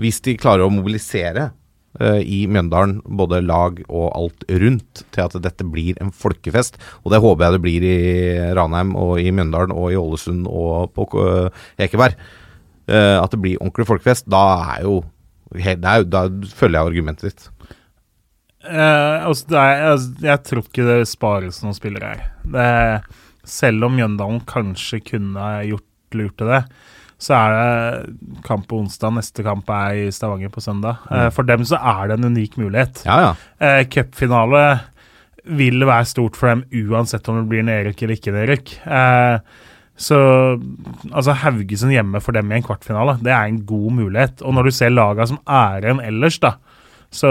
hvis 0.00 0.20
de 0.24 0.36
klarer 0.40 0.64
å 0.64 0.72
mobilisere 0.72 1.50
uh, 2.00 2.20
i 2.20 2.42
Mjøndalen, 2.50 2.98
både 3.20 3.42
lag 3.44 3.82
og 3.86 4.06
alt 4.16 4.46
rundt, 4.62 5.04
til 5.12 5.26
at 5.26 5.36
dette 5.44 5.66
blir 5.68 6.00
en 6.00 6.12
folkefest. 6.14 6.80
Og 7.04 7.12
det 7.14 7.22
håper 7.22 7.46
jeg 7.46 7.56
det 7.56 7.62
blir 7.66 7.86
i 7.90 8.00
Ranheim 8.56 8.94
og 8.98 9.20
i 9.20 9.28
Mjøndalen 9.34 9.76
og 9.76 9.92
i 9.92 10.00
Ålesund 10.00 10.48
og 10.48 10.94
på 10.96 11.08
uh, 11.18 11.64
Ekeberg. 11.80 12.16
uh, 12.88 13.20
at 13.20 13.30
det 13.34 13.42
blir 13.42 13.60
ordentlig 13.60 13.90
folkefest. 13.92 14.30
Da 14.30 14.44
er 14.76 14.88
jo 14.88 15.02
er, 15.50 16.04
Da 16.06 16.28
følger 16.54 16.78
jeg 16.78 16.86
argumentet 16.86 17.32
ditt. 17.32 17.50
Eh, 18.60 19.26
altså, 19.26 19.46
er, 19.56 19.82
altså, 19.94 20.12
jeg 20.20 20.42
tror 20.44 20.66
ikke 20.66 20.84
det 20.84 21.08
spares 21.08 21.62
noen 21.64 21.76
spillere 21.76 22.12
her. 22.12 22.26
Det, 22.44 22.66
selv 23.46 23.86
om 23.88 23.96
Mjøndalen 23.96 24.42
kanskje 24.48 25.02
kunne 25.12 25.50
gjort 25.68 26.18
lurt 26.18 26.36
til 26.40 26.50
det, 26.50 26.64
så 27.20 27.36
er 27.36 27.54
det 27.54 28.42
kamp 28.46 28.64
på 28.68 28.78
onsdag. 28.80 29.12
Neste 29.18 29.44
kamp 29.44 29.68
er 29.76 30.06
i 30.06 30.12
Stavanger 30.14 30.52
på 30.52 30.62
søndag. 30.64 31.02
Mm. 31.10 31.28
for 31.36 31.48
dem 31.48 31.66
så 31.68 31.76
er 31.76 32.08
det 32.08 32.16
en 32.18 32.30
unik 32.32 32.56
mulighet. 32.60 33.02
Ja, 33.04 33.18
ja. 33.26 33.34
Eh, 33.60 33.82
Cupfinale 33.92 34.64
vil 35.44 35.84
være 35.84 36.08
stort 36.08 36.36
for 36.36 36.52
dem 36.52 36.64
uansett 36.88 37.28
om 37.28 37.40
det 37.40 37.48
blir 37.50 37.66
nedrykk 37.66 38.02
eller 38.02 38.16
ikke 38.16 38.34
nedrykk. 38.34 38.72
Eh, 38.86 39.68
så 40.00 40.16
altså 41.12 41.36
Haugesund 41.42 41.92
hjemme 41.92 42.22
for 42.24 42.32
dem 42.32 42.48
i 42.48 42.56
en 42.56 42.64
kvartfinale, 42.64 43.18
det 43.20 43.34
er 43.36 43.50
en 43.50 43.60
god 43.68 43.96
mulighet. 43.98 44.40
Og 44.40 44.56
når 44.56 44.68
du 44.68 44.72
ser 44.72 44.94
laga 44.94 45.26
som 45.28 45.40
er 45.44 45.84
igjen 45.84 46.00
ellers, 46.00 46.38
da, 46.40 46.54
så 47.12 47.30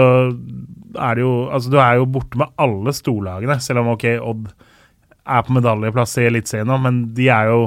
er 0.94 1.16
det 1.16 1.24
jo 1.24 1.34
Altså, 1.50 1.70
du 1.72 1.78
er 1.82 1.98
jo 1.98 2.06
borte 2.06 2.38
med 2.38 2.52
alle 2.60 2.94
storlagene, 2.94 3.58
selv 3.62 3.82
om 3.82 3.94
ok, 3.96 4.06
Odd 4.22 4.52
er 5.30 5.46
på 5.46 5.54
medaljeplass 5.56 6.18
i 6.20 6.26
Eliteserien 6.28 6.68
nå, 6.70 6.76
men 6.82 7.00
de 7.16 7.28
er 7.32 7.50
jo 7.50 7.62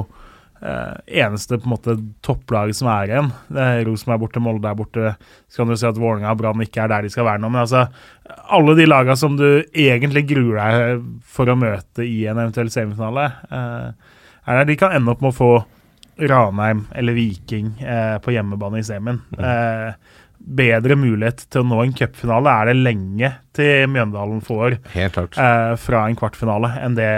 eh, 0.64 1.20
eneste 1.22 1.58
på 1.58 1.68
en 1.68 1.74
måte 1.74 1.96
topplaget 2.24 2.78
som 2.78 2.90
er 2.92 3.12
igjen. 3.12 3.30
Det 3.48 3.64
er 3.64 3.84
Rosenborg 3.88 4.16
er 4.16 4.22
borte, 4.24 4.42
Molde 4.44 4.70
er 4.70 4.78
borte. 4.78 5.12
Så 5.48 5.62
kan 5.62 5.72
du 5.72 5.78
si 5.80 5.88
at 5.88 6.00
Vålerenga 6.00 6.32
og 6.34 6.40
Brann 6.40 6.64
ikke 6.64 6.84
er 6.84 6.92
der 6.92 7.06
de 7.06 7.12
skal 7.12 7.28
være 7.28 7.42
nå. 7.42 7.52
Men 7.52 7.64
altså, 7.64 7.86
alle 8.58 8.76
de 8.78 8.88
lagene 8.88 9.18
som 9.20 9.38
du 9.40 9.48
egentlig 9.70 10.26
gruer 10.32 10.60
deg 10.60 11.06
for 11.36 11.50
å 11.50 11.58
møte 11.58 12.06
i 12.06 12.24
en 12.30 12.40
eventuell 12.40 12.72
semifinale, 12.72 13.30
eh, 13.50 14.18
er 14.54 14.68
de 14.68 14.76
kan 14.80 14.92
ende 14.92 15.12
opp 15.12 15.24
med 15.24 15.32
å 15.32 15.38
få 15.38 15.54
Ranheim 16.16 16.84
eller 16.94 17.16
Viking 17.16 17.72
eh, 17.82 18.18
på 18.22 18.34
hjemmebane 18.34 18.78
i 18.78 18.86
semien. 18.86 19.18
Eh, 19.38 19.94
bedre 20.44 20.96
mulighet 20.98 21.46
til 21.48 21.62
å 21.62 21.68
nå 21.68 21.78
en 21.84 21.94
cupfinale 21.96 22.52
er 22.52 22.68
det 22.68 22.74
lenge 22.84 23.30
til 23.56 23.86
Mjøndalen 23.88 24.42
får 24.44 24.76
Helt 24.92 25.16
eh, 25.16 25.72
fra 25.80 26.02
en 26.08 26.18
kvartfinale, 26.18 26.72
enn 26.84 26.96
det 26.98 27.10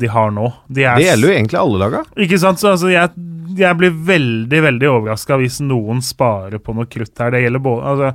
de 0.00 0.08
har 0.10 0.32
nå. 0.32 0.46
De 0.68 0.86
er 0.86 0.96
Det 0.96 1.08
gjelder 1.10 1.28
jo 1.28 1.34
egentlig 1.36 1.60
alle 1.60 1.80
laga. 1.82 2.02
ikke 2.16 2.40
sant? 2.40 2.62
Så 2.62 2.72
altså, 2.72 2.90
jeg, 2.92 3.12
jeg 3.58 3.78
blir 3.80 3.96
veldig 4.12 4.62
veldig 4.68 4.90
overraska 4.94 5.38
hvis 5.42 5.60
noen 5.64 6.00
sparer 6.04 6.62
på 6.62 6.76
noe 6.76 6.88
krutt 6.90 7.20
her. 7.20 7.34
Det 7.34 7.44
gjelder 7.44 7.64
både 7.66 7.92
altså, 7.92 8.12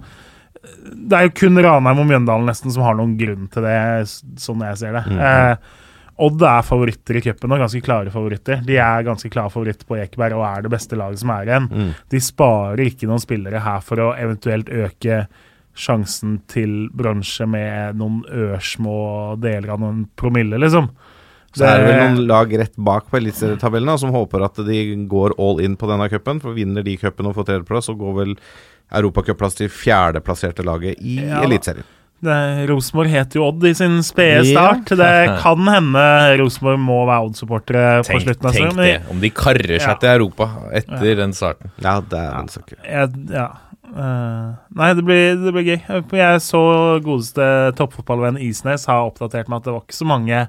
Det 1.06 1.18
er 1.20 1.28
jo 1.28 1.36
kun 1.44 1.62
Ranheim 1.68 2.02
og 2.02 2.10
Mjøndalen 2.10 2.50
nesten 2.50 2.74
som 2.74 2.88
har 2.88 2.98
noen 2.98 3.18
grunn 3.20 3.50
til 3.54 3.68
det, 3.68 3.80
sånn 4.42 4.66
jeg 4.66 4.82
ser 4.82 4.98
det. 4.98 5.06
Eh, 5.14 5.84
Odd 6.18 6.44
er 6.48 6.62
favoritter 6.64 7.18
i 7.20 7.22
cupen, 7.26 7.52
og 7.52 7.60
ganske 7.60 7.82
klare 7.84 8.12
favoritter. 8.14 8.62
De 8.64 8.78
er 8.80 9.04
ganske 9.04 9.28
klare 9.34 9.52
favoritter 9.52 9.88
på 9.90 9.98
Ekeberg 10.00 10.38
og 10.38 10.46
er 10.48 10.62
det 10.64 10.72
beste 10.72 10.96
laget 10.96 11.20
som 11.20 11.34
er 11.36 11.50
igjen. 11.50 11.68
De 12.14 12.22
sparer 12.24 12.86
ikke 12.86 13.10
noen 13.10 13.20
spillere 13.24 13.60
her 13.66 13.82
for 13.84 14.00
å 14.00 14.14
eventuelt 14.16 14.72
øke 14.72 15.26
sjansen 15.76 16.38
til 16.48 16.86
bronse 16.96 17.44
med 17.52 17.98
noen 18.00 18.22
ørsmå 18.32 18.96
deler 19.44 19.74
av 19.76 19.82
noen 19.84 20.06
promille, 20.16 20.56
liksom. 20.64 20.88
Så 21.56 21.64
er 21.68 21.80
det 21.80 21.88
vel 21.88 22.00
noen 22.16 22.28
lag 22.28 22.52
rett 22.60 22.74
bak 22.76 23.06
på 23.12 23.20
eliteserietabellen 23.20 24.00
som 24.00 24.12
håper 24.16 24.44
at 24.44 24.58
de 24.68 24.80
går 25.12 25.38
all 25.40 25.62
in 25.64 25.78
på 25.80 25.88
denne 25.88 26.08
cupen. 26.12 26.42
For 26.44 26.56
vinner 26.56 26.84
de 26.84 26.98
cupen 27.00 27.30
og 27.30 27.36
får 27.38 27.48
tredjeplass, 27.52 27.88
så 27.88 27.96
går 27.96 28.16
vel 28.18 28.34
europacupplass 28.96 29.56
til 29.62 29.72
fjerdeplasserte 29.72 30.66
laget 30.68 31.00
i 31.00 31.20
Ja. 31.24 31.44
Eliteserien. 31.48 31.88
Rosenborg 32.70 33.12
heter 33.12 33.40
jo 33.40 33.48
Odd 33.50 33.66
i 33.70 33.74
sin 33.78 34.00
spede 34.06 34.46
Ja. 34.52 34.68
Det 34.88 35.12
kan 35.44 35.68
hende 35.70 36.06
Rosenborg 36.42 36.82
må 36.82 37.02
være 37.10 37.28
Odd-supportere 37.30 38.04
på 38.08 38.22
slutten 38.24 38.56
tenk 38.56 38.80
det, 38.80 38.96
om 39.12 39.22
de 39.24 39.32
karrer 39.36 39.78
seg 39.78 39.92
Ja. 39.94 39.98
til 40.02 40.14
Europa 40.16 40.50
etter 40.76 41.16
den 41.22 41.36
starten. 41.38 41.72
Ja, 41.84 42.00
det 42.02 42.20
er 42.22 42.36
en 42.40 42.52
sak. 42.52 42.74
Jeg, 42.82 43.12
ja. 43.34 43.50
Uh, 43.96 44.56
nei, 44.76 44.90
det 44.98 45.04
blir, 45.08 45.36
det 45.40 45.54
blir 45.56 45.68
gøy. 45.70 45.82
Jeg 46.20 46.40
så 46.44 46.62
godeste 47.06 47.46
toppfotballvenn 47.78 48.40
Isnes 48.44 48.88
har 48.90 49.06
oppdatert 49.08 49.48
meg 49.52 49.62
at 49.62 49.68
det 49.70 49.76
var 49.76 49.86
ikke 49.86 50.00
så 50.02 50.08
mange 50.10 50.40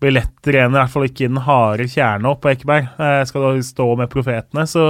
billetter 0.00 0.54
igjen, 0.54 0.76
i 0.76 0.78
hvert 0.78 0.92
fall 0.92 1.08
ikke 1.08 1.26
i 1.26 1.30
den 1.32 1.42
harde 1.42 1.88
kjerne 1.90 2.30
opp 2.30 2.44
på 2.44 2.52
Ekeberg. 2.52 2.86
Uh, 3.00 3.20
skal 3.28 3.48
du 3.58 3.66
stå 3.66 3.88
med 3.98 4.12
profetene, 4.12 4.64
så 4.70 4.84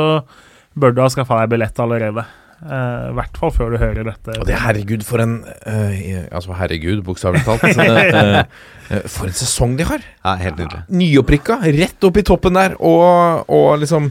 bør 0.79 0.95
du 0.95 1.03
ha 1.03 1.09
skaffa 1.11 1.41
deg 1.41 1.55
billett 1.57 1.81
allerede. 1.83 2.27
Eh, 2.59 3.11
I 3.11 3.15
hvert 3.15 3.37
fall 3.39 3.53
før 3.55 3.71
du 3.75 3.79
hører 3.79 4.09
dette. 4.09 4.35
Og 4.41 4.47
det 4.49 4.57
herregud, 4.59 5.05
for 5.07 5.23
en 5.23 5.37
eh, 5.47 6.25
Altså, 6.27 6.57
herregud, 6.59 7.05
bokstavelig 7.07 7.45
talt. 7.47 7.63
Eh, 7.79 8.97
eh, 8.97 9.05
for 9.11 9.29
en 9.29 9.37
sesong 9.37 9.77
de 9.79 9.85
har! 9.87 10.03
Ja, 10.25 10.33
helt 10.41 10.59
nydelig. 10.59 10.81
Nyopprykka, 10.91 11.59
rett 11.77 12.07
opp 12.09 12.19
i 12.19 12.25
toppen 12.27 12.57
der, 12.57 12.75
og, 12.81 13.45
og 13.53 13.79
liksom 13.83 14.11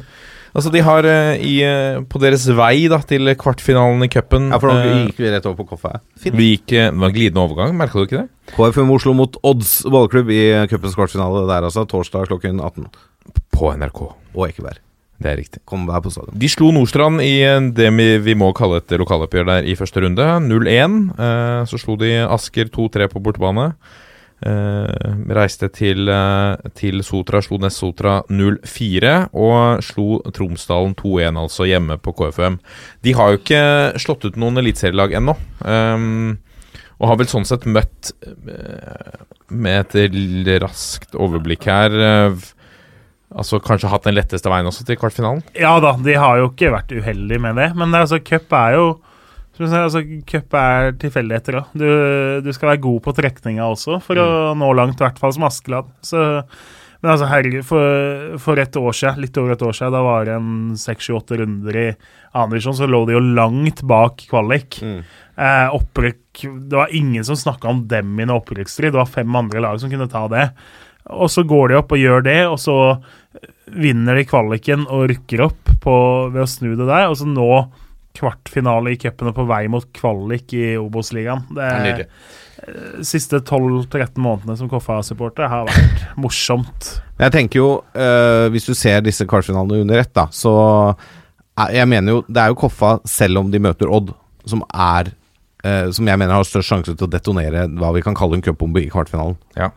Altså, 0.58 0.72
de 0.74 0.80
har 0.82 1.06
i, 1.43 1.58
På 2.10 2.22
deres 2.24 2.48
vei 2.58 2.88
da 2.89 2.98
til 3.06 3.30
kvartfinalen 3.38 4.06
i 4.06 4.10
cupen 4.10 4.48
Ja, 4.54 4.58
for 4.64 4.72
eh, 4.74 5.04
gikk 5.10 5.20
vi 5.22 5.34
rett 5.34 5.45
over 5.50 5.60
på 5.60 5.68
Koffa. 5.74 5.98
Vi 6.24 6.48
gikk 6.54 6.72
Det 6.72 6.88
var 6.95 7.12
en 7.12 7.18
glidende 7.18 7.43
overgang, 7.43 7.76
merka 7.78 8.00
du 8.00 8.08
ikke 8.08 8.24
det? 8.24 8.56
KFM 8.56 8.95
Oslo 8.95 9.14
mot 9.18 9.38
Odds 9.45 9.80
ballklubb 9.91 10.32
i 10.34 10.41
cupens 10.72 10.95
kvartfinale 10.98 11.43
der, 11.52 11.68
altså. 11.68 11.86
Torsdag 11.89 12.30
klokken 12.32 12.64
18. 12.64 12.88
På 13.54 13.74
NRK. 13.76 14.04
Og 14.34 14.48
Ekeberg. 14.48 14.80
Det 15.18 15.30
er 15.32 15.39
riktig. 15.39 15.63
Kom 15.65 15.88
her 15.89 16.01
på 16.05 16.11
stadion. 16.13 16.36
De 16.38 16.49
slo 16.51 16.70
Nordstrand 16.74 17.24
i 17.26 17.39
eh, 17.41 17.59
det 17.74 17.89
vi, 18.26 18.36
må 18.38 18.51
kalle 18.57 18.82
et 18.84 18.97
lokaloppgjør 19.01 19.47
der 19.49 19.70
i 19.70 19.78
første 19.78 20.03
runde. 20.03 20.26
0-1. 20.45 20.97
Eh, 21.18 21.61
så 21.70 21.80
slo 21.82 21.97
de 21.97 22.11
Asker 22.28 22.70
2-3 22.74 23.09
på 23.13 23.22
bortebane. 23.26 23.72
Eh, 24.45 25.15
reiste 25.34 25.72
til, 25.74 26.11
til 26.78 27.01
Sotra, 27.01 27.41
slo 27.41 27.57
Nest 27.63 27.82
Sotra 27.82 28.20
0-4. 28.30 29.15
Og 29.34 29.82
slo 29.86 30.20
Tromsdalen 30.36 30.93
2-1, 30.99 31.39
altså 31.41 31.65
hjemme 31.65 31.97
på 31.97 32.13
KFUM. 32.20 32.59
De 33.01 33.15
har 33.18 33.34
jo 33.34 33.41
ikke 33.41 33.63
slått 34.03 34.28
ut 34.30 34.38
noen 34.38 34.61
eliteserielag 34.61 35.18
ennå. 35.18 35.34
Um, 35.65 36.38
og 36.97 37.11
har 37.11 37.18
vel 37.20 37.30
sånn 37.30 37.45
sett 37.45 37.65
møtt 37.70 38.09
med 39.53 39.93
et 39.97 40.55
raskt 40.63 41.13
overblikk 41.13 41.68
her 41.70 41.93
Altså 43.36 43.59
kanskje 43.59 43.89
hatt 43.91 44.05
den 44.07 44.15
letteste 44.15 44.51
veien 44.51 44.69
også 44.69 44.86
til 44.88 44.99
kvartfinalen? 44.99 45.43
Ja 45.59 45.73
da, 45.84 45.97
de 45.99 46.15
har 46.15 46.39
jo 46.39 46.51
ikke 46.53 46.71
vært 46.71 46.93
uheldige 46.95 47.43
med 47.43 47.59
det, 47.59 47.73
men 47.75 47.91
det 47.91 48.05
altså, 48.05 48.21
cup 48.23 48.53
er 48.55 48.78
jo 48.78 48.88
som 49.57 49.65
sier, 49.65 49.86
altså, 49.88 50.01
Cup 50.30 50.53
er 50.57 50.91
tilfeldigheter 51.01 51.55
òg. 51.57 51.78
Du, 51.78 51.88
du 52.45 52.51
skal 52.53 52.73
være 52.73 52.84
god 52.84 52.99
på 53.07 53.13
trekninga 53.17 53.65
også 53.65 53.97
for 54.05 54.21
å 54.21 54.28
nå 54.57 54.73
langt, 54.78 54.99
i 55.01 55.05
hvert 55.05 55.17
fall 55.21 55.34
som 55.34 55.47
Askeland. 55.47 55.89
Så, 56.05 56.21
men 57.01 57.13
altså, 57.13 57.30
herregud, 57.32 57.65
for, 57.65 58.38
for 58.43 58.61
et 58.61 58.78
år 58.78 58.97
siden, 58.99 59.23
litt 59.25 59.38
over 59.41 59.55
et 59.55 59.65
år 59.65 59.78
siden, 59.80 59.95
da 59.97 60.03
var 60.05 60.30
det 60.30 60.36
en 60.38 60.51
seks-sju-åtte 60.78 61.39
runder 61.41 61.80
i 61.82 61.88
andre 62.38 62.59
divisjon, 62.59 62.78
så 62.78 62.89
lå 62.89 63.01
de 63.09 63.17
jo 63.17 63.23
langt 63.25 63.82
bak 63.89 64.28
kvalik. 64.30 64.78
Eh, 65.38 65.67
opprykk 65.73 66.45
Det 66.69 66.78
var 66.78 66.93
ingen 66.93 67.25
som 67.25 67.38
snakka 67.38 67.69
om 67.69 67.84
dem 67.89 68.13
i 68.17 68.28
en 68.28 68.36
opprykksstrid. 68.38 68.93
Det 68.93 69.01
var 69.01 69.09
fem 69.09 69.41
andre 69.41 69.63
lag 69.65 69.82
som 69.82 69.89
kunne 69.89 70.09
ta 70.11 70.28
det. 70.30 70.51
Og 71.14 71.32
så 71.32 71.43
går 71.47 71.72
de 71.72 71.80
opp 71.80 71.93
og 71.95 72.01
gjør 72.01 72.26
det, 72.26 72.39
og 72.49 72.58
så 72.60 72.78
vinner 73.68 74.18
de 74.18 74.28
kvaliken 74.28 74.86
og 74.88 75.08
rykker 75.12 75.43
opp 75.47 75.76
på, 75.84 75.97
ved 76.34 76.43
å 76.43 76.49
snu 76.49 76.74
det 76.76 76.88
der. 76.88 77.08
Og 77.12 77.18
så 77.20 77.28
nå 77.30 77.47
kvartfinale 78.18 78.93
i 78.93 78.99
cupen 78.99 79.30
og 79.32 79.38
på 79.38 79.45
vei 79.49 79.64
mot 79.72 79.86
kvalik 79.93 80.53
i 80.58 80.72
Obos-ligaen. 80.80 81.45
Det 81.53 81.64
er 81.64 81.84
nydelig. 81.84 82.08
de 82.97 83.05
siste 83.05 83.39
12-13 83.39 84.18
månedene 84.24 84.58
som 84.58 84.70
Koffa-supporter 84.72 85.49
har 85.51 85.68
vært 85.68 86.08
morsomt. 86.24 86.89
Jeg 87.20 87.34
tenker 87.36 87.62
jo, 87.62 87.70
øh, 87.93 88.47
hvis 88.53 88.66
du 88.66 88.74
ser 88.78 89.05
disse 89.05 89.28
kvartfinalene 89.30 89.86
under 89.86 90.01
ett, 90.01 90.14
da, 90.16 90.28
så 90.32 90.95
Jeg 91.58 91.88
mener 91.89 92.12
jo 92.12 92.24
Det 92.28 92.38
er 92.38 92.51
jo 92.51 92.58
Koffa, 92.62 92.99
selv 93.05 93.39
om 93.39 93.51
de 93.51 93.60
møter 93.60 93.89
Odd, 93.89 94.12
som 94.45 94.62
er 94.70 95.10
øh, 95.66 95.91
Som 95.91 96.08
jeg 96.08 96.20
mener 96.20 96.34
har 96.34 96.43
størst 96.45 96.70
sjanse 96.70 96.93
til 96.93 97.08
å 97.08 97.10
detonere 97.10 97.66
hva 97.68 97.93
vi 97.95 98.03
kan 98.05 98.14
kalle 98.18 98.38
en 98.38 98.45
cupbombe 98.45 98.84
i 98.84 98.89
kvartfinalen. 98.89 99.38
Ja. 99.58 99.72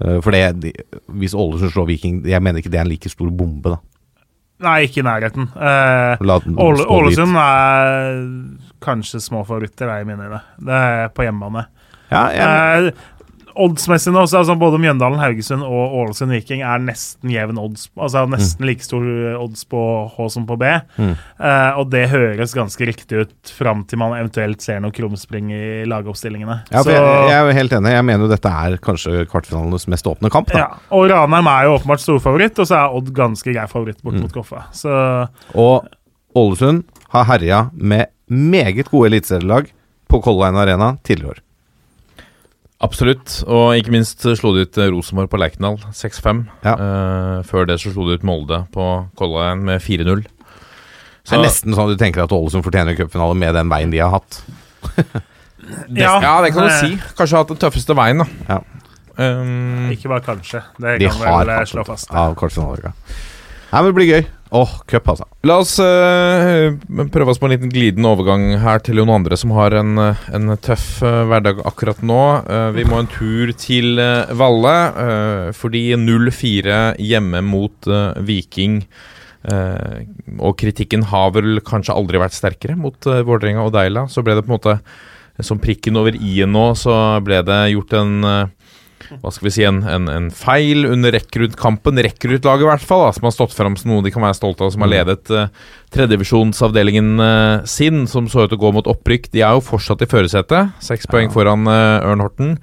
Eh, 0.00 0.20
for 0.24 0.34
det 0.34 0.72
Hvis 1.14 1.34
Ålesund 1.34 1.70
slår 1.74 1.86
Viking 1.86 2.22
Jeg 2.26 2.42
mener 2.42 2.58
ikke 2.60 2.70
det 2.72 2.80
er 2.80 2.86
en 2.86 2.92
like 2.92 3.10
stor 3.12 3.30
bombe, 3.30 3.74
da. 3.74 3.80
Nei, 4.64 4.84
ikke 4.86 5.02
i 5.02 5.04
nærheten. 5.04 5.48
Eh. 5.58 6.22
Ålesund 6.22 7.36
er 7.36 8.20
kanskje 8.84 9.20
små 9.20 9.42
favoritter, 9.44 9.90
er 9.90 10.04
i 10.04 10.08
mine 10.08 10.28
øyne. 10.28 10.40
Det 10.62 10.78
er 10.78 11.08
på 11.14 11.26
hjemmebane. 11.26 11.66
Ja, 12.12 12.22
jeg, 12.30 12.86
Eh, 12.86 12.92
oddsmessig 13.56 14.12
nå, 14.12 14.22
så 14.28 14.38
altså 14.40 14.54
både 14.58 14.78
Mjøndalen, 14.82 15.18
Haugesund 15.20 15.62
og 15.62 15.94
Ålesund 16.00 16.30
Viking 16.34 16.62
er 16.66 16.78
nesten 16.82 17.30
jevn 17.30 17.58
odds. 17.58 17.88
Altså 17.96 18.24
nesten 18.30 18.66
like 18.66 18.82
stor 18.84 19.02
odds 19.40 19.64
på 19.70 19.80
H 20.16 20.28
som 20.34 20.46
på 20.46 20.56
B. 20.58 20.64
Mm. 20.98 21.12
Eh, 21.38 21.78
og 21.78 21.90
det 21.90 22.08
høres 22.10 22.54
ganske 22.54 22.86
riktig 22.86 23.20
ut 23.24 23.52
fram 23.58 23.84
til 23.88 23.98
man 23.98 24.12
eventuelt 24.18 24.60
ser 24.64 24.80
noe 24.80 24.90
krumspring 24.94 25.50
i 25.54 25.84
lagoppstillingene. 25.90 26.60
ja, 26.72 26.82
Så- 26.82 26.90
jeg, 26.90 27.02
jeg 27.30 27.38
er 27.38 27.46
jo 27.46 27.56
helt 27.60 27.72
enig. 27.72 27.92
Jeg 27.94 28.04
mener 28.04 28.24
jo 28.26 28.32
dette 28.34 28.48
er 28.48 28.76
kanskje 28.78 29.26
kvartfinalenes 29.30 29.86
mest 29.88 30.04
åpne 30.06 30.30
kamp. 30.30 30.50
Ja, 30.54 30.68
og 30.90 31.08
Ranheim 31.10 31.46
er 31.46 31.64
jo 31.68 31.78
åpenbart 31.78 32.00
storfavoritt, 32.04 32.58
og 32.58 32.66
så 32.66 32.74
er 32.82 32.94
Odd 32.96 33.12
ganske 33.14 33.52
grei 33.54 33.66
favoritt 33.66 34.02
bort 34.02 34.14
Mm. 34.14 34.22
mot 34.22 34.32
Koffa. 34.32 34.64
Så 34.72 35.28
Og 35.54 35.86
Ålesund 36.36 36.84
har 37.10 37.24
herja 37.24 37.70
med 37.74 38.06
meget 38.28 38.90
gode 38.90 39.06
eliteserielag 39.12 39.68
på 40.08 40.20
Color 40.22 40.46
Line 40.50 40.58
Arena 40.58 40.96
tidligere 41.04 41.30
år. 41.30 41.38
Absolutt. 42.84 43.38
Og 43.48 43.78
ikke 43.78 43.94
minst 43.94 44.24
slo 44.36 44.52
de 44.54 44.66
ut 44.66 44.78
eh, 44.78 44.90
Rosenborg 44.92 45.32
på 45.32 45.40
Lerkendal 45.40 45.78
6-5. 45.96 46.44
Ja. 46.66 46.76
Uh, 46.76 47.38
før 47.48 47.68
det 47.70 47.78
så 47.80 47.94
slo 47.94 48.06
de 48.10 48.18
ut 48.18 48.26
Molde 48.28 48.64
på 48.74 49.28
Line 49.30 49.64
med 49.70 49.80
4-0. 49.84 50.26
Det 51.24 51.38
er 51.38 51.40
nesten 51.40 51.72
sånn 51.72 51.88
at 51.88 51.96
du 51.96 52.00
tenker 52.00 52.26
at 52.26 52.32
Ålesund 52.36 52.64
fortjener 52.66 52.96
cupfinale 52.98 53.36
med 53.40 53.56
den 53.56 53.70
veien 53.72 53.92
de 53.92 54.00
har 54.02 54.12
hatt. 54.12 54.42
ja, 55.96 56.18
Ja, 56.20 56.34
det 56.44 56.52
kan 56.52 56.66
du 56.66 56.72
eh, 56.72 56.80
si. 56.82 56.98
Kanskje 57.16 57.40
hatt 57.40 57.52
den 57.54 57.60
tøffeste 57.62 57.96
veien, 57.96 58.20
da. 58.20 58.26
Ja. 58.50 58.58
Um, 59.14 59.88
Ikke 59.94 60.10
bare 60.12 60.24
kanskje. 60.26 60.60
Det 60.76 60.98
kan 61.00 61.22
de 61.22 61.30
vel 61.30 61.52
eh, 61.54 61.62
slå 61.70 61.86
fast. 61.88 62.10
Det 62.10 62.26
kvartfinalelag. 62.40 62.92
Nei, 63.70 63.80
men 63.80 63.88
det 63.88 63.96
blir 63.96 64.10
gøy. 64.10 64.26
Åh, 64.54 64.70
cup, 64.86 65.08
altså. 65.10 65.24
La 65.42 65.56
oss 65.58 65.72
uh, 65.82 66.76
prøve 67.10 67.32
oss 67.32 67.40
på 67.42 67.48
en 67.48 67.54
liten 67.56 67.72
glidende 67.72 68.12
overgang 68.12 68.52
her 68.62 68.78
til 68.86 69.00
noen 69.00 69.16
andre 69.16 69.38
som 69.40 69.50
har 69.56 69.74
en, 69.80 69.96
eh, 69.98 70.20
en 70.36 70.52
tøff 70.62 71.00
uh, 71.02 71.24
hverdag 71.26 71.64
akkurat 71.66 72.04
nå. 72.06 72.20
Uh, 72.46 72.68
vi 72.76 72.84
må 72.86 73.00
en 73.00 73.10
tur 73.10 73.50
til 73.58 73.98
Valle, 74.38 74.76
fordi 75.58 75.82
0-4 75.98 76.78
hjemme 77.02 77.42
mot 77.42 77.90
Viking. 78.22 78.84
og 80.38 80.54
kritikken 80.56 81.02
har 81.10 81.34
vel 81.34 81.58
kanskje 81.60 81.92
aldri 81.92 82.22
vært 82.22 82.36
sterkere 82.36 82.78
mot 82.78 82.96
uh, 83.10 83.24
Vålerenga 83.26 83.66
og 83.66 83.74
Deila. 83.74 84.06
Så 84.08 84.22
ble 84.22 84.38
det 84.38 84.46
på 84.46 84.52
en 84.52 84.56
måte 84.56 84.78
som 85.42 85.58
prikken 85.58 85.98
over 85.98 86.14
i-en 86.14 86.54
nå, 86.54 86.68
så 86.78 87.18
ble 87.26 87.42
det 87.42 87.58
gjort 87.74 87.98
en 87.98 88.14
hva 89.20 89.32
skal 89.34 89.48
vi 89.48 89.52
si, 89.52 89.64
en, 89.68 89.82
en, 89.88 90.08
en 90.08 90.28
feil 90.34 90.86
under 90.88 91.12
rekruttkampen. 91.14 92.00
Rekruttlaget, 92.06 92.64
i 92.64 92.70
hvert 92.70 92.86
fall, 92.86 93.04
da, 93.06 93.12
som 93.16 93.28
har 93.28 93.34
stått 93.36 93.56
fram 93.56 93.76
som 93.80 93.92
noe 93.92 94.04
de 94.04 94.12
kan 94.14 94.24
være 94.24 94.38
stolte 94.38 94.64
av, 94.66 94.72
som 94.74 94.84
har 94.86 94.92
ledet 94.92 95.32
uh, 95.34 95.44
tredjevisjonsavdelingen 95.94 97.12
uh, 97.20 97.66
sin, 97.68 98.06
som 98.10 98.30
så 98.30 98.46
ut 98.46 98.52
til 98.54 98.58
å 98.58 98.64
gå 98.64 98.72
mot 98.78 98.90
opprykk. 98.94 99.30
De 99.34 99.44
er 99.44 99.58
jo 99.58 99.64
fortsatt 99.64 100.04
i 100.04 100.10
førersetet. 100.10 100.74
Seks 100.84 101.10
poeng 101.10 101.32
foran 101.34 101.68
uh, 101.68 102.08
Ørn 102.08 102.24
Horten. 102.24 102.56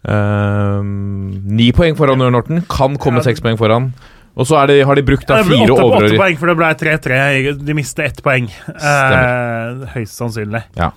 Ni 0.00 1.66
poeng 1.76 1.98
foran 1.98 2.22
Ørn 2.24 2.38
Horten. 2.38 2.64
Kan 2.72 2.96
komme 3.02 3.20
Ja. 3.20 3.28
seks 3.28 3.44
poeng 3.44 3.60
foran. 3.60 3.90
Og 4.38 4.46
så 4.46 4.60
det, 4.70 4.78
har 4.86 4.96
de 4.96 5.02
brukt 5.04 5.26
da 5.28 5.42
fire 5.44 5.74
åtte, 5.74 5.84
åtte 5.84 6.16
poeng, 6.16 6.36
for 6.38 6.48
det 6.48 6.56
ble 6.56 6.70
3-3. 6.80 7.18
De 7.60 7.74
mistet 7.76 8.06
ett 8.06 8.22
poeng. 8.24 8.46
Eh, 8.70 9.86
høyst 9.96 10.16
sannsynlig. 10.16 10.62
Ja. 10.78 10.92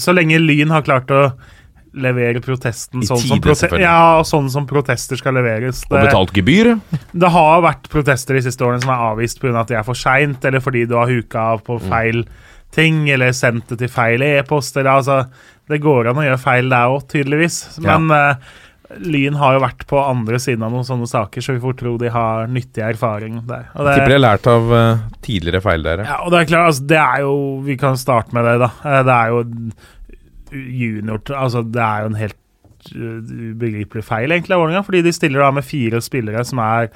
Så 0.00 0.14
lenge 0.16 0.40
Lyn 0.40 0.72
har 0.74 0.82
klart 0.86 1.12
å 1.14 1.28
levere 1.92 2.40
protesten 2.44 3.02
sånn, 3.02 3.18
sånn, 3.18 3.28
som 3.34 3.42
prote 3.42 3.80
ja, 3.82 4.22
sånn 4.26 4.50
som 4.52 4.66
protester 4.70 5.18
skal 5.18 5.34
leveres. 5.34 5.82
Og 5.88 5.96
betalt 5.98 6.32
gebyr. 6.36 6.76
Det 7.12 7.32
har 7.34 7.64
vært 7.64 7.90
protester 7.90 8.38
de 8.38 8.44
siste 8.46 8.66
årene 8.66 8.84
som 8.84 8.92
er 8.94 9.04
avvist 9.10 9.42
pga. 9.42 9.56
at 9.60 9.72
de 9.72 9.78
er 9.80 9.86
for 9.86 9.98
seint, 9.98 10.44
eller 10.44 10.62
fordi 10.62 10.86
du 10.86 10.94
har 10.98 11.10
huka 11.10 11.46
av 11.56 11.64
på 11.66 11.80
feil 11.88 12.24
ting, 12.74 13.08
eller 13.10 13.34
sendt 13.34 13.68
det 13.72 13.80
til 13.82 13.90
feil 13.90 14.22
e-post. 14.22 14.76
altså, 14.76 15.24
Det 15.68 15.80
går 15.82 16.10
an 16.10 16.22
å 16.22 16.26
gjøre 16.26 16.42
feil 16.42 16.68
der 16.70 16.94
òg, 16.94 17.08
tydeligvis. 17.10 17.78
Men 17.82 18.10
eh, 18.14 18.34
Lyn 18.98 19.36
har 19.38 19.54
jo 19.54 19.62
vært 19.62 19.84
på 19.90 19.98
andre 20.02 20.38
siden 20.42 20.64
av 20.66 20.72
noen 20.74 20.86
sånne 20.86 21.06
saker, 21.06 21.44
så 21.44 21.54
vi 21.54 21.62
får 21.62 21.76
tro 21.78 21.92
de 22.00 22.10
har 22.10 22.48
nyttig 22.50 22.82
erfaring 22.82 23.38
der. 23.46 23.68
Og 23.76 23.86
det- 23.86 23.94
Tipper 23.98 24.08
de 24.08 24.18
har 24.18 24.24
lært 24.24 24.46
av 24.50 24.72
uh, 24.72 24.98
tidligere 25.22 25.62
feil 25.62 25.82
der. 25.86 26.02
ja. 26.04 26.10
ja, 26.10 26.18
og 26.24 26.32
det 26.32 26.40
er 26.40 26.50
klart, 26.50 26.66
altså, 26.72 26.86
det 26.86 26.98
er 26.98 27.20
jo 27.20 27.36
Vi 27.64 27.76
kan 27.76 27.96
starte 27.96 28.34
med 28.34 28.44
det, 28.44 28.58
da. 28.58 28.70
Uh, 28.82 29.02
Det 29.06 29.14
er 29.14 29.28
jo 29.28 29.42
junior 30.52 31.22
Altså, 31.36 31.62
det 31.62 31.82
er 31.84 32.04
jo 32.04 32.10
en 32.10 32.20
helt 32.20 32.90
uh, 32.94 33.30
ubegripelig 33.54 34.04
feil, 34.06 34.34
egentlig, 34.34 34.56
av 34.56 34.64
Vålerenga. 34.64 34.84
Fordi 34.86 35.04
de 35.06 35.14
stiller 35.14 35.44
da 35.44 35.50
med 35.54 35.66
fire 35.66 36.02
spillere 36.04 36.44
som 36.48 36.62
er 36.64 36.90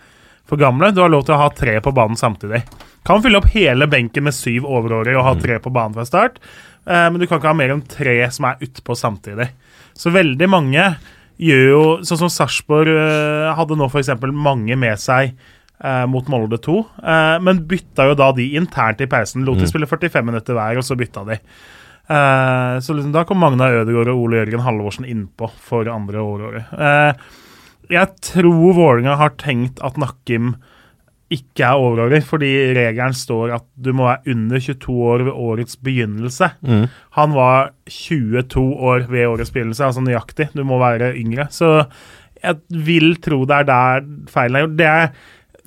for 0.49 0.61
gamle. 0.61 0.93
Du 0.93 1.03
har 1.03 1.13
lov 1.13 1.25
til 1.27 1.37
å 1.37 1.41
ha 1.41 1.49
tre 1.57 1.79
på 1.85 1.93
banen 1.97 2.19
samtidig. 2.21 2.63
Kan 3.05 3.25
fylle 3.25 3.41
opp 3.41 3.51
hele 3.53 3.89
benken 3.91 4.27
med 4.27 4.37
syv 4.37 4.69
overårige 4.69 5.19
og 5.19 5.27
ha 5.27 5.35
tre 5.41 5.59
på 5.61 5.73
banen 5.73 5.97
fra 5.97 6.07
start, 6.09 6.39
eh, 6.87 7.09
men 7.11 7.19
du 7.21 7.27
kan 7.27 7.41
ikke 7.41 7.53
ha 7.53 7.57
mer 7.57 7.75
enn 7.75 7.85
tre 7.89 8.17
som 8.33 8.49
er 8.49 8.63
utpå 8.65 8.97
samtidig. 8.97 9.51
Så 9.97 10.13
veldig 10.15 10.49
mange 10.51 10.87
gjør 11.43 11.65
jo 11.69 11.83
Sånn 12.07 12.21
som 12.25 12.33
Sarpsborg 12.33 12.93
eh, 12.95 13.53
hadde 13.59 13.77
nå 13.79 13.89
f.eks. 13.91 14.13
mange 14.33 14.77
med 14.79 15.01
seg 15.03 15.33
eh, 15.35 16.05
mot 16.11 16.29
Molde 16.31 16.61
2, 16.63 16.77
eh, 17.03 17.37
men 17.45 17.65
bytta 17.69 18.09
jo 18.11 18.19
da 18.19 18.31
de 18.37 18.53
internt 18.59 19.03
i 19.05 19.11
pausen. 19.11 19.45
Lot 19.47 19.63
de 19.63 19.71
spille 19.71 19.89
45 19.91 20.31
minutter 20.31 20.57
hver, 20.57 20.81
og 20.81 20.87
så 20.87 20.97
bytta 20.99 21.27
de. 21.29 21.41
Eh, 22.09 22.81
så 22.85 22.93
liksom, 22.93 23.13
da 23.15 23.25
kom 23.25 23.41
Magna 23.41 23.71
Ødegaard 23.73 24.13
og 24.13 24.27
Ole 24.27 24.43
Jørgen 24.43 24.65
Halvorsen 24.67 25.09
innpå 25.09 25.49
for 25.65 25.89
andre 25.89 26.21
året. 26.21 26.73
Eh, 26.77 27.27
jeg 27.93 28.15
tror 28.25 28.73
Vålerenga 28.77 29.17
har 29.21 29.37
tenkt 29.41 29.81
at 29.85 29.97
Nakkim 30.01 30.55
ikke 31.35 31.65
er 31.67 31.81
overårig, 31.81 32.21
fordi 32.29 32.51
regelen 32.77 33.15
står 33.17 33.55
at 33.57 33.65
du 33.81 33.91
må 33.97 34.05
være 34.07 34.35
under 34.35 34.61
22 34.61 34.97
år 35.09 35.25
ved 35.27 35.33
årets 35.33 35.79
begynnelse. 35.83 36.51
Han 37.17 37.33
var 37.35 37.73
22 37.91 38.63
år 38.77 39.07
ved 39.11 39.27
årets 39.27 39.51
begynnelse, 39.51 39.85
altså 39.89 40.05
nøyaktig. 40.05 40.51
Du 40.55 40.63
må 40.69 40.79
være 40.79 41.15
yngre. 41.19 41.49
Så 41.51 41.87
jeg 42.45 42.61
vil 42.87 43.17
tro 43.25 43.41
det 43.49 43.57
er 43.57 43.69
der 43.73 44.07
feilen 44.31 44.61
er 44.61 44.67
gjort. 44.67 44.77
Det 44.79 44.87
er 44.87 45.09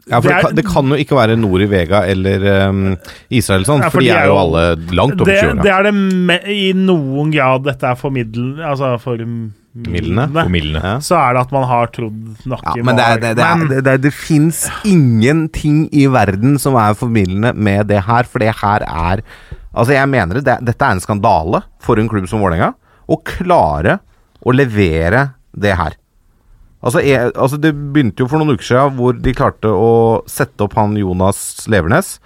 Ja, 0.09 0.19
for 0.21 0.29
det, 0.29 0.35
er- 0.37 0.41
kan, 0.47 0.55
det 0.55 0.65
kan 0.67 0.91
jo 0.93 0.97
ikke 1.03 1.15
være 1.17 1.35
nord 1.39 1.61
i 1.65 1.67
Vega 1.71 2.01
eller 2.07 2.45
um, 2.69 2.83
Israelsson, 3.29 3.81
Ja, 3.83 3.89
for 3.91 3.99
de 4.03 4.09
er 4.15 4.29
jo 4.29 4.37
alle 4.39 4.61
langt 4.95 5.19
over 5.21 5.31
20 5.33 5.61
det 5.65 5.71
er 5.73 5.83
det 5.89 5.93
me 5.97 6.37
i 6.53 6.71
noen 6.77 7.31
grad 7.33 7.65
dette 7.67 7.89
er 7.91 7.99
formidlende 7.99 8.63
Altså 8.63 8.93
formildende. 9.03 10.27
Formildende. 10.33 10.81
Ja. 10.83 10.93
Så 11.03 11.17
er 11.19 11.35
det 11.37 11.41
at 11.45 11.51
man 11.55 11.67
har 11.69 11.91
trodd 11.93 12.47
Ja, 12.47 12.73
i 12.77 12.85
men 12.87 12.95
det, 12.97 13.05
er, 13.05 13.19
det, 13.25 13.33
det, 13.37 13.45
er, 13.45 13.55
Men- 13.61 13.69
det, 13.73 13.83
det, 13.89 13.95
det 14.07 14.13
fins 14.15 14.63
ingenting 14.87 15.85
i 15.91 16.07
verden 16.11 16.57
som 16.61 16.75
er 16.79 16.95
formildende 16.97 17.51
med 17.53 17.87
det 17.91 18.01
her, 18.07 18.23
for 18.29 18.39
det 18.43 18.53
her 18.63 18.85
er 18.87 19.23
Altså, 19.77 19.93
jeg 19.93 20.09
mener 20.09 20.39
det, 20.39 20.45
det, 20.47 20.55
dette 20.71 20.81
er 20.87 20.95
en 20.95 21.03
skandale 21.03 21.59
for 21.85 21.99
en 22.01 22.07
klubb 22.09 22.25
som 22.31 22.41
Vålerenga. 22.41 22.71
Å 23.05 23.17
klare 23.29 23.99
å 24.41 24.53
levere 24.55 25.19
det 25.53 25.75
her. 25.77 25.93
Altså, 26.77 27.01
jeg, 27.01 27.31
altså, 27.33 27.57
Det 27.57 27.71
begynte 27.73 28.21
jo 28.21 28.29
for 28.29 28.41
noen 28.41 28.53
uker 28.57 28.67
siden 28.67 28.97
hvor 28.99 29.15
de 29.17 29.33
klarte 29.35 29.71
å 29.71 30.21
sette 30.29 30.65
opp 30.65 30.75
han 30.77 30.93
Jonas 30.99 31.39
Levernes 31.71 32.17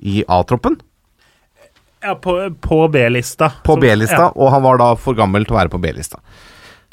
i 0.00 0.22
A-troppen. 0.28 0.78
ja, 2.00 2.14
på, 2.16 2.36
på 2.64 2.78
B-lista. 2.88 3.50
På 3.64 3.76
B-lista, 3.76 4.30
ja. 4.30 4.32
og 4.32 4.54
han 4.54 4.64
var 4.64 4.80
da 4.80 4.94
for 4.96 5.18
gammel 5.18 5.44
til 5.44 5.56
å 5.56 5.60
være 5.60 5.72
på 5.72 5.82
B-lista. 5.82 6.22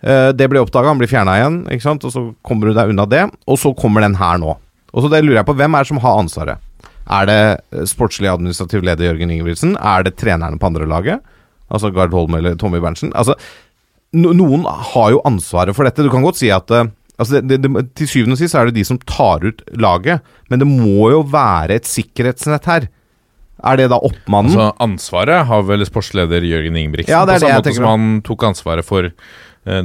Uh, 0.04 0.30
det 0.36 0.50
ble 0.52 0.60
oppdaga, 0.62 0.92
han 0.92 1.00
blir 1.00 1.10
fjerna 1.10 1.38
igjen, 1.40 1.62
ikke 1.74 1.86
sant? 1.88 2.04
og 2.06 2.12
så 2.14 2.26
kommer 2.46 2.70
du 2.70 2.78
deg 2.78 2.92
unna 2.92 3.08
det. 3.10 3.24
Og 3.48 3.60
så 3.62 3.72
kommer 3.74 4.04
den 4.04 4.20
her 4.20 4.42
nå. 4.44 4.58
Og 4.92 5.04
så 5.04 5.12
det 5.12 5.24
lurer 5.24 5.42
jeg 5.42 5.48
på, 5.48 5.56
Hvem 5.58 5.78
er 5.78 5.86
det 5.86 5.92
som 5.92 6.02
har 6.04 6.20
ansvaret? 6.20 6.68
Er 7.08 7.28
det 7.30 7.40
eh, 7.72 7.86
sportslig 7.88 8.30
administrativ 8.32 8.84
leder 8.84 9.08
Jørgen 9.08 9.32
Ingebrigtsen? 9.32 9.78
Er 9.80 10.04
det 10.04 10.18
trenerne 10.20 10.60
på 10.60 10.70
andre 10.70 10.88
laget? 10.90 11.24
Altså 11.72 11.92
Gard 11.96 12.16
Holm 12.16 12.36
eller 12.36 12.56
Tommy 12.60 12.82
Berntsen? 12.84 13.14
Altså, 13.16 13.36
no, 14.16 14.34
noen 14.36 14.66
har 14.68 15.12
jo 15.16 15.24
ansvaret 15.28 15.76
for 15.76 15.88
dette. 15.88 16.04
Du 16.04 16.12
kan 16.12 16.26
godt 16.26 16.40
si 16.40 16.52
at 16.54 16.72
eh, 16.76 16.90
altså 17.18 17.42
det, 17.42 17.60
det, 17.64 17.72
Til 17.98 18.10
syvende 18.10 18.38
og 18.38 18.42
sist 18.42 18.56
er 18.58 18.70
det 18.70 18.78
de 18.78 18.86
som 18.88 19.00
tar 19.10 19.46
ut 19.46 19.64
laget, 19.78 20.24
men 20.50 20.62
det 20.62 20.70
må 20.70 21.10
jo 21.14 21.24
være 21.28 21.80
et 21.80 21.90
sikkerhetsnett 21.90 22.70
her. 22.70 22.88
Er 23.66 23.80
det 23.80 23.88
da 23.90 23.98
oppmannen? 23.98 24.54
Altså, 24.54 24.70
ansvaret 24.86 25.48
har 25.50 25.64
vel 25.66 25.86
sportsleder 25.88 26.46
Jørgen 26.46 26.78
Ingebrigtsen. 26.78 27.14
Ja, 27.14 27.24
det 27.26 27.38
er 27.38 27.42
på 27.42 27.48
samme 27.48 27.62
måte 27.64 27.74
som 27.74 27.88
han 27.90 28.10
tok 28.26 28.46
ansvaret 28.52 28.86
for 28.86 29.10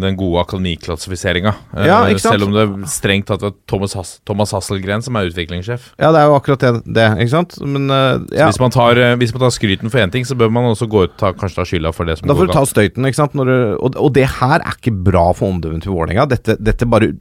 den 0.03 0.17
gode 0.19 0.43
akademiklassifiseringa. 0.47 1.53
Eh, 1.77 1.87
Ja? 1.89 2.01
Selv 2.23 2.47
om 2.47 2.53
det 2.55 2.63
er 2.63 2.87
strengt 2.91 3.27
tatt 3.27 3.43
er 3.43 3.53
Thomas, 3.69 3.95
Hass 3.99 4.21
Thomas 4.29 4.53
Hasselgren 4.55 5.03
som 5.03 5.17
er 5.19 5.31
utviklingssjef. 5.31 5.91
Ja, 5.99 6.13
det 6.15 6.21
er 6.23 6.31
jo 6.31 6.37
akkurat 6.39 6.63
det, 6.63 6.73
det 6.87 7.07
ikke 7.25 7.33
sant? 7.35 7.57
Men 7.65 7.91
uh, 7.91 8.23
ja, 8.31 8.47
Hvis, 8.51 8.61
man 8.63 8.71
tar, 8.75 8.99
eh, 9.01 9.17
hvis 9.21 9.35
man 9.35 9.43
tar 9.45 9.55
skryten 9.55 9.91
for 9.91 9.99
én 10.03 10.13
ting, 10.15 10.25
så 10.29 10.37
bør 10.39 10.53
man 10.55 10.71
også 10.71 10.87
gå 10.91 11.05
ut 11.09 11.17
ta, 11.21 11.33
kanskje 11.35 11.59
ta 11.61 11.67
skylda 11.69 11.93
for 11.97 12.09
det 12.09 12.19
som 12.21 12.31
da 12.31 12.37
får 12.39 12.49
du 12.51 12.55
ta 12.55 12.63
galt. 12.63 12.73
støyten, 12.73 13.09
ikke 13.09 13.21
sant? 13.21 13.35
Du, 13.35 13.53
og, 13.79 13.99
og 13.99 14.13
det 14.15 14.29
her 14.39 14.59
er 14.61 14.77
ikke 14.79 14.95
bra 15.11 15.27
for 15.35 15.51
omdømmet 15.53 15.83
til 15.87 15.95
Vålerenga. 15.97 16.29
Dette, 16.31 16.57
dette 16.63 16.89
bare 16.89 17.13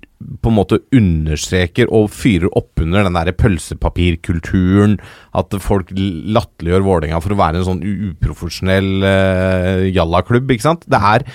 på 0.41 0.51
en 0.51 0.57
måte 0.59 0.77
understreker 0.93 1.89
og 1.89 2.11
fyrer 2.13 2.51
opp 2.57 2.81
under 2.83 3.07
den 3.07 3.17
der 3.17 3.33
pølsepapirkulturen. 3.33 4.99
At 5.37 5.53
folk 5.63 5.91
latterliggjør 5.95 6.85
Vålerenga 6.85 7.21
for 7.23 7.33
å 7.33 7.39
være 7.39 7.61
en 7.61 7.67
sånn 7.67 7.81
uprofesjonell 8.11 8.91
uh, 9.05 9.87
jallaklubb, 9.89 10.51
ikke 10.53 10.67
sant? 10.69 10.85
Det 10.91 10.99
er 10.99 11.25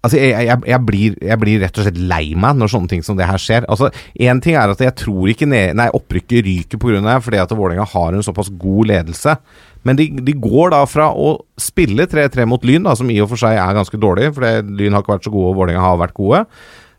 Altså, 0.00 0.16
jeg, 0.16 0.32
jeg, 0.32 0.62
jeg, 0.64 0.80
blir, 0.88 1.16
jeg 1.20 1.36
blir 1.42 1.58
rett 1.60 1.76
og 1.76 1.84
slett 1.84 1.98
lei 2.08 2.32
meg 2.32 2.56
når 2.56 2.70
sånne 2.72 2.88
ting 2.88 3.02
som 3.04 3.18
det 3.18 3.26
her 3.28 3.40
skjer. 3.40 3.66
Altså, 3.68 3.90
Én 4.16 4.40
ting 4.40 4.56
er 4.56 4.72
at 4.72 4.80
jeg 4.80 4.96
tror 4.96 5.28
ikke 5.28 5.48
ned, 5.50 5.74
nei, 5.76 5.90
opprykket 5.96 6.46
ryker 6.46 6.80
pga. 6.80 7.02
det, 7.04 7.18
fordi 7.26 7.42
at 7.42 7.52
Vålerenga 7.52 7.84
har 7.92 8.16
en 8.16 8.24
såpass 8.24 8.48
god 8.62 8.88
ledelse. 8.94 9.36
Men 9.84 10.00
de, 10.00 10.08
de 10.24 10.36
går 10.36 10.72
da 10.72 10.80
fra 10.88 11.10
å 11.12 11.34
spille 11.60 12.08
3-3 12.08 12.48
mot 12.48 12.64
Lyn, 12.64 12.88
da, 12.88 12.96
som 12.96 13.12
i 13.12 13.20
og 13.20 13.28
for 13.32 13.40
seg 13.40 13.60
er 13.60 13.76
ganske 13.76 14.00
dårlig, 14.00 14.32
for 14.36 14.64
Lyn 14.64 14.96
har 14.96 15.04
ikke 15.04 15.16
vært 15.18 15.28
så 15.28 15.34
gode, 15.34 15.52
og 15.52 15.60
Vålerenga 15.60 15.84
har 15.84 16.00
vært 16.00 16.16
gode. 16.16 16.42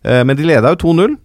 Eh, 0.06 0.22
men 0.26 0.38
de 0.38 0.46
leda 0.46 0.74
jo 0.74 0.82
2-0. 0.86 1.18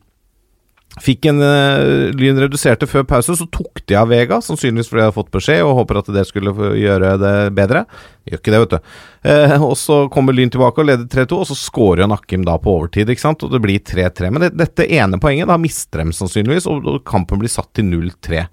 Fikk 0.97 1.27
en 1.29 1.43
uh, 1.45 2.09
Lyn 2.17 2.39
reduserte 2.41 2.89
før 2.89 3.05
pause, 3.09 3.35
så 3.37 3.47
tok 3.53 3.83
de 3.85 3.99
av 4.01 4.09
Vega, 4.09 4.39
sannsynligvis 4.41 4.89
fordi 4.89 5.03
de 5.03 5.05
hadde 5.05 5.17
fått 5.19 5.35
beskjed 5.35 5.65
og 5.67 5.75
håper 5.83 6.01
at 6.01 6.09
det 6.17 6.25
skulle 6.29 6.55
gjøre 6.81 7.11
det 7.21 7.35
bedre. 7.57 7.83
Gjør 8.25 8.41
ikke 8.41 8.55
det, 8.55 8.61
vet 8.63 8.73
du. 8.77 8.95
Uh, 9.29 9.67
og 9.69 9.75
så 9.81 9.99
kommer 10.13 10.37
Lyn 10.37 10.53
tilbake 10.53 10.81
og 10.81 10.89
leder 10.89 11.05
3-2, 11.13 11.43
og 11.43 11.51
så 11.51 11.59
scorer 11.59 12.09
Nakkim 12.09 12.47
da 12.49 12.57
på 12.63 12.79
overtid, 12.79 13.13
ikke 13.13 13.27
sant, 13.27 13.45
og 13.45 13.53
det 13.53 13.61
blir 13.65 13.85
3-3. 13.85 14.33
Men 14.33 14.47
det, 14.47 14.55
dette 14.57 14.89
ene 14.89 15.21
poenget, 15.21 15.51
da 15.53 15.61
mister 15.61 16.01
de 16.01 16.17
sannsynligvis, 16.17 16.71
og, 16.73 16.89
og 16.89 17.05
kampen 17.09 17.45
blir 17.45 17.53
satt 17.53 17.75
til 17.77 17.91
0-3. 17.93 18.47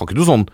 Har 0.00 0.08
ikke 0.08 0.16
noe 0.16 0.30
sånn 0.32 0.48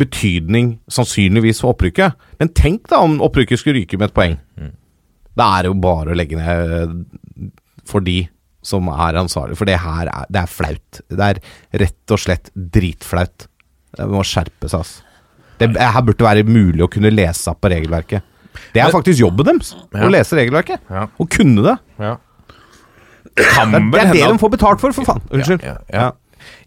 betydning, 0.00 0.78
sannsynligvis, 0.88 1.60
for 1.60 1.74
opprykket. 1.74 2.16
Men 2.40 2.52
tenk 2.56 2.88
da 2.88 3.02
om 3.04 3.20
opprykket 3.24 3.60
skulle 3.60 3.82
ryke 3.82 3.98
med 4.00 4.10
et 4.10 4.16
poeng. 4.16 4.36
Da 5.38 5.46
er 5.56 5.64
det 5.64 5.72
jo 5.72 5.80
bare 5.82 6.12
å 6.12 6.18
legge 6.18 6.38
ned 6.38 6.74
eh, 6.76 7.50
for 7.88 8.04
de 8.04 8.22
som 8.62 8.88
er 8.92 9.18
ansvarlig, 9.20 9.56
for 9.58 9.68
det 9.68 9.78
her 9.80 10.10
er, 10.10 10.26
det 10.28 10.42
er 10.42 10.50
flaut. 10.50 11.00
Det 11.08 11.28
er 11.28 11.40
rett 11.84 12.14
og 12.14 12.20
slett 12.20 12.50
dritflaut. 12.54 13.46
Det 13.96 14.08
må 14.10 14.22
skjerpes, 14.26 14.74
ass. 14.76 14.96
Det 15.60 15.72
her 15.76 16.04
burde 16.06 16.24
være 16.24 16.44
mulig 16.48 16.84
å 16.84 16.90
kunne 16.92 17.12
lese 17.12 17.50
opp 17.52 17.60
på 17.64 17.70
regelverket. 17.72 18.24
Det 18.74 18.82
er 18.82 18.92
faktisk 18.92 19.20
jobben 19.22 19.46
deres, 19.46 19.74
Ja. 19.94 20.04
å 20.06 20.10
lese 20.12 20.36
regelverket. 20.36 20.80
Ja. 20.90 21.06
Å 21.06 21.26
kunne 21.28 21.62
det. 21.64 21.76
Ja. 22.00 22.16
Det 23.36 23.44
det 23.92 24.00
er 24.00 24.12
det 24.12 24.24
de 24.26 24.38
får 24.40 24.50
betalt 24.56 24.80
for, 24.82 24.92
for 24.92 25.06
faen. 25.06 25.22
Unnskyld. 25.30 25.62
Ja. 25.92 26.10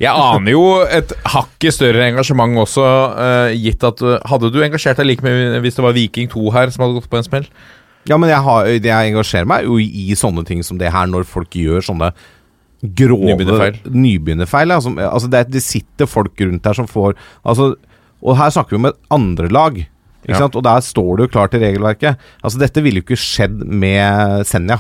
Jeg 0.01 0.13
aner 0.13 0.53
jo 0.53 0.63
et 0.85 1.11
hakket 1.33 1.75
større 1.75 2.05
engasjement 2.05 2.55
også, 2.61 2.83
uh, 3.17 3.49
gitt 3.57 3.83
at 3.83 4.01
uh, 4.05 4.19
Hadde 4.29 4.51
du 4.53 4.59
engasjert 4.63 4.99
deg 5.01 5.09
like 5.09 5.25
mye 5.25 5.61
hvis 5.63 5.79
det 5.79 5.85
var 5.85 5.95
Viking 5.97 6.29
2 6.31 6.43
her 6.53 6.73
som 6.73 6.85
hadde 6.85 6.99
gått 6.99 7.09
på 7.09 7.19
en 7.19 7.25
smell? 7.25 7.47
Ja, 8.09 8.17
men 8.19 8.29
jeg, 8.29 8.41
har, 8.43 8.65
jeg 8.67 9.11
engasjerer 9.13 9.47
meg 9.47 9.63
jo 9.67 9.77
i, 9.79 10.09
sånne 10.19 10.43
ting 10.47 10.63
som 10.65 10.77
det 10.81 10.89
her, 10.91 11.05
når 11.07 11.23
folk 11.29 11.49
gjør 11.55 11.79
sånne 11.85 12.09
grove 12.83 13.29
Nybegynnerfeil. 13.29 13.77
nybegynnerfeil, 13.95 14.73
ja, 14.73 14.79
altså 15.07 15.29
det, 15.31 15.45
det 15.53 15.61
sitter 15.63 16.09
folk 16.11 16.35
rundt 16.43 16.65
her 16.67 16.75
som 16.75 16.89
får 16.89 17.13
altså, 17.47 17.69
Og 18.23 18.35
her 18.39 18.49
snakker 18.51 18.75
vi 18.75 18.81
om 18.81 18.89
et 18.89 18.97
andre 19.15 19.47
lag. 19.51 19.77
Ikke 20.23 20.33
Ja. 20.35 20.41
sant? 20.45 20.55
Og 20.55 20.63
der 20.63 20.79
står 20.83 21.17
det 21.17 21.25
jo 21.25 21.31
klart 21.37 21.53
i 21.55 21.59
regelverket. 21.63 22.19
Altså 22.43 22.59
Dette 22.59 22.83
ville 22.83 22.99
jo 23.01 23.03
ikke 23.07 23.19
skjedd 23.19 23.63
med 23.67 24.45
Senja 24.47 24.77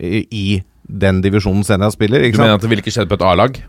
i, 0.00 0.22
i 0.32 0.62
den 0.88 1.20
divisjonen 1.24 1.64
Senja 1.64 1.90
spiller. 1.92 2.20
Ikke 2.24 2.36
Du 2.36 2.40
sant? 2.40 2.46
mener 2.48 2.54
at 2.60 2.64
det 2.64 2.70
ville 2.72 2.80
ikke 2.84 2.92
skjedd 2.96 3.08
på 3.10 3.16
et 3.20 3.26
A-lag? 3.28 3.60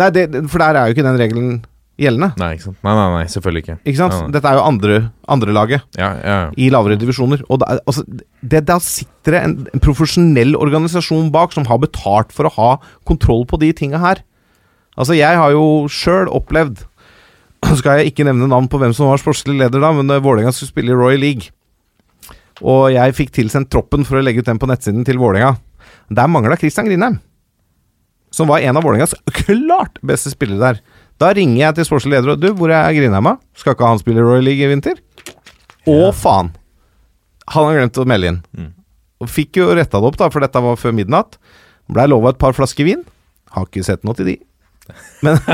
Nei, 0.00 0.08
det, 0.16 0.28
for 0.48 0.58
der 0.62 0.76
er 0.80 0.86
jo 0.88 0.94
ikke 0.96 1.04
den 1.08 1.18
regelen 1.20 1.50
gjeldende. 2.00 2.30
Nei, 2.40 2.50
ikke 2.56 2.68
sant? 2.68 2.78
Nei, 2.86 2.94
nei, 2.96 3.06
nei, 3.16 3.24
selvfølgelig 3.32 3.62
ikke. 3.64 3.76
Ikke 3.84 4.00
sant? 4.00 4.14
Nei, 4.14 4.22
nei. 4.26 4.34
Dette 4.36 4.50
er 4.50 4.58
jo 4.58 4.64
andre, 4.64 4.98
andre 5.36 5.54
laget 5.56 5.98
Ja, 6.00 6.10
ja, 6.16 6.36
ja. 6.44 6.50
i 6.56 6.70
lavere 6.72 6.98
divisjoner. 7.00 7.42
Og 7.52 7.60
da, 7.62 7.76
altså, 7.84 8.04
det, 8.40 8.62
da 8.68 8.78
sitter 8.84 9.36
det 9.36 9.42
en, 9.44 9.56
en 9.74 9.84
profesjonell 9.84 10.56
organisasjon 10.56 11.30
bak 11.34 11.54
som 11.56 11.68
har 11.68 11.80
betalt 11.82 12.32
for 12.36 12.48
å 12.48 12.54
ha 12.56 12.70
kontroll 13.08 13.44
på 13.50 13.60
de 13.60 13.72
tinga 13.76 14.00
her. 14.02 14.22
Altså, 14.96 15.16
jeg 15.18 15.40
har 15.40 15.52
jo 15.54 15.86
sjøl 15.92 16.30
opplevd 16.32 16.86
Skal 17.78 18.00
jeg 18.00 18.14
ikke 18.14 18.24
nevne 18.24 18.48
navn 18.48 18.70
på 18.72 18.78
hvem 18.80 18.94
som 18.96 19.10
var 19.10 19.20
sportslig 19.20 19.58
leder 19.58 19.82
da, 19.82 19.90
men 19.92 20.08
uh, 20.08 20.20
Vålerenga 20.24 20.52
skulle 20.56 20.72
spille 20.72 20.94
i 20.94 20.96
Royal 20.96 21.20
League. 21.20 21.52
Og 22.60 22.90
jeg 22.92 23.16
fikk 23.16 23.34
tilsendt 23.36 23.70
troppen 23.72 24.06
for 24.08 24.16
å 24.16 24.22
legge 24.24 24.40
ut 24.40 24.48
den 24.48 24.60
på 24.60 24.68
nettsiden 24.68 25.04
til 25.04 25.20
Vålerenga. 25.20 25.58
Der 26.12 26.28
mangla 26.32 26.56
Christian 26.60 26.88
Grindheim. 26.88 27.18
Som 28.32 28.48
var 28.48 28.64
en 28.64 28.78
av 28.78 28.84
Vålerengas 28.86 29.12
klart 29.44 30.00
beste 30.06 30.32
spillere 30.32 30.60
der. 30.60 30.82
Da 31.20 31.32
ringer 31.36 31.60
jeg 31.66 31.76
til 31.76 31.84
sportslig 31.88 32.14
leder 32.16 32.32
og 32.34 32.40
Du, 32.40 32.48
hvor 32.56 32.72
er 32.72 32.94
Grindheim, 32.96 33.26
da? 33.28 33.34
Skal 33.60 33.74
ikke 33.76 33.88
han 33.90 34.00
spille 34.00 34.24
Royal 34.24 34.44
League 34.46 34.64
i 34.64 34.70
vinter? 34.70 34.96
Å, 35.90 35.98
faen! 36.16 36.52
Han 37.50 37.66
har 37.66 37.80
glemt 37.80 37.98
å 38.00 38.06
melde 38.08 38.30
inn. 38.34 38.40
Og 39.20 39.28
fikk 39.28 39.58
jo 39.60 39.66
retta 39.76 40.00
det 40.00 40.08
opp, 40.08 40.16
da, 40.20 40.30
for 40.32 40.40
dette 40.44 40.62
var 40.64 40.78
før 40.80 40.94
midnatt. 40.96 41.36
Blei 41.90 42.06
lova 42.08 42.32
et 42.32 42.40
par 42.40 42.54
flasker 42.56 42.86
vin. 42.88 43.02
Har 43.52 43.66
ikke 43.68 43.84
sett 43.84 44.06
noe 44.06 44.16
til 44.16 44.30
de. 44.30 44.36
Men 45.22 45.36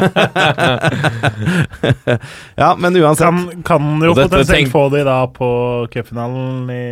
Ja, 2.56 2.76
men 2.78 2.96
uansett. 2.96 3.26
Kan, 3.26 3.62
kan 3.66 4.02
jo 4.04 4.14
potensielt 4.16 4.48
tenk- 4.52 4.72
få 4.72 4.86
de 4.94 5.02
da 5.06 5.18
på 5.32 5.48
cupfinalen 5.92 6.70
i 6.72 6.84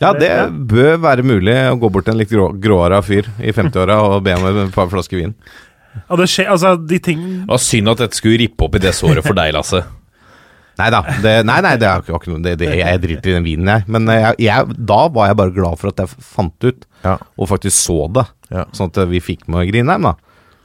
Ja, 0.00 0.10
det 0.12 0.30
bør 0.68 0.98
være 1.00 1.22
mulig 1.24 1.54
å 1.70 1.76
gå 1.80 1.88
bort 1.92 2.04
til 2.08 2.14
en 2.16 2.20
litt 2.20 2.32
grå, 2.32 2.50
gråere 2.60 2.98
fyr 3.06 3.28
i 3.40 3.52
50-åra 3.56 3.96
og 4.04 4.18
be 4.26 4.34
om 4.36 4.44
et 4.66 4.74
par 4.74 4.90
flasker 4.92 5.22
vin. 5.22 5.32
Og 6.10 6.18
det 6.20 6.26
skjer, 6.30 6.48
altså, 6.52 6.74
de 6.78 6.98
ting 7.02 7.22
Det 7.42 7.50
var 7.50 7.62
synd 7.62 7.92
at 7.92 8.02
dette 8.04 8.18
skulle 8.18 8.40
rippe 8.42 8.66
opp 8.66 8.76
i 8.78 8.82
det 8.82 8.92
såret 8.96 9.24
for 9.26 9.36
deg, 9.38 9.54
Lasse. 9.56 9.82
Nei 10.80 10.90
da. 10.92 11.00
Det, 11.24 11.32
nei, 11.48 11.56
nei, 11.64 11.72
det 11.80 11.86
er 11.88 12.02
ikke, 12.02 12.18
ikke 12.18 12.32
noe 12.34 12.42
det, 12.44 12.50
det, 12.60 12.66
Jeg 12.76 13.00
driter 13.00 13.30
i 13.30 13.34
den 13.38 13.46
vinen, 13.46 13.70
jeg. 13.72 13.86
Men 13.88 14.10
jeg, 14.12 14.34
jeg, 14.44 14.74
da 14.90 14.98
var 15.08 15.30
jeg 15.30 15.38
bare 15.40 15.54
glad 15.56 15.78
for 15.80 15.88
at 15.92 16.02
jeg 16.04 16.26
fant 16.34 16.66
ut, 16.68 16.84
Ja. 17.06 17.14
og 17.38 17.48
faktisk 17.48 17.76
så 17.78 17.96
det. 18.12 18.26
Ja. 18.52 18.66
Sånn 18.76 18.92
at 18.92 19.00
vi 19.08 19.22
fikk 19.24 19.46
med 19.48 19.70
Grindheim, 19.70 20.04
da. 20.10 20.12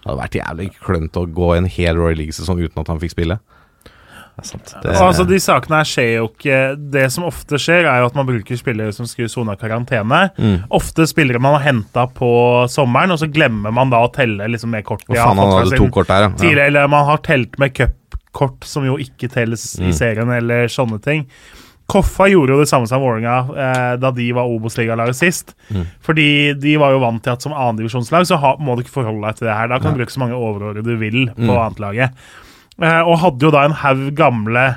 Det 0.01 0.09
hadde 0.09 0.19
vært 0.19 0.35
jævlig 0.41 0.67
klønt 0.81 1.15
å 1.21 1.23
gå 1.31 1.53
en 1.55 1.69
hel 1.69 1.95
Royal 1.95 2.17
League-sesong 2.19 2.59
uten 2.59 2.81
at 2.83 2.91
han 2.91 2.99
fikk 2.99 3.13
spille. 3.13 3.37
Det 4.41 4.49
sant. 4.49 4.71
Det, 4.81 4.95
Og 4.97 5.03
altså, 5.07 5.25
De 5.29 5.37
sakene 5.39 5.77
her 5.79 5.87
skjer 5.87 6.09
jo 6.17 6.27
ikke 6.31 6.59
Det 6.97 7.03
som 7.13 7.23
ofte 7.29 7.59
skjer, 7.61 7.85
er 7.85 8.01
jo 8.01 8.09
at 8.09 8.15
man 8.17 8.25
bruker 8.25 8.57
spillere 8.59 8.91
som 8.97 9.05
skulle 9.09 9.29
sone 9.29 9.55
karantene. 9.61 10.21
Mm. 10.37 10.57
Ofte 10.81 11.05
spillere 11.09 11.39
man 11.39 11.55
har 11.59 11.65
henta 11.69 12.07
på 12.17 12.31
sommeren, 12.73 13.13
og 13.13 13.21
så 13.21 13.29
glemmer 13.31 13.71
man 13.71 13.89
da 13.93 14.01
å 14.01 14.11
telle 14.13 14.49
liksom 14.49 14.73
med 14.73 14.83
kort 14.87 15.05
Ja, 15.09 15.27
faen, 15.29 15.37
han 15.37 15.53
hadde 15.59 15.77
to 15.77 15.89
kort 15.93 16.07
der, 16.11 16.27
ja. 16.27 16.29
Tidlig, 16.41 16.65
Eller 16.71 16.87
man 16.91 17.05
har 17.05 17.17
telt 17.25 17.57
med 17.61 17.73
cupkort, 17.77 18.63
som 18.65 18.85
jo 18.89 18.97
ikke 18.97 19.29
telles 19.31 19.77
Mm. 19.79 19.87
i 19.89 19.91
serien, 19.93 20.29
eller 20.37 20.67
sånne 20.67 21.01
ting. 21.01 21.27
Koffa 21.91 22.29
gjorde 22.31 22.53
jo 22.55 22.59
det 22.61 22.69
samme 22.69 22.87
som 22.87 23.01
Vålerenga 23.03 23.33
eh, 23.51 23.95
da 23.99 24.11
de 24.15 24.29
var 24.31 24.47
Obos-ligalaget 24.47 25.17
sist. 25.17 25.55
Mm. 25.73 25.85
Fordi 26.01 26.27
de 26.55 26.77
var 26.79 26.93
jo 26.93 27.01
vant 27.03 27.19
til 27.25 27.33
at 27.33 27.41
som 27.43 27.51
annendivisjonslag 27.51 28.23
så 28.29 28.37
ha, 28.39 28.53
må 28.63 28.77
du 28.77 28.83
ikke 28.85 28.93
forholde 29.01 29.25
deg 29.27 29.35
til 29.41 29.47
det 29.49 29.57
her. 29.57 29.67
Da 29.67 29.79
kan 29.83 29.91
du 29.91 29.99
bruke 29.99 30.13
så 30.13 30.21
mange 30.23 30.37
overårige 30.39 30.85
du 30.87 30.93
vil 31.01 31.25
på 31.35 31.49
Mm. 31.49 31.57
annetlaget. 31.57 32.15
Eh, 32.79 33.01
og 33.01 33.19
hadde 33.25 33.47
jo 33.47 33.51
da 33.53 33.65
en 33.67 33.77
haug 33.81 34.07
gamle 34.17 34.69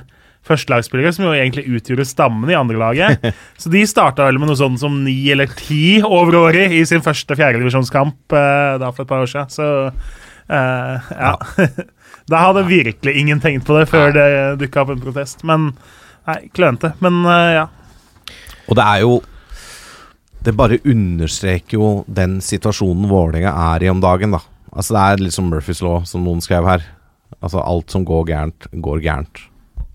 førstelagsspillere 0.45 1.13
som 1.17 1.27
jo 1.27 1.33
egentlig 1.35 1.65
utgjorde 1.79 2.07
stammen 2.09 2.51
i 2.53 2.59
andrelaget. 2.59 3.25
så 3.61 3.73
de 3.73 3.85
starta 3.89 4.27
vel 4.29 4.41
med 4.41 4.51
noe 4.51 4.61
sånn 4.61 4.79
som 4.81 5.01
ni 5.07 5.17
eller 5.33 5.51
ti 5.57 6.01
overårig 6.05 6.69
i 6.77 6.85
sin 6.89 7.05
første 7.05 7.37
fjerdedivisjonskamp 7.39 8.37
eh, 8.37 8.77
da 8.83 8.93
for 8.93 9.05
et 9.05 9.13
par 9.13 9.25
år 9.25 9.31
siden. 9.31 9.53
Så 9.53 9.69
eh, 10.53 11.13
ja. 11.17 11.35
da 12.33 12.47
hadde 12.47 12.67
virkelig 12.69 13.17
ingen 13.21 13.41
tenkt 13.45 13.67
på 13.69 13.79
det 13.79 13.87
før 13.93 14.13
det 14.17 14.29
dukka 14.61 14.85
opp 14.85 14.95
en 14.95 15.05
protest. 15.05 15.45
Men 15.49 15.71
nei, 16.29 16.41
klønete. 16.57 16.95
Men 17.05 17.23
eh, 17.25 17.53
ja. 17.63 17.69
Og 18.65 18.79
det 18.79 18.85
er 18.89 19.01
jo 19.05 19.17
Det 20.45 20.55
bare 20.57 20.79
understreker 20.89 21.77
jo 21.77 21.89
den 22.09 22.39
situasjonen 22.45 23.09
Vålerenga 23.09 23.53
er 23.75 23.85
i 23.85 23.89
om 23.89 24.01
dagen, 24.01 24.37
da. 24.37 24.43
Altså 24.75 24.97
Det 24.97 25.05
er 25.05 25.23
litt 25.25 25.37
som 25.37 25.49
Murphys 25.49 25.81
law, 25.85 26.03
som 26.05 26.25
noen 26.25 26.45
skrev 26.45 26.69
her. 26.69 26.85
Altså 27.41 27.63
Alt 27.65 27.91
som 27.95 28.05
går 28.07 28.29
gærent, 28.31 28.69
går 28.73 29.03
gærent. 29.05 29.43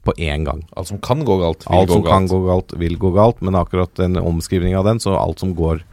På 0.07 0.13
én 0.15 0.45
gang. 0.47 0.63
Alt 0.79 0.89
som 0.89 0.99
kan 1.03 1.25
gå 1.27 1.35
galt, 1.41 1.65
vil 1.67 1.75
Alt 1.77 1.89
gå 1.89 1.99
som 1.99 2.03
kan 2.07 2.25
galt. 2.25 2.31
gå 2.31 2.41
galt, 2.47 2.75
vil 2.79 2.97
gå 2.97 3.13
galt. 3.13 3.41
Men 3.45 3.57
akkurat 3.59 3.99
en 3.99 4.17
omskrivning 4.17 4.77
av 4.79 4.87
den, 4.87 4.99
så 5.03 5.17
alt 5.19 5.43
som 5.43 5.53
går 5.57 5.83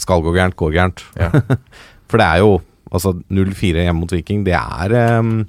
skal 0.00 0.24
gå 0.24 0.32
gærent, 0.34 0.56
går 0.56 0.72
gærent. 0.72 1.04
Ja. 1.20 1.30
For 2.10 2.20
det 2.20 2.28
er 2.28 2.44
jo 2.44 2.60
Altså 2.92 3.14
0-4 3.32 3.86
hjemme 3.86 4.02
mot 4.02 4.12
Viking, 4.12 4.42
det 4.44 4.52
er 4.52 4.92
um, 5.20 5.46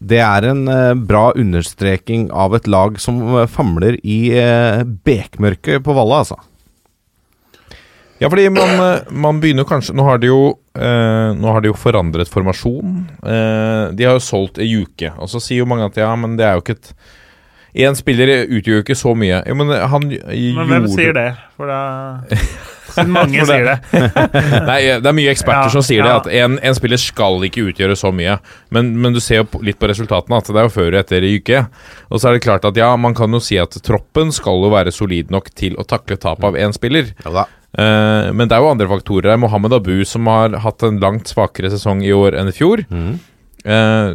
Det 0.00 0.20
er 0.24 0.46
en 0.48 0.62
uh, 0.64 0.94
bra 0.96 1.26
understreking 1.38 2.30
av 2.32 2.56
et 2.56 2.68
lag 2.70 2.96
som 3.02 3.20
eh, 3.36 3.50
famler 3.50 3.98
i 4.00 4.32
uh, 4.32 4.80
bekmørket 5.04 5.84
på 5.84 5.94
Valle, 5.94 6.22
altså. 6.24 6.38
Ja, 8.22 8.30
fordi 8.30 8.46
man, 8.54 8.74
eh, 8.86 9.10
man 9.10 9.40
begynner 9.42 9.66
kanskje 9.68 9.94
Nå 9.98 10.04
har 10.06 10.20
de 10.22 10.28
jo 10.30 10.42
eh, 10.78 11.32
Nå 11.36 11.52
har 11.56 11.64
de 11.64 11.72
jo 11.72 11.78
forandret 11.78 12.30
formasjon. 12.30 13.00
Eh, 13.26 13.90
de 13.98 14.06
har 14.06 14.14
jo 14.18 14.22
solgt 14.22 14.60
ei 14.62 14.70
uke, 14.84 15.10
og 15.18 15.28
så 15.32 15.42
sier 15.42 15.64
jo 15.64 15.68
mange 15.70 15.90
at 15.90 15.98
ja, 16.00 16.12
men 16.16 16.38
det 16.38 16.46
er 16.46 16.56
jo 16.58 16.64
ikke 16.64 16.78
et 16.78 16.94
Én 17.72 17.94
spiller 17.96 18.28
utgjør 18.52 18.74
jo 18.76 18.80
ikke 18.82 18.94
så 19.00 19.14
mye. 19.16 19.38
Ja, 19.48 19.54
men 19.56 19.70
han 19.72 20.02
Men 20.12 20.66
hvem 20.68 20.88
sier 20.92 21.14
det? 21.16 21.30
For 21.56 21.70
da 21.72 21.78
Siden 22.92 23.14
mange 23.14 23.38
det- 23.40 23.46
sier 23.48 23.64
det. 23.64 23.76
Nei, 24.68 24.76
det 25.00 25.08
er 25.08 25.16
mye 25.16 25.32
eksperter 25.32 25.70
Ja, 25.70 25.72
som 25.72 25.80
sier 25.86 26.02
ja. 26.04 26.18
det, 26.20 26.34
at 26.34 26.44
en, 26.44 26.58
en 26.60 26.76
spiller 26.76 27.00
skal 27.00 27.40
ikke 27.48 27.64
utgjøre 27.70 27.96
så 27.96 28.10
mye. 28.12 28.34
Men, 28.76 28.90
men 29.00 29.16
du 29.16 29.22
ser 29.24 29.40
jo 29.40 29.62
litt 29.64 29.80
på 29.80 29.88
resultatene, 29.88 30.36
at 30.42 30.52
det 30.52 30.60
er 30.60 30.68
jo 30.68 30.74
før 30.74 30.90
og 30.92 31.00
etter 31.00 31.24
i 31.24 31.32
uke. 31.40 31.62
Og 32.12 32.20
så 32.20 32.28
er 32.28 32.36
det 32.36 32.44
klart 32.44 32.68
at 32.68 32.76
ja, 32.76 32.90
man 33.00 33.16
kan 33.16 33.32
jo 33.32 33.40
si 33.40 33.56
at 33.56 33.72
troppen 33.88 34.28
skal 34.36 34.60
jo 34.66 34.68
være 34.76 34.92
solid 34.92 35.32
nok 35.32 35.48
til 35.56 35.80
å 35.80 35.88
takle 35.88 36.20
tap 36.20 36.44
av 36.44 36.60
én 36.60 36.76
spiller. 36.76 37.14
Ja 37.24 37.32
da. 37.40 37.48
Men 37.78 38.48
det 38.48 38.52
er 38.56 38.60
jo 38.60 38.70
andre 38.72 38.88
faktorer. 38.90 39.30
her. 39.32 39.38
Mohammed 39.40 39.72
Abu, 39.72 40.04
som 40.04 40.26
har 40.28 40.58
hatt 40.60 40.82
en 40.84 40.98
langt 41.00 41.30
svakere 41.32 41.70
sesong 41.72 42.02
i 42.04 42.12
år 42.12 42.36
enn 42.36 42.48
i 42.48 42.56
fjor. 42.56 42.84
Eh, 43.64 44.14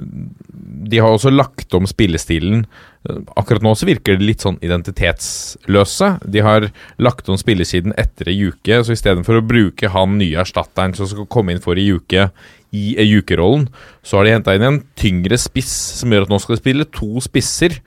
de 0.88 1.00
har 1.00 1.10
også 1.16 1.32
lagt 1.34 1.74
om 1.74 1.88
spillestilen. 1.88 2.66
Eh, 3.10 3.22
Akkurat 3.40 3.64
nå 3.64 3.72
så 3.80 3.88
virker 3.88 4.18
det 4.20 4.28
litt 4.28 4.44
sånn 4.44 4.60
identitetsløse. 4.62 6.10
De 6.30 6.40
har 6.44 6.68
lagt 7.00 7.30
om 7.32 7.38
spillesiden 7.40 7.94
etter 7.98 8.30
ei 8.32 8.38
uke, 8.52 8.82
så 8.84 8.94
istedenfor 8.96 9.40
å 9.40 9.46
bruke 9.48 9.90
han 9.94 10.18
nye 10.20 10.38
erstatteren 10.44 10.96
som 10.98 11.08
skal 11.10 11.26
komme 11.32 11.56
inn 11.56 11.64
for 11.64 11.80
ei 11.80 11.88
uke 11.96 12.30
i 12.76 12.96
Ejuke-rollen. 13.00 13.68
så 14.04 14.18
har 14.18 14.26
de 14.26 14.32
henta 14.36 14.56
inn 14.56 14.64
en 14.64 14.80
tyngre 15.00 15.38
spiss, 15.40 15.72
som 16.00 16.12
gjør 16.12 16.28
at 16.28 16.32
nå 16.32 16.40
skal 16.40 16.56
de 16.56 16.62
spille 16.62 16.88
to 16.96 17.22
spisser. 17.24 17.80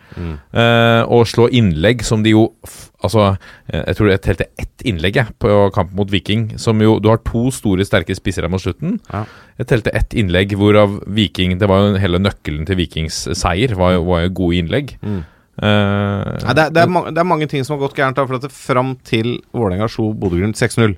eh, 0.52 1.02
og 1.08 1.26
slå 1.28 1.48
innlegg 1.48 2.04
som 2.04 2.22
de 2.22 2.36
jo 2.36 2.50
Altså, 3.00 3.38
eh, 3.72 3.80
jeg 3.86 3.96
tror 3.96 4.08
jeg 4.10 4.20
telte 4.20 4.44
ett 4.60 4.82
innlegg 4.84 5.16
jeg, 5.16 5.32
på 5.40 5.48
kampen 5.72 5.96
mot 5.96 6.10
Viking. 6.10 6.58
Som 6.58 6.82
jo 6.82 6.98
Du 7.00 7.08
har 7.08 7.16
to 7.24 7.50
store, 7.50 7.84
sterke 7.84 8.14
spisser 8.14 8.42
her 8.42 8.50
mot 8.52 8.60
slutten. 8.60 9.00
Ja. 9.10 9.24
Jeg 9.56 9.66
telte 9.66 9.94
ett 9.96 10.12
innlegg 10.12 10.52
hvorav 10.52 11.00
Viking 11.06 11.58
Det 11.58 11.68
var 11.68 11.80
jo 11.80 12.00
hele 12.00 12.18
nøkkelen 12.18 12.66
til 12.66 12.76
Vikings 12.76 13.28
seier, 13.32 13.74
var 13.74 13.96
var 14.04 14.26
jo 14.26 14.34
gode 14.34 14.56
innlegg. 14.56 14.98
Mm. 15.00 15.24
Uh, 15.60 16.40
Nei, 16.40 16.54
det, 16.56 16.62
er, 16.62 16.70
det, 16.72 16.82
er 16.82 16.88
mange, 16.88 17.10
det 17.12 17.20
er 17.20 17.28
mange 17.28 17.46
ting 17.46 17.64
som 17.64 17.76
har 17.76 17.88
gått 17.88 17.96
gærent. 17.96 18.16
da, 18.16 18.24
For 18.24 18.36
at 18.36 18.52
Fram 18.52 18.96
til 19.04 19.40
Vålerenga 19.52 19.88
slo 19.88 20.12
Bodø-Glimt 20.12 20.56
6-0, 20.56 20.96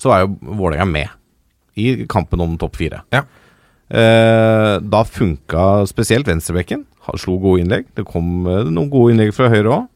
så 0.00 0.08
var 0.08 0.24
jo 0.24 0.34
Vålerenga 0.40 0.88
med 0.88 1.12
i 1.78 2.06
kampen 2.10 2.42
om 2.44 2.56
topp 2.60 2.76
fire. 2.80 3.02
Ja. 3.14 3.24
Eh, 3.92 4.74
da 4.80 5.02
funka 5.04 5.84
spesielt 5.90 6.28
venstrebekken. 6.28 6.86
Han 7.08 7.20
Slo 7.20 7.38
gode 7.42 7.64
innlegg. 7.64 7.90
Det 7.96 8.06
kom 8.08 8.46
eh, 8.46 8.64
noen 8.70 8.90
gode 8.92 9.12
innlegg 9.14 9.34
fra 9.36 9.50
høyre 9.52 9.76
òg. 9.76 9.86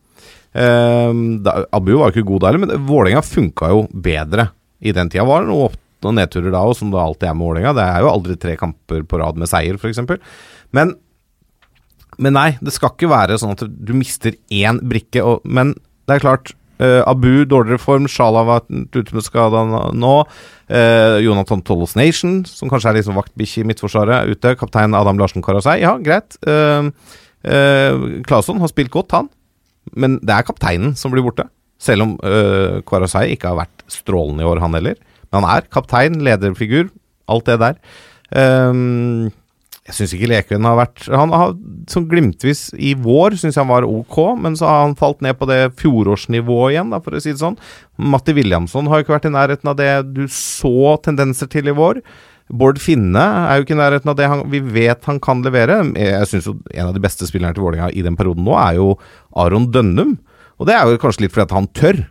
Eh, 0.56 1.64
Abu 1.76 1.96
var 2.00 2.12
ikke 2.12 2.26
god 2.28 2.46
der, 2.46 2.60
men 2.62 2.76
Vålerenga 2.88 3.24
funka 3.24 3.72
jo 3.72 3.86
bedre 3.92 4.50
i 4.80 4.92
den 4.96 5.10
tida. 5.12 5.26
Var 5.28 5.44
det 5.44 5.52
noen 5.52 5.68
opp- 5.70 5.82
og 6.06 6.12
nedturer 6.14 6.52
da 6.52 6.60
òg, 6.62 6.76
som 6.78 6.90
det 6.92 7.00
alltid 7.00 7.30
er 7.30 7.34
med 7.34 7.46
Vålerenga. 7.48 7.72
Det 7.74 7.86
er 7.88 8.04
jo 8.04 8.12
aldri 8.12 8.36
tre 8.38 8.54
kamper 8.60 9.02
på 9.08 9.18
rad 9.18 9.40
med 9.40 9.50
seier, 9.50 9.80
f.eks. 9.80 10.04
Men 10.76 10.94
men 12.22 12.32
nei, 12.32 12.50
det 12.64 12.72
skal 12.72 12.94
ikke 12.94 13.10
være 13.12 13.36
sånn 13.40 13.52
at 13.56 13.64
du 13.68 13.92
mister 13.96 14.36
én 14.52 14.78
brikke. 14.88 15.20
Og, 15.20 15.42
men 15.44 15.74
det 16.08 16.16
er 16.16 16.22
klart, 16.22 16.54
eh, 16.82 17.00
Abu 17.06 17.44
dårligere 17.48 17.82
form, 17.82 18.08
Shala 18.10 18.44
var 18.46 18.66
ute 18.68 19.14
med 19.14 19.24
skada 19.24 19.64
nå. 19.94 20.14
Uh, 20.66 21.22
Jonathan 21.22 21.60
Tollos 21.62 21.92
Nation, 21.94 22.40
som 22.42 22.66
kanskje 22.66 22.90
er 22.90 22.96
liksom 22.98 23.14
vaktbikkje 23.14 23.62
i 23.62 23.66
Midtforsvaret, 23.68 24.32
ute. 24.34 24.56
Kaptein 24.58 24.96
Adam 24.98 25.20
Larsen 25.20 25.44
Karasei, 25.46 25.78
ja, 25.84 25.92
greit. 26.02 26.34
Uh, 26.42 26.90
Claesson 28.26 28.58
har 28.58 28.72
spilt 28.72 28.90
godt, 28.90 29.14
han. 29.14 29.30
Men 29.94 30.18
det 30.26 30.34
er 30.34 30.48
kapteinen 30.48 30.96
som 30.98 31.14
blir 31.14 31.22
borte. 31.22 31.46
Selv 31.78 32.02
om 32.02 32.16
uh, 32.18 32.82
Karasei 32.88 33.28
ikke 33.36 33.52
har 33.52 33.60
vært 33.60 33.86
strålende 33.92 34.42
i 34.42 34.48
år, 34.50 34.58
han 34.64 34.74
heller. 34.74 34.98
Men 35.30 35.44
han 35.44 35.50
er 35.54 35.70
kaptein, 35.70 36.18
lederfigur, 36.26 36.90
alt 37.30 37.46
det 37.46 37.60
der. 37.62 37.78
Um, 38.34 39.30
Jeg 39.86 39.94
syns 39.94 40.12
ikke 40.16 40.28
Lekven 40.32 40.66
har 40.66 40.78
vært 40.80 41.04
Han 41.14 41.30
har 41.30 41.52
sånn 41.90 42.08
glimtvis 42.10 42.68
i 42.74 42.94
vår 42.98 43.36
syns 43.38 43.54
jeg 43.54 43.62
han 43.62 43.70
var 43.70 43.86
ok, 43.86 44.16
men 44.42 44.56
så 44.58 44.66
har 44.66 44.80
han 44.82 44.96
falt 44.98 45.20
ned 45.22 45.38
på 45.38 45.46
det 45.46 45.60
fjorårsnivået 45.78 46.74
igjen, 46.74 46.90
da, 46.90 46.98
for 47.02 47.14
å 47.14 47.20
si 47.22 47.30
det 47.30 47.42
sånn. 47.42 47.58
Matti 47.96 48.34
Williamson 48.36 48.90
har 48.90 48.98
jo 48.98 49.06
ikke 49.06 49.14
vært 49.14 49.28
i 49.30 49.36
nærheten 49.36 49.70
av 49.70 49.76
det 49.78 49.90
du 50.16 50.24
så 50.32 50.96
tendenser 51.04 51.50
til 51.52 51.70
i 51.70 51.76
vår. 51.76 52.02
Bård 52.46 52.78
Finne 52.82 53.22
er 53.22 53.58
jo 53.58 53.66
ikke 53.66 53.74
i 53.74 53.80
nærheten 53.80 54.10
av 54.10 54.18
det 54.18 54.28
han, 54.30 54.44
vi 54.50 54.60
vet 54.60 55.06
han 55.08 55.18
kan 55.22 55.42
levere. 55.46 55.80
Jeg 55.98 56.30
syns 56.30 56.50
jo 56.50 56.58
en 56.74 56.90
av 56.90 56.94
de 56.94 57.02
beste 57.02 57.26
spillerne 57.26 57.56
til 57.56 57.64
Vålerenga 57.64 57.90
i 57.94 58.04
den 58.06 58.18
perioden 58.18 58.46
nå 58.46 58.54
er 58.58 58.78
jo 58.78 58.92
Aron 59.38 59.70
Dønnum. 59.74 60.14
Og 60.56 60.68
det 60.68 60.76
er 60.76 60.86
jo 60.86 61.00
kanskje 61.02 61.26
litt 61.26 61.34
fordi 61.34 61.46
at 61.48 61.56
han 61.56 61.70
tør. 61.74 62.04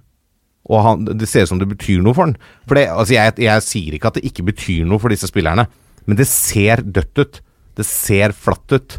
Og 0.66 0.82
han, 0.82 1.08
det 1.08 1.30
ser 1.30 1.46
ut 1.46 1.54
som 1.54 1.62
det 1.62 1.70
betyr 1.70 2.04
noe 2.04 2.16
for 2.18 2.28
han. 2.28 2.36
For 2.68 2.80
det, 2.80 2.88
altså 2.92 3.16
jeg, 3.16 3.36
jeg 3.46 3.66
sier 3.66 3.96
ikke 3.96 4.12
at 4.12 4.20
det 4.20 4.26
ikke 4.28 4.48
betyr 4.50 4.88
noe 4.90 5.02
for 5.02 5.14
disse 5.14 5.30
spillerne, 5.30 5.68
men 6.06 6.20
det 6.20 6.28
ser 6.30 6.84
dødt 6.84 7.22
ut. 7.22 7.42
Det 7.78 7.86
ser 7.88 8.34
flatt 8.36 8.76
ut. 8.76 8.98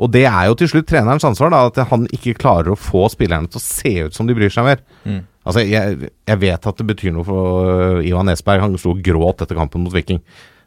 Og 0.00 0.08
det 0.14 0.24
er 0.24 0.46
jo 0.48 0.56
til 0.56 0.70
slutt 0.72 0.88
trenerens 0.88 1.26
ansvar, 1.28 1.52
da, 1.52 1.64
at 1.68 1.90
han 1.90 2.06
ikke 2.16 2.38
klarer 2.40 2.72
å 2.72 2.78
få 2.78 3.04
spillerne 3.12 3.50
til 3.52 3.60
å 3.60 3.64
se 3.64 3.92
ut 4.08 4.16
som 4.16 4.28
de 4.28 4.36
bryr 4.38 4.52
seg 4.52 4.64
mer. 4.64 4.80
Altså, 5.44 5.64
jeg, 5.64 6.10
jeg 6.28 6.40
vet 6.40 6.66
at 6.68 6.80
det 6.80 6.86
betyr 6.88 7.12
noe 7.16 7.26
for 7.26 8.00
Ivan 8.04 8.28
Nesberg. 8.28 8.62
Han 8.64 8.78
sto 8.80 8.94
og 8.94 9.02
gråt 9.04 9.44
etter 9.44 9.56
kampen 9.58 9.84
mot 9.84 9.92
Viking 9.94 10.20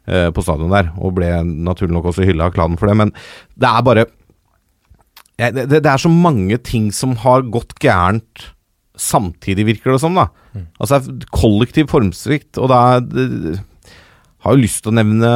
eh, 0.09 0.29
på 0.33 0.43
stadion 0.45 0.73
der, 0.73 0.91
og 0.97 1.15
ble 1.17 1.29
naturlig 1.45 1.93
nok 1.97 2.11
også 2.11 2.25
hylla 2.27 2.49
av 2.49 2.55
klanen 2.55 2.77
for 2.77 2.89
det, 2.89 2.97
men 2.99 3.13
det 3.57 3.69
er 3.69 3.85
bare 3.85 4.07
jeg, 5.41 5.53
det, 5.55 5.79
det 5.81 5.89
er 5.89 6.01
så 6.01 6.11
mange 6.13 6.59
ting 6.61 6.91
som 6.93 7.15
har 7.23 7.45
gått 7.49 7.73
gærent 7.81 8.51
samtidig, 8.99 9.65
virker 9.65 9.95
det 9.95 10.01
som. 10.03 10.13
da 10.13 10.27
Altså 10.77 10.99
kollektiv 11.33 11.89
formsvikt, 11.89 12.59
og 12.61 12.69
da 12.69 12.81
har 14.43 14.53
jo 14.53 14.61
lyst 14.61 14.83
til 14.83 14.93
å 14.93 14.97
nevne 14.99 15.31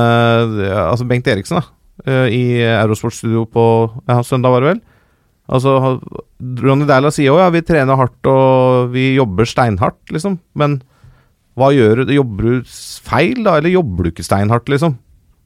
ja, 0.61 0.84
altså 0.91 1.07
Bengt 1.09 1.29
Eriksen, 1.31 1.57
da. 1.57 1.73
Eh, 2.06 2.28
I 2.34 2.44
Eurosport-studio 2.68 3.45
på 3.49 3.65
ja, 4.07 4.22
søndag, 4.26 4.53
var 4.53 4.64
det 4.64 4.74
vel. 4.74 4.84
Altså, 5.48 5.78
Ronny 6.60 6.86
Deila 6.90 7.10
sier 7.14 7.32
jo 7.32 7.40
ja, 7.40 7.48
vi 7.53 7.64
trener 7.64 7.99
hardt 7.99 8.28
og 8.28 8.91
vi 8.91 9.14
jobber 9.15 9.48
steinhardt, 9.48 10.02
liksom. 10.11 10.38
Men 10.60 10.82
hva 11.57 11.72
gjør 11.74 12.03
du? 12.03 12.14
Jobber 12.14 12.49
du 12.49 12.72
feil, 13.07 13.41
da? 13.45 13.57
Eller 13.57 13.74
jobber 13.74 14.06
du 14.06 14.11
ikke 14.11 14.28
steinhardt, 14.28 14.68
liksom? 14.69 14.98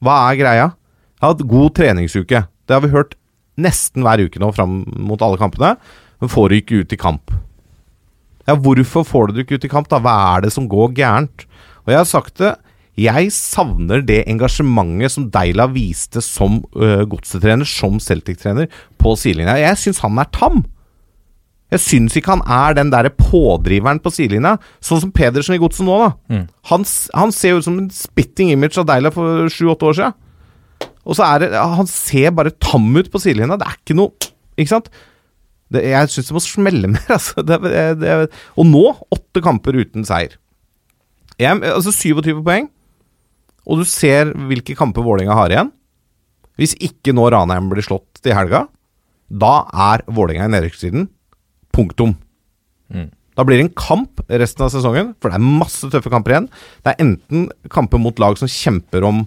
Hva 0.02 0.18
er 0.28 0.40
greia? 0.40 0.66
Jeg 0.74 1.24
har 1.24 1.36
hatt 1.36 1.46
god 1.48 1.74
treningsuke. 1.78 2.42
Det 2.66 2.74
har 2.74 2.82
vi 2.82 2.92
hørt 2.92 3.14
nesten 3.62 4.02
hver 4.04 4.24
uke 4.26 4.40
nå 4.42 4.50
fram 4.56 4.82
mot 5.06 5.22
alle 5.22 5.38
kampene. 5.40 5.76
Men 6.20 6.30
får 6.32 6.50
du 6.50 6.58
ikke 6.58 6.82
ut 6.82 6.92
i 6.94 6.98
kamp. 7.00 7.32
Ja, 8.48 8.56
hvorfor 8.58 9.06
får 9.06 9.30
du 9.30 9.36
det 9.36 9.46
ikke 9.46 9.60
ut 9.60 9.68
i 9.68 9.70
kamp, 9.70 9.88
da? 9.92 10.02
Hva 10.02 10.14
er 10.34 10.44
det 10.44 10.52
som 10.54 10.66
går 10.70 10.92
gærent? 10.98 11.46
Og 11.86 11.94
jeg 11.94 12.00
har 12.00 12.10
sagt 12.10 12.42
det, 12.42 12.56
jeg 13.04 13.32
savner 13.34 14.02
det 14.06 14.22
engasjementet 14.30 15.14
som 15.14 15.28
Deila 15.32 15.68
viste 15.72 16.22
som 16.24 16.60
uh, 16.76 17.02
godsetrener, 17.08 17.68
som 17.68 17.98
Celtic-trener, 18.02 18.70
på 19.00 19.14
sidelinja. 19.18 19.58
Jeg 19.60 19.80
syns 19.80 20.02
han 20.04 20.20
er 20.20 20.30
tam. 20.34 20.62
Jeg 21.72 21.80
syns 21.80 22.16
ikke 22.18 22.34
han 22.34 22.42
er 22.44 22.76
den 22.76 22.90
derre 22.92 23.12
pådriveren 23.16 24.02
på 24.04 24.12
sidelinja, 24.12 24.58
sånn 24.84 25.00
som 25.06 25.12
Pedersen 25.14 25.56
i 25.56 25.60
Godset 25.62 25.86
nå, 25.86 25.94
da. 26.02 26.10
Han, 26.68 26.84
han 27.16 27.32
ser 27.32 27.54
jo 27.54 27.62
ut 27.62 27.68
som 27.68 27.78
en 27.80 27.88
spitting 27.96 28.52
image 28.52 28.76
av 28.80 28.90
Deila 28.90 29.12
for 29.14 29.48
sju-åtte 29.52 29.88
år 29.88 29.96
siden. 30.00 30.18
Og 31.02 31.16
så 31.18 31.24
er 31.26 31.40
det 31.42 31.48
Han 31.58 31.88
ser 31.90 32.30
bare 32.30 32.52
tam 32.62 32.84
ut 32.94 33.08
på 33.10 33.18
sidelinja. 33.18 33.56
Det 33.58 33.66
er 33.66 33.78
ikke 33.80 33.96
noe 33.98 34.28
Ikke 34.54 34.70
sant? 34.70 34.92
Det, 35.72 35.80
jeg 35.88 36.10
syns 36.12 36.28
det 36.28 36.36
må 36.36 36.42
smelle 36.44 36.90
mer, 36.94 37.08
altså. 37.16 37.42
Det, 37.46 37.58
det, 38.02 38.16
og 38.60 38.68
nå 38.68 38.84
åtte 39.14 39.42
kamper 39.42 39.78
uten 39.80 40.04
seier. 40.04 40.36
Jeg, 41.40 41.62
altså 41.64 41.94
27 41.96 42.42
poeng. 42.44 42.68
Og 43.68 43.82
du 43.82 43.86
ser 43.88 44.32
hvilke 44.48 44.76
kamper 44.78 45.04
Vålerenga 45.06 45.36
har 45.38 45.54
igjen. 45.54 45.72
Hvis 46.58 46.74
ikke 46.82 47.14
nå 47.16 47.28
Ranheim 47.32 47.70
blir 47.70 47.84
slått 47.86 48.20
til 48.22 48.34
helga, 48.36 48.66
da 49.32 49.54
er 49.90 50.04
Vålerenga 50.10 50.48
i 50.50 50.54
nedrykkssiden. 50.56 51.08
Punktum. 51.72 52.16
Da 53.32 53.44
blir 53.48 53.56
det 53.56 53.64
en 53.70 53.76
kamp 53.78 54.20
resten 54.28 54.66
av 54.66 54.72
sesongen, 54.74 55.14
for 55.22 55.32
det 55.32 55.38
er 55.38 55.46
masse 55.62 55.88
tøffe 55.88 56.10
kamper 56.12 56.34
igjen. 56.34 56.48
Det 56.84 56.92
er 56.92 57.04
enten 57.06 57.46
kamper 57.72 58.02
mot 58.02 58.18
lag 58.20 58.36
som 58.36 58.50
kjemper 58.50 59.06
om 59.08 59.22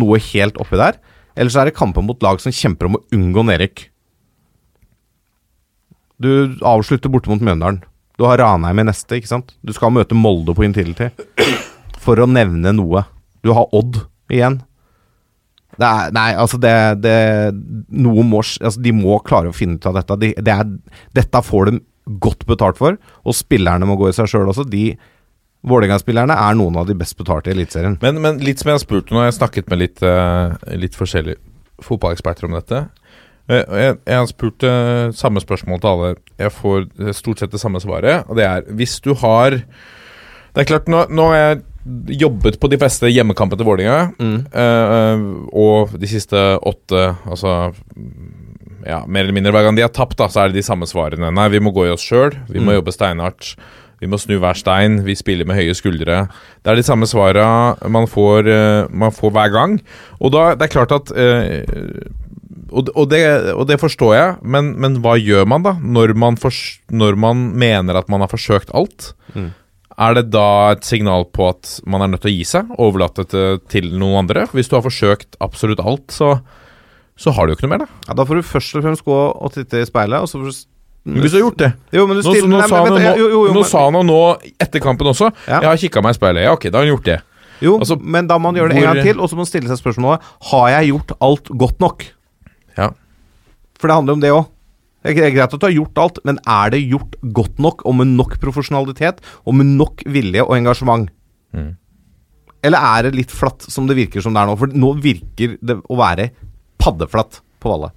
noe 0.00 0.20
helt 0.30 0.56
oppi 0.62 0.78
der, 0.80 0.96
eller 1.36 1.52
så 1.52 1.60
er 1.60 1.68
det 1.68 1.76
kamper 1.76 2.04
mot 2.04 2.22
lag 2.24 2.40
som 2.40 2.54
kjemper 2.54 2.88
om 2.88 2.96
å 2.96 3.02
unngå 3.12 3.44
nedrykk. 3.50 3.88
Du 6.22 6.56
avslutter 6.64 7.12
borte 7.12 7.28
mot 7.28 7.42
Mjøndalen. 7.44 7.82
Du 8.16 8.24
har 8.28 8.38
Ranheim 8.40 8.80
i 8.80 8.86
neste, 8.86 9.18
ikke 9.18 9.28
sant? 9.28 9.52
Du 9.60 9.72
skal 9.76 9.92
møte 9.92 10.16
Molde 10.16 10.54
på 10.56 10.64
Intility. 10.64 11.10
For 12.00 12.20
å 12.22 12.28
nevne 12.30 12.72
noe. 12.76 13.04
Du 13.42 13.52
har 13.56 13.70
Odd 13.74 14.04
igjen. 14.32 14.60
Er, 15.80 16.10
nei, 16.12 16.28
altså 16.36 16.58
det, 16.60 16.72
det 17.00 17.14
Noe 17.96 18.22
må 18.28 18.42
altså 18.42 18.76
De 18.76 18.90
må 18.92 19.14
klare 19.24 19.48
å 19.48 19.56
finne 19.56 19.78
ut 19.80 19.86
av 19.88 19.96
dette. 19.96 20.18
De, 20.20 20.34
det 20.36 20.52
er, 20.52 20.68
dette 21.16 21.42
får 21.46 21.70
de 21.70 21.80
godt 22.22 22.44
betalt 22.48 22.76
for, 22.80 22.98
og 22.98 23.36
spillerne 23.36 23.86
må 23.88 23.96
gå 23.96 24.10
i 24.10 24.14
seg 24.16 24.28
sjøl 24.30 24.50
også. 24.50 24.66
De 24.68 24.90
Vålerenga-spillerne 25.62 26.34
er 26.34 26.56
noen 26.58 26.74
av 26.80 26.88
de 26.88 26.96
best 26.98 27.14
betalte 27.14 27.52
i 27.52 27.54
Eliteserien. 27.54 27.94
Men, 28.02 28.16
men 28.24 28.40
litt 28.42 28.58
som 28.58 28.72
jeg 28.72 28.80
har 28.80 28.82
spurt 28.82 29.12
nå, 29.12 29.20
jeg 29.22 29.30
har 29.30 29.36
snakket 29.36 29.68
med 29.70 29.78
litt, 29.78 30.02
eh, 30.02 30.56
litt 30.74 30.98
forskjellige 30.98 31.38
fotballeksperter 31.86 32.48
om 32.48 32.56
dette. 32.58 32.80
Eh, 33.46 33.62
jeg, 33.62 33.92
jeg 34.10 34.18
har 34.18 34.26
spurt 34.30 34.66
eh, 34.66 35.12
samme 35.14 35.42
spørsmål 35.44 35.78
til 35.78 35.90
alle. 35.92 36.10
Jeg 36.42 36.54
får 36.56 36.88
stort 37.14 37.44
sett 37.44 37.54
det 37.54 37.62
samme 37.62 37.82
svaret. 37.82 38.26
Og 38.26 38.40
det 38.40 38.48
er 38.48 38.66
hvis 38.74 38.98
du 39.06 39.12
har 39.22 39.60
Det 40.52 40.60
er 40.60 40.68
klart, 40.68 40.90
nå, 40.90 41.06
nå 41.08 41.30
har 41.30 41.38
jeg 41.38 41.62
jobbet 42.22 42.58
på 42.62 42.70
de 42.70 42.78
fleste 42.78 43.10
hjemmekampene 43.10 43.58
til 43.60 43.68
Vålerenga. 43.68 44.12
eh, 44.62 45.24
og 45.52 45.94
de 45.98 46.10
siste 46.10 46.38
åtte, 46.62 47.04
altså 47.26 47.72
ja, 48.86 49.02
mer 49.06 49.24
eller 49.24 49.36
mindre 49.36 49.52
hver 49.54 49.66
gang 49.66 49.78
de 49.78 49.84
har 49.84 49.92
tapt, 49.94 50.18
da, 50.18 50.28
så 50.30 50.42
er 50.42 50.50
det 50.50 50.60
de 50.60 50.66
samme 50.66 50.88
svarene. 50.90 51.30
Nei, 51.34 51.48
vi 51.52 51.62
må 51.62 51.72
gå 51.74 51.86
i 51.86 51.94
oss 51.94 52.04
sjøl. 52.06 52.34
Vi 52.50 52.62
må 52.62 52.74
jobbe 52.76 52.94
steinhardt. 52.94 53.54
Vi 54.02 54.08
må 54.10 54.18
snu 54.18 54.34
hver 54.42 54.58
stein. 54.58 55.04
Vi 55.06 55.14
spiller 55.14 55.46
med 55.46 55.60
høye 55.60 55.74
skuldre. 55.78 56.24
Det 56.62 56.72
er 56.72 56.78
de 56.78 56.86
samme 56.86 57.06
svara 57.06 57.46
man 57.86 58.08
får, 58.10 58.50
eh, 58.50 58.90
man 58.90 59.14
får 59.14 59.30
hver 59.36 59.52
gang. 59.54 59.78
Og 60.18 60.34
da, 60.34 60.52
det 60.58 60.66
er 60.66 60.74
klart 60.74 60.94
at 60.94 61.12
uh, 61.14 61.62
og, 62.72 62.88
og, 62.96 63.06
det, 63.12 63.22
og 63.52 63.66
det 63.68 63.78
forstår 63.78 64.14
jeg, 64.16 64.36
men, 64.42 64.72
men 64.80 64.98
hva 65.04 65.14
gjør 65.20 65.46
man 65.48 65.64
da? 65.66 65.76
Når 65.78 66.14
man, 66.18 66.38
for, 66.40 66.54
når 66.90 67.18
man 67.20 67.50
mener 67.58 67.98
at 68.00 68.08
man 68.12 68.24
har 68.24 68.32
forsøkt 68.32 68.72
alt? 68.74 69.12
Er 70.02 70.16
det 70.18 70.24
da 70.34 70.44
et 70.72 70.86
signal 70.88 71.26
på 71.30 71.46
at 71.52 71.76
man 71.86 72.02
er 72.04 72.10
nødt 72.14 72.22
til 72.24 72.32
å 72.32 72.34
gi 72.34 72.44
seg? 72.48 72.70
Overlate 72.82 73.26
det 73.30 73.44
til 73.72 73.90
noen 73.92 74.22
andre? 74.24 74.46
Hvis 74.56 74.70
du 74.72 74.76
har 74.78 74.84
forsøkt 74.86 75.36
absolutt 75.44 75.82
alt, 75.84 76.08
så, 76.14 76.32
så 77.20 77.34
har 77.36 77.46
du 77.46 77.52
jo 77.52 77.58
ikke 77.58 77.68
noe 77.68 77.74
mer, 77.76 77.84
da. 77.84 78.00
Ja, 78.08 78.16
da 78.18 78.26
får 78.28 78.40
du 78.40 78.46
først 78.48 78.78
og 78.80 78.86
fremst 78.86 79.04
gå 79.06 79.16
og 79.16 79.52
titte 79.54 79.82
i 79.84 79.88
speilet, 79.88 80.24
og 80.24 80.30
så 80.30 80.40
får 80.40 80.48
du 80.50 81.12
Men 81.12 81.22
hvis 81.24 81.32
du 81.34 81.38
har 81.40 81.44
gjort 81.48 81.58
det 81.58 81.68
Jo, 81.98 82.06
men 82.06 82.14
du 82.18 82.22
Nå, 82.22 82.30
stiller 82.30 82.48
nå, 82.50 82.58
Nei, 82.62 82.68
sa, 82.70 82.78
han 82.78 82.94
vent, 82.94 83.04
jo 83.18 83.26
jo, 83.26 83.28
jo, 83.28 83.28
nå, 83.28 83.46
jo, 83.48 83.52
nå 83.56 83.62
men- 83.64 83.70
sa 83.72 83.80
han 83.88 83.96
jo 83.98 84.02
nå 84.06 84.18
etter 84.62 84.82
kampen 84.84 85.10
også 85.10 85.28
Ja. 85.48 85.58
Jeg 85.60 85.68
har 85.68 85.80
kikka 85.84 86.02
meg 86.06 86.14
i 86.14 86.18
speilet. 86.20 86.44
Ja, 86.46 86.52
ok, 86.54 86.66
da 86.70 86.78
har 86.78 86.86
han 86.86 86.92
gjort 86.94 87.08
det. 87.10 87.18
Jo, 87.62 87.76
Altså, 87.78 87.96
men 88.00 88.26
da 88.26 88.38
må 88.38 88.50
man 88.50 88.58
gjøre 88.58 88.72
det 88.74 88.78
en 88.82 88.88
gang 88.88 89.02
til, 89.06 89.20
og 89.20 89.28
så 89.30 89.34
må 89.38 89.44
man 89.44 89.50
stille 89.50 89.70
seg 89.70 89.78
spørsmålet 89.78 90.22
Har 90.50 90.68
jeg 90.76 90.90
gjort 90.92 91.12
alt 91.22 91.50
godt 91.62 91.78
nok? 91.84 92.06
Ja. 92.78 92.88
For 93.78 93.90
det 93.90 93.96
handler 93.98 94.18
om 94.18 94.22
det 94.22 94.30
òg. 94.34 94.46
Det 95.02 95.12
er 95.12 95.32
greit 95.34 95.50
at 95.50 95.58
du 95.58 95.66
har 95.66 95.74
gjort 95.74 95.98
alt, 95.98 96.18
men 96.28 96.38
er 96.46 96.72
det 96.74 96.82
gjort 96.86 97.16
godt 97.34 97.62
nok, 97.62 97.82
og 97.88 97.96
med 97.98 98.12
nok 98.14 98.36
profesjonalitet, 98.42 99.18
og 99.42 99.56
med 99.58 99.72
nok 99.80 100.04
vilje 100.06 100.44
og 100.44 100.54
engasjement? 100.56 101.10
Mm. 101.56 101.72
Eller 102.62 102.86
er 102.92 103.08
det 103.08 103.16
litt 103.18 103.34
flatt, 103.34 103.66
som 103.66 103.88
det 103.90 103.98
virker 103.98 104.22
som 104.22 104.34
det 104.34 104.44
er 104.44 104.50
nå? 104.52 104.54
For 104.60 104.70
nå 104.70 104.92
virker 105.02 105.56
det 105.58 105.80
å 105.90 105.98
være 105.98 106.30
paddeflatt 106.82 107.40
på 107.62 107.72
Valle. 107.72 107.90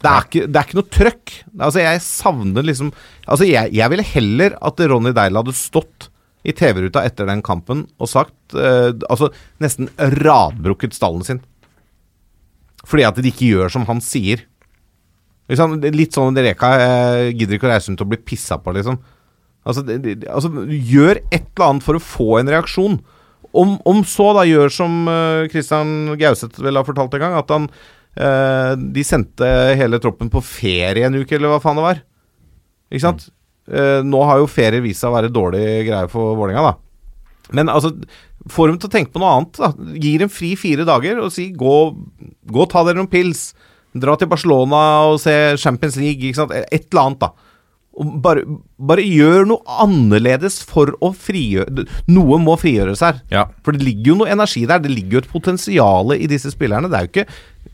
Det 0.00 0.08
er, 0.08 0.24
ikke, 0.24 0.46
det 0.48 0.56
er 0.56 0.68
ikke 0.68 0.78
noe 0.78 0.92
trøkk. 0.94 1.32
Altså, 1.58 1.80
jeg 1.82 2.00
savner 2.00 2.64
liksom 2.64 2.88
Altså, 3.26 3.44
jeg, 3.44 3.68
jeg 3.76 3.92
ville 3.92 4.06
heller 4.14 4.54
at 4.64 4.80
Ronny 4.88 5.12
Deila 5.12 5.42
hadde 5.42 5.52
stått 5.58 6.08
i 6.40 6.54
TV-ruta 6.56 7.02
etter 7.04 7.28
den 7.28 7.42
kampen 7.44 7.82
og 8.00 8.08
sagt 8.08 8.56
eh, 8.56 8.94
Altså, 9.10 9.28
nesten 9.60 9.90
radbrukket 10.22 10.96
stallen 10.96 11.26
sin. 11.26 11.42
Fordi 12.88 13.04
at 13.10 13.20
de 13.20 13.28
ikke 13.28 13.50
gjør 13.50 13.74
som 13.74 13.84
han 13.90 14.00
sier. 14.00 14.46
Liksom, 15.50 15.80
litt 15.96 16.14
sånn 16.14 16.36
Reka 16.38 16.74
eh, 16.78 17.30
gidder 17.34 17.56
ikke 17.56 17.66
å 17.66 17.72
reise 17.72 17.90
rundt 17.90 18.04
og 18.04 18.12
bli 18.12 18.20
pissa 18.22 18.60
på, 18.62 18.74
liksom. 18.76 19.00
Altså, 19.66 19.82
det, 19.84 19.98
det, 20.04 20.28
altså, 20.30 20.50
gjør 20.70 21.18
et 21.26 21.42
eller 21.42 21.66
annet 21.66 21.84
for 21.86 21.98
å 21.98 22.02
få 22.02 22.28
en 22.40 22.52
reaksjon. 22.54 23.00
Om, 23.50 23.74
om 23.88 24.04
så 24.06 24.28
da 24.36 24.44
gjør 24.46 24.70
som 24.72 25.08
eh, 25.10 25.48
Christian 25.50 26.14
Gauseth 26.20 26.62
vel 26.62 26.78
har 26.78 26.86
fortalt 26.86 27.16
en 27.18 27.24
gang, 27.24 27.34
at 27.40 27.50
han 27.50 27.66
eh, 28.14 28.76
De 28.94 29.04
sendte 29.06 29.48
hele 29.78 29.98
troppen 30.02 30.30
på 30.30 30.42
ferie 30.46 31.08
en 31.08 31.18
uke, 31.18 31.34
eller 31.36 31.52
hva 31.52 31.60
faen 31.62 31.80
det 31.80 31.86
var. 31.88 32.04
Ikke 32.90 33.06
sant? 33.08 33.26
Eh, 33.70 34.00
nå 34.06 34.22
har 34.26 34.40
jo 34.40 34.50
ferie 34.50 34.82
vist 34.84 35.02
seg 35.02 35.10
å 35.10 35.18
være 35.18 35.32
dårlig 35.34 35.64
greie 35.88 36.10
for 36.12 36.38
Vålerenga, 36.38 36.70
da. 36.70 37.50
Men 37.58 37.70
altså, 37.72 37.92
får 38.50 38.70
dem 38.70 38.78
til 38.78 38.90
å 38.90 38.94
tenke 38.94 39.14
på 39.14 39.22
noe 39.22 39.34
annet. 39.34 39.58
da 39.58 39.98
Gi 39.98 40.14
dem 40.22 40.30
fri 40.32 40.54
fire 40.58 40.86
dager 40.86 41.18
og 41.22 41.34
si 41.34 41.50
gå, 41.50 41.76
gå 42.46 42.62
og 42.64 42.70
ta 42.70 42.84
dere 42.86 43.00
noen 43.00 43.10
pils. 43.10 43.50
Dra 43.98 44.14
til 44.18 44.30
Barcelona 44.30 44.80
og 45.10 45.20
se 45.22 45.34
Champions 45.58 45.96
League. 45.98 46.22
Ikke 46.22 46.42
sant? 46.42 46.52
Et 46.70 46.86
eller 46.90 47.02
annet, 47.02 47.24
da. 47.24 47.50
Bare, 48.22 48.44
bare 48.78 49.02
gjør 49.02 49.48
noe 49.50 49.78
annerledes 49.82 50.60
for 50.64 50.92
å 51.04 51.10
frigjøre 51.10 51.82
Noe 52.08 52.38
må 52.40 52.54
frigjøres 52.60 53.02
her. 53.02 53.18
Ja. 53.34 53.48
For 53.66 53.74
det 53.74 53.82
ligger 53.84 54.12
jo 54.12 54.20
noe 54.20 54.30
energi 54.30 54.62
der. 54.70 54.80
Det 54.84 54.92
ligger 54.92 55.18
jo 55.18 55.24
et 55.24 55.32
potensial 55.32 56.14
i 56.14 56.28
disse 56.30 56.52
spillerne. 56.54 56.88
Det 56.88 56.96
er 56.96 57.08
jo 57.08 57.10
ikke, 57.10 57.26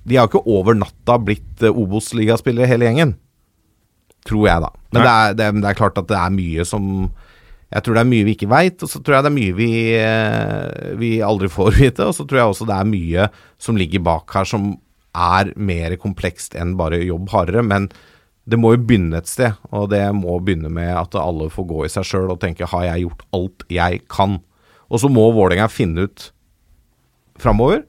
de 0.08 0.16
har 0.16 0.26
jo 0.26 0.32
ikke 0.32 0.56
over 0.56 0.78
natta 0.80 1.18
blitt 1.22 1.62
uh, 1.62 1.70
Obos-ligaspillere, 1.70 2.68
hele 2.70 2.88
gjengen. 2.88 3.14
Tror 4.26 4.48
jeg, 4.48 4.64
da. 4.64 4.72
Men 4.90 5.04
det 5.04 5.12
er, 5.12 5.36
det, 5.38 5.50
det 5.60 5.70
er 5.70 5.78
klart 5.78 6.00
at 6.00 6.08
det 6.10 6.16
er 6.18 6.34
mye 6.34 6.64
som 6.66 6.88
Jeg 7.66 7.82
tror 7.82 7.98
det 7.98 8.02
er 8.02 8.08
mye 8.08 8.26
vi 8.26 8.34
ikke 8.38 8.48
veit, 8.50 8.82
og 8.82 8.90
så 8.90 9.02
tror 9.02 9.18
jeg 9.18 9.26
det 9.26 9.30
er 9.30 9.36
mye 9.36 9.54
vi, 9.58 9.70
eh, 10.00 10.90
vi 10.98 11.12
aldri 11.22 11.52
får 11.52 11.76
vite. 11.82 12.08
Og 12.08 12.16
så 12.16 12.24
tror 12.24 12.40
jeg 12.40 12.56
også 12.56 12.66
det 12.72 12.80
er 12.80 12.90
mye 12.90 13.28
som 13.62 13.78
ligger 13.78 14.02
bak 14.06 14.32
her 14.34 14.48
som 14.48 14.72
er 15.16 15.52
mer 15.56 15.96
komplekst 16.00 16.56
enn 16.58 16.76
bare 16.78 17.00
jobb 17.02 17.30
hardere. 17.32 17.64
Men 17.64 17.88
det 18.46 18.58
må 18.60 18.74
jo 18.74 18.84
begynne 18.84 19.18
et 19.18 19.30
sted, 19.30 19.56
og 19.74 19.90
det 19.90 20.04
må 20.14 20.36
begynne 20.38 20.70
med 20.70 20.92
at 20.94 21.16
alle 21.18 21.48
får 21.50 21.66
gå 21.70 21.84
i 21.86 21.92
seg 21.92 22.06
sjøl 22.06 22.30
og 22.34 22.40
tenke 22.42 22.68
har 22.70 22.86
jeg 22.90 23.06
gjort 23.06 23.26
alt 23.34 23.66
jeg 23.72 24.02
kan? 24.12 24.38
Og 24.86 25.02
så 25.02 25.10
må 25.10 25.26
Vålerenga 25.34 25.66
finne 25.72 26.06
ut 26.06 26.30
framover 27.42 27.82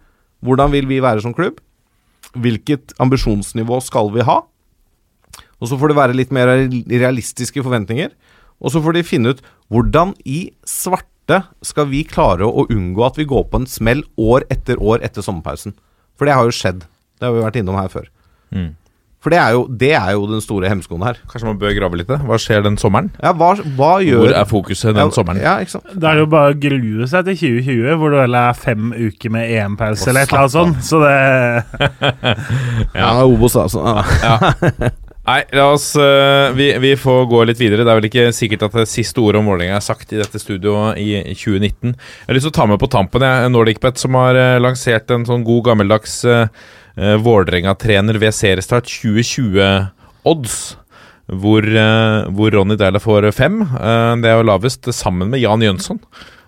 hvordan 0.46 0.74
vil 0.74 0.88
vi 0.90 1.02
være 1.02 1.24
som 1.24 1.34
klubb? 1.34 1.60
Hvilket 2.38 2.94
ambisjonsnivå 3.02 3.80
skal 3.82 4.12
vi 4.14 4.26
ha? 4.26 4.42
Og 5.58 5.70
så 5.70 5.78
får 5.80 5.92
det 5.92 5.98
være 5.98 6.18
litt 6.18 6.34
mer 6.36 6.52
realistiske 6.70 7.64
forventninger. 7.66 8.12
Og 8.62 8.74
så 8.74 8.82
får 8.82 8.98
de 8.98 9.06
finne 9.06 9.34
ut 9.34 9.42
hvordan 9.74 10.14
i 10.26 10.52
svarte 10.68 11.42
skal 11.66 11.90
vi 11.92 12.04
klare 12.08 12.46
å 12.48 12.68
unngå 12.72 13.04
at 13.06 13.18
vi 13.20 13.28
går 13.30 13.48
på 13.50 13.62
en 13.62 13.70
smell 13.70 14.04
år 14.18 14.46
etter 14.54 14.80
år 14.82 15.04
etter 15.06 15.26
sommerpausen. 15.26 15.76
For 16.18 16.30
det 16.30 16.38
har 16.38 16.48
jo 16.48 16.56
skjedd. 16.56 16.86
Det 17.18 17.28
har 17.28 17.34
vi 17.36 17.46
vært 17.46 17.62
innom 17.62 17.80
her 17.80 17.90
før. 17.92 18.12
Mm. 18.56 18.76
For 19.28 19.34
det 19.34 19.40
er, 19.42 19.54
jo, 19.58 19.64
det 19.80 19.90
er 19.98 20.12
jo 20.14 20.28
den 20.30 20.40
store 20.40 20.70
hemskoen 20.70 21.02
her. 21.04 21.18
Kanskje 21.28 21.48
man 21.50 21.58
bør 21.60 21.74
grave 21.76 21.98
litt? 22.00 22.12
Hva 22.30 22.38
skjer 22.40 22.62
den 22.64 22.78
sommeren? 22.80 23.10
Ja, 23.18 23.34
hva, 23.36 23.50
hva 23.76 23.98
gjør 24.06 24.22
Hvor 24.22 24.36
er 24.40 24.46
fokuset 24.48 24.94
den 24.94 25.02
ja, 25.02 25.08
sommeren? 25.12 25.42
Ja, 25.42 25.56
ikke 25.60 25.74
sant? 25.74 25.90
Det 25.90 26.08
er 26.08 26.22
jo 26.22 26.30
bare 26.32 26.54
å 26.54 26.60
grue 26.62 27.10
seg 27.10 27.26
til 27.28 27.40
2020, 27.42 27.98
hvor 27.98 28.14
det 28.14 28.22
vel 28.22 28.38
er 28.40 28.62
fem 28.62 28.94
uker 28.94 29.34
med 29.34 29.52
EM-pause 29.58 30.08
eller 30.14 30.24
et 30.24 30.32
eller 30.32 30.46
annet 30.46 30.56
sånt. 30.56 30.80
Så 30.86 31.02
det 31.02 31.18
Ja, 33.02 33.10
Obos, 33.26 33.58
altså. 33.60 33.84
Ja. 34.22 34.94
Nei, 35.28 35.42
la 35.60 35.68
oss 35.74 35.90
uh, 36.00 36.54
vi, 36.56 36.70
vi 36.80 36.94
får 36.96 37.26
gå 37.28 37.44
litt 37.50 37.60
videre. 37.60 37.84
Det 37.84 37.92
er 37.92 38.00
vel 38.00 38.08
ikke 38.08 38.30
sikkert 38.38 38.70
at 38.70 38.80
det 38.80 38.88
siste 38.88 39.20
ordet 39.20 39.42
om 39.42 39.50
Vålerenga 39.52 39.82
er 39.82 39.84
sagt 39.84 40.14
i 40.16 40.22
dette 40.22 40.40
studioet 40.40 41.02
i, 41.04 41.18
i 41.20 41.36
2019. 41.36 41.98
Jeg 41.98 42.30
har 42.30 42.38
lyst 42.38 42.48
til 42.48 42.54
å 42.54 42.60
ta 42.62 42.70
med 42.70 42.80
på 42.80 42.94
tampen 42.94 43.26
jeg, 43.28 43.52
NordicBet, 43.52 44.00
som 44.00 44.16
har 44.22 44.40
uh, 44.40 44.56
lansert 44.64 45.12
en 45.12 45.28
sånn 45.28 45.44
god 45.48 45.66
gammeldags 45.74 46.22
uh, 46.30 46.46
Vålerenga-trener 46.98 48.18
ved 48.18 48.34
seriestart 48.34 48.90
2020-odds. 48.90 50.58
Hvor, 51.28 51.60
øh, 51.60 52.30
hvor 52.32 52.56
Ronny 52.56 52.78
Deila 52.80 53.02
får 53.04 53.32
fem. 53.36 53.62
Øh, 53.62 54.14
det 54.24 54.30
er 54.30 54.38
jo 54.40 54.48
lavest, 54.48 54.88
sammen 54.96 55.30
med 55.30 55.40
Jan 55.44 55.62
Jønsson. 55.62 56.00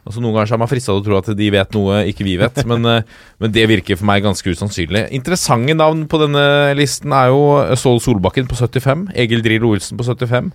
Altså 0.08 0.22
Noen 0.24 0.38
ganger 0.38 0.56
er 0.56 0.62
man 0.62 0.70
frista 0.72 0.94
til 0.94 1.02
å 1.02 1.06
tro 1.06 1.18
at 1.20 1.28
de 1.38 1.50
vet 1.52 1.76
noe 1.76 2.00
ikke 2.10 2.24
vi 2.26 2.38
vet, 2.40 2.64
men, 2.66 2.86
eh, 2.88 3.04
men 3.44 3.52
det 3.54 3.68
virker 3.70 4.00
for 4.00 4.08
meg 4.10 4.24
ganske 4.24 4.48
usannsynlig. 4.48 5.10
Interessante 5.14 5.76
navn 5.76 6.08
på 6.10 6.22
denne 6.24 6.74
listen 6.80 7.12
er 7.14 7.28
jo 7.34 7.76
Ståle 7.78 8.02
Solbakken 8.02 8.48
på 8.50 8.58
75, 8.58 9.10
Egil 9.14 9.44
Drillo 9.46 9.76
Olsen 9.76 10.00
på 10.00 10.08
75. 10.08 10.50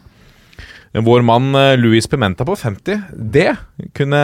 Vår 0.95 1.25
mann 1.27 1.55
eh, 1.59 1.77
Luis 1.77 2.07
Pimenta 2.07 2.45
på 2.47 2.55
50. 2.57 3.01
Det 3.35 3.49
kunne, 3.99 4.21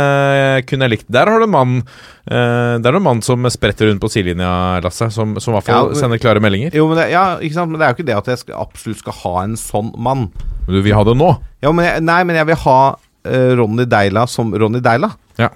kunne 0.71 0.87
jeg 0.87 0.93
likt. 0.93 1.09
Der 1.11 1.27
har 1.27 1.43
du 1.43 1.47
en 1.49 1.51
mann 1.51 1.73
eh, 1.81 2.77
Der 2.79 2.87
er 2.87 2.95
det 2.95 3.01
en 3.01 3.07
mann 3.09 3.23
som 3.27 3.49
spretter 3.51 3.91
rundt 3.91 4.03
på 4.03 4.11
sidelinja, 4.13 4.79
Lasse. 4.85 5.09
Som, 5.11 5.35
som 5.43 5.51
i 5.51 5.59
hvert 5.59 5.67
fall 5.67 5.91
Ja, 5.91 5.99
sender 5.99 6.23
klare 6.23 6.43
meldinger. 6.43 6.77
Jo, 6.79 6.87
men 6.87 7.01
det, 7.01 7.09
ja, 7.11 7.25
ikke 7.43 7.59
sant? 7.59 7.73
men 7.73 7.81
det 7.81 7.89
er 7.89 7.91
jo 7.91 7.99
ikke 7.99 8.07
det 8.13 8.19
at 8.21 8.31
jeg 8.31 8.43
skal, 8.45 8.61
absolutt 8.63 9.03
skal 9.03 9.19
ha 9.25 9.35
en 9.43 9.59
sånn 9.59 9.91
mann. 9.99 10.29
Men 10.69 10.79
du 10.79 10.79
vil 10.87 10.95
ha 10.95 11.03
det 11.09 11.17
nå? 11.19 11.33
Ja, 11.65 11.75
men 11.75 11.89
jeg, 11.89 12.07
nei, 12.07 12.21
men 12.29 12.39
jeg 12.39 12.51
vil 12.53 12.63
ha 12.63 12.79
uh, 12.95 13.51
Ronny 13.59 13.89
Deila 13.91 14.25
som 14.31 14.55
Ronny 14.55 14.79
Deila. 14.85 15.11
Ja. 15.43 15.51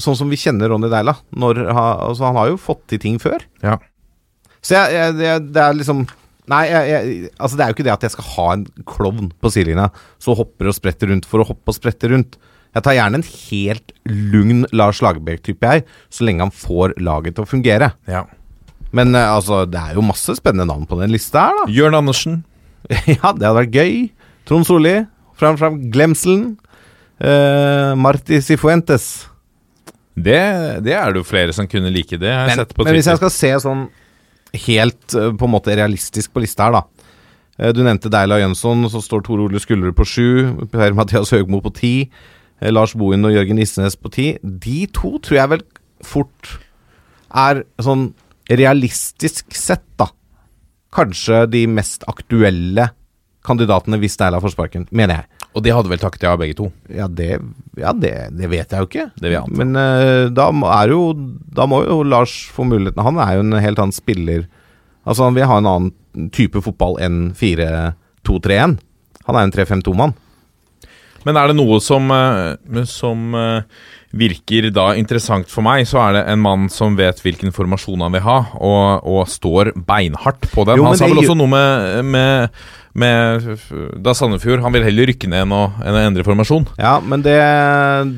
Sånn 0.00 0.16
som 0.16 0.32
vi 0.32 0.40
kjenner 0.40 0.72
Ronny 0.72 0.88
Deila. 0.88 1.18
Når, 1.36 1.60
altså, 1.68 2.24
han 2.30 2.40
har 2.40 2.54
jo 2.54 2.56
fått 2.70 2.86
til 2.88 3.04
ting 3.04 3.20
før. 3.20 3.44
Ja. 3.60 3.76
Så 4.64 4.78
jeg, 4.78 4.96
jeg, 4.96 5.16
det, 5.20 5.36
det 5.52 5.60
er 5.60 5.76
liksom 5.76 6.06
Nei, 6.50 6.62
jeg, 6.66 6.86
jeg, 6.90 7.30
altså 7.38 7.58
det 7.58 7.64
er 7.64 7.70
jo 7.70 7.76
ikke 7.76 7.86
det 7.86 7.92
at 7.94 8.04
jeg 8.06 8.14
skal 8.16 8.30
ha 8.32 8.46
en 8.56 8.64
klovn 8.88 9.28
på 9.38 9.50
sidelinja 9.54 9.90
som 10.22 10.34
hopper 10.38 10.72
og 10.72 10.74
spretter 10.74 11.12
rundt 11.12 11.28
for 11.30 11.42
å 11.42 11.46
hoppe 11.46 11.70
og 11.70 11.76
sprette 11.76 12.10
rundt. 12.10 12.38
Jeg 12.72 12.86
tar 12.86 12.96
gjerne 12.96 13.20
en 13.20 13.26
helt 13.28 13.92
lugn 14.08 14.64
Lars 14.74 15.02
Lagerbäck-type, 15.04 15.62
jeg, 15.62 15.84
så 16.10 16.26
lenge 16.26 16.46
han 16.46 16.54
får 16.54 16.96
laget 17.04 17.36
til 17.36 17.46
å 17.46 17.50
fungere. 17.50 17.92
ja. 18.10 18.24
Men 18.92 19.14
eh, 19.16 19.24
altså, 19.24 19.62
det 19.64 19.80
er 19.80 19.96
jo 19.96 20.04
masse 20.04 20.34
spennende 20.36 20.68
navn 20.68 20.84
på 20.84 20.98
den 21.00 21.12
lista 21.14 21.46
her, 21.48 21.62
da. 21.62 21.72
Jørn 21.72 21.96
Andersen. 22.02 22.42
Ja, 23.08 23.30
det 23.32 23.46
hadde 23.46 23.54
vært 23.56 23.76
gøy. 23.78 23.94
Trond 24.48 24.66
Solli. 24.68 24.98
Fram, 25.38 25.56
fram. 25.56 25.78
Glemselen. 25.94 26.58
Uh, 27.22 27.94
Marti 27.96 28.40
Sifuentes. 28.44 29.06
Det, 30.12 30.42
det 30.84 30.92
er 30.98 31.14
det 31.14 31.22
jo 31.22 31.24
flere 31.24 31.54
som 31.56 31.68
kunne 31.70 31.92
like. 31.94 32.18
Det 32.20 32.28
har 32.28 32.50
jeg 32.50 32.52
Men, 32.52 32.60
sett 32.60 32.74
på 32.76 32.84
men 32.84 32.98
hvis 32.98 33.08
jeg 33.08 33.20
skal 33.22 33.32
se 33.32 33.52
sånn 33.64 33.86
helt 34.54 35.14
eh, 35.14 35.32
på 35.32 35.48
en 35.48 35.54
måte 35.54 35.76
realistisk 35.78 36.32
på 36.32 36.42
lista 36.44 36.68
her, 36.68 36.72
da. 36.72 36.82
Eh, 37.58 37.72
Du 37.72 37.82
nevnte 37.82 38.10
Deila 38.12 38.38
Jønsson, 38.40 38.84
så 38.92 39.00
står 39.02 39.24
Tor 39.26 39.40
Ole 39.40 39.60
Skullerud 39.60 39.96
på 39.96 40.06
sju. 40.08 40.66
Per-Mathias 40.72 41.32
Høgmo 41.32 41.60
på 41.64 41.72
ti. 41.74 42.10
eh, 42.60 42.70
Lars 42.70 42.94
Bohin 42.94 43.24
og 43.24 43.32
Jørgen 43.32 43.58
Isnes 43.58 43.96
på 43.96 44.10
ti. 44.12 44.38
De 44.42 44.86
to 44.86 45.18
tror 45.18 45.38
jeg 45.38 45.48
vel 45.56 45.62
fort 46.02 46.58
er 47.34 47.64
sånn 47.80 48.12
realistisk 48.50 49.54
sett, 49.54 49.84
da. 49.96 50.06
Kanskje 50.92 51.46
de 51.48 51.66
mest 51.66 52.04
aktuelle 52.10 52.90
kandidatene 53.42 53.98
hvis 53.98 54.16
Deila 54.20 54.40
får 54.42 54.52
sparken, 54.54 54.86
mener 54.92 55.22
jeg. 55.22 55.41
Og 55.52 55.64
de 55.64 55.72
hadde 55.74 55.90
vel 55.92 56.00
takket 56.00 56.24
ja, 56.24 56.32
begge 56.40 56.56
to. 56.56 56.70
Ja, 56.88 57.06
det, 57.12 57.36
ja, 57.76 57.92
det, 57.92 58.12
det 58.38 58.48
vet 58.52 58.72
jeg 58.72 58.84
jo 58.84 58.88
ikke. 58.88 59.08
Det 59.18 59.26
vil 59.26 59.36
jeg 59.36 59.44
anta. 59.44 59.58
Men 59.60 59.76
uh, 59.76 60.30
da 60.32 60.48
er 60.78 60.94
jo 60.94 61.02
Da 61.52 61.66
må 61.68 61.82
jo 61.84 62.00
Lars 62.08 62.34
få 62.54 62.64
muligheten. 62.68 63.04
Han 63.04 63.20
er 63.20 63.36
jo 63.36 63.44
en 63.44 63.60
helt 63.60 63.82
annen 63.82 63.96
spiller. 63.96 64.46
Altså 65.04 65.28
Han 65.28 65.36
vil 65.36 65.48
ha 65.50 65.60
en 65.60 65.68
annen 65.68 66.30
type 66.32 66.60
fotball 66.64 66.98
enn 67.04 67.20
4-2-3-1. 67.36 68.78
Han 69.28 69.38
er 69.38 69.46
en 69.46 69.54
3-5-2-mann. 69.54 70.16
Men 71.26 71.38
er 71.38 71.50
det 71.50 71.58
noe 71.58 71.78
som, 71.82 72.08
eh, 72.10 72.82
som 72.88 73.34
eh, 73.38 73.82
virker 74.18 74.68
da 74.74 74.90
interessant 74.98 75.50
for 75.50 75.64
meg, 75.64 75.86
så 75.88 76.00
er 76.06 76.16
det 76.18 76.22
en 76.32 76.42
mann 76.42 76.68
som 76.72 76.96
vet 76.98 77.22
hvilken 77.22 77.54
formasjon 77.54 78.02
han 78.04 78.16
vil 78.16 78.24
ha, 78.26 78.38
og, 78.58 79.06
og 79.08 79.30
står 79.30 79.72
beinhardt 79.86 80.50
på 80.52 80.66
den. 80.68 80.82
Jo, 80.82 80.88
han 80.90 80.98
sa 80.98 81.10
vel 81.10 81.22
også 81.22 81.38
noe 81.38 81.52
med, 81.52 82.10
med, 82.10 82.62
med 82.98 83.46
Da 84.04 84.12
Sandefjord 84.16 84.60
Han 84.60 84.74
vil 84.74 84.84
heller 84.84 85.08
rykke 85.08 85.30
ned 85.30 85.46
enn 85.46 85.54
å, 85.56 85.62
enn 85.80 85.96
å 85.96 86.02
endre 86.02 86.26
formasjon. 86.26 86.66
Ja, 86.76 86.98
men 87.00 87.24
det, 87.24 87.38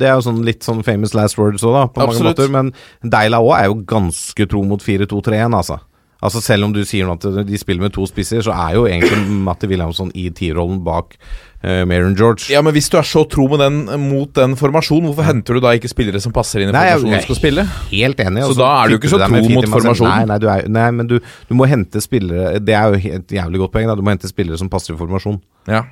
det 0.01 0.09
er 0.09 0.17
jo 0.19 0.27
sånn 0.27 0.43
litt 0.47 0.67
sånn 0.67 0.83
famous 0.87 1.15
last 1.15 1.39
words 1.39 1.63
òg, 1.63 1.77
da, 1.77 1.87
på 1.89 2.03
Absolutt. 2.05 2.41
mange 2.43 2.49
måter. 2.51 2.55
Men 3.03 3.11
Deila 3.15 3.43
òg 3.45 3.55
er 3.59 3.69
jo 3.71 3.81
ganske 3.95 4.49
tro 4.51 4.65
mot 4.67 4.83
4-2-3-1, 4.83 5.59
altså. 5.61 5.79
Altså 6.25 6.41
Selv 6.41 6.65
om 6.69 6.73
du 6.73 6.81
sier 6.89 7.11
at 7.13 7.25
de 7.45 7.59
spiller 7.61 7.85
med 7.85 7.95
to 7.95 8.07
spisser, 8.09 8.41
så 8.45 8.55
er 8.57 8.79
jo 8.79 8.87
egentlig 8.89 9.21
Matti 9.45 9.69
Williamson 9.69 10.13
i 10.17 10.31
tierrollen 10.33 10.81
bak 10.87 11.19
uh, 11.65 11.83
Maron 11.89 12.15
George. 12.19 12.47
Ja, 12.53 12.63
Men 12.63 12.77
hvis 12.77 12.91
du 12.93 12.99
er 13.01 13.09
så 13.09 13.25
tro 13.31 13.47
med 13.51 13.63
den, 13.65 13.81
mot 14.05 14.31
den 14.37 14.55
formasjonen, 14.61 15.09
hvorfor 15.11 15.27
henter 15.27 15.59
du 15.59 15.65
da 15.65 15.75
ikke 15.79 15.91
spillere 15.91 16.21
som 16.23 16.35
passer 16.37 16.63
inn 16.63 16.71
i 16.71 16.77
Nei, 16.77 16.85
formasjonen 16.93 17.25
du 17.25 17.29
skal 17.29 17.41
spille? 17.41 17.67
Helt 17.91 18.23
enig. 18.25 18.47
Så 18.51 18.59
da 18.61 18.71
er 18.83 18.93
du 18.93 18.99
ikke 19.01 19.13
så 19.13 19.21
tro 19.25 19.43
mot 19.43 19.71
formasjonen? 19.79 20.15
Nei, 20.15 20.31
nei, 20.31 20.39
du 20.43 20.49
er, 20.53 20.69
nei 20.79 20.87
men 21.01 21.11
du, 21.11 21.19
du 21.49 21.57
må 21.59 21.69
hente 21.71 22.03
spillere 22.05 22.61
Det 22.63 22.77
er 22.77 22.93
jo 22.93 23.19
et 23.19 23.37
jævlig 23.41 23.65
godt 23.65 23.75
poeng. 23.75 23.91
Da. 23.91 23.99
Du 23.99 24.05
må 24.05 24.15
hente 24.15 24.31
spillere 24.31 24.61
som 24.61 24.71
passer 24.73 24.95
i 24.95 25.01
formasjon. 25.01 25.41
Ja. 25.71 25.87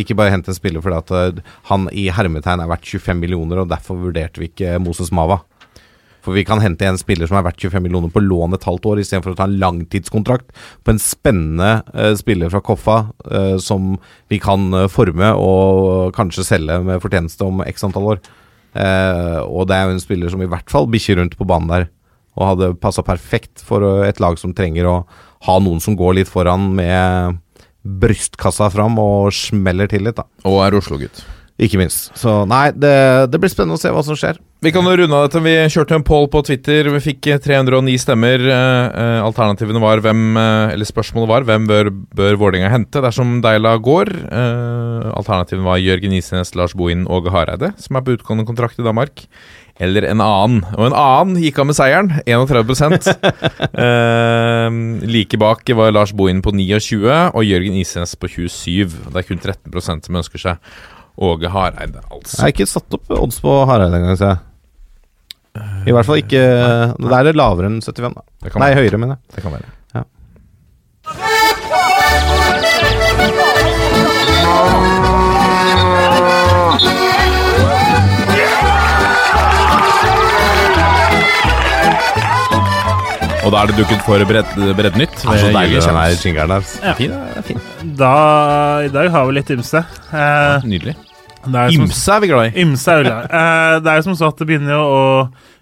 Ikke 0.00 0.14
bare 0.14 0.30
hente 0.30 0.52
en 0.52 0.56
spiller 0.56 0.82
fordi 0.84 0.98
at 1.00 1.14
eh, 1.18 1.54
han 1.70 1.88
i 1.90 2.06
hermetegn 2.14 2.62
er 2.62 2.70
verdt 2.70 2.86
25 2.86 3.18
millioner, 3.18 3.62
og 3.62 3.70
derfor 3.72 3.98
vurderte 3.98 4.42
vi 4.42 4.50
ikke 4.50 4.78
Moses 4.82 5.10
Mava. 5.14 5.40
For 6.24 6.36
vi 6.36 6.44
kan 6.46 6.60
hente 6.62 6.86
en 6.88 6.98
spiller 7.00 7.28
som 7.28 7.38
er 7.38 7.46
verdt 7.46 7.62
25 7.62 7.84
millioner 7.84 8.12
på 8.12 8.22
lån 8.22 8.56
et 8.56 8.66
halvt 8.68 8.88
år, 8.90 9.00
istedenfor 9.02 9.34
å 9.34 9.38
ta 9.38 9.46
en 9.48 9.58
langtidskontrakt 9.62 10.52
på 10.84 10.92
en 10.92 11.00
spennende 11.02 11.70
uh, 11.94 12.12
spiller 12.18 12.52
fra 12.52 12.62
Koffa 12.64 12.98
uh, 13.30 13.56
som 13.62 13.94
vi 14.32 14.40
kan 14.42 14.68
uh, 14.76 14.86
forme 14.92 15.32
og 15.40 16.12
kanskje 16.16 16.46
selge 16.52 16.80
med 16.86 17.00
fortjeneste 17.02 17.46
om 17.46 17.64
x 17.66 17.86
antall 17.88 18.14
år. 18.16 18.22
Og 18.70 19.64
det 19.66 19.74
er 19.74 19.88
jo 19.88 19.94
en 19.96 20.02
spiller 20.02 20.30
som 20.30 20.42
i 20.44 20.46
hvert 20.46 20.70
fall 20.70 20.84
bikkjer 20.86 21.16
rundt 21.18 21.32
på 21.34 21.46
banen 21.48 21.72
der, 21.72 21.88
og 22.38 22.52
hadde 22.52 22.68
passa 22.78 23.02
perfekt 23.02 23.64
for 23.66 23.82
et 24.06 24.22
lag 24.22 24.38
som 24.38 24.54
trenger 24.54 24.86
å 24.86 24.94
ha 25.48 25.56
noen 25.58 25.82
som 25.82 25.96
går 25.98 26.20
litt 26.20 26.30
foran 26.30 26.68
med 26.78 27.40
brystkassa 27.82 28.70
fram 28.70 29.00
og 29.02 29.32
smeller 29.34 29.90
til 29.90 30.06
litt, 30.06 30.20
da. 30.20 30.28
Og 30.46 30.60
er 30.62 30.78
Oslo-gutt. 30.78 31.24
Ikke 31.60 31.76
minst. 31.76 32.08
Så 32.16 32.42
nei, 32.48 32.70
det, 32.72 32.94
det 33.28 33.40
blir 33.40 33.50
spennende 33.52 33.76
å 33.76 33.80
se 33.80 33.90
hva 33.92 34.00
som 34.04 34.16
skjer. 34.16 34.38
Vi 34.64 34.72
kan 34.72 34.84
jo 34.84 34.92
runde 34.96 35.16
av 35.16 35.26
dette. 35.26 35.40
Vi 35.44 35.52
kjørte 35.72 35.96
en 35.96 36.04
poll 36.04 36.26
på 36.32 36.40
Twitter. 36.44 36.88
Vi 36.92 37.00
fikk 37.04 37.28
eh, 37.32 37.40
309 37.40 38.00
stemmer. 38.00 38.42
Eh, 38.44 38.84
eh, 39.02 39.20
Alternativene 39.24 39.80
var 39.80 40.02
hvem 40.04 40.36
eh, 40.36 40.74
Eller 40.74 40.88
spørsmålet 40.88 41.30
var 41.30 41.46
hvem 41.48 41.68
bør, 41.68 41.90
bør 42.16 42.36
Vålerenga 42.40 42.72
hente 42.72 43.00
dersom 43.04 43.38
Deila 43.44 43.74
går. 43.80 44.12
Alternativene 45.10 45.64
var 45.64 45.80
Jørgen 45.80 46.16
Isnes, 46.16 46.52
Lars 46.56 46.76
Bohin, 46.76 47.06
Åge 47.08 47.32
Hareide, 47.32 47.72
som 47.80 47.96
er 47.96 48.04
på 48.04 48.16
utgående 48.16 48.48
kontrakt 48.48 48.80
i 48.80 48.84
Danmark. 48.86 49.26
Eller 49.80 50.04
en 50.10 50.20
annen. 50.20 50.60
Og 50.76 50.90
en 50.90 50.96
annen 50.96 51.40
gikk 51.40 51.60
av 51.62 51.70
med 51.70 51.76
seieren. 51.76 52.12
31 52.28 53.08
eh, 53.84 54.80
Like 55.08 55.40
bak 55.40 55.68
var 55.76 55.92
Lars 55.96 56.12
Bohin 56.16 56.44
på 56.44 56.52
29 56.52 57.04
og 57.08 57.44
Jørgen 57.48 57.80
Isnes 57.80 58.16
på 58.16 58.28
27. 58.28 58.96
Det 59.08 59.22
er 59.22 59.28
kun 59.28 59.40
13 59.40 60.04
som 60.04 60.20
ønsker 60.20 60.48
seg 60.48 60.72
Åge 61.20 61.50
Hareide, 61.52 62.00
altså. 62.10 62.36
Jeg 62.38 62.42
har 62.46 62.52
ikke 62.54 62.66
satt 62.70 62.96
opp 62.96 63.10
odds 63.18 63.40
på 63.44 63.56
Hareide 63.68 63.98
engang, 64.00 64.16
ser 64.16 64.32
jeg. 64.34 64.46
I 65.90 65.92
hvert 65.92 66.06
fall 66.06 66.20
ikke 66.22 66.40
Det 66.40 67.16
er 67.18 67.32
lavere 67.36 67.66
enn 67.68 67.80
75, 67.82 68.14
da. 68.14 68.22
Det 68.44 68.52
kan 68.54 68.62
Nei, 68.62 68.70
være. 68.70 68.84
høyere, 68.86 69.00
mener 69.02 69.18
jeg. 69.18 69.34
Det 69.36 69.42
kan 69.44 69.52
være. 69.56 69.72
Ja. 69.98 70.04
Og 83.40 83.54
da 83.54 83.62
er 83.64 83.70
det 83.70 83.76
dukket 83.80 84.02
for 84.04 84.20
bredd, 84.28 84.50
Breddnytt. 84.76 85.14
Det 85.16 85.32
er 85.32 85.40
så 85.40 85.52
deilig 85.54 85.80
den 85.80 85.96
her 85.96 86.16
jingeren 86.20 86.52
der. 86.52 86.66
Ja. 86.84 86.92
Fin, 86.98 87.14
er 87.40 87.46
fin. 87.46 87.62
Da, 87.98 88.10
I 88.84 88.90
dag 88.92 89.08
har 89.14 89.24
vi 89.30 89.36
litt 89.38 89.52
ymse. 89.54 89.80
Eh, 90.12 90.66
Nydelig. 90.68 90.94
Det 91.46 91.68
Ymse 91.76 92.16
er 92.16 92.20
vi 92.20 92.28
glad 92.30 92.50
i. 92.50 92.64
Ymse 92.64 92.92
er 92.92 93.04
ulla. 93.04 93.20
Eh, 93.24 93.76
det 93.80 93.92
er 93.92 94.00
jo 94.00 94.08
som 94.10 94.18
så 94.18 94.28
at 94.32 94.42
det 94.42 94.48
begynner 94.50 94.76
jo 94.76 94.82
å 94.84 95.06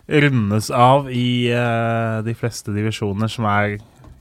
rundes 0.09 0.71
av 0.73 1.11
i 1.13 1.53
uh, 1.53 2.25
de 2.25 2.33
fleste 2.33 2.73
divisjoner 2.73 3.29
som 3.29 3.45
er 3.45 3.77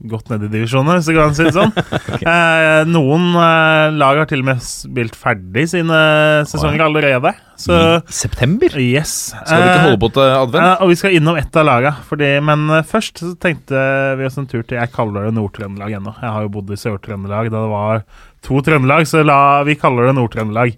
godt 0.05 0.29
nede 0.29 0.45
i 0.45 0.51
divisjoner, 0.51 0.99
så 1.01 1.13
kan 1.15 1.31
man 1.31 1.35
si 1.37 1.45
det 1.47 1.53
sånn. 1.55 1.71
eh, 2.33 2.81
noen 2.89 3.31
eh, 3.33 3.95
lag 3.97 4.21
har 4.21 4.29
til 4.29 4.43
og 4.43 4.49
med 4.51 4.61
spilt 4.63 5.17
ferdig 5.17 5.65
sine 5.71 6.01
sesonger 6.49 6.83
allerede. 6.85 7.33
Så 7.57 7.73
I 7.73 8.13
september? 8.13 8.77
yes. 8.77 9.31
Skal 9.33 9.63
vi 9.63 9.71
ikke 9.71 9.87
holde 9.87 10.01
på 10.03 10.11
til 10.19 10.27
advent? 10.27 10.67
Eh, 10.67 10.83
og 10.85 10.93
vi 10.93 10.99
skal 11.01 11.17
innom 11.17 11.39
ett 11.39 11.57
av 11.57 11.65
laga. 11.65 11.95
Fordi, 12.09 12.29
men 12.45 12.67
eh, 12.77 12.85
først 12.85 13.23
så 13.23 13.33
tenkte 13.41 13.81
vi 14.19 14.29
oss 14.29 14.37
en 14.37 14.49
tur 14.49 14.61
til 14.61 14.77
Jeg 14.77 14.93
kaller 14.93 15.27
det 15.27 15.33
Nord-Trøndelag 15.39 15.97
ennå. 15.97 16.13
Jeg 16.21 16.35
har 16.35 16.45
jo 16.45 16.53
bodd 16.59 16.73
i 16.73 16.79
Sør-Trøndelag 16.79 17.49
da 17.49 17.63
det 17.63 17.73
var 17.73 18.05
to 18.45 18.61
Trøndelag, 18.63 19.09
så 19.09 19.25
la, 19.25 19.39
vi 19.65 19.79
kaller 19.79 20.11
det 20.11 20.17
Nord-Trøndelag. 20.19 20.77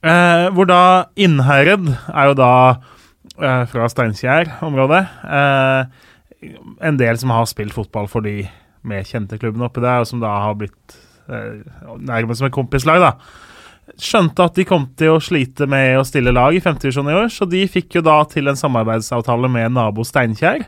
Eh, 0.00 0.46
hvor 0.56 0.68
da 0.68 0.82
Innherred 1.20 1.90
er 2.08 2.30
jo 2.30 2.36
da 2.38 2.52
eh, 3.36 3.66
fra 3.68 3.88
Steinkjer-området. 3.92 5.02
Eh, 5.28 6.54
en 6.88 6.96
del 7.00 7.18
som 7.20 7.32
har 7.34 7.48
spilt 7.50 7.76
fotball 7.76 8.08
for 8.08 8.24
de 8.24 8.46
mer 8.88 9.04
kjente 9.04 9.36
klubbene 9.40 9.66
oppi 9.68 9.82
der, 9.84 10.00
og 10.00 10.08
som 10.08 10.22
da 10.22 10.32
har 10.46 10.56
blitt 10.56 10.96
eh, 11.28 11.60
nærmest 12.00 12.40
som 12.40 12.48
et 12.48 12.56
kompislag, 12.56 13.02
da. 13.04 13.12
Skjønte 14.00 14.46
at 14.46 14.56
de 14.56 14.64
kom 14.64 14.86
til 14.96 15.16
å 15.16 15.22
slite 15.22 15.66
med 15.68 15.98
å 15.98 16.06
stille 16.06 16.32
lag 16.32 16.54
i 16.56 16.62
femtedivisjon 16.64 17.10
i 17.10 17.16
år, 17.24 17.28
så 17.34 17.48
de 17.50 17.60
fikk 17.68 17.98
jo 17.98 18.04
da 18.06 18.20
til 18.30 18.48
en 18.48 18.56
samarbeidsavtale 18.56 19.50
med 19.52 19.74
nabo 19.76 20.06
Steinkjer. 20.06 20.64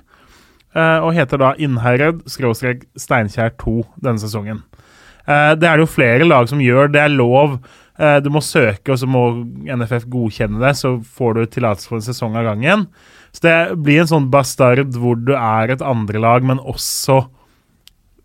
eh, 0.75 0.99
og 1.01 1.15
heter 1.17 1.41
da 1.41 1.55
Innherred 1.57 2.21
skråstrek 2.29 2.85
Steinkjer 3.01 3.57
2 3.63 3.79
denne 4.03 4.21
sesongen. 4.21 4.61
Eh, 5.25 5.55
det 5.55 5.69
er 5.69 5.79
det 5.79 5.87
jo 5.87 5.95
flere 5.95 6.27
lag 6.29 6.49
som 6.51 6.61
gjør. 6.61 6.93
Det 6.93 7.01
er 7.01 7.15
lov. 7.15 7.61
Eh, 8.03 8.19
du 8.25 8.31
må 8.35 8.43
søke, 8.43 8.93
og 8.95 8.99
så 8.99 9.07
må 9.11 9.23
NFF 9.63 10.09
godkjenne 10.11 10.63
det. 10.63 10.75
Så 10.81 10.97
får 11.19 11.37
du 11.39 11.43
tillatelse 11.47 11.91
for 11.91 12.01
en 12.01 12.07
sesong 12.09 12.39
av 12.41 12.49
gangen. 12.51 12.87
Så 13.33 13.45
det 13.47 13.57
blir 13.85 14.03
en 14.03 14.11
sånn 14.11 14.31
bastard 14.33 14.97
hvor 14.99 15.21
du 15.21 15.35
er 15.37 15.73
et 15.73 15.85
andrelag, 15.87 16.45
men 16.47 16.61
også 16.61 17.23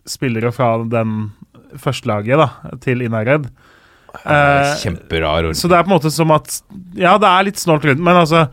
spillere 0.07 0.53
fra 0.55 0.73
den 0.87 1.29
førstelaget 1.77 2.39
da, 2.39 2.47
til 2.83 3.03
Innherred. 3.05 3.49
Eh, 4.23 4.71
Kjemperar 4.81 5.51
så 5.53 5.69
det 5.69 5.77
er 5.77 5.83
på 5.85 5.91
en 5.91 5.97
måte 5.97 6.09
som 6.09 6.31
at 6.33 6.61
Ja, 6.97 7.17
det 7.21 7.27
er 7.27 7.45
litt 7.45 7.59
snålt 7.61 7.83
rundt, 7.85 8.01
men 8.01 8.17
altså 8.17 8.47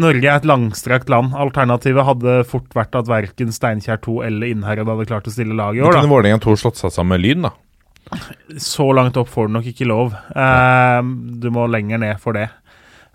Norge 0.00 0.22
er 0.22 0.38
et 0.38 0.46
langstrakt 0.46 1.10
land. 1.10 1.34
Alternativet 1.34 2.06
hadde 2.06 2.36
fort 2.48 2.70
vært 2.78 2.94
at 2.94 3.10
verken 3.10 3.50
Steinkjer 3.52 3.98
2 4.06 4.20
eller 4.28 4.52
Innherred 4.54 4.86
hadde 4.86 5.08
klart 5.10 5.26
å 5.26 5.34
stille 5.34 5.56
lag 5.58 5.74
i 5.74 5.82
år. 5.82 5.90
Da 5.90 6.04
kunne 6.04 6.14
Vålerenga 6.14 6.38
2 6.46 6.54
slått 6.62 6.78
seg 6.78 6.94
sammen 6.94 7.16
med 7.16 7.24
Lyn, 7.26 7.48
da. 7.48 7.52
Så 8.58 8.88
langt 8.96 9.18
opp 9.20 9.30
får 9.30 9.48
du 9.48 9.54
nok 9.54 9.66
ikke 9.70 9.88
lov. 9.88 10.14
Eh, 10.34 11.00
du 11.42 11.50
må 11.54 11.66
lenger 11.70 12.00
ned 12.02 12.18
for 12.22 12.36
det. 12.36 12.48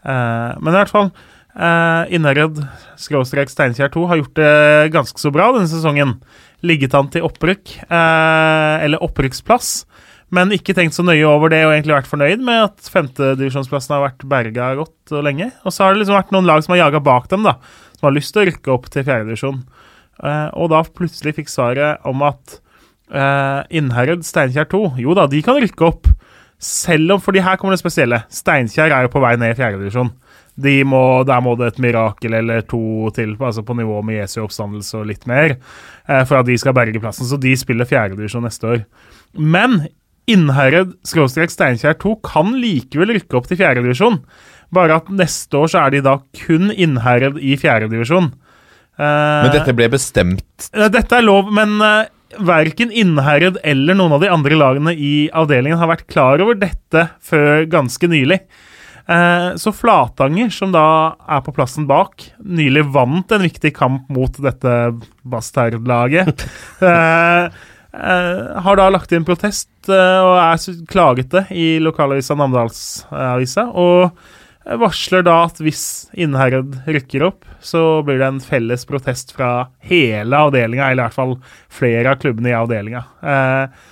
Eh, 0.05 0.51
men 0.61 0.71
i 0.71 0.77
hvert 0.77 0.93
fall 0.93 1.09
eh, 1.09 2.13
Innherred 2.15 2.59
skråstrek 3.01 3.49
Steinkjer 3.51 3.89
2 3.93 4.03
har 4.11 4.21
gjort 4.21 4.39
det 4.39 4.55
ganske 4.95 5.21
så 5.21 5.31
bra 5.33 5.49
denne 5.55 5.71
sesongen. 5.71 6.17
Ligget 6.65 6.95
an 6.97 7.09
til 7.13 7.25
opprykk, 7.27 7.77
eh, 7.85 8.75
eller 8.85 9.03
opprykksplass. 9.05 9.83
Men 10.33 10.53
ikke 10.55 10.73
tenkt 10.75 10.95
så 10.97 11.05
nøye 11.05 11.25
over 11.29 11.51
det 11.53 11.61
og 11.67 11.75
egentlig 11.75 11.95
vært 11.99 12.09
fornøyd 12.09 12.41
med 12.43 12.63
at 12.65 12.89
femtedivisjonsplassen 12.91 13.93
har 13.93 14.05
vært 14.07 14.25
berga 14.29 14.71
godt 14.79 15.13
og 15.13 15.25
lenge. 15.27 15.51
Og 15.63 15.73
så 15.73 15.85
har 15.85 15.93
det 15.93 16.01
liksom 16.01 16.17
vært 16.17 16.33
noen 16.33 16.49
lag 16.49 16.63
som 16.65 16.73
har 16.73 16.87
jaga 16.87 17.01
bak 17.05 17.29
dem, 17.31 17.45
da. 17.45 17.59
Som 17.95 18.09
har 18.09 18.15
lyst 18.15 18.33
til 18.33 18.41
å 18.41 18.47
rykke 18.49 18.73
opp 18.73 18.89
til 18.91 19.05
fjerdedivisjon. 19.05 19.61
Uh, 20.15 20.49
og 20.57 20.71
da 20.71 20.81
plutselig 20.87 21.35
fikk 21.37 21.51
svaret 21.51 22.01
om 22.07 22.23
at 22.25 22.57
uh, 23.13 23.61
Innherred 23.69 24.25
Steinkjer 24.25 24.67
2 24.71 24.83
Jo 25.03 25.15
da, 25.17 25.27
de 25.29 25.41
kan 25.45 25.59
rykke 25.61 25.87
opp. 25.87 26.09
Selv 26.61 27.17
om 27.17 27.21
fordi 27.21 27.43
her 27.43 27.59
kommer 27.59 27.75
det 27.75 27.81
spesielle. 27.83 28.21
Steinkjer 28.31 28.93
er 28.93 29.05
jo 29.05 29.11
på 29.13 29.21
vei 29.23 29.35
ned 29.37 29.53
i 29.53 29.57
fjerdedivisjon. 29.59 30.13
De 30.55 30.77
må, 30.87 31.01
der 31.27 31.41
må 31.43 31.57
det 31.59 31.73
et 31.73 31.81
mirakel 31.83 32.37
eller 32.37 32.63
to 32.63 33.09
til, 33.15 33.33
altså 33.35 33.65
på 33.67 33.75
nivå 33.75 33.99
med 34.07 34.21
Jesu 34.21 34.37
oppstandelse 34.45 35.01
og 35.01 35.09
litt 35.09 35.27
mer, 35.27 35.57
uh, 36.07 36.23
for 36.23 36.39
at 36.39 36.47
de 36.47 36.55
skal 36.59 36.75
berge 36.77 37.01
plassen. 37.03 37.27
Så 37.27 37.39
de 37.41 37.51
spiller 37.59 37.89
fjerdedivisjon 37.89 38.47
neste 38.47 38.71
år. 38.71 38.85
Men 39.35 39.83
Innherred 40.31 40.95
Steinkjer 41.05 41.99
2 42.01 42.15
kan 42.25 42.55
likevel 42.57 43.13
rykke 43.17 43.37
opp 43.37 43.51
til 43.51 43.59
fjerdedivisjon. 43.59 44.21
Bare 44.73 44.97
at 44.97 45.11
neste 45.13 45.59
år 45.59 45.69
så 45.69 45.83
er 45.83 45.93
de 45.93 46.01
da 46.07 46.17
kun 46.39 46.71
Innherred 46.71 47.37
i 47.37 47.53
fjerdedivisjon. 47.59 48.31
Men 48.95 49.51
dette 49.51 49.75
ble 49.75 49.89
bestemt 49.91 50.69
Eh, 50.71 50.87
Dette 50.87 51.17
er 51.17 51.25
lov, 51.25 51.49
men 51.53 51.75
uh, 51.83 52.05
verken 52.43 52.91
Innherred 52.91 53.59
eller 53.63 53.97
noen 53.97 54.15
av 54.17 54.23
de 54.23 54.31
andre 54.31 54.57
lagene 54.59 54.93
i 54.95 55.27
avdelingen 55.33 55.79
har 55.81 55.91
vært 55.91 56.07
klar 56.11 56.43
over 56.43 56.57
dette 56.59 57.09
før 57.23 57.67
ganske 57.71 58.09
nylig. 58.11 58.41
Eh, 59.05 59.55
så 59.55 59.71
Flatanger, 59.75 60.49
som 60.49 60.71
da 60.73 60.87
er 61.29 61.43
på 61.45 61.53
plassen 61.53 61.85
bak, 61.89 62.25
nylig 62.41 62.87
vant 62.95 63.31
en 63.35 63.45
viktig 63.45 63.71
kamp 63.77 64.09
mot 64.09 64.39
dette 64.41 64.73
Bastard-laget. 65.21 66.45
eh, 66.89 67.45
eh, 67.93 68.63
har 68.65 68.79
da 68.79 68.87
lagt 68.89 69.13
inn 69.13 69.27
protest 69.27 69.69
og 69.85 70.31
er 70.41 70.81
klaget 70.89 71.29
det 71.35 71.43
i 71.53 71.75
lokalavisa 71.83 72.33
Namdalsavisa. 72.39 73.67
Og 73.77 74.09
varsler 74.65 75.25
da 75.25 75.39
at 75.45 75.59
hvis 75.61 76.07
Innherred 76.17 76.79
rykker 76.89 77.25
opp, 77.27 77.43
så 77.61 78.01
blir 78.05 78.17
det 78.21 78.29
en 78.29 78.41
felles 78.41 78.85
protest 78.89 79.35
fra 79.35 79.67
hele 79.85 80.39
avdelinga, 80.47 80.87
eller 80.89 81.03
i 81.03 81.05
hvert 81.05 81.17
fall 81.17 81.35
flere 81.69 82.13
av 82.13 82.21
klubbene 82.21 82.49
i 82.49 82.57
avdelinga. 82.57 83.03
Eh, 83.21 83.91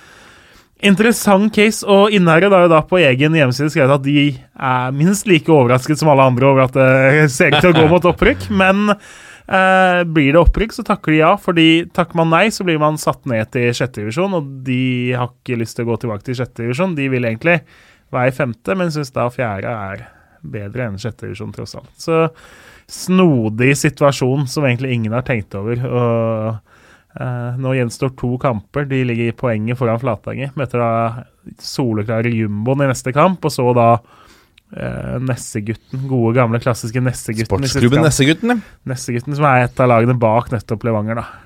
interessant 0.90 1.54
case, 1.54 1.86
og 1.86 2.14
Innherred 2.14 2.52
har 2.52 2.66
jo 2.66 2.72
da 2.74 2.82
på 2.86 2.98
egen 3.04 3.38
hjemmeside 3.38 3.70
skrevet 3.72 4.00
at 4.00 4.06
de 4.06 4.32
er 4.34 4.96
minst 4.96 5.30
like 5.30 5.52
overrasket 5.52 6.00
som 6.00 6.10
alle 6.10 6.26
andre 6.26 6.50
over 6.50 6.66
at 6.66 6.74
det 6.74 7.28
ser 7.36 7.54
ut 7.54 7.62
til 7.62 7.70
å 7.70 7.78
gå 7.78 7.86
mot 7.92 8.10
opprykk, 8.10 8.48
men 8.50 8.90
eh, 8.90 10.02
blir 10.10 10.34
det 10.34 10.42
opprykk, 10.42 10.74
så 10.74 10.86
takker 10.90 11.14
de 11.14 11.22
ja. 11.22 11.36
fordi 11.38 11.68
takker 11.94 12.18
man 12.18 12.34
nei, 12.34 12.48
så 12.50 12.66
blir 12.66 12.82
man 12.82 12.98
satt 12.98 13.22
ned 13.30 13.52
til 13.54 13.70
sjette 13.70 14.02
divisjon, 14.02 14.34
og 14.40 14.50
de 14.66 15.14
har 15.14 15.30
ikke 15.30 15.62
lyst 15.62 15.78
til 15.78 15.86
å 15.86 15.92
gå 15.92 16.02
tilbake 16.02 16.26
til 16.26 16.42
sjette 16.42 16.66
divisjon. 16.66 16.98
De 16.98 17.06
vil 17.14 17.30
egentlig 17.30 17.60
være 18.14 18.34
i 18.34 18.36
femte, 18.42 18.74
men 18.78 18.90
syns 18.94 19.14
da 19.14 19.30
fjerde 19.30 19.70
er 19.70 20.06
bedre 20.44 20.88
enn 20.88 21.00
sjette 21.00 21.26
divisjon, 21.26 21.52
tross 21.54 21.76
alt. 21.78 21.90
Så 22.00 22.20
snodig 22.90 23.72
situasjon 23.80 24.46
som 24.50 24.66
egentlig 24.66 24.94
ingen 24.96 25.14
har 25.16 25.24
tenkt 25.26 25.54
over. 25.56 25.80
og 25.88 27.20
uh, 27.20 27.56
Nå 27.60 27.76
gjenstår 27.78 28.12
to 28.18 28.34
kamper. 28.42 28.88
De 28.90 29.00
ligger 29.08 29.30
i 29.30 29.36
poenget 29.36 29.80
foran 29.80 30.02
Flatanger. 30.02 30.52
Møter 30.58 30.82
da 30.82 30.92
soleklare 31.62 32.32
jumboen 32.32 32.84
i 32.84 32.90
neste 32.92 33.14
kamp, 33.16 33.44
og 33.44 33.54
så 33.54 33.70
da 33.76 33.88
uh, 33.96 35.16
Nessegutten. 35.24 36.04
Gode, 36.10 36.34
gamle, 36.38 36.60
klassiske 36.62 37.02
Nessegutten. 37.04 37.48
Sportsklubben. 37.48 38.04
Nessegutten, 38.04 38.54
ja. 38.56 38.76
Nessegutten, 38.92 39.38
som 39.38 39.48
er 39.48 39.68
et 39.68 39.80
av 39.80 39.90
lagene 39.92 40.18
bak 40.20 40.52
nettopp 40.54 40.86
Levanger, 40.88 41.22
da. 41.22 41.43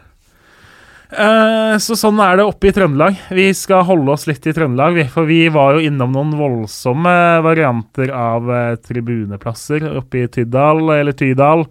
Eh, 1.09 1.75
så 1.81 1.97
sånn 1.97 2.19
er 2.21 2.37
det 2.37 2.45
oppe 2.45 2.69
i 2.69 2.73
Trøndelag. 2.77 3.17
Vi 3.33 3.47
skal 3.57 3.87
holde 3.89 4.13
oss 4.13 4.27
litt 4.29 4.45
i 4.45 4.53
Trøndelag, 4.53 5.01
for 5.13 5.29
vi 5.29 5.47
var 5.53 5.79
jo 5.79 5.87
innom 5.89 6.13
noen 6.13 6.35
voldsomme 6.37 7.15
varianter 7.47 8.13
av 8.13 8.51
eh, 8.53 8.75
tribuneplasser 8.85 9.87
oppe 9.97 10.27
i 10.27 10.29
Tydal, 10.35 10.85
eller 10.99 11.17
Tydal, 11.17 11.65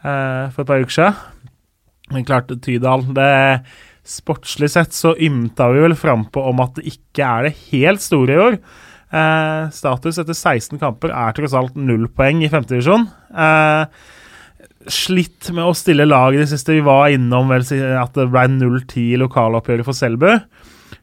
eh, 0.00 0.46
for 0.54 0.64
et 0.64 0.70
par 0.70 0.84
uker 0.84 0.96
siden. 0.96 1.18
Men 2.10 2.26
klart, 2.26 2.52
Tydal 2.64 3.04
det 3.16 3.32
Sportslig 4.10 4.70
sett 4.72 4.96
så 4.96 5.12
ymta 5.20 5.66
vi 5.70 5.82
vel 5.84 5.94
frampå 5.94 6.40
om 6.48 6.62
at 6.64 6.78
det 6.78 6.88
ikke 6.88 7.26
er 7.26 7.44
det 7.46 7.58
helt 7.68 8.00
store 8.02 8.32
i 8.32 8.38
år. 8.40 8.56
Status 9.76 10.18
etter 10.22 10.34
16 10.34 10.80
kamper 10.80 11.12
er 11.12 11.34
tross 11.36 11.54
alt 11.54 11.76
null 11.78 12.08
poeng 12.16 12.40
i 12.42 12.48
femtedivisjon. 12.50 13.04
Eh, 13.30 13.84
slitt 14.88 15.50
med 15.52 15.66
å 15.68 15.74
stille 15.76 16.06
lag 16.08 16.34
i 16.34 16.40
det 16.40 16.48
siste. 16.50 16.72
Vi 16.78 16.84
var 16.86 17.10
innom 17.12 17.50
vel 17.52 17.64
at 18.00 18.14
det 18.16 18.28
ble 18.32 18.46
0-10 18.54 19.10
i 19.14 19.18
lokaloppgjøret 19.20 19.84
for 19.86 19.96
Selbu. 19.96 20.30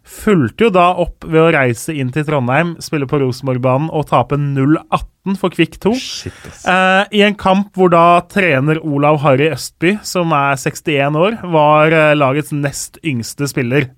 Fulgte 0.07 0.65
jo 0.67 0.71
da 0.71 0.85
opp 1.03 1.25
ved 1.27 1.41
å 1.41 1.51
reise 1.51 1.93
inn 1.95 2.09
til 2.15 2.23
Trondheim, 2.27 2.73
spille 2.83 3.07
på 3.07 3.19
Rosenborgbanen 3.21 3.89
og 3.91 4.07
tape 4.09 4.37
0-18 4.39 5.35
for 5.39 5.51
Kvikk 5.51 5.77
2. 5.83 5.91
Shit, 5.99 6.33
Eh, 6.67 7.03
I 7.19 7.23
en 7.27 7.35
kamp 7.39 7.75
hvor 7.75 7.91
da 7.91 8.21
trener 8.31 8.79
Olav 8.83 9.19
Harry 9.23 9.49
Østby, 9.51 9.97
som 10.07 10.31
er 10.35 10.55
61 10.59 11.15
år, 11.19 11.37
var 11.51 11.91
eh, 11.95 12.13
lagets 12.15 12.51
nest 12.55 12.99
yngste 13.03 13.47
spiller. 13.51 13.89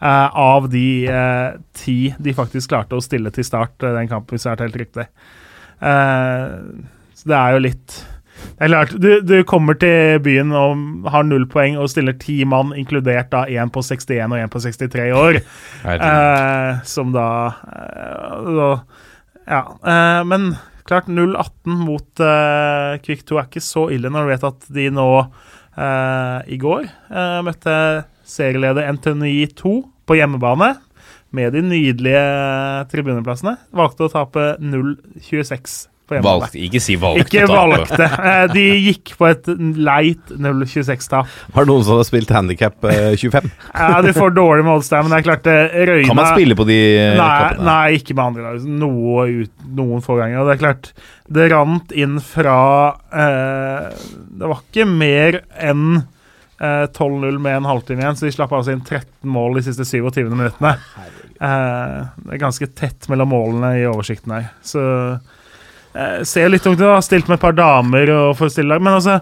eh, 0.00 0.28
av 0.36 0.68
de 0.68 1.06
eh, 1.08 1.56
ti 1.72 2.14
de 2.20 2.34
faktisk 2.36 2.68
klarte 2.68 2.96
å 2.96 3.00
stille 3.04 3.32
til 3.32 3.44
start 3.48 3.82
eh, 3.82 3.94
den 3.96 4.08
kampen, 4.12 4.36
hvis 4.36 4.44
det 4.44 4.52
er 4.52 4.64
helt 4.66 4.76
riktig. 4.84 5.06
Eh, 5.80 6.52
så 7.16 7.32
det 7.32 7.36
er 7.40 7.56
jo 7.56 7.64
litt 7.64 7.96
det 8.56 8.64
er 8.64 8.70
klart, 8.72 8.92
du, 8.96 9.08
du 9.20 9.34
kommer 9.44 9.76
til 9.76 10.20
byen 10.24 10.52
og 10.56 11.10
har 11.12 11.26
null 11.28 11.44
poeng 11.52 11.74
og 11.76 11.90
stiller 11.92 12.16
ti 12.16 12.38
mann, 12.48 12.70
inkludert 12.72 13.28
da 13.34 13.42
én 13.52 13.68
på 13.72 13.82
61 13.84 14.32
og 14.32 14.38
én 14.40 14.52
på 14.52 14.62
63 14.64 15.10
år, 15.12 15.40
eh, 15.92 16.70
som 16.88 17.12
da, 17.16 17.28
eh, 17.72 18.54
da 18.60 18.70
Ja. 19.46 19.60
Eh, 19.84 20.22
men 20.26 20.54
klart, 20.88 21.10
0-18 21.12 21.76
mot 21.84 22.22
eh, 22.24 22.96
Kvikk 23.04 23.26
2 23.28 23.38
er 23.38 23.50
ikke 23.50 23.62
så 23.62 23.84
ille 23.94 24.10
når 24.10 24.24
du 24.24 24.32
vet 24.32 24.46
at 24.48 24.66
de 24.78 24.86
nå 24.94 25.10
eh, 25.20 26.38
i 26.56 26.58
går 26.62 26.88
eh, 26.88 27.38
møtte 27.46 27.76
serieleder 28.26 28.88
NTNI 28.96 29.36
2 29.58 29.74
på 30.06 30.16
hjemmebane. 30.18 30.72
Med 31.34 31.52
de 31.52 31.60
nydelige 31.60 32.22
tribuneplassene. 32.88 33.56
Valgte 33.76 34.06
å 34.06 34.12
tape 34.12 34.44
0-26 34.62 35.74
på 36.06 36.16
hjemmebane. 36.16 36.40
Valgte, 36.46 36.60
ikke 36.66 36.80
si 36.82 36.94
valgte. 37.02 37.24
Ikke 37.26 37.46
valgte. 37.50 38.06
Eh, 38.30 38.44
De 38.54 38.64
gikk 38.86 39.12
på 39.18 39.26
et 39.30 39.48
leit 39.86 40.32
0-26-tap. 40.38 41.30
Har 41.56 41.68
noen 41.68 41.84
som 41.86 41.98
har 41.98 42.06
spilt 42.08 42.30
handikap 42.34 42.78
25? 42.86 43.50
Ja, 43.76 44.00
du 44.04 44.12
får 44.16 44.34
dårlig 44.36 44.64
med 44.66 44.76
odds 44.78 44.90
der, 44.92 45.02
men 45.04 45.12
det 45.14 45.18
er 45.20 45.26
klart 45.28 45.44
det 45.46 45.56
røyna 45.90 46.08
Kan 46.10 46.18
man 46.20 46.30
spille 46.32 46.56
på 46.58 46.66
de 46.68 46.78
Nei, 47.18 47.28
kappene? 47.42 47.66
nei, 47.68 47.98
ikke 48.00 48.16
med 48.16 48.24
andre 48.30 48.46
lag. 48.48 48.66
Noe 48.86 49.26
noen 49.76 50.04
få 50.04 50.16
ganger. 50.20 50.40
Og 50.42 50.48
det 50.50 50.56
er 50.56 50.62
klart, 50.62 50.90
det 51.36 51.48
rant 51.52 51.92
inn 51.98 52.18
fra 52.22 52.58
eh, 53.10 53.88
Det 54.38 54.50
var 54.52 54.62
ikke 54.62 54.86
mer 54.88 55.40
enn 55.58 55.86
eh, 55.98 56.86
12-0 56.86 57.40
med 57.42 57.58
en 57.60 57.68
halvtime 57.68 58.04
igjen, 58.04 58.16
så 58.18 58.28
de 58.28 58.34
slapp 58.36 58.54
altså 58.56 58.72
inn 58.76 58.84
13 58.86 59.08
mål 59.34 59.58
de 59.58 59.64
siste 59.66 59.84
27 59.90 60.22
minuttene. 60.30 60.76
Eh, 61.36 61.96
det 62.24 62.36
er 62.38 62.40
ganske 62.46 62.68
tett 62.78 63.08
mellom 63.12 63.28
målene 63.34 63.74
i 63.82 63.86
oversikten 63.90 64.32
her. 64.38 64.46
Så 64.64 64.80
eh, 64.86 65.34
ser 66.28 66.50
litt 66.52 66.64
tungt 66.64 66.80
ut. 66.80 66.86
Har 66.88 67.04
stilt 67.04 67.28
med 67.30 67.38
et 67.38 67.44
par 67.44 67.56
damer 67.56 68.12
og 68.14 68.30
for 68.38 68.52
stille 68.52 68.70
lag, 68.72 68.82
men 68.84 68.98
altså 68.98 69.20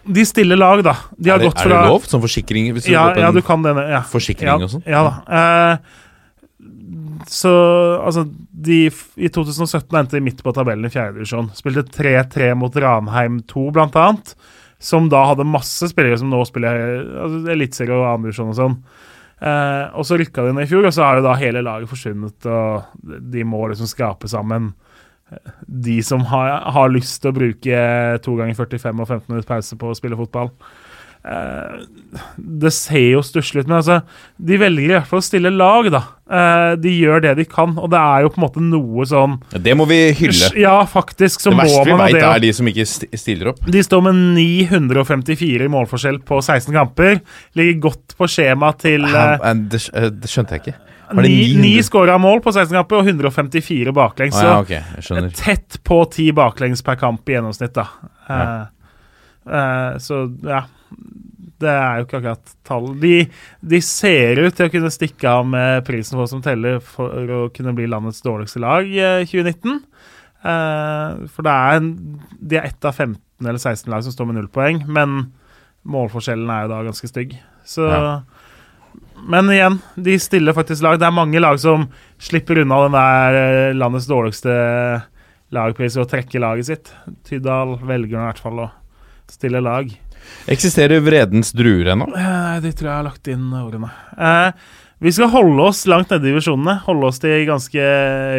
De 0.00 0.24
stiller 0.24 0.56
lag, 0.56 0.82
da. 0.86 0.94
De 1.16 1.32
har 1.32 1.40
er, 1.40 1.48
det, 1.48 1.54
er 1.60 1.74
det 1.74 1.80
lov? 1.90 2.06
Som 2.08 2.22
forsikring? 2.22 2.70
Hvis 2.76 2.88
du 2.88 2.94
ja, 2.94 3.10
ja, 3.20 3.32
du 3.34 3.42
kan 3.44 3.64
denne. 3.64 3.84
Ja. 3.90 4.04
forsikring 4.08 4.48
ja, 4.48 4.56
og 4.56 4.72
sånn? 4.72 4.86
Ja 4.88 5.02
da. 5.06 5.16
Eh, 5.40 6.06
så 7.28 7.50
altså 8.00 8.24
de, 8.50 8.86
I 9.20 9.28
2017 9.32 9.98
endte 9.98 10.16
de 10.16 10.24
midt 10.24 10.40
på 10.44 10.54
tabellen 10.56 10.88
i 10.88 10.92
fjerdedivisjon. 10.92 11.52
Spilte 11.56 11.84
3-3 11.84 12.54
mot 12.58 12.74
Ranheim 12.80 13.42
2, 13.50 13.68
blant 13.76 13.96
annet. 14.00 14.34
Som 14.80 15.10
da 15.12 15.26
hadde 15.28 15.44
masse 15.44 15.90
spillere 15.92 16.16
som 16.20 16.32
nå 16.32 16.40
spiller 16.48 17.02
altså, 17.26 17.44
eliteserie 17.52 17.96
og 17.96 18.08
andredivisjon 18.14 18.52
og 18.54 18.58
sånn. 18.58 18.76
Eh, 19.40 19.84
og 19.96 20.04
så 20.08 20.18
rykka 20.20 20.44
de 20.44 20.54
ned 20.56 20.66
i 20.66 20.70
fjor, 20.70 20.88
og 20.88 20.94
så 20.96 21.04
har 21.04 21.20
jo 21.20 21.26
da 21.28 21.36
hele 21.40 21.62
laget 21.64 21.88
forsvunnet, 21.88 22.48
og 22.48 23.20
de 23.32 23.44
må 23.48 23.62
liksom 23.70 23.88
skrape 23.88 24.28
sammen 24.28 24.72
eh, 24.72 24.89
de 25.66 26.00
som 26.02 26.24
har, 26.30 26.60
har 26.74 26.92
lyst 26.92 27.20
til 27.22 27.30
å 27.32 27.36
bruke 27.36 27.82
to 28.24 28.36
ganger 28.38 28.58
45 28.58 29.02
og 29.02 29.08
15 29.08 29.26
minutter 29.28 29.50
pause 29.50 29.78
på 29.78 29.90
å 29.90 29.98
spille 29.98 30.18
fotball. 30.18 30.50
Eh, 31.20 31.80
det 32.38 32.70
ser 32.72 33.10
jo 33.12 33.20
stusslig 33.20 33.60
ut, 33.60 33.66
men 33.68 33.76
altså 33.82 33.98
De 34.40 34.56
velger 34.56 34.86
i 34.86 34.94
hvert 34.94 35.08
fall 35.10 35.20
å 35.20 35.26
stille 35.26 35.50
lag, 35.52 35.90
da. 35.92 36.00
Eh, 36.32 36.76
de 36.80 36.94
gjør 36.94 37.20
det 37.26 37.34
de 37.42 37.44
kan, 37.44 37.74
og 37.76 37.90
det 37.92 38.00
er 38.00 38.24
jo 38.24 38.30
på 38.32 38.40
en 38.40 38.44
måte 38.46 38.62
noe 38.64 39.04
sånn 39.08 39.34
Ja, 39.52 39.60
Det 39.66 39.74
må 39.76 39.84
vi 39.90 39.98
hylle. 40.16 40.48
Ja, 40.56 40.78
faktisk, 40.88 41.44
Det 41.44 41.52
verste 41.58 41.84
vi 41.90 41.98
veit, 42.00 42.20
er 42.24 42.40
de 42.40 42.52
som 42.56 42.70
ikke 42.72 42.88
stiller 42.88 43.52
opp. 43.52 43.60
De 43.68 43.84
står 43.84 44.06
med 44.08 44.22
954 44.38 45.68
i 45.68 45.72
målforskjell 45.76 46.22
på 46.24 46.40
16 46.40 46.72
kamper. 46.72 47.20
Ligger 47.58 47.82
godt 47.90 48.16
på 48.16 48.30
skjema 48.30 48.72
til 48.80 49.04
eh, 49.04 49.36
eh, 49.44 50.08
det 50.08 50.32
skjønte 50.32 50.56
jeg 50.56 50.64
ikke. 50.64 50.78
Ni, 51.12 51.22
900? 51.22 51.60
ni 51.62 51.72
skåra 51.82 52.18
mål 52.18 52.42
på 52.44 52.52
16 52.52 52.76
kamper 52.76 53.00
og 53.00 53.08
154 53.08 53.94
baklengs. 53.94 54.36
Å, 54.36 54.42
ja, 54.44 54.50
så 54.50 54.64
ok, 54.64 54.74
jeg 54.74 55.06
skjønner. 55.06 55.32
tett 55.38 55.80
på 55.86 55.98
ti 56.12 56.28
baklengs 56.36 56.84
per 56.86 57.00
kamp 57.00 57.28
i 57.28 57.34
gjennomsnitt, 57.34 57.74
da. 57.74 57.86
Ja. 58.28 58.44
Uh, 58.44 58.92
uh, 59.50 59.98
så 60.02 60.26
ja. 60.46 60.64
Det 61.60 61.68
er 61.68 61.98
jo 61.98 62.06
ikke 62.06 62.20
akkurat 62.22 62.52
tall. 62.64 62.86
De, 63.02 63.14
de 63.60 63.80
ser 63.84 64.38
ut 64.40 64.54
til 64.56 64.70
å 64.70 64.72
kunne 64.72 64.92
stikke 64.94 65.28
av 65.28 65.44
med 65.44 65.82
prisen 65.84 66.16
for 66.16 66.30
som 66.30 66.40
teller 66.40 66.78
for 66.80 67.34
å 67.36 67.40
kunne 67.52 67.74
bli 67.76 67.88
landets 67.90 68.22
dårligste 68.24 68.62
lag 68.64 68.88
i 68.88 68.96
eh, 69.04 69.26
2019. 69.28 69.82
Uh, 70.40 71.26
for 71.28 71.44
det 71.44 71.52
er 71.52 71.82
en, 71.82 71.90
de 72.40 72.56
er 72.56 72.70
ett 72.70 72.88
av 72.88 72.96
15 72.96 73.20
eller 73.44 73.60
16 73.60 73.92
lag 73.92 74.06
som 74.06 74.14
står 74.14 74.30
med 74.30 74.38
null 74.38 74.48
poeng, 74.52 74.80
men 74.88 75.20
målforskjellen 75.88 76.48
er 76.52 76.64
jo 76.64 76.72
da 76.72 76.80
ganske 76.88 77.12
stygg. 77.12 77.36
Så 77.68 77.88
Ja. 77.88 78.20
Men 79.28 79.50
igjen, 79.52 79.78
de 79.96 80.18
stiller 80.22 80.56
faktisk 80.56 80.82
lag. 80.84 80.98
Det 81.00 81.06
er 81.08 81.14
mange 81.14 81.40
lag 81.42 81.58
som 81.60 81.88
slipper 82.22 82.62
unna 82.62 82.82
den 82.86 82.96
der 82.96 83.38
eh, 83.40 83.76
landets 83.76 84.08
dårligste 84.10 84.54
lagpris 85.54 85.96
ved 85.98 86.04
å 86.06 86.10
trekke 86.10 86.42
laget 86.42 86.68
sitt. 86.70 86.92
Tydal 87.28 87.76
velger 87.82 88.16
i 88.18 88.24
hvert 88.28 88.42
fall 88.42 88.62
å 88.66 88.70
stille 89.30 89.62
lag. 89.64 89.90
Eksisterer 90.50 91.02
vredens 91.04 91.52
druer 91.56 91.92
ennå? 91.94 92.08
Eh, 92.14 92.28
Nei, 92.30 92.60
de 92.64 92.72
tror 92.76 92.90
jeg 92.90 92.96
har 92.98 93.08
lagt 93.08 93.30
inn 93.32 93.48
ordene. 93.60 93.90
Eh, 94.16 94.52
vi 95.00 95.12
skal 95.16 95.32
holde 95.32 95.64
oss 95.70 95.86
langt 95.88 96.10
nede 96.12 96.28
i 96.28 96.32
divisjonene. 96.32 96.80
Holde 96.84 97.08
oss 97.08 97.22
til 97.22 97.46
ganske 97.48 97.86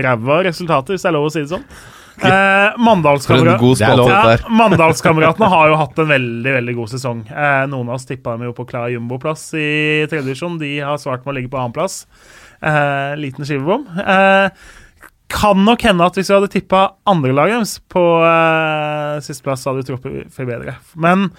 ræva 0.05 0.43
resultater, 0.45 0.93
hvis 0.93 1.05
det 1.05 1.09
er 1.09 1.17
lov 1.17 1.29
å 1.29 1.33
si 1.33 1.41
det 1.43 1.51
sånn. 1.55 1.65
Eh, 2.19 2.75
er 4.27 4.35
er. 4.35 4.43
Mandalskameratene 4.59 5.49
har 5.53 5.71
jo 5.71 5.79
hatt 5.79 6.01
en 6.03 6.11
veldig 6.11 6.53
veldig 6.57 6.75
god 6.77 6.91
sesong. 6.91 7.23
Eh, 7.31 7.63
noen 7.71 7.89
av 7.89 7.97
oss 7.97 8.05
tippa 8.09 8.35
dem 8.35 8.49
jo 8.49 8.53
på 8.57 8.67
klar 8.69 8.91
jumboplass 8.93 9.47
i 9.55 9.71
tredje 10.11 10.27
divisjon. 10.27 10.59
De 10.61 10.73
har 10.83 10.99
svart 11.01 11.25
med 11.25 11.33
å 11.33 11.37
ligge 11.39 11.51
på 11.53 11.61
annenplass. 11.61 12.03
Eh, 12.61 13.15
liten 13.21 13.47
skivebom. 13.47 13.87
Eh, 13.97 14.49
kan 15.31 15.65
nok 15.65 15.87
hende 15.87 16.05
at 16.05 16.19
hvis 16.19 16.29
vi 16.29 16.35
hadde 16.35 16.51
tippa 16.51 16.83
andrelaget 17.09 17.61
deres 17.61 17.75
på 17.91 18.05
eh, 18.27 19.17
sisteplass, 19.23 19.65
hadde 19.65 19.81
vi 19.81 19.89
truffet 19.89 20.47
bedre. 20.49 20.75
Men 20.99 21.29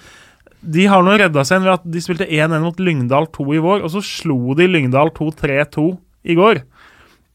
de 0.63 0.87
har 0.87 1.03
nå 1.03 1.15
redda 1.19 1.43
seg 1.45 1.59
inn 1.59 1.67
ved 1.67 1.75
at 1.77 1.87
de 1.93 2.01
spilte 2.03 2.27
1-1 2.27 2.63
mot 2.63 2.79
Lyngdal 2.79 3.27
2 3.35 3.47
i 3.57 3.61
vår, 3.63 3.83
og 3.83 3.93
så 3.93 4.01
slo 4.03 4.55
de 4.57 4.67
Lyngdal 4.71 5.11
2-3-2 5.15 5.85
i 6.23 6.37
går. 6.39 6.63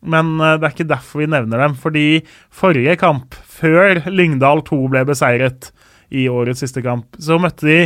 Men 0.03 0.37
eh, 0.41 0.57
det 0.61 0.69
er 0.69 0.75
ikke 0.77 0.89
derfor 0.93 1.23
vi 1.25 1.31
nevner 1.33 1.65
dem, 1.65 1.75
fordi 1.79 2.07
forrige 2.55 2.95
kamp, 3.01 3.35
før 3.59 4.05
Lyngdal 4.11 4.63
2 4.69 4.79
ble 4.93 5.05
beseiret 5.09 5.73
i 6.15 6.23
årets 6.33 6.63
siste 6.65 6.81
kamp, 6.81 7.19
så 7.21 7.37
møtte 7.37 7.67
de 7.69 7.79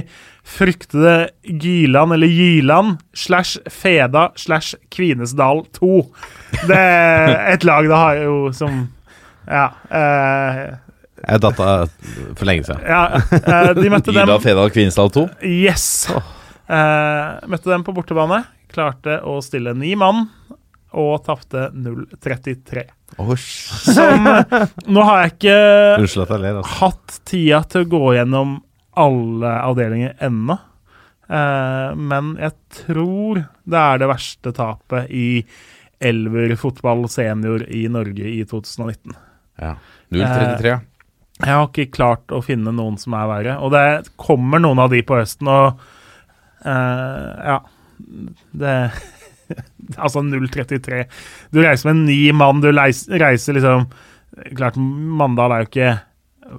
fryktede 0.47 1.14
Gyland, 1.43 2.12
eller 2.14 2.30
Gyland, 2.30 3.01
slash 3.18 3.59
Feda, 3.72 4.28
slash 4.39 4.76
Kvinesdal 4.94 5.64
2. 5.74 5.90
Det 6.68 6.76
er 6.78 7.32
et 7.56 7.64
lag 7.66 7.89
det 7.90 7.98
har 7.98 8.20
jo 8.22 8.36
som 8.55 8.84
Ja. 9.48 9.64
Eh, 9.90 10.60
Jeg 11.22 11.40
datt 11.43 11.59
av 11.62 11.89
for 12.39 12.47
lenge 12.47 12.62
siden. 12.66 12.82
ja 12.86 13.02
eh, 13.18 13.72
de 13.78 13.90
møtte 13.90 14.14
dem 14.14 14.22
Ida 14.28 14.39
Fedal 14.43 14.70
Kvinesdal 14.74 15.10
2. 15.16 15.24
Yes! 15.43 15.89
Eh, 16.12 17.26
møtte 17.51 17.70
dem 17.72 17.82
på 17.86 17.94
bortebane. 17.97 18.44
Klarte 18.72 19.18
å 19.26 19.40
stille 19.43 19.74
ni 19.74 19.97
mann 19.98 20.28
og 20.98 21.23
tapte 21.27 21.69
0-33. 21.74 22.85
Som 23.93 24.28
Nå 24.93 25.05
har 25.06 25.23
jeg 25.23 25.32
ikke 25.35 25.56
ler. 26.43 26.59
Altså. 26.59 26.77
hatt 26.81 27.19
tida 27.28 27.62
til 27.69 27.85
å 27.85 27.90
gå 27.93 28.12
gjennom 28.16 28.55
alle 29.02 29.52
avdelinger 29.69 30.14
ennå. 30.24 30.56
Eh, 31.32 31.90
men 31.97 32.35
jeg 32.40 32.56
tror 32.82 33.43
det 33.64 33.82
er 33.82 34.02
det 34.02 34.09
verste 34.10 34.52
tapet 34.56 35.12
i 35.12 35.27
elver 36.02 36.56
fotball 36.59 37.06
senior 37.12 37.62
i 37.70 37.85
Norge 37.93 38.27
i 38.27 38.43
2019. 38.48 39.14
Ja. 39.62 39.77
033. 40.12 40.74
Jeg 41.43 41.56
har 41.56 41.69
ikke 41.69 41.89
klart 41.94 42.32
å 42.35 42.43
finne 42.44 42.73
noen 42.74 42.98
som 43.01 43.14
er 43.19 43.31
verre. 43.31 43.55
Og 43.64 43.73
det 43.74 44.12
kommer 44.20 44.60
noen 44.62 44.82
av 44.82 44.93
de 44.93 45.01
på 45.06 45.16
høsten, 45.20 45.48
og 45.48 45.81
eh, 46.64 47.52
Ja. 47.52 47.60
Det 48.52 48.77
Altså 50.03 50.23
033. 50.24 51.03
Du 51.53 51.61
reiser 51.62 51.91
med 51.91 52.07
ni 52.07 52.23
mann, 52.37 52.62
du 52.62 52.70
leis, 52.73 53.05
reiser 53.09 53.59
liksom 53.59 53.87
Klart, 54.57 54.79
Mandal 54.81 55.53
er 55.53 55.61
jo 55.61 55.69
ikke 55.69 55.89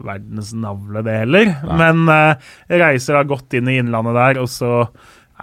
verdens 0.05 0.51
navle, 0.53 1.01
det 1.05 1.15
heller, 1.23 1.49
men 1.73 2.03
uh, 2.05 2.51
reiser 2.69 3.17
da 3.17 3.23
godt 3.25 3.55
inn 3.57 3.69
i 3.69 3.79
innlandet 3.81 4.13
der, 4.13 4.39
og 4.43 4.49
så 4.51 4.83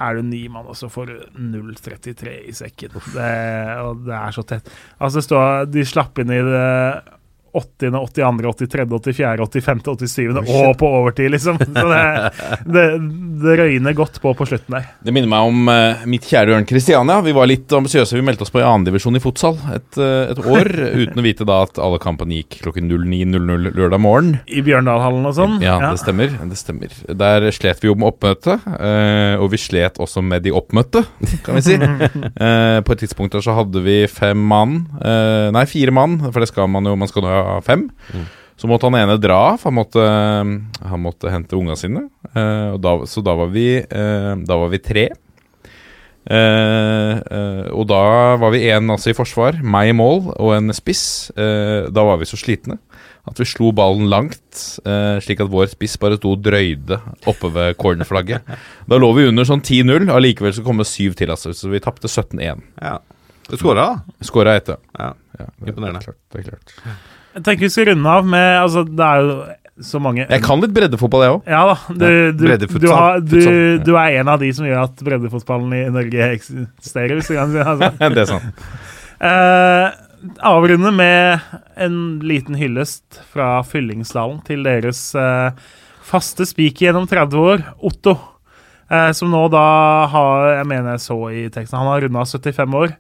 er 0.01 0.17
du 0.17 0.29
ni 0.29 0.45
mann, 0.51 0.69
og 0.71 0.79
så 0.79 0.89
får 0.91 1.11
du 1.11 1.17
0,33 1.51 2.37
i 2.49 2.55
sekken. 2.57 2.95
Det, 3.13 3.31
og 3.83 4.05
det 4.07 4.15
er 4.17 4.37
så 4.37 4.45
tett. 4.47 4.71
Altså, 5.03 5.23
stå, 5.25 5.41
de 5.69 5.85
slapp 5.87 6.23
inn 6.23 6.33
i 6.33 6.41
det 6.47 6.69
80., 7.53 7.97
82., 7.97 8.53
83., 8.67 8.87
84., 8.99 9.47
85., 9.47 9.83
87. 9.85 10.29
og 10.41 10.77
på 10.79 10.91
overtid, 11.01 11.31
liksom. 11.35 11.59
Så 11.81 11.87
det, 11.91 12.05
det, 12.67 12.85
det 13.43 13.57
røyner 13.61 13.97
godt 13.97 14.21
på 14.23 14.35
på 14.37 14.47
slutten 14.49 14.77
der. 14.77 14.89
Det 15.01 15.15
minner 15.15 15.31
meg 15.31 15.51
om 15.51 15.71
uh, 15.71 16.05
mitt 16.11 16.27
kjære 16.29 16.57
Ørn 16.57 16.69
Kristiania. 16.69 17.21
Vi 17.25 17.35
var 17.37 17.49
litt 17.51 17.73
ambisiøse. 17.77 18.19
Vi 18.19 18.25
meldte 18.27 18.47
oss 18.47 18.55
på 18.55 18.63
i 18.63 18.67
andredivisjon 18.67 19.19
i 19.19 19.23
fotsal 19.23 19.59
et, 19.75 19.91
uh, 20.01 20.33
et 20.33 20.43
år, 20.45 20.73
uten 21.03 21.23
å 21.23 21.27
vite 21.27 21.49
da 21.49 21.61
at 21.67 21.81
alle 21.83 22.01
kampene 22.03 22.41
gikk 22.41 22.61
klokken 22.67 22.91
09.00 22.91 23.71
lørdag 23.77 24.03
morgen. 24.03 24.35
I 24.51 24.65
Bjørndalhallen 24.67 25.29
og 25.31 25.37
sånn. 25.39 25.59
Ja, 25.65 25.79
det 25.85 26.03
stemmer. 26.03 26.33
det 26.51 26.59
stemmer 26.59 26.95
Der 27.19 27.49
slet 27.55 27.83
vi 27.83 27.91
jo 27.91 27.97
med 27.99 28.13
oppmøte, 28.13 28.59
uh, 28.67 29.41
og 29.41 29.51
vi 29.55 29.61
slet 29.61 30.01
også 30.01 30.23
med 30.25 30.45
de 30.47 30.55
oppmøtte, 30.55 31.05
kan 31.47 31.59
vi 31.59 31.67
si. 31.67 31.79
Eh, 32.41 32.81
på 32.85 32.95
et 32.95 33.03
tidspunkt 33.03 33.35
der 33.35 33.43
så 33.45 33.55
hadde 33.57 33.81
vi 33.85 33.97
fem 34.11 34.39
mann, 34.51 34.85
eh, 35.05 35.49
nei 35.55 35.65
fire 35.69 35.93
mann, 35.95 36.19
for 36.31 36.43
det 36.43 36.49
skal 36.51 36.69
man 36.73 36.87
jo, 36.89 36.95
man 36.99 37.11
skal 37.11 37.27
jo 37.27 37.40
ha 37.47 37.57
fem. 37.65 37.89
Så 38.61 38.69
måtte 38.69 38.91
han 38.91 38.99
ene 38.99 39.17
dra, 39.17 39.57
for 39.57 39.71
han 39.71 39.79
måtte, 39.79 40.05
han 40.91 41.01
måtte 41.01 41.33
hente 41.33 41.57
unga 41.57 41.79
sine. 41.81 42.05
Eh, 42.35 42.75
og 42.75 42.81
da, 42.85 42.99
så 43.09 43.23
da 43.25 43.35
var 43.39 43.49
vi, 43.55 43.69
eh, 43.81 44.33
da 44.45 44.59
var 44.61 44.73
vi 44.73 44.83
tre. 44.85 45.07
Eh, 46.31 47.15
eh, 47.17 47.69
og 47.73 47.87
da 47.89 48.03
var 48.37 48.53
vi 48.53 48.67
én 48.69 48.93
altså 48.93 49.15
i 49.15 49.17
forsvar, 49.17 49.63
meg 49.65 49.95
i 49.95 49.97
mål 49.97 50.27
og 50.37 50.53
en 50.59 50.75
spiss. 50.77 51.31
Eh, 51.33 51.89
da 51.89 52.05
var 52.05 52.21
vi 52.21 52.29
så 52.29 52.37
slitne 52.41 52.77
at 53.29 53.39
vi 53.41 53.47
slo 53.47 53.71
ballen 53.77 54.09
langt, 54.11 54.81
eh, 54.85 55.21
slik 55.23 55.43
at 55.45 55.51
vår 55.53 55.71
spiss 55.73 55.97
bare 56.01 56.17
sto 56.19 56.33
og 56.35 56.43
drøyde 56.45 56.99
oppe 57.31 57.51
ved 57.53 57.77
cornerflagget. 57.81 58.49
Da 58.89 58.99
lå 58.99 59.11
vi 59.17 59.29
under 59.29 59.47
sånn 59.47 59.63
10-0, 59.63 60.09
allikevel 60.11 60.55
så 60.57 60.65
kom 60.67 60.81
det 60.81 60.89
syv 60.91 61.17
til, 61.19 61.33
altså, 61.33 61.53
så 61.57 61.71
vi 61.71 61.83
tapte 61.85 62.09
17-1. 62.11 62.65
Ja. 62.81 62.99
Du 63.51 63.57
skåra, 63.61 63.87
da. 63.87 64.17
Skåra 64.25 64.57
etter. 64.59 64.81
Ja. 64.99 65.13
Ja, 65.39 65.47
det, 65.59 65.73
Imponerende. 65.73 66.01
Det 66.01 66.07
er 66.07 66.13
klart, 66.13 66.21
det 66.31 66.41
er 66.41 66.51
klart. 66.51 67.09
Jeg 67.37 67.47
tenker 67.47 67.67
vi 67.67 67.73
skal 67.73 67.91
runde 67.93 68.13
av 68.19 68.27
med 68.27 68.49
Altså, 68.59 68.83
det 68.87 69.07
er 69.07 69.25
jo 69.25 69.35
så 69.87 70.01
mange 70.03 70.27
Jeg 70.27 70.45
kan 70.45 70.61
litt 70.61 70.75
breddefotball, 70.77 71.25
jeg 71.25 71.35
òg. 71.37 71.49
Ja 71.49 71.63
da. 71.71 71.77
Du, 71.89 72.07
du, 72.37 72.45
du, 72.83 72.89
har, 72.93 73.21
du, 73.25 73.95
er 73.97 74.21
en 74.21 74.31
av 74.33 74.43
de 74.43 74.51
som 74.57 74.67
gjør 74.69 74.85
at 74.85 75.03
breddefotballen 75.07 75.73
i 75.77 75.83
Norge 75.95 76.31
eksisterer, 76.37 77.17
hvis 77.17 77.31
du 77.31 77.37
kan 77.39 77.55
si. 77.55 77.63
Altså. 77.65 77.91
det 78.17 78.25
er 78.25 78.29
sant. 78.29 78.65
Uh, 79.21 79.87
avrunde 80.51 80.93
med 80.97 81.47
en 81.81 81.97
liten 82.25 82.59
hyllest 82.61 83.23
fra 83.33 83.61
Fyllingsdalen 83.67 84.43
til 84.45 84.65
deres 84.69 85.01
uh, 85.17 85.57
faste 86.11 86.45
spiker 86.49 86.91
gjennom 86.91 87.09
30 87.09 87.41
år, 87.53 87.65
Otto. 87.81 88.19
Uh, 88.91 89.11
som 89.17 89.31
nå 89.31 89.45
da 89.53 89.65
har 90.11 90.49
Jeg 90.59 90.67
mener 90.67 90.97
jeg 90.97 91.03
så 91.05 91.17
i 91.31 91.45
teksten 91.55 91.79
Han 91.79 91.87
har 91.93 92.03
runda 92.03 92.25
75 92.27 92.75
år. 92.75 92.97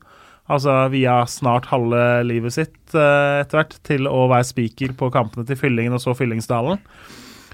Altså 0.50 0.74
via 0.90 1.20
snart 1.30 1.70
halve 1.70 2.02
livet 2.26 2.56
sitt 2.56 2.94
eh, 2.96 3.40
etter 3.44 3.60
hvert 3.60 3.76
til 3.86 4.08
å 4.10 4.26
være 4.30 4.48
speaker 4.48 4.94
på 4.98 5.10
kampene 5.14 5.46
til 5.46 5.58
Fyllingen 5.60 5.94
og 5.94 6.02
så 6.02 6.14
Fyllingsdalen. 6.18 6.80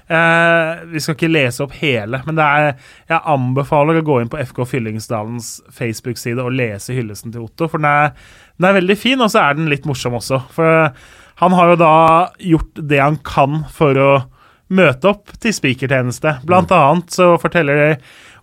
Eh, 0.07 0.85
vi 0.87 1.01
skal 1.03 1.17
ikke 1.17 1.29
lese 1.29 1.65
opp 1.65 1.75
hele, 1.81 2.21
men 2.25 2.37
det 2.39 2.45
er, 2.47 2.69
jeg 3.11 3.27
anbefaler 3.33 3.99
å 3.99 4.05
gå 4.07 4.21
inn 4.21 4.31
på 4.31 4.39
FK 4.39 4.63
Fyllingsdalens 4.71 5.49
Facebook-side 5.75 6.41
og 6.43 6.55
lese 6.55 6.95
hyllesten 6.95 7.33
til 7.33 7.43
Otto. 7.43 7.67
For 7.67 7.83
den 7.83 7.89
er, 7.91 8.15
den 8.57 8.69
er 8.69 8.77
veldig 8.79 8.97
fin, 8.97 9.21
og 9.21 9.33
så 9.33 9.43
er 9.43 9.59
den 9.59 9.69
litt 9.71 9.85
morsom 9.89 10.15
også. 10.17 10.39
For 10.55 10.89
han 11.43 11.57
har 11.59 11.73
jo 11.73 11.81
da 11.83 11.93
gjort 12.39 12.81
det 12.89 13.03
han 13.03 13.19
kan 13.27 13.65
for 13.75 13.99
å 13.99 14.11
møte 14.73 15.11
opp 15.11 15.35
til 15.43 15.53
spikertjeneste. 15.55 16.39
Blant 16.47 16.71
annet 16.75 17.13
så 17.13 17.33
forteller 17.39 17.83
de 17.83 17.91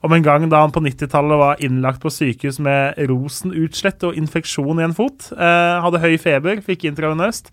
om 0.04 0.12
en 0.12 0.24
gang 0.24 0.44
da 0.52 0.60
han 0.64 0.74
på 0.74 0.82
90-tallet 0.84 1.40
var 1.40 1.64
innlagt 1.64 2.02
på 2.02 2.12
sykehus 2.12 2.60
med 2.62 2.98
rosenutslett 3.08 4.04
og 4.04 4.18
infeksjon 4.20 4.82
i 4.82 4.86
en 4.86 4.96
fot. 4.96 5.30
Eh, 5.32 5.80
hadde 5.84 6.02
høy 6.02 6.14
feber, 6.20 6.60
fikk 6.64 6.84
intravenøst. 6.90 7.50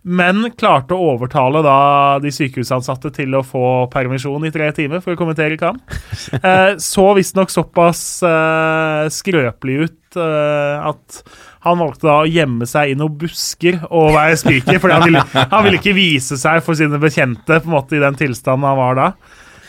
Men 0.00 0.46
klarte 0.56 0.96
å 0.96 1.10
overtale 1.12 1.60
da 1.60 1.76
de 2.24 2.30
sykehusansatte 2.32 3.10
til 3.18 3.34
å 3.36 3.42
få 3.44 3.84
permisjon 3.92 4.46
i 4.48 4.52
tre 4.54 4.70
timer 4.76 5.02
for 5.04 5.12
å 5.12 5.20
kommentere 5.20 5.60
kamp. 5.60 5.84
Eh, 6.40 6.76
så 6.80 7.02
visstnok 7.16 7.50
såpass 7.52 8.22
eh, 8.24 9.06
skrøpelig 9.12 9.74
ut 9.82 10.18
eh, 10.20 10.88
at 10.88 11.18
han 11.66 11.80
valgte 11.80 12.06
da 12.06 12.14
å 12.22 12.28
gjemme 12.28 12.68
seg 12.68 12.92
i 12.92 12.96
noen 12.96 13.16
busker 13.20 13.80
og 13.88 14.14
være 14.14 14.38
spiker, 14.40 14.78
For 14.80 14.94
han 14.94 15.04
ville, 15.08 15.24
han 15.34 15.66
ville 15.66 15.80
ikke 15.80 15.96
vise 15.96 16.38
seg 16.40 16.62
for 16.64 16.78
sine 16.78 17.00
bekjente 17.02 17.58
på 17.58 17.68
en 17.68 17.74
måte 17.74 17.98
i 17.98 18.02
den 18.02 18.16
tilstanden 18.20 18.68
han 18.68 18.78
var 18.78 19.00
da. 19.00 19.08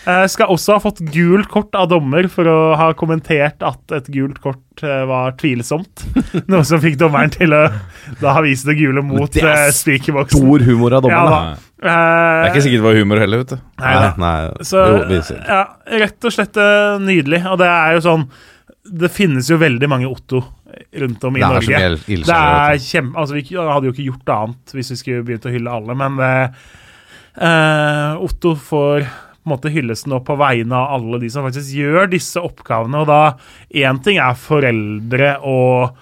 Eh, 0.01 0.23
skal 0.33 0.49
også 0.49 0.73
ha 0.73 0.81
fått 0.81 0.99
gult 1.13 1.45
kort 1.51 1.75
av 1.77 1.91
dommer 1.91 2.25
for 2.31 2.49
å 2.49 2.57
ha 2.79 2.87
kommentert 2.97 3.61
at 3.65 3.93
et 3.93 4.07
gult 4.09 4.39
kort 4.41 4.81
eh, 4.81 5.03
var 5.05 5.35
tvilsomt. 5.37 6.05
Noe 6.51 6.65
som 6.65 6.81
fikk 6.81 6.97
dommeren 7.01 7.33
til 7.33 7.53
å 7.53 7.67
da 8.21 8.33
ha 8.33 8.41
vist 8.41 8.65
det 8.65 8.79
gule 8.79 9.03
mot 9.05 9.29
er 9.37 9.69
uh. 9.69 10.31
Stor 10.31 10.65
humor 10.65 10.97
av 10.97 11.05
Ja, 11.11 11.21
da. 11.29 11.41
Det 11.81 11.93
er 11.93 12.49
ikke 12.49 12.65
sikkert 12.65 12.81
det 12.81 12.87
var 12.87 12.97
humor 12.97 13.21
heller, 13.21 13.43
vet 13.43 13.53
du. 13.53 13.61
Nei, 13.81 13.93
nei, 13.93 14.09
nei. 14.25 14.65
Så 14.65 14.81
ja, 15.37 15.61
rett 16.05 16.29
og 16.29 16.33
slett 16.33 16.57
eh, 16.61 16.97
nydelig. 17.05 17.43
Og 17.53 17.61
det 17.61 17.69
er 17.69 17.95
jo 17.97 18.03
sånn 18.09 18.27
Det 19.05 19.09
finnes 19.13 19.49
jo 19.49 19.61
veldig 19.61 19.89
mange 19.89 20.09
Otto 20.09 20.41
rundt 20.97 21.23
om 21.27 21.37
i 21.37 21.41
Det 21.43 21.47
Norge. 21.47 21.79
mye 22.07 22.21
Det 22.25 22.37
er 22.41 22.77
kjempe... 22.81 23.19
Altså, 23.21 23.37
vi 23.37 23.45
hadde 23.53 23.89
jo 23.89 23.93
ikke 23.93 24.07
gjort 24.09 24.31
annet 24.33 24.77
hvis 24.77 24.95
vi 24.95 25.03
skulle 25.03 25.25
begynt 25.27 25.45
å 25.45 25.53
hylle 25.53 25.73
alle, 25.77 25.97
men 25.99 26.17
det, 26.17 26.31
eh, 27.37 28.23
Otto 28.25 28.55
får 28.57 29.05
på 29.41 29.49
en 29.49 29.55
måte 29.55 29.71
hylles 29.73 30.05
nå 30.05 30.21
på 30.25 30.37
vegne 30.37 30.77
av 30.77 30.99
alle 30.99 31.19
de 31.23 31.29
som 31.33 31.45
faktisk 31.47 31.73
gjør 31.79 32.11
disse 32.11 32.41
oppgavene. 32.41 33.01
Og 33.01 33.09
da 33.09 33.21
Én 33.81 34.01
ting 34.05 34.19
er 34.21 34.37
foreldre 34.37 35.35
og 35.41 35.97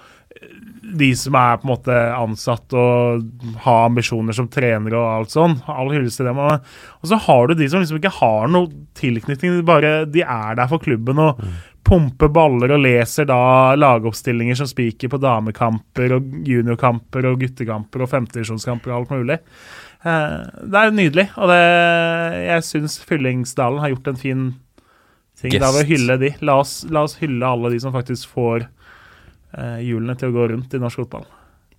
de 0.90 1.10
som 1.16 1.36
er 1.38 1.58
på 1.60 1.66
en 1.66 1.70
måte 1.70 1.96
ansatt 2.16 2.74
og 2.76 3.24
har 3.64 3.84
ambisjoner 3.86 4.34
som 4.36 4.48
trenere 4.50 4.98
og 4.98 5.08
alt 5.12 5.34
sånn. 5.34 5.56
All 5.70 5.92
hyllest 5.94 6.20
til 6.20 6.28
dem. 6.30 6.40
Og 6.40 7.06
så 7.06 7.18
har 7.26 7.48
du 7.48 7.54
de 7.58 7.68
som 7.70 7.82
liksom 7.82 8.00
ikke 8.00 8.16
har 8.18 8.50
noe 8.50 8.70
tilknytning. 8.98 9.58
De, 9.60 9.66
bare, 9.66 9.92
de 10.10 10.24
er 10.24 10.58
der 10.58 10.70
for 10.70 10.82
klubben 10.82 11.20
og 11.22 11.42
pumper 11.86 12.28
baller 12.32 12.74
og 12.74 12.82
leser 12.84 13.26
da 13.28 13.76
lagoppstillinger 13.78 14.58
som 14.58 14.68
spiker 14.68 15.10
på 15.10 15.20
damekamper 15.22 16.16
og 16.16 16.34
juniorkamper 16.46 17.30
og 17.30 17.40
guttekamper 17.40 18.04
og 18.04 18.10
femtedivisjonskamper 18.12 18.92
og 18.92 18.98
alt 18.98 19.14
mulig. 19.14 19.38
Eh, 20.00 20.36
det 20.72 20.80
er 20.80 20.94
nydelig, 20.96 21.26
og 21.36 21.50
det, 21.52 21.60
jeg 22.46 22.66
syns 22.68 22.96
Fyllingsdalen 23.04 23.82
har 23.82 23.92
gjort 23.92 24.12
en 24.12 24.20
fin 24.20 24.46
ting 25.40 25.56
da 25.60 25.72
ved 25.74 25.84
å 25.84 25.90
hylle 25.90 26.16
de. 26.20 26.32
La 26.44 26.60
oss, 26.62 26.80
la 26.88 27.04
oss 27.08 27.18
hylle 27.20 27.48
alle 27.48 27.72
de 27.74 27.80
som 27.82 27.92
faktisk 27.94 28.32
får 28.32 28.64
eh, 28.64 29.78
hjulene 29.84 30.16
til 30.20 30.32
å 30.32 30.36
gå 30.38 30.48
rundt 30.54 30.76
i 30.76 30.80
norsk 30.82 31.04
fotball. 31.04 31.28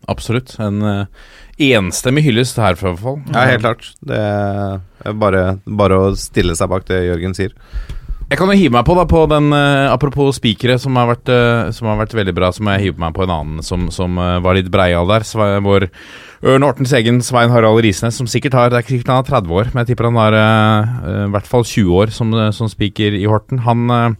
Absolutt. 0.09 0.55
En 0.57 0.81
uh, 0.81 1.25
enstemmig 1.61 2.23
hyllest 2.25 2.57
herfra, 2.57 2.89
i 2.89 2.95
hvert 2.95 3.03
fall. 3.03 3.19
Ja, 3.35 3.43
helt 3.51 3.61
klart. 3.61 3.89
Det 4.01 4.17
er 4.17 5.17
bare, 5.21 5.43
bare 5.65 5.99
å 6.01 6.07
stille 6.17 6.55
seg 6.57 6.71
bak 6.71 6.87
det 6.89 7.03
Jørgen 7.05 7.37
sier. 7.37 7.53
Jeg 8.31 8.39
kan 8.39 8.47
jo 8.47 8.55
hive 8.55 8.71
meg 8.71 8.85
på 8.87 8.93
da 8.95 9.03
på 9.11 9.25
den 9.27 9.49
uh, 9.51 9.91
Apropos 9.91 10.37
spikere, 10.39 10.77
som, 10.79 10.95
har 10.95 11.09
vært, 11.09 11.27
eh, 11.27 11.71
som 11.75 11.89
har 11.91 11.97
vært 11.99 12.13
veldig 12.15 12.33
bra, 12.37 12.47
så 12.55 12.63
må 12.63 12.77
jeg 12.77 12.85
hive 12.85 13.01
meg 13.03 13.11
på 13.17 13.25
en 13.25 13.33
annen 13.35 13.65
som, 13.65 13.89
som 13.91 14.15
uh, 14.15 14.37
var 14.39 14.55
litt 14.55 14.69
breial 14.71 15.09
der. 15.09 15.25
Vår 15.65 15.89
Ørn 16.47 16.63
Hortens 16.63 16.93
egen 16.95 17.19
Svein 17.27 17.51
Harald 17.51 17.83
Risnes, 17.83 18.15
som 18.15 18.29
sikkert 18.31 18.55
har 18.55 18.71
Det 18.71 18.79
er 18.79 18.85
ikke 18.85 18.95
sikkert 18.95 19.11
han 19.11 19.19
har 19.19 19.27
30 19.43 19.57
år, 19.59 19.73
men 19.73 19.83
jeg 19.83 19.91
tipper 19.91 20.07
han 20.07 20.21
har 20.21 20.37
i 20.37 21.27
hvert 21.35 21.49
fall 21.51 21.67
20 21.67 21.99
år 21.99 22.13
som, 22.15 22.31
som 22.55 22.71
spiker 22.71 23.19
i 23.19 23.27
Horten. 23.27 23.61
Han 23.67 24.15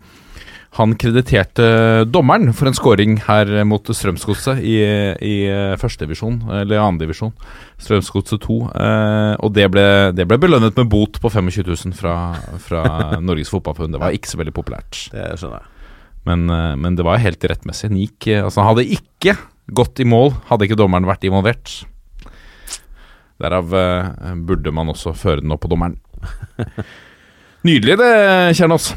han 0.77 0.93
krediterte 0.95 1.65
dommeren 2.07 2.53
for 2.55 2.69
en 2.69 2.75
scoring 2.77 3.17
her 3.25 3.49
mot 3.67 3.89
Strømsgodset 3.91 4.61
i, 4.63 4.77
i 5.19 5.33
eh, 5.51 5.73
førstedivisjon, 5.81 6.37
eller 6.61 6.79
annendivisjon. 6.79 7.33
Strømsgodset 7.81 8.39
2. 8.45 8.57
Eh, 8.71 9.33
og 9.43 9.51
det 9.57 9.67
ble, 9.73 9.85
det 10.15 10.25
ble 10.29 10.39
belønnet 10.39 10.79
med 10.79 10.87
bot 10.93 11.19
på 11.19 11.33
25 11.33 11.67
000 11.67 11.97
fra, 11.99 12.15
fra 12.63 12.85
Norges 13.27 13.51
Fotballforbund. 13.51 13.97
Det 13.97 14.03
var 14.05 14.15
ikke 14.15 14.31
så 14.31 14.39
veldig 14.39 14.55
populært. 14.55 15.03
Det 15.11 15.27
skjønner 15.35 15.59
jeg. 15.59 15.77
Men, 16.29 16.49
eh, 16.49 16.73
men 16.79 16.95
det 16.95 17.05
var 17.07 17.19
helt 17.19 17.43
rettmessig. 17.51 17.89
Han 17.91 17.99
gikk 17.99 18.31
eh, 18.31 18.43
Altså, 18.45 18.61
han 18.61 18.71
hadde 18.71 18.89
ikke 18.95 19.35
gått 19.71 20.01
i 20.03 20.07
mål 20.07 20.33
hadde 20.49 20.67
ikke 20.67 20.79
dommeren 20.79 21.07
vært 21.07 21.27
involvert. 21.27 21.81
Derav 23.41 23.71
eh, 23.75 24.35
burde 24.47 24.73
man 24.75 24.91
også 24.93 25.15
føre 25.17 25.43
den 25.43 25.53
opp 25.53 25.65
på 25.65 25.71
dommeren. 25.71 25.97
Nydelig 27.67 27.97
det, 28.01 28.13
Kjernås. 28.57 28.93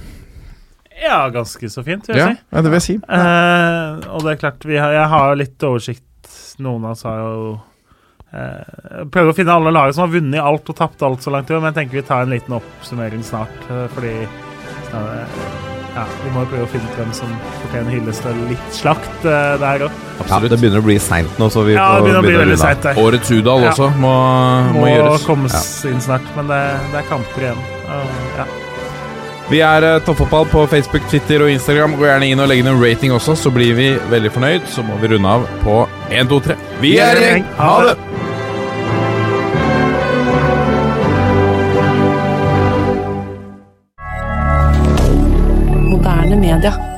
Ja, 1.03 1.29
ganske 1.35 1.69
så 1.71 1.83
fint, 1.85 2.07
vil 2.09 2.17
jeg 2.17 2.23
Ja, 2.23 2.33
si. 2.35 2.41
ja, 2.55 2.63
det 2.63 2.71
vil 2.71 2.79
jeg 2.79 2.87
si. 2.87 2.95
Eh, 3.03 4.09
og 4.15 4.23
det 4.25 4.33
er 4.37 4.41
klart, 4.45 4.65
vi 4.65 4.77
har, 4.79 4.93
jeg 4.95 5.09
har 5.11 5.37
litt 5.37 5.67
oversikt. 5.67 6.03
Noen 6.63 6.85
av 6.87 6.93
oss 6.95 7.03
har 7.03 7.19
jo 7.19 7.61
eh, 8.31 9.05
Prøver 9.11 9.33
å 9.33 9.35
finne 9.37 9.57
alle 9.59 9.73
lagene 9.75 9.97
som 9.97 10.05
har 10.07 10.13
vunnet 10.15 10.41
alt 10.41 10.71
og 10.71 10.77
tapt 10.79 11.03
alt 11.03 11.23
så 11.27 11.33
langt 11.35 11.51
i 11.51 11.55
år, 11.57 11.61
men 11.65 11.73
jeg 11.73 11.81
tenker 11.83 11.99
vi 12.01 12.07
tar 12.07 12.23
en 12.23 12.31
liten 12.37 12.55
oppsummering 12.61 13.25
snart. 13.27 13.57
eh, 13.71 13.87
fordi 13.97 14.15
ja, 15.95 16.03
vi 16.25 16.31
må 16.35 16.43
jo 16.43 16.49
prøve 16.51 16.67
å 16.67 16.71
finne 16.73 16.87
ut 16.91 16.97
hvem 16.99 17.13
som 17.15 17.31
fortjener 17.61 17.95
hyllest 17.95 18.25
og 18.27 18.39
litt 18.51 18.75
slakt 18.75 19.27
eh, 19.31 19.55
der 19.63 19.85
òg. 19.87 20.01
Ja, 20.31 20.39
det 20.43 20.59
begynner 20.59 20.83
å 20.83 20.87
bli 20.87 20.97
seint 21.03 21.39
nå, 21.39 21.49
så 21.55 21.63
vi 21.67 21.75
Ja, 21.77 21.89
det 21.99 22.03
begynner 22.07 22.19
å 22.19 22.25
bli 22.25 22.33
begynne 22.33 22.47
veldig 22.49 22.59
seint. 22.63 22.89
Årets 23.03 23.31
Udal 23.35 23.63
Ja. 23.67 23.71
også 23.75 23.91
må, 24.03 24.15
må, 24.75 24.81
Må 24.81 24.91
gjøres. 24.91 25.27
kommes 25.27 25.59
inn 25.91 26.01
snart, 26.03 26.27
men 26.39 26.51
det, 26.51 26.61
det 26.95 27.03
er 27.03 27.09
kamper 27.11 27.47
igjen. 27.49 27.65
Uh, 27.87 28.21
ja. 28.41 28.47
Vi 29.51 29.61
er 29.61 29.85
uh, 29.85 30.01
Toppfotball 30.05 30.47
på 30.49 30.65
Facebook, 30.73 31.05
Twitter 31.11 31.43
og 31.45 31.51
Instagram. 31.53 31.99
Gå 31.99 32.07
gjerne 32.09 32.31
inn 32.33 32.41
og 32.41 32.49
legg 32.49 32.63
inn 32.63 32.71
en 32.71 32.81
rating 32.81 33.13
også, 33.13 33.37
så 33.37 33.53
blir 33.53 33.77
vi 33.77 33.91
veldig 34.13 34.33
fornøyd. 34.33 34.65
Så 34.73 34.85
må 34.87 34.97
vi 35.03 35.13
runde 35.13 35.29
av 35.37 35.45
på 35.65 35.83
1, 36.09 36.31
2, 36.33 36.41
3. 36.49 36.57
Vi 36.81 36.97
er 37.03 37.21
i 37.21 37.29
gjeng! 37.29 37.47
Ha 37.61 37.75
det! 37.91 37.99
Moderne 45.93 46.41
media. 46.41 46.94